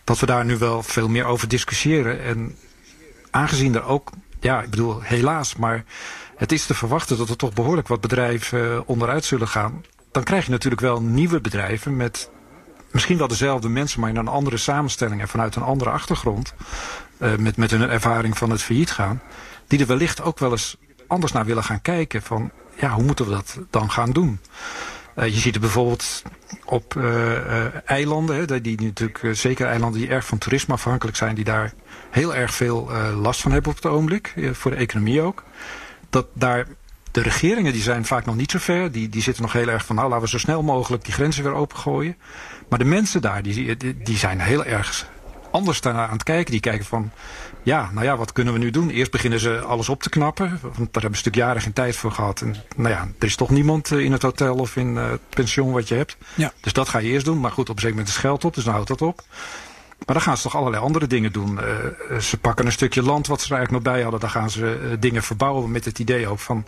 Dat 0.04 0.20
we 0.20 0.26
daar 0.26 0.46
nu 0.46 0.58
wel 0.58 0.84
veel 0.84 1.10
meer 1.10 1.26
over 1.26 1.48
discussiëren. 1.48 2.24
En 2.24 2.58
aangezien 3.32 3.76
er 3.76 3.86
ook, 3.86 4.10
ja, 4.40 4.62
ik 4.62 4.70
bedoel 4.70 5.02
helaas, 5.02 5.56
maar 5.56 5.84
het 6.44 6.52
is 6.52 6.66
te 6.66 6.74
verwachten 6.74 7.18
dat 7.18 7.30
er 7.30 7.36
toch 7.36 7.54
behoorlijk 7.54 7.88
wat 7.88 8.02
bedrijven 8.02 8.88
onderuit 8.88 9.26
zullen 9.26 9.48
gaan. 9.48 9.84
Dan 10.12 10.24
krijg 10.24 10.46
je 10.46 10.52
natuurlijk 10.52 10.82
wel 10.82 11.02
nieuwe 11.02 11.42
bedrijven 11.42 11.96
met 11.96 12.30
misschien 12.92 13.18
wel 13.18 13.28
dezelfde 13.28 13.70
mensen, 13.70 14.00
maar 14.00 14.10
in 14.10 14.16
een 14.16 14.28
andere 14.28 14.58
samenstelling 14.58 15.22
en 15.22 15.28
vanuit 15.28 15.56
een 15.56 15.64
andere 15.64 15.90
achtergrond. 15.90 16.54
Uh, 17.18 17.36
met, 17.36 17.58
met 17.58 17.72
hun 17.72 17.90
ervaring 17.90 18.38
van 18.38 18.50
het 18.50 18.62
failliet 18.62 18.92
gaan. 18.92 19.22
Die 19.68 19.80
er 19.80 19.86
wellicht 19.86 20.22
ook 20.22 20.40
wel 20.40 20.52
eens 20.52 20.78
anders 21.08 21.32
naar 21.32 21.46
willen 21.46 21.64
gaan 21.64 21.82
kijken. 21.82 22.22
Van 22.22 22.52
ja, 22.76 22.90
hoe 22.90 23.04
moeten 23.04 23.26
we 23.26 23.32
dat 23.32 23.58
dan 23.70 23.92
gaan 23.92 24.12
doen? 24.12 24.40
Uh, 25.16 25.26
je 25.26 25.40
ziet 25.40 25.54
het 25.54 25.62
bijvoorbeeld 25.62 26.22
op 26.66 26.96
eilanden, 27.86 28.36
hè, 28.36 28.62
die 28.62 28.82
natuurlijk 28.82 29.30
zeker 29.32 29.68
eilanden 29.68 30.00
die 30.00 30.10
erg 30.10 30.26
van 30.26 30.38
toerisme 30.38 30.74
afhankelijk 30.74 31.18
zijn, 31.18 31.36
die 31.36 31.44
daar 31.44 31.74
heel 32.10 32.36
erg 32.36 32.54
veel 32.54 32.92
last 33.22 33.42
van 33.42 33.52
hebben 33.52 33.72
op 33.72 33.76
het 33.76 33.86
ogenblik, 33.86 34.34
voor 34.54 34.72
de 34.72 34.78
economie 34.78 35.22
ook 35.22 35.44
dat 36.14 36.28
daar 36.34 36.68
de 37.12 37.22
regeringen 37.22 37.74
die 37.74 37.82
zijn 37.82 38.06
vaak 38.06 38.26
nog 38.26 38.36
niet 38.36 38.52
zo 38.52 38.60
ver. 38.60 38.92
Die, 38.92 39.10
die 39.10 39.22
zitten 39.22 39.44
nog 39.44 39.54
heel 39.54 39.68
erg 39.68 39.86
van 39.86 39.96
nou 39.96 40.10
laten 40.10 40.24
we 40.24 40.30
zo 40.30 40.38
snel 40.38 40.64
mogelijk 40.64 41.04
die 41.04 41.14
grenzen 41.14 41.44
weer 41.44 41.54
opengooien. 41.54 42.18
Maar 42.70 42.80
de 42.80 42.86
mensen 42.86 43.22
daar 43.22 43.44
die, 43.44 43.78
die, 43.78 43.98
die 43.98 44.18
zijn 44.18 44.40
heel 44.40 44.66
erg 44.66 45.10
anders 45.52 45.82
daar 45.82 45.94
aan 45.94 46.12
het 46.12 46.24
kijken. 46.24 46.52
Die 46.52 46.60
kijken 46.60 46.86
van, 46.86 47.12
ja, 47.64 47.90
nou 47.94 48.06
ja, 48.06 48.18
wat 48.18 48.32
kunnen 48.32 48.54
we 48.54 48.60
nu 48.60 48.70
doen? 48.70 48.90
Eerst 48.90 49.12
beginnen 49.12 49.40
ze 49.40 49.60
alles 49.60 49.90
op 49.90 50.04
te 50.04 50.10
knappen. 50.10 50.50
Want 50.62 50.76
daar 50.76 50.78
hebben 50.78 51.02
ze 51.02 51.08
natuurlijk 51.08 51.36
jaren 51.36 51.62
geen 51.62 51.74
tijd 51.74 51.96
voor 51.96 52.12
gehad. 52.12 52.42
En 52.42 52.56
nou 52.76 52.90
ja, 52.90 53.08
er 53.20 53.28
is 53.28 53.36
toch 53.36 53.50
niemand 53.50 53.92
in 53.92 54.12
het 54.12 54.22
hotel 54.22 54.56
of 54.56 54.76
in 54.76 54.96
het 54.96 55.22
pension 55.30 55.72
wat 55.72 55.88
je 55.88 55.96
hebt. 55.96 56.18
Ja. 56.36 56.54
Dus 56.62 56.74
dat 56.74 56.90
ga 56.90 56.98
je 56.98 57.10
eerst 57.10 57.26
doen. 57.26 57.40
Maar 57.40 57.52
goed, 57.52 57.70
op 57.70 57.76
een 57.76 57.82
zeker 57.82 57.98
moment 57.98 58.16
is 58.16 58.22
geld 58.22 58.46
op, 58.46 58.54
dus 58.54 58.64
dan 58.64 58.74
houdt 58.74 58.88
dat 58.88 59.02
op. 59.02 59.24
Maar 60.06 60.16
dan 60.16 60.22
gaan 60.22 60.38
ze 60.38 60.44
toch 60.44 60.56
allerlei 60.56 60.84
andere 60.84 61.08
dingen 61.08 61.32
doen. 61.32 61.60
Uh, 62.12 62.20
ze 62.20 62.38
pakken 62.38 62.66
een 62.66 62.72
stukje 62.72 63.04
land 63.04 63.28
wat 63.28 63.42
ze 63.42 63.48
er 63.50 63.56
eigenlijk 63.56 63.86
nog 63.86 63.94
bij 63.94 64.04
hadden. 64.04 64.20
Dan 64.20 64.30
gaan 64.30 64.50
ze 64.50 64.80
uh, 64.84 64.96
dingen 65.00 65.24
verbouwen 65.24 65.72
met 65.72 65.86
het 65.86 66.00
idee 66.00 66.28
ook 66.28 66.40
van... 66.40 66.66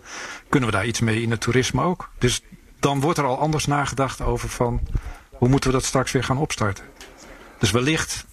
kunnen 0.50 0.70
we 0.70 0.76
daar 0.76 0.86
iets 0.86 1.00
mee 1.00 1.22
in 1.22 1.32
het 1.32 1.42
toerisme 1.42 1.84
ook? 1.84 2.10
Dus 2.18 2.42
dan 2.80 3.00
wordt 3.00 3.18
er 3.18 3.26
al 3.26 3.40
anders 3.40 3.66
nagedacht 3.66 4.22
over 4.22 4.50
van... 4.50 4.80
hoe 5.30 5.50
moeten 5.50 5.70
we 5.70 5.76
dat 5.76 5.86
straks 5.86 6.12
weer 6.12 6.24
gaan 6.24 6.38
opstarten? 6.38 6.84
Dus 7.60 7.72
wellicht 7.72 8.26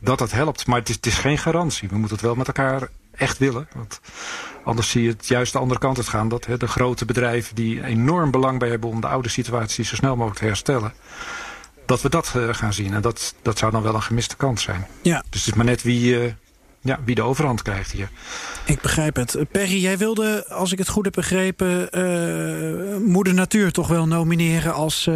dat 0.00 0.18
dat 0.18 0.32
helpt, 0.32 0.66
maar 0.66 0.78
het 0.78 0.88
is, 0.88 0.94
het 0.94 1.06
is 1.06 1.18
geen 1.18 1.38
garantie. 1.38 1.88
We 1.88 1.96
moeten 1.96 2.16
het 2.16 2.26
wel 2.26 2.34
met 2.34 2.46
elkaar 2.46 2.88
echt 3.12 3.38
willen. 3.38 3.68
Want 3.74 4.00
anders 4.64 4.90
zie 4.90 5.02
je 5.02 5.08
het 5.08 5.26
juist 5.26 5.52
de 5.52 5.58
andere 5.58 5.80
kant 5.80 5.96
uit 5.96 6.08
gaan. 6.08 6.28
Dat 6.28 6.46
hè, 6.46 6.56
de 6.56 6.68
grote 6.68 7.04
bedrijven 7.04 7.54
die 7.54 7.84
enorm 7.84 8.30
belang 8.30 8.58
bij 8.58 8.68
hebben... 8.68 8.90
om 8.90 9.00
de 9.00 9.06
oude 9.06 9.28
situatie 9.28 9.84
zo 9.84 9.94
snel 9.94 10.16
mogelijk 10.16 10.38
te 10.38 10.46
herstellen 10.46 10.92
dat 11.86 12.02
we 12.02 12.08
dat 12.08 12.32
uh, 12.36 12.54
gaan 12.54 12.72
zien. 12.72 12.94
En 12.94 13.00
dat, 13.00 13.34
dat 13.42 13.58
zou 13.58 13.72
dan 13.72 13.82
wel 13.82 13.94
een 13.94 14.02
gemiste 14.02 14.36
kans 14.36 14.62
zijn. 14.62 14.86
Ja. 15.02 15.24
Dus 15.30 15.40
het 15.40 15.50
is 15.50 15.54
maar 15.54 15.64
net 15.64 15.82
wie, 15.82 16.24
uh, 16.24 16.32
ja, 16.80 16.98
wie 17.04 17.14
de 17.14 17.22
overhand 17.22 17.62
krijgt 17.62 17.92
hier. 17.92 18.08
Ik 18.64 18.80
begrijp 18.80 19.16
het. 19.16 19.36
Perry, 19.50 19.82
jij 19.82 19.98
wilde, 19.98 20.48
als 20.48 20.72
ik 20.72 20.78
het 20.78 20.88
goed 20.88 21.04
heb 21.04 21.14
begrepen... 21.14 21.88
Uh, 21.98 22.96
Moeder 23.06 23.34
Natuur 23.34 23.72
toch 23.72 23.88
wel 23.88 24.06
nomineren 24.06 24.74
als... 24.74 25.08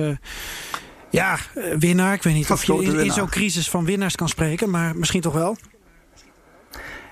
ja, 1.11 1.39
winnaar. 1.79 2.15
Ik 2.15 2.23
weet 2.23 2.35
niet 2.35 2.51
of 2.51 2.65
je 2.65 2.83
in, 2.83 2.99
in 2.99 3.13
zo'n 3.13 3.29
crisis 3.29 3.71
van 3.71 3.85
winnaars 3.85 4.15
kan 4.15 4.29
spreken, 4.29 4.71
maar 4.71 4.97
misschien 4.97 5.21
toch 5.21 5.35
wel? 5.35 5.57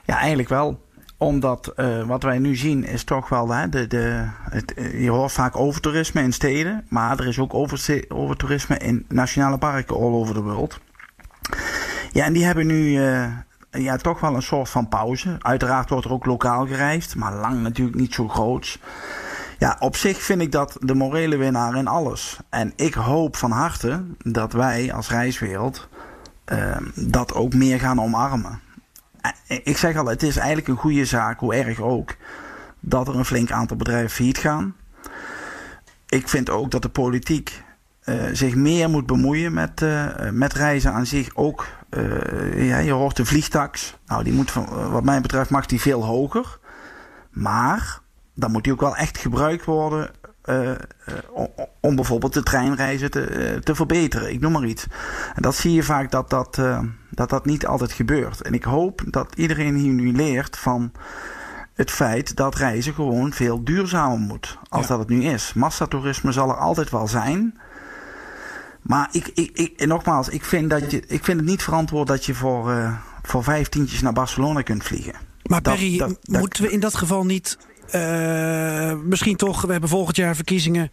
Ja, 0.05 0.19
eigenlijk 0.19 0.49
wel 0.49 0.85
omdat 1.19 1.73
uh, 1.77 2.03
wat 2.03 2.23
wij 2.23 2.39
nu 2.39 2.57
zien 2.57 2.85
is 2.85 3.05
toch 3.05 3.29
wel, 3.29 3.49
hè, 3.51 3.69
de, 3.69 3.87
de, 3.87 4.29
het, 4.51 4.73
je 4.77 5.11
hoort 5.11 5.33
vaak 5.33 5.57
overtoerisme 5.57 6.23
in 6.23 6.33
steden, 6.33 6.85
maar 6.89 7.19
er 7.19 7.27
is 7.27 7.39
ook 7.39 7.55
over, 7.55 8.05
overtoerisme 8.09 8.79
in 8.79 9.05
nationale 9.09 9.59
parken 9.59 9.97
all 9.97 10.12
over 10.12 10.35
the 10.35 10.43
world. 10.43 10.81
Ja, 12.12 12.25
en 12.25 12.33
die 12.33 12.45
hebben 12.45 12.67
nu 12.67 13.01
uh, 13.01 13.27
ja, 13.71 13.97
toch 13.97 14.21
wel 14.21 14.35
een 14.35 14.43
soort 14.43 14.69
van 14.69 14.89
pauze. 14.89 15.37
Uiteraard 15.41 15.89
wordt 15.91 16.05
er 16.05 16.12
ook 16.12 16.27
lokaal 16.27 16.67
gereisd, 16.67 17.17
maar 17.17 17.35
lang 17.35 17.62
natuurlijk 17.62 17.97
niet 17.97 18.14
zo 18.14 18.29
groot. 18.29 18.79
Ja, 19.59 19.77
op 19.79 19.97
zich 19.97 20.23
vind 20.23 20.41
ik 20.41 20.53
dat 20.53 20.77
de 20.81 20.95
morele 20.95 21.37
winnaar 21.37 21.77
in 21.77 21.87
alles. 21.87 22.39
En 22.49 22.73
ik 22.77 22.95
hoop 22.95 23.37
van 23.37 23.51
harte 23.51 24.05
dat 24.23 24.53
wij 24.53 24.93
als 24.93 25.11
reiswereld 25.11 25.89
dat 26.95 27.35
ook 27.35 27.55
meer 27.55 27.81
gaan 27.81 28.01
omarmen 28.01 28.61
ik 29.47 29.77
zeg 29.77 29.97
al, 29.97 30.07
het 30.07 30.22
is 30.22 30.37
eigenlijk 30.37 30.68
een 30.68 30.77
goede 30.77 31.05
zaak, 31.05 31.41
hoe 31.41 31.55
erg 31.55 31.81
ook, 31.81 32.16
dat 32.81 33.09
er 33.09 33.16
een 33.16 33.24
flink 33.24 33.51
aantal 33.51 33.77
bedrijven 33.77 34.11
failliet 34.11 34.39
gaan. 34.39 34.74
Ik 36.07 36.29
vind 36.29 36.51
ook 36.51 36.70
dat 36.70 36.83
de 36.83 36.89
politiek 36.89 37.62
uh, 38.05 38.14
zich 38.33 38.55
meer 38.55 38.91
moet 38.91 39.07
bemoeien 39.07 39.53
met, 39.53 39.81
uh, 39.81 40.07
met 40.31 40.53
reizen 40.53 40.93
aan 40.93 41.07
zich. 41.07 41.31
Ook, 41.35 41.66
ja, 42.55 42.79
je 42.79 42.93
hoort 42.93 43.16
de 43.16 43.24
vliegtax. 43.24 43.97
Nou, 44.07 44.24
die 44.24 44.33
moet, 44.33 44.51
van, 44.51 44.91
wat 44.91 45.05
mij 45.05 45.20
betreft, 45.20 45.51
mag 45.51 45.66
die 45.66 45.81
veel 45.81 46.05
hoger. 46.05 46.59
Maar 47.31 48.01
dan 48.35 48.51
moet 48.51 48.64
die 48.64 48.72
ook 48.72 48.81
wel 48.81 48.97
echt 48.97 49.18
gebruikt 49.18 49.64
worden 49.64 50.11
uh, 50.49 50.70
om 51.80 51.94
bijvoorbeeld 51.94 52.32
de 52.32 52.42
treinreizen 52.42 53.11
te, 53.11 53.59
te 53.62 53.74
verbeteren. 53.74 54.32
Ik 54.32 54.40
noem 54.40 54.53
maar 54.53 54.64
iets. 54.64 54.86
En 55.34 55.42
dat 55.42 55.55
zie 55.55 55.72
je 55.72 55.82
vaak 55.82 56.11
dat 56.11 56.30
dat, 56.30 56.61
dat 57.11 57.30
dat 57.30 57.44
niet 57.44 57.66
altijd 57.66 57.92
gebeurt. 57.92 58.42
En 58.42 58.55
ik 58.55 58.64
hoop 58.64 59.03
dat 59.07 59.34
iedereen 59.36 59.74
hier 59.74 59.92
nu 59.92 60.12
leert 60.12 60.59
van 60.59 60.92
het 61.76 61.90
feit 61.90 62.36
dat 62.36 62.55
reizen 62.55 62.94
gewoon 62.94 63.32
veel 63.32 63.64
duurzamer 63.64 64.18
moet. 64.18 64.59
Als 64.68 64.82
ja. 64.82 64.88
dat 64.88 64.99
het 64.99 65.09
nu 65.09 65.24
is. 65.24 65.53
Massatoerisme 65.55 66.32
zal 66.32 66.49
er 66.49 66.57
altijd 66.57 66.90
wel 66.90 67.09
zijn. 67.09 67.59
Maar 68.82 69.09
ik, 69.12 69.30
ik, 69.34 69.51
ik, 69.55 69.86
nogmaals, 69.86 70.28
ik 70.28 70.44
vind, 70.44 70.70
dat 70.70 70.90
je, 70.90 71.03
ik 71.07 71.24
vind 71.24 71.40
het 71.40 71.49
niet 71.49 71.62
verantwoord 71.62 72.07
dat 72.07 72.24
je 72.24 72.34
voor, 72.34 72.70
uh, 72.70 72.92
voor 73.22 73.44
vijf 73.44 73.68
tientjes 73.68 74.01
naar 74.01 74.12
Barcelona 74.12 74.62
kunt 74.62 74.84
vliegen. 74.84 75.14
Maar 75.42 75.61
Perry, 75.61 75.99
dat, 75.99 76.18
dat, 76.22 76.40
moeten 76.40 76.62
we 76.62 76.70
in 76.70 76.80
dat 76.80 76.94
geval 76.94 77.24
niet 77.24 77.59
uh, 77.95 78.93
misschien 79.03 79.37
toch, 79.37 79.62
we 79.62 79.72
hebben 79.72 79.89
volgend 79.89 80.16
jaar 80.16 80.34
verkiezingen. 80.34 80.91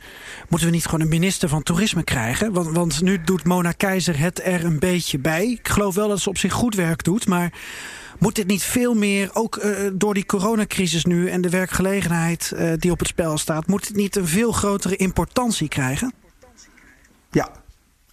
Moeten 0.50 0.68
we 0.68 0.74
niet 0.74 0.86
gewoon 0.86 1.02
een 1.02 1.10
minister 1.10 1.50
van 1.50 1.64
toerisme 1.64 2.04
krijgen? 2.04 2.54
Want, 2.54 2.76
want 2.76 3.02
nu 3.02 3.24
doet 3.24 3.44
Mona 3.44 3.72
Keizer 3.72 4.20
het 4.20 4.46
er 4.46 4.66
een 4.66 4.80
beetje 4.80 5.20
bij. 5.20 5.48
Ik 5.48 5.68
geloof 5.68 5.96
wel 5.96 6.08
dat 6.08 6.20
ze 6.20 6.30
op 6.30 6.38
zich 6.38 6.54
goed 6.54 6.76
werk 6.76 7.04
doet. 7.04 7.28
Maar 7.28 7.54
moet 8.20 8.36
dit 8.36 8.48
niet 8.48 8.64
veel 8.64 8.94
meer, 8.94 9.30
ook 9.34 9.56
uh, 9.56 9.90
door 9.94 10.14
die 10.14 10.26
coronacrisis 10.26 11.06
nu 11.06 11.30
en 11.30 11.42
de 11.42 11.50
werkgelegenheid 11.50 12.52
uh, 12.56 12.72
die 12.78 12.92
op 12.92 13.00
het 13.00 13.08
spel 13.08 13.38
staat, 13.38 13.68
moet 13.68 13.88
het 13.88 13.96
niet 13.96 14.16
een 14.16 14.28
veel 14.28 14.52
grotere 14.52 14.96
importantie 14.96 15.68
krijgen? 15.68 16.14
Ja, 17.32 17.50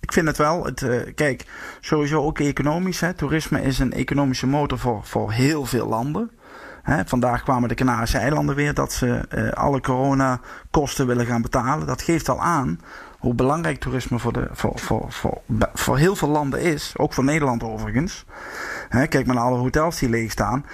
ik 0.00 0.12
vind 0.12 0.26
het 0.26 0.36
wel. 0.36 0.64
Het, 0.64 0.86
kijk, 1.14 1.44
sowieso 1.80 2.22
ook 2.22 2.38
economisch. 2.38 3.00
Hè. 3.00 3.14
Toerisme 3.14 3.62
is 3.62 3.78
een 3.78 3.92
economische 3.92 4.46
motor 4.46 4.78
voor, 4.78 5.00
voor 5.04 5.32
heel 5.32 5.64
veel 5.64 5.88
landen. 5.88 6.30
Vandaag 7.04 7.42
kwamen 7.42 7.68
de 7.68 7.74
Canarische 7.74 8.18
eilanden 8.18 8.54
weer 8.54 8.74
dat 8.74 8.92
ze 8.92 9.28
uh, 9.34 9.50
alle 9.50 9.80
coronakosten 9.80 11.06
willen 11.06 11.26
gaan 11.26 11.42
betalen. 11.42 11.86
Dat 11.86 12.02
geeft 12.02 12.28
al 12.28 12.40
aan 12.40 12.80
hoe 13.18 13.34
belangrijk 13.34 13.80
toerisme 13.80 14.18
voor, 14.18 14.32
de, 14.32 14.48
voor, 14.52 14.78
voor, 14.78 15.12
voor, 15.12 15.40
voor 15.74 15.98
heel 15.98 16.16
veel 16.16 16.28
landen 16.28 16.60
is. 16.60 16.92
Ook 16.96 17.12
voor 17.12 17.24
Nederland 17.24 17.62
overigens. 17.62 18.24
Kijk 18.88 19.26
maar 19.26 19.34
naar 19.34 19.44
alle 19.44 19.58
hotels 19.58 19.98
die 19.98 20.08
leeg 20.08 20.30
staan. 20.30 20.66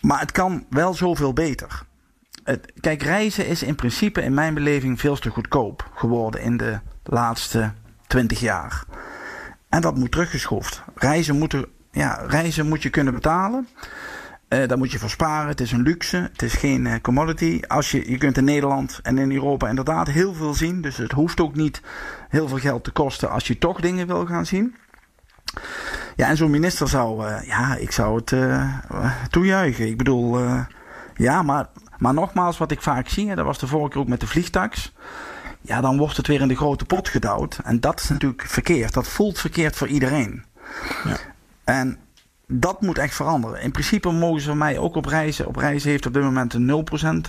Maar 0.00 0.20
het 0.20 0.32
kan 0.32 0.66
wel 0.70 0.94
zoveel 0.94 1.32
beter. 1.32 1.82
Het, 2.44 2.72
kijk, 2.80 3.02
reizen 3.02 3.46
is 3.46 3.62
in 3.62 3.74
principe 3.74 4.22
in 4.22 4.34
mijn 4.34 4.54
beleving 4.54 5.00
veel 5.00 5.16
te 5.16 5.30
goedkoop 5.30 5.90
geworden 5.94 6.40
in 6.40 6.56
de 6.56 6.78
laatste 7.02 7.72
20 8.06 8.40
jaar. 8.40 8.84
En 9.68 9.80
dat 9.80 9.96
moet 9.96 10.10
teruggeschroefd. 10.10 10.82
Reizen, 10.94 11.48
ja, 11.90 12.22
reizen 12.26 12.68
moet 12.68 12.82
je 12.82 12.90
kunnen 12.90 13.14
betalen. 13.14 13.68
Uh, 14.48 14.68
daar 14.68 14.78
moet 14.78 14.92
je 14.92 14.98
voor 14.98 15.10
sparen. 15.10 15.48
Het 15.48 15.60
is 15.60 15.72
een 15.72 15.82
luxe. 15.82 16.16
Het 16.32 16.42
is 16.42 16.54
geen 16.54 16.84
uh, 16.84 16.94
commodity. 17.02 17.60
Als 17.66 17.90
je, 17.90 18.10
je 18.10 18.18
kunt 18.18 18.36
in 18.36 18.44
Nederland 18.44 19.00
en 19.02 19.18
in 19.18 19.32
Europa 19.32 19.68
inderdaad 19.68 20.08
heel 20.08 20.34
veel 20.34 20.54
zien. 20.54 20.80
Dus 20.80 20.96
het 20.96 21.12
hoeft 21.12 21.40
ook 21.40 21.54
niet 21.54 21.82
heel 22.28 22.48
veel 22.48 22.58
geld 22.58 22.84
te 22.84 22.90
kosten 22.90 23.30
als 23.30 23.46
je 23.46 23.58
toch 23.58 23.80
dingen 23.80 24.06
wil 24.06 24.26
gaan 24.26 24.46
zien. 24.46 24.76
Ja, 26.16 26.28
en 26.28 26.36
zo'n 26.36 26.50
minister 26.50 26.88
zou, 26.88 27.26
uh, 27.26 27.46
ja, 27.46 27.76
ik 27.76 27.92
zou 27.92 28.22
het 28.24 28.34
toejuichen. 29.30 29.86
Ik 29.86 29.96
bedoel, 29.96 30.38
ja, 31.14 31.42
maar, 31.42 31.66
maar 31.98 32.14
nogmaals, 32.14 32.58
wat 32.58 32.70
ik 32.70 32.82
vaak 32.82 33.08
zie, 33.08 33.30
en 33.30 33.36
dat 33.36 33.44
was 33.44 33.58
de 33.58 33.66
vorige 33.66 33.90
keer 33.90 34.00
ook 34.00 34.08
met 34.08 34.20
de 34.20 34.26
vliegtax. 34.26 34.92
Ja, 35.60 35.80
dan 35.80 35.98
wordt 35.98 36.16
het 36.16 36.26
weer 36.26 36.40
in 36.40 36.48
de 36.48 36.56
grote 36.56 36.84
pot 36.84 37.08
gedouwd. 37.08 37.58
En 37.64 37.80
dat 37.80 38.00
is 38.00 38.08
natuurlijk 38.08 38.44
verkeerd. 38.46 38.92
Dat 38.92 39.08
voelt 39.08 39.38
verkeerd 39.38 39.76
voor 39.76 39.88
iedereen. 39.88 40.44
Ja. 41.04 41.16
En 41.64 41.98
dat 42.46 42.80
moet 42.80 42.98
echt 42.98 43.14
veranderen. 43.14 43.60
In 43.60 43.70
principe 43.70 44.10
mogen 44.10 44.40
ze 44.40 44.48
van 44.48 44.58
mij 44.58 44.78
ook 44.78 44.94
op 44.94 45.04
reizen. 45.04 45.46
Op 45.46 45.56
reizen 45.56 45.90
heeft 45.90 46.06
op 46.06 46.12
dit 46.12 46.22
moment 46.22 46.54
een 46.54 46.86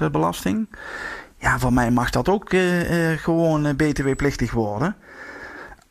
0% 0.07 0.11
belasting. 0.11 0.70
Ja, 1.38 1.59
van 1.59 1.74
mij 1.74 1.91
mag 1.91 2.09
dat 2.09 2.30
ook 2.30 2.53
uh, 2.53 3.11
uh, 3.11 3.18
gewoon 3.18 3.76
btw-plichtig 3.76 4.51
worden. 4.51 4.95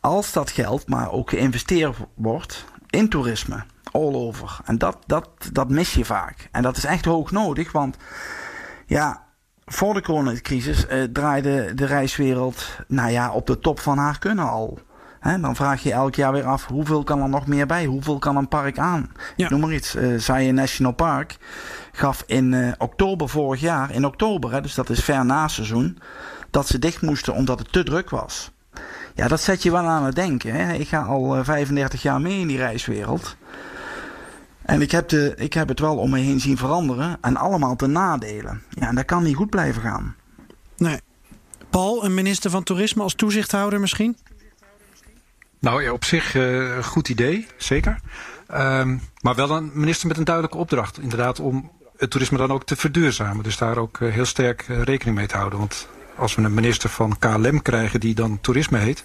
Als 0.01 0.33
dat 0.33 0.51
geld 0.51 0.89
maar 0.89 1.11
ook 1.11 1.31
geïnvesteerd 1.31 1.97
wordt 2.15 2.65
in 2.91 3.09
toerisme. 3.09 3.65
All 3.93 4.15
over. 4.15 4.59
En 4.65 4.79
dat, 4.79 4.99
dat, 5.07 5.29
dat 5.53 5.71
mis 5.71 5.95
je 5.95 6.05
vaak. 6.05 6.49
En 6.53 6.63
dat 6.63 6.77
is 6.77 6.85
echt 6.85 7.05
hoog 7.05 7.31
nodig, 7.31 7.73
want 7.73 7.97
ja, 8.87 9.25
voor 9.65 9.95
de 9.95 10.03
coronacrisis 10.03 10.87
draaide 11.13 11.75
de 11.75 11.87
reiswereld 11.87 12.79
nou 12.89 13.11
ja, 13.11 13.33
op 13.33 13.47
de 13.47 13.59
top 13.59 13.81
van 13.81 13.99
haar 13.99 14.19
kunnen 14.19 14.49
al. 14.49 14.79
Dan 15.35 15.57
vraag 15.57 15.83
je 15.83 15.93
elk 15.93 16.15
jaar 16.15 16.33
weer 16.33 16.45
af 16.45 16.67
hoeveel 16.67 17.03
kan 17.03 17.23
er 17.23 17.29
nog 17.29 17.47
meer 17.47 17.67
bij? 17.67 17.85
Hoeveel 17.85 18.19
kan 18.19 18.37
een 18.37 18.49
park 18.49 18.79
aan? 18.79 19.11
Ja. 19.37 19.51
Noem 19.51 19.61
maar 19.61 19.73
iets. 19.73 19.95
Uh, 19.95 20.19
Zion 20.19 20.55
National 20.55 20.93
Park 20.93 21.37
gaf 21.93 22.23
in 22.27 22.53
uh, 22.53 22.73
oktober 22.79 23.29
vorig 23.29 23.61
jaar, 23.61 23.91
in 23.91 24.05
oktober, 24.07 24.53
hè, 24.53 24.61
dus 24.61 24.75
dat 24.75 24.91
is 24.91 25.05
ver 25.05 25.25
na 25.25 25.49
seizoen, 25.49 25.99
dat 26.51 26.67
ze 26.67 26.79
dicht 26.79 27.03
moesten 27.03 27.35
omdat 27.35 27.59
het 27.59 27.73
te 27.73 27.83
druk 27.83 28.11
was. 28.11 28.51
Ja, 29.15 29.29
dat 29.29 29.41
zet 29.41 29.63
je 29.63 29.71
wel 29.71 29.85
aan 29.85 30.05
het 30.05 30.15
denken. 30.15 30.55
Hè. 30.55 30.73
Ik 30.73 30.89
ga 30.89 31.03
al 31.03 31.39
uh, 31.39 31.45
35 31.45 32.03
jaar 32.03 32.21
mee 32.21 32.39
in 32.39 32.47
die 32.47 32.57
reiswereld. 32.57 33.37
En 34.63 34.81
ik 34.81 34.91
heb, 34.91 35.09
de, 35.09 35.35
ik 35.37 35.53
heb 35.53 35.69
het 35.69 35.81
wel 35.81 35.97
om 35.97 36.11
me 36.11 36.19
heen 36.19 36.41
zien 36.41 36.57
veranderen. 36.57 37.19
En 37.21 37.37
allemaal 37.37 37.77
ten 37.77 37.93
nadelen. 37.93 38.63
Ja, 38.71 38.89
en 38.89 38.95
dat 38.95 39.05
kan 39.05 39.23
niet 39.23 39.37
goed 39.37 39.51
blijven 39.51 39.83
gaan. 39.83 40.15
Nee. 40.77 41.01
Paul, 41.71 42.05
een 42.05 42.15
minister 42.15 42.51
van 42.51 42.63
Toerisme 42.63 43.03
als 43.03 43.15
toezichthouder 43.15 43.81
misschien? 43.81 44.17
Nou 45.67 45.83
ja, 45.83 45.93
op 45.93 46.05
zich 46.05 46.35
een 46.35 46.85
goed 46.85 47.09
idee, 47.09 47.47
zeker. 47.57 47.99
Um, 48.55 49.01
maar 49.21 49.35
wel 49.35 49.51
een 49.51 49.71
minister 49.75 50.09
met 50.09 50.17
een 50.17 50.25
duidelijke 50.25 50.59
opdracht. 50.59 50.99
Inderdaad, 50.99 51.41
om 51.41 51.71
het 51.97 52.11
toerisme 52.11 52.39
dan 52.39 52.51
ook 52.53 52.65
te 52.65 52.77
verduurzamen. 52.77 53.45
Dus 53.45 53.57
daar 53.57 53.77
ook 53.79 53.99
uh, 53.99 54.13
heel 54.13 54.25
sterk 54.25 54.67
uh, 54.69 54.83
rekening 54.83 55.17
mee 55.17 55.27
te 55.27 55.37
houden. 55.37 55.59
Want 55.59 55.89
als 56.17 56.35
we 56.35 56.43
een 56.43 56.55
minister 56.55 56.91
van 56.91 57.19
KLM 57.19 57.63
krijgen 57.63 58.01
die 58.01 58.15
dan 58.15 58.39
toerisme 58.41 58.79
heet, 58.79 59.05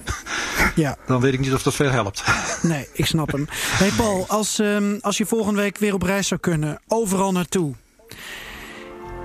Ja. 0.75 0.97
dan 1.07 1.21
weet 1.21 1.33
ik 1.33 1.39
niet 1.39 1.53
of 1.53 1.63
dat 1.63 1.73
veel 1.73 1.89
helpt. 1.91 2.23
Nee, 2.61 2.87
ik 2.93 3.05
snap 3.05 3.31
hem. 3.31 3.47
Hey 3.51 3.91
Paul, 3.97 4.25
als, 4.27 4.59
ehm, 4.59 4.97
als 5.01 5.17
je 5.17 5.25
volgende 5.25 5.61
week 5.61 5.77
weer 5.77 5.93
op 5.93 6.01
reis 6.01 6.27
zou 6.27 6.39
kunnen, 6.39 6.79
overal 6.87 7.31
naartoe. 7.31 7.73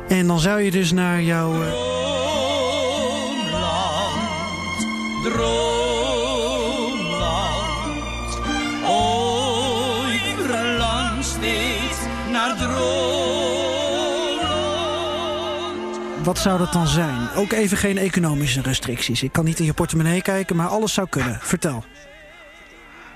En 0.09 0.27
dan 0.27 0.39
zou 0.39 0.61
je 0.61 0.71
dus 0.71 0.93
naar 0.93 1.23
jouw. 1.23 1.63
eh, 1.63 2.26
wat 16.27 16.39
zou 16.39 16.59
dat 16.59 16.73
dan 16.73 16.87
zijn? 16.87 17.29
Ook 17.35 17.53
even 17.53 17.77
geen 17.77 17.99
economische 17.99 18.61
restricties. 18.61 19.23
Ik 19.23 19.33
kan 19.33 19.45
niet 19.45 19.59
in 19.59 19.65
je 19.65 19.73
portemonnee 19.73 20.23
kijken, 20.23 20.57
maar 20.57 20.67
alles 20.67 20.93
zou 20.93 21.09
kunnen. 21.09 21.39
Vertel. 21.41 21.85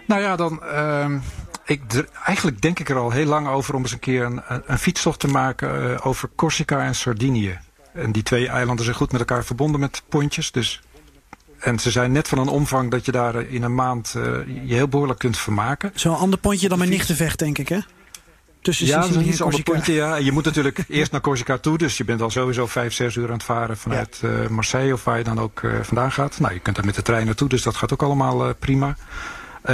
Nou 0.06 0.20
ja, 0.20 0.36
dan. 0.36 0.64
ehm, 0.64 1.18
ik, 1.64 1.82
eigenlijk 2.24 2.60
denk 2.60 2.78
ik 2.78 2.88
er 2.88 2.96
al 2.96 3.10
heel 3.10 3.26
lang 3.26 3.48
over 3.48 3.74
om 3.74 3.82
eens 3.82 3.92
een 3.92 3.98
keer 3.98 4.24
een, 4.24 4.40
een, 4.48 4.62
een 4.66 4.78
fietstocht 4.78 5.20
te 5.20 5.26
maken 5.26 5.90
eh, 5.90 6.06
over 6.06 6.28
Corsica 6.36 6.84
en 6.84 6.94
Sardinië. 6.94 7.58
En 7.92 8.12
die 8.12 8.22
twee 8.22 8.48
eilanden 8.48 8.84
zijn 8.84 8.96
goed 8.96 9.12
met 9.12 9.20
elkaar 9.20 9.44
verbonden 9.44 9.80
met 9.80 10.02
pontjes. 10.08 10.50
Dus, 10.50 10.80
en 11.58 11.78
ze 11.78 11.90
zijn 11.90 12.12
net 12.12 12.28
van 12.28 12.38
een 12.38 12.48
omvang 12.48 12.90
dat 12.90 13.04
je 13.04 13.12
daar 13.12 13.34
eh, 13.34 13.52
in 13.52 13.62
een 13.62 13.74
maand 13.74 14.14
eh, 14.16 14.22
je 14.64 14.74
heel 14.74 14.88
behoorlijk 14.88 15.18
kunt 15.18 15.38
vermaken. 15.38 15.90
Zo'n 15.94 16.16
ander 16.16 16.38
pontje 16.38 16.68
dan 16.68 16.78
mijn 16.78 16.90
nichtenvecht, 16.90 17.38
denk 17.38 17.58
ik, 17.58 17.68
hè? 17.68 17.78
Tussen 18.62 18.86
ja, 18.86 19.02
Sicilië 19.02 19.30
en 19.30 19.38
Corsica. 19.38 19.72
pontje. 19.72 19.92
Ja. 19.92 20.16
En 20.16 20.24
je 20.24 20.32
moet 20.32 20.44
natuurlijk 20.44 20.84
eerst 20.88 21.12
naar 21.12 21.20
Corsica 21.20 21.58
toe. 21.58 21.78
Dus 21.78 21.96
je 21.96 22.04
bent 22.04 22.22
al 22.22 22.30
sowieso 22.30 22.66
vijf, 22.66 22.92
zes 22.92 23.14
uur 23.16 23.26
aan 23.26 23.32
het 23.32 23.42
varen 23.42 23.76
vanuit 23.76 24.20
eh, 24.22 24.46
Marseille 24.48 24.92
of 24.92 25.04
waar 25.04 25.18
je 25.18 25.24
dan 25.24 25.40
ook 25.40 25.62
eh, 25.62 25.70
vandaan 25.82 26.12
gaat. 26.12 26.38
Nou, 26.40 26.54
je 26.54 26.60
kunt 26.60 26.76
daar 26.76 26.84
met 26.84 26.94
de 26.94 27.02
trein 27.02 27.26
naartoe, 27.26 27.48
dus 27.48 27.62
dat 27.62 27.76
gaat 27.76 27.92
ook 27.92 28.02
allemaal 28.02 28.46
eh, 28.46 28.54
prima. 28.58 28.96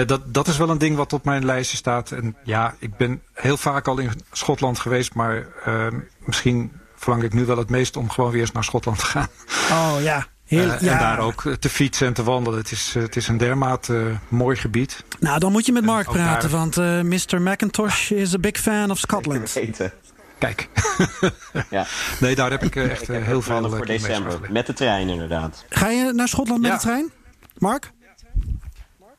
Dat, 0.07 0.35
dat 0.35 0.49
is 0.49 0.57
wel 0.57 0.71
een 0.71 0.79
ding 0.79 0.97
wat 0.97 1.13
op 1.13 1.25
mijn 1.25 1.45
lijstje 1.45 1.77
staat. 1.77 2.11
En 2.11 2.37
ja, 2.45 2.75
ik 2.79 2.97
ben 2.97 3.23
heel 3.33 3.57
vaak 3.57 3.89
al 3.89 3.99
in 3.99 4.11
Schotland 4.33 4.79
geweest, 4.79 5.15
maar 5.15 5.47
eh, 5.65 5.87
misschien 6.19 6.73
verlang 6.97 7.23
ik 7.23 7.33
nu 7.33 7.45
wel 7.45 7.59
het 7.59 7.71
meest 7.71 7.97
om 7.97 8.11
gewoon 8.11 8.31
weer 8.31 8.41
eens 8.41 8.53
naar 8.53 8.65
Schotland 8.65 8.99
te 8.99 9.05
gaan. 9.05 9.29
Oh 9.71 9.97
ja, 10.03 10.27
heel, 10.47 10.71
Eh, 10.71 10.81
ja. 10.81 10.93
En 10.93 10.99
daar 10.99 11.19
ook 11.19 11.43
te 11.61 11.69
fietsen 11.69 12.07
en 12.07 12.13
te 12.13 12.23
wandelen. 12.23 12.59
Het 12.59 12.71
is, 12.73 12.93
eh, 12.97 13.03
het 13.03 13.17
is 13.17 13.29
een 13.29 13.37
dermate 13.37 13.99
eh, 13.99 14.17
mooi 14.29 14.57
gebied. 14.57 15.05
Nou, 15.21 15.39
dan 15.39 15.53
moet 15.53 15.67
je 15.67 15.73
met 15.73 15.85
Mark 15.85 16.07
praten, 16.11 16.51
daar- 16.51 16.59
want 16.59 16.77
eh 16.77 17.01
Mr. 17.01 17.43
McIntosh 17.43 18.11
is 18.23 18.35
a 18.35 18.39
big 18.39 18.57
fan 18.57 18.91
of 18.91 18.99
Scotland. 18.99 19.53
Weten. 19.53 19.93
Kijk. 20.39 20.69
Ja. 21.71 21.87
Nee, 22.21 22.35
daar 22.35 22.51
heb 22.51 22.63
ik 22.63 22.77
echt 22.77 23.03
Ik 23.03 23.09
heb 23.09 23.25
heel 23.25 23.43
veel 23.43 23.71
voor 23.71 23.87
december. 23.87 24.39
Met 24.51 24.67
de 24.67 24.73
trein 24.73 25.09
inderdaad. 25.09 25.65
Ga 25.69 25.89
je 25.89 26.13
naar 26.13 26.29
Schotland 26.29 26.61
met 26.61 26.71
Ja. 26.71 26.77
de 26.77 26.83
trein? 26.83 27.11
Mark? 27.59 27.93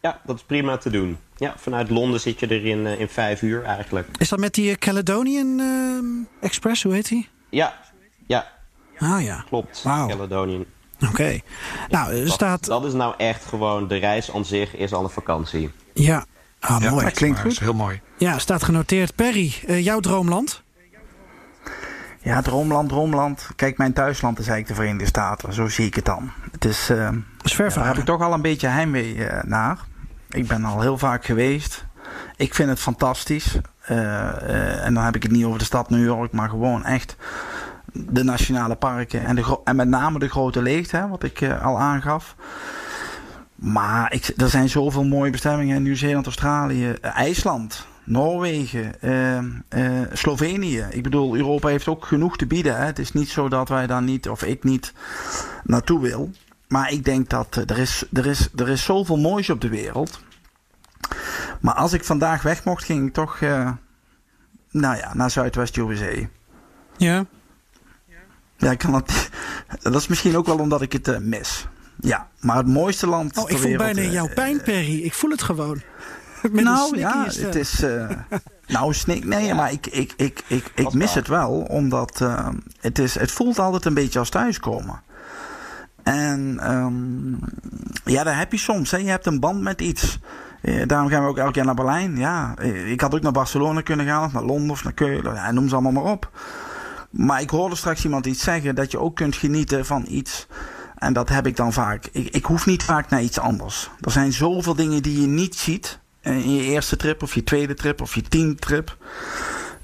Ja, 0.01 0.21
dat 0.25 0.35
is 0.35 0.43
prima 0.43 0.77
te 0.77 0.89
doen. 0.89 1.17
Ja, 1.37 1.53
vanuit 1.57 1.89
Londen 1.89 2.19
zit 2.19 2.39
je 2.39 2.47
er 2.47 2.65
in, 2.65 2.85
in 2.85 3.07
vijf 3.09 3.41
uur 3.41 3.63
eigenlijk. 3.63 4.07
Is 4.17 4.29
dat 4.29 4.39
met 4.39 4.53
die 4.53 4.75
Caledonian 4.77 5.59
eh, 5.59 6.45
Express, 6.47 6.83
hoe 6.83 6.93
heet 6.93 7.07
die? 7.09 7.29
Ja, 7.49 7.73
ja, 8.27 8.47
Ah 8.97 9.23
ja, 9.23 9.43
klopt. 9.49 9.81
Caledonian. 9.83 10.65
Oké. 11.09 11.39
Nou, 11.89 12.23
Dat, 12.23 12.33
staat... 12.33 12.65
dat 12.65 12.85
is 12.85 12.93
nou 12.93 13.13
echt 13.17 13.45
gewoon, 13.45 13.87
de 13.87 13.97
reis 13.97 14.33
aan 14.33 14.45
zich 14.45 14.75
is 14.75 14.93
al 14.93 15.03
een 15.03 15.09
vakantie. 15.09 15.71
Ja, 15.93 16.25
ah, 16.59 16.81
Ja, 16.81 16.89
mooi. 16.89 17.05
dat 17.05 17.13
klinkt 17.13 17.39
goed. 17.39 17.59
heel 17.59 17.73
mooi. 17.73 18.01
Ja, 18.17 18.37
staat 18.39 18.63
genoteerd. 18.63 19.15
Perry, 19.15 19.53
eh, 19.67 19.83
jouw 19.83 19.99
droomland? 19.99 20.61
Ja, 22.21 22.41
droomland, 22.41 22.89
droomland. 22.89 23.49
Kijk, 23.55 23.77
mijn 23.77 23.93
thuisland 23.93 24.39
is 24.39 24.47
eigenlijk 24.47 24.77
de 24.77 24.83
Verenigde 24.83 25.07
Staten. 25.07 25.53
Zo 25.53 25.67
zie 25.67 25.85
ik 25.85 25.95
het 25.95 26.05
dan. 26.05 26.31
Het 26.51 26.65
is, 26.65 26.89
eh, 26.89 27.09
is 27.41 27.53
ver 27.53 27.69
ja, 27.69 27.75
daar 27.75 27.87
heb 27.87 27.97
ik 27.97 28.05
toch 28.05 28.21
al 28.21 28.33
een 28.33 28.41
beetje 28.41 28.67
heimwee 28.67 29.25
eh, 29.25 29.43
naar. 29.43 29.77
Ik 30.29 30.47
ben 30.47 30.65
al 30.65 30.81
heel 30.81 30.97
vaak 30.97 31.25
geweest. 31.25 31.85
Ik 32.35 32.53
vind 32.55 32.69
het 32.69 32.79
fantastisch. 32.79 33.59
Eh, 33.81 34.27
eh, 34.27 34.85
en 34.85 34.93
dan 34.93 35.03
heb 35.03 35.15
ik 35.15 35.23
het 35.23 35.31
niet 35.31 35.45
over 35.45 35.59
de 35.59 35.65
stad 35.65 35.89
New 35.89 36.05
York, 36.05 36.31
maar 36.31 36.49
gewoon 36.49 36.85
echt 36.85 37.15
de 37.93 38.23
nationale 38.23 38.75
parken. 38.75 39.25
En, 39.25 39.35
de, 39.35 39.59
en 39.63 39.75
met 39.75 39.87
name 39.87 40.19
de 40.19 40.29
grote 40.29 40.61
leegte, 40.61 40.97
hè, 40.97 41.07
wat 41.07 41.23
ik 41.23 41.41
eh, 41.41 41.65
al 41.65 41.79
aangaf. 41.79 42.35
Maar 43.57 44.13
ik, 44.13 44.33
er 44.37 44.49
zijn 44.49 44.69
zoveel 44.69 45.03
mooie 45.03 45.31
bestemmingen. 45.31 45.83
Nieuw-Zeeland, 45.83 46.25
Australië, 46.25 46.91
eh, 46.91 47.15
IJsland, 47.15 47.85
Noorwegen, 48.03 49.01
eh, 49.01 49.37
eh, 49.37 50.07
Slovenië. 50.13 50.85
Ik 50.89 51.03
bedoel, 51.03 51.35
Europa 51.35 51.67
heeft 51.67 51.87
ook 51.87 52.05
genoeg 52.05 52.37
te 52.37 52.45
bieden. 52.45 52.77
Hè. 52.77 52.85
Het 52.85 52.99
is 52.99 53.11
niet 53.11 53.29
zo 53.29 53.49
dat 53.49 53.69
wij 53.69 53.87
daar 53.87 54.01
niet, 54.01 54.29
of 54.29 54.43
ik 54.43 54.63
niet, 54.63 54.93
naartoe 55.63 56.01
wil. 56.01 56.31
Maar 56.67 56.91
ik 56.91 57.05
denk 57.05 57.29
dat 57.29 57.55
er, 57.55 57.77
is, 57.77 58.05
er, 58.13 58.25
is, 58.25 58.49
er 58.55 58.69
is 58.69 58.83
zoveel 58.83 59.17
moois 59.17 59.49
op 59.49 59.61
de 59.61 59.69
wereld. 59.69 60.21
Maar 61.61 61.73
als 61.73 61.93
ik 61.93 62.03
vandaag 62.03 62.41
weg 62.41 62.63
mocht, 62.63 62.83
ging 62.83 63.07
ik 63.07 63.13
toch 63.13 63.39
nou 64.71 64.97
ja, 64.97 65.13
naar 65.13 65.31
Zuidwest-USA. 65.31 66.27
Ja. 66.97 67.25
Ja, 68.57 68.71
ik 68.71 68.77
kan 68.77 68.93
het, 68.93 69.29
dat 69.81 69.95
is 69.95 70.07
misschien 70.07 70.37
ook 70.37 70.45
wel 70.45 70.59
omdat 70.59 70.81
ik 70.81 70.91
het 70.91 71.07
eh, 71.07 71.17
mis. 71.19 71.67
Ja, 71.99 72.27
maar 72.39 72.57
het 72.57 72.67
mooiste 72.67 73.07
land 73.07 73.37
Oh, 73.37 73.43
ter 73.43 73.51
ik 73.51 73.57
voel 73.57 73.67
wereld, 73.69 73.85
bijna 73.93 74.07
eh, 74.07 74.13
jouw 74.13 74.29
pijn, 74.33 74.61
Perry. 74.61 74.99
Ik 75.03 75.13
voel 75.13 75.29
het 75.31 75.41
gewoon. 75.41 75.81
Met 76.51 76.63
nou 76.63 76.97
ja, 76.97 77.25
het 77.25 77.55
is. 77.55 77.81
eh, 77.83 78.09
nou, 78.67 78.93
snik. 78.93 79.25
Nee, 79.25 79.53
maar 79.53 79.71
ik, 79.71 79.87
ik, 79.87 80.13
ik, 80.17 80.43
ik, 80.47 80.71
ik 80.75 80.93
mis 80.93 81.13
het 81.13 81.27
wel, 81.27 81.51
omdat 81.51 82.21
eh, 82.21 82.47
het, 82.79 82.99
is, 82.99 83.15
het 83.19 83.31
voelt 83.31 83.59
altijd 83.59 83.85
een 83.85 83.93
beetje 83.93 84.19
als 84.19 84.29
thuiskomen. 84.29 85.01
En 86.03 86.57
ehm, 86.59 87.31
ja, 88.13 88.23
daar 88.23 88.37
heb 88.37 88.51
je 88.51 88.57
soms. 88.57 88.91
Hè. 88.91 88.97
Je 88.97 89.09
hebt 89.09 89.25
een 89.25 89.39
band 89.39 89.61
met 89.61 89.81
iets. 89.81 90.19
Eh, 90.61 90.87
daarom 90.87 91.09
gaan 91.09 91.23
we 91.23 91.29
ook 91.29 91.37
elk 91.37 91.55
jaar 91.55 91.65
naar 91.65 91.75
Berlijn. 91.75 92.17
Ja, 92.17 92.53
eh, 92.57 92.91
ik 92.91 93.01
had 93.01 93.15
ook 93.15 93.21
naar 93.21 93.31
Barcelona 93.31 93.81
kunnen 93.81 94.05
gaan, 94.05 94.25
of 94.25 94.33
naar 94.33 94.43
Londen 94.43 94.69
of 94.71 94.83
naar 94.83 94.93
Keulen. 94.93 95.33
Ja, 95.33 95.51
noem 95.51 95.67
ze 95.67 95.73
allemaal 95.73 96.03
maar 96.03 96.11
op. 96.11 96.31
Maar 97.09 97.41
ik 97.41 97.49
hoorde 97.49 97.75
straks 97.75 98.03
iemand 98.03 98.25
iets 98.25 98.43
zeggen 98.43 98.75
dat 98.75 98.91
je 98.91 98.99
ook 98.99 99.15
kunt 99.15 99.35
genieten 99.35 99.85
van 99.85 100.05
iets. 100.07 100.47
En 100.95 101.13
dat 101.13 101.29
heb 101.29 101.47
ik 101.47 101.55
dan 101.55 101.73
vaak. 101.73 102.05
Ik, 102.11 102.27
ik 102.35 102.45
hoef 102.45 102.65
niet 102.65 102.83
vaak 102.83 103.09
naar 103.09 103.21
iets 103.21 103.39
anders. 103.39 103.89
Er 104.01 104.11
zijn 104.11 104.33
zoveel 104.33 104.75
dingen 104.75 105.01
die 105.03 105.21
je 105.21 105.27
niet 105.27 105.55
ziet. 105.55 105.99
eh, 106.21 106.33
In 106.45 106.53
je 106.55 106.61
eerste 106.63 106.95
trip, 106.95 107.23
of 107.23 107.33
je 107.35 107.43
tweede 107.43 107.73
trip, 107.73 108.01
of 108.01 108.15
je 108.15 108.21
tiende 108.21 108.55
trip. 108.55 108.97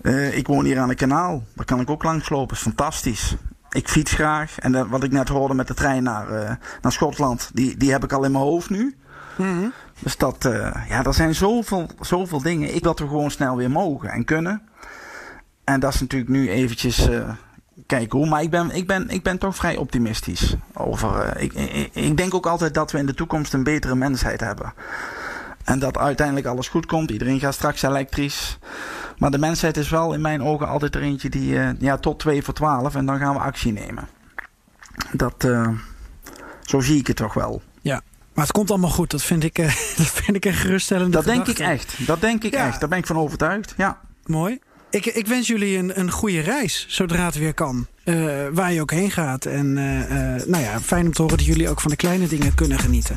Eh, 0.01 0.37
ik 0.37 0.47
woon 0.47 0.65
hier 0.65 0.79
aan 0.79 0.89
een 0.89 0.95
kanaal. 0.95 1.43
Daar 1.55 1.65
kan 1.65 1.79
ik 1.79 1.89
ook 1.89 2.03
langslopen. 2.03 2.55
is 2.55 2.61
fantastisch. 2.61 3.35
Ik 3.71 3.89
fiets 3.89 4.11
graag. 4.11 4.59
En 4.59 4.71
dat- 4.71 4.87
wat 4.87 5.03
ik 5.03 5.11
net 5.11 5.27
hoorde 5.29 5.53
met 5.53 5.67
de 5.67 5.73
trein 5.73 6.03
naar, 6.03 6.29
eh, 6.29 6.51
naar 6.81 6.91
Schotland, 6.91 7.49
die, 7.53 7.77
die 7.77 7.91
heb 7.91 8.03
ik 8.03 8.11
al 8.13 8.23
in 8.23 8.31
mijn 8.31 8.43
hoofd 8.43 8.69
nu. 8.69 8.95
Dus 9.99 10.17
dat, 10.17 10.45
eh, 10.45 10.75
ja, 10.89 11.03
er 11.03 11.13
zijn 11.13 11.35
zoveel, 11.35 11.89
zoveel 12.01 12.41
dingen. 12.41 12.75
Ik 12.75 12.83
dat 12.83 12.99
we 12.99 13.07
gewoon 13.07 13.31
snel 13.31 13.55
weer 13.57 13.71
mogen 13.71 14.09
en 14.09 14.25
kunnen. 14.25 14.61
En 15.63 15.79
dat 15.79 15.93
is 15.93 15.99
natuurlijk 15.99 16.31
nu 16.31 16.49
eventjes 16.49 17.09
eh, 17.09 17.29
kijken 17.87 18.17
hoe. 18.19 18.27
Maar 18.27 18.41
ik 18.41 18.49
ben, 18.49 18.71
ik, 18.71 18.87
ben, 18.87 19.09
ik 19.09 19.23
ben 19.23 19.37
toch 19.37 19.55
vrij 19.55 19.75
optimistisch 19.77 20.55
over. 20.73 21.19
eh, 21.19 21.43
ik, 21.43 21.53
ik, 21.53 21.89
ik 21.95 22.17
denk 22.17 22.33
ook 22.33 22.45
altijd 22.47 22.73
dat 22.73 22.91
we 22.91 22.97
in 22.97 23.05
de 23.05 23.13
toekomst 23.13 23.53
een 23.53 23.63
betere 23.63 23.95
mensheid 23.95 24.39
hebben. 24.39 24.73
En 25.63 25.79
dat 25.79 25.97
uiteindelijk 25.97 26.45
alles 26.47 26.67
goed 26.67 26.85
komt. 26.85 27.11
Iedereen 27.11 27.39
gaat 27.39 27.53
straks 27.53 27.81
elektrisch. 27.81 28.57
Maar 29.17 29.31
de 29.31 29.37
mensheid 29.37 29.77
is 29.77 29.89
wel 29.89 30.13
in 30.13 30.21
mijn 30.21 30.43
ogen 30.43 30.67
altijd 30.67 30.95
er 30.95 31.01
eentje 31.01 31.29
die. 31.29 31.59
eh, 31.59 31.69
ja, 31.79 31.97
tot 31.97 32.19
2 32.19 32.43
voor 32.43 32.53
12 32.53 32.95
en 32.95 33.05
dan 33.05 33.19
gaan 33.19 33.33
we 33.33 33.39
actie 33.39 33.71
nemen. 33.71 34.07
Dat. 35.11 35.47
zo 36.61 36.79
zie 36.79 36.99
ik 36.99 37.07
het 37.07 37.15
toch 37.15 37.33
wel. 37.33 37.61
Ja, 37.81 38.01
maar 38.33 38.43
het 38.43 38.53
komt 38.53 38.69
allemaal 38.69 38.89
goed. 38.89 39.11
Dat 39.11 39.21
vind 39.23 39.43
ik, 39.43 39.55
dat 39.97 40.07
vind 40.07 40.35
ik 40.35 40.45
een 40.45 40.53
geruststellende 40.53 41.11
Dat 41.11 41.25
denk 41.25 41.47
ik 41.47 41.59
echt. 41.59 42.07
Dat 42.07 42.21
denk 42.21 42.43
ik 42.43 42.53
Ja. 42.53 42.67
echt. 42.67 42.79
Daar 42.79 42.89
ben 42.89 42.97
ik 42.97 43.05
van 43.05 43.17
overtuigd. 43.17 43.73
Ja. 43.77 43.99
Mooi. 44.25 44.59
Ik, 44.93 45.05
ik 45.05 45.27
wens 45.27 45.47
jullie 45.47 45.77
een, 45.77 45.99
een 45.99 46.11
goede 46.11 46.39
reis, 46.39 46.85
zodra 46.89 47.25
het 47.25 47.35
weer 47.35 47.53
kan. 47.53 47.87
Eh, 48.03 48.15
waar 48.51 48.73
je 48.73 48.81
ook 48.81 48.91
heen 48.91 49.11
gaat. 49.11 49.45
En 49.45 49.77
eh, 49.77 50.35
eh, 50.35 50.45
nou 50.47 50.63
ja, 50.63 50.81
fijn 50.81 51.05
om 51.05 51.13
te 51.13 51.21
horen 51.21 51.37
dat 51.37 51.45
jullie 51.45 51.69
ook 51.69 51.81
van 51.81 51.91
de 51.91 51.97
kleine 51.97 52.27
dingen 52.27 52.53
kunnen 52.55 52.79
genieten. 52.79 53.15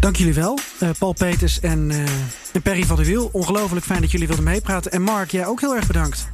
Dank 0.00 0.16
jullie 0.16 0.34
wel, 0.34 0.58
Paul 0.98 1.12
Peters 1.12 1.60
en, 1.60 1.90
en 2.52 2.62
Perry 2.62 2.84
van 2.84 2.96
der 2.96 3.04
Wiel. 3.04 3.28
Ongelooflijk 3.32 3.86
fijn 3.86 4.00
dat 4.00 4.10
jullie 4.10 4.26
wilden 4.26 4.44
meepraten. 4.44 4.92
En 4.92 5.02
Mark, 5.02 5.30
jij 5.30 5.46
ook 5.46 5.60
heel 5.60 5.76
erg 5.76 5.86
bedankt. 5.86 6.28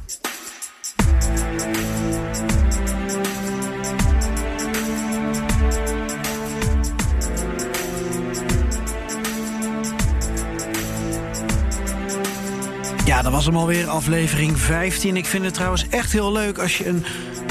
Ja, 13.05 13.21
dat 13.21 13.31
was 13.31 13.45
hem 13.45 13.55
alweer, 13.55 13.87
aflevering 13.87 14.59
15. 14.59 15.17
Ik 15.17 15.25
vind 15.25 15.45
het 15.45 15.53
trouwens 15.53 15.87
echt 15.89 16.11
heel 16.11 16.31
leuk 16.31 16.57
als 16.57 16.77
je 16.77 16.87
een 16.87 17.05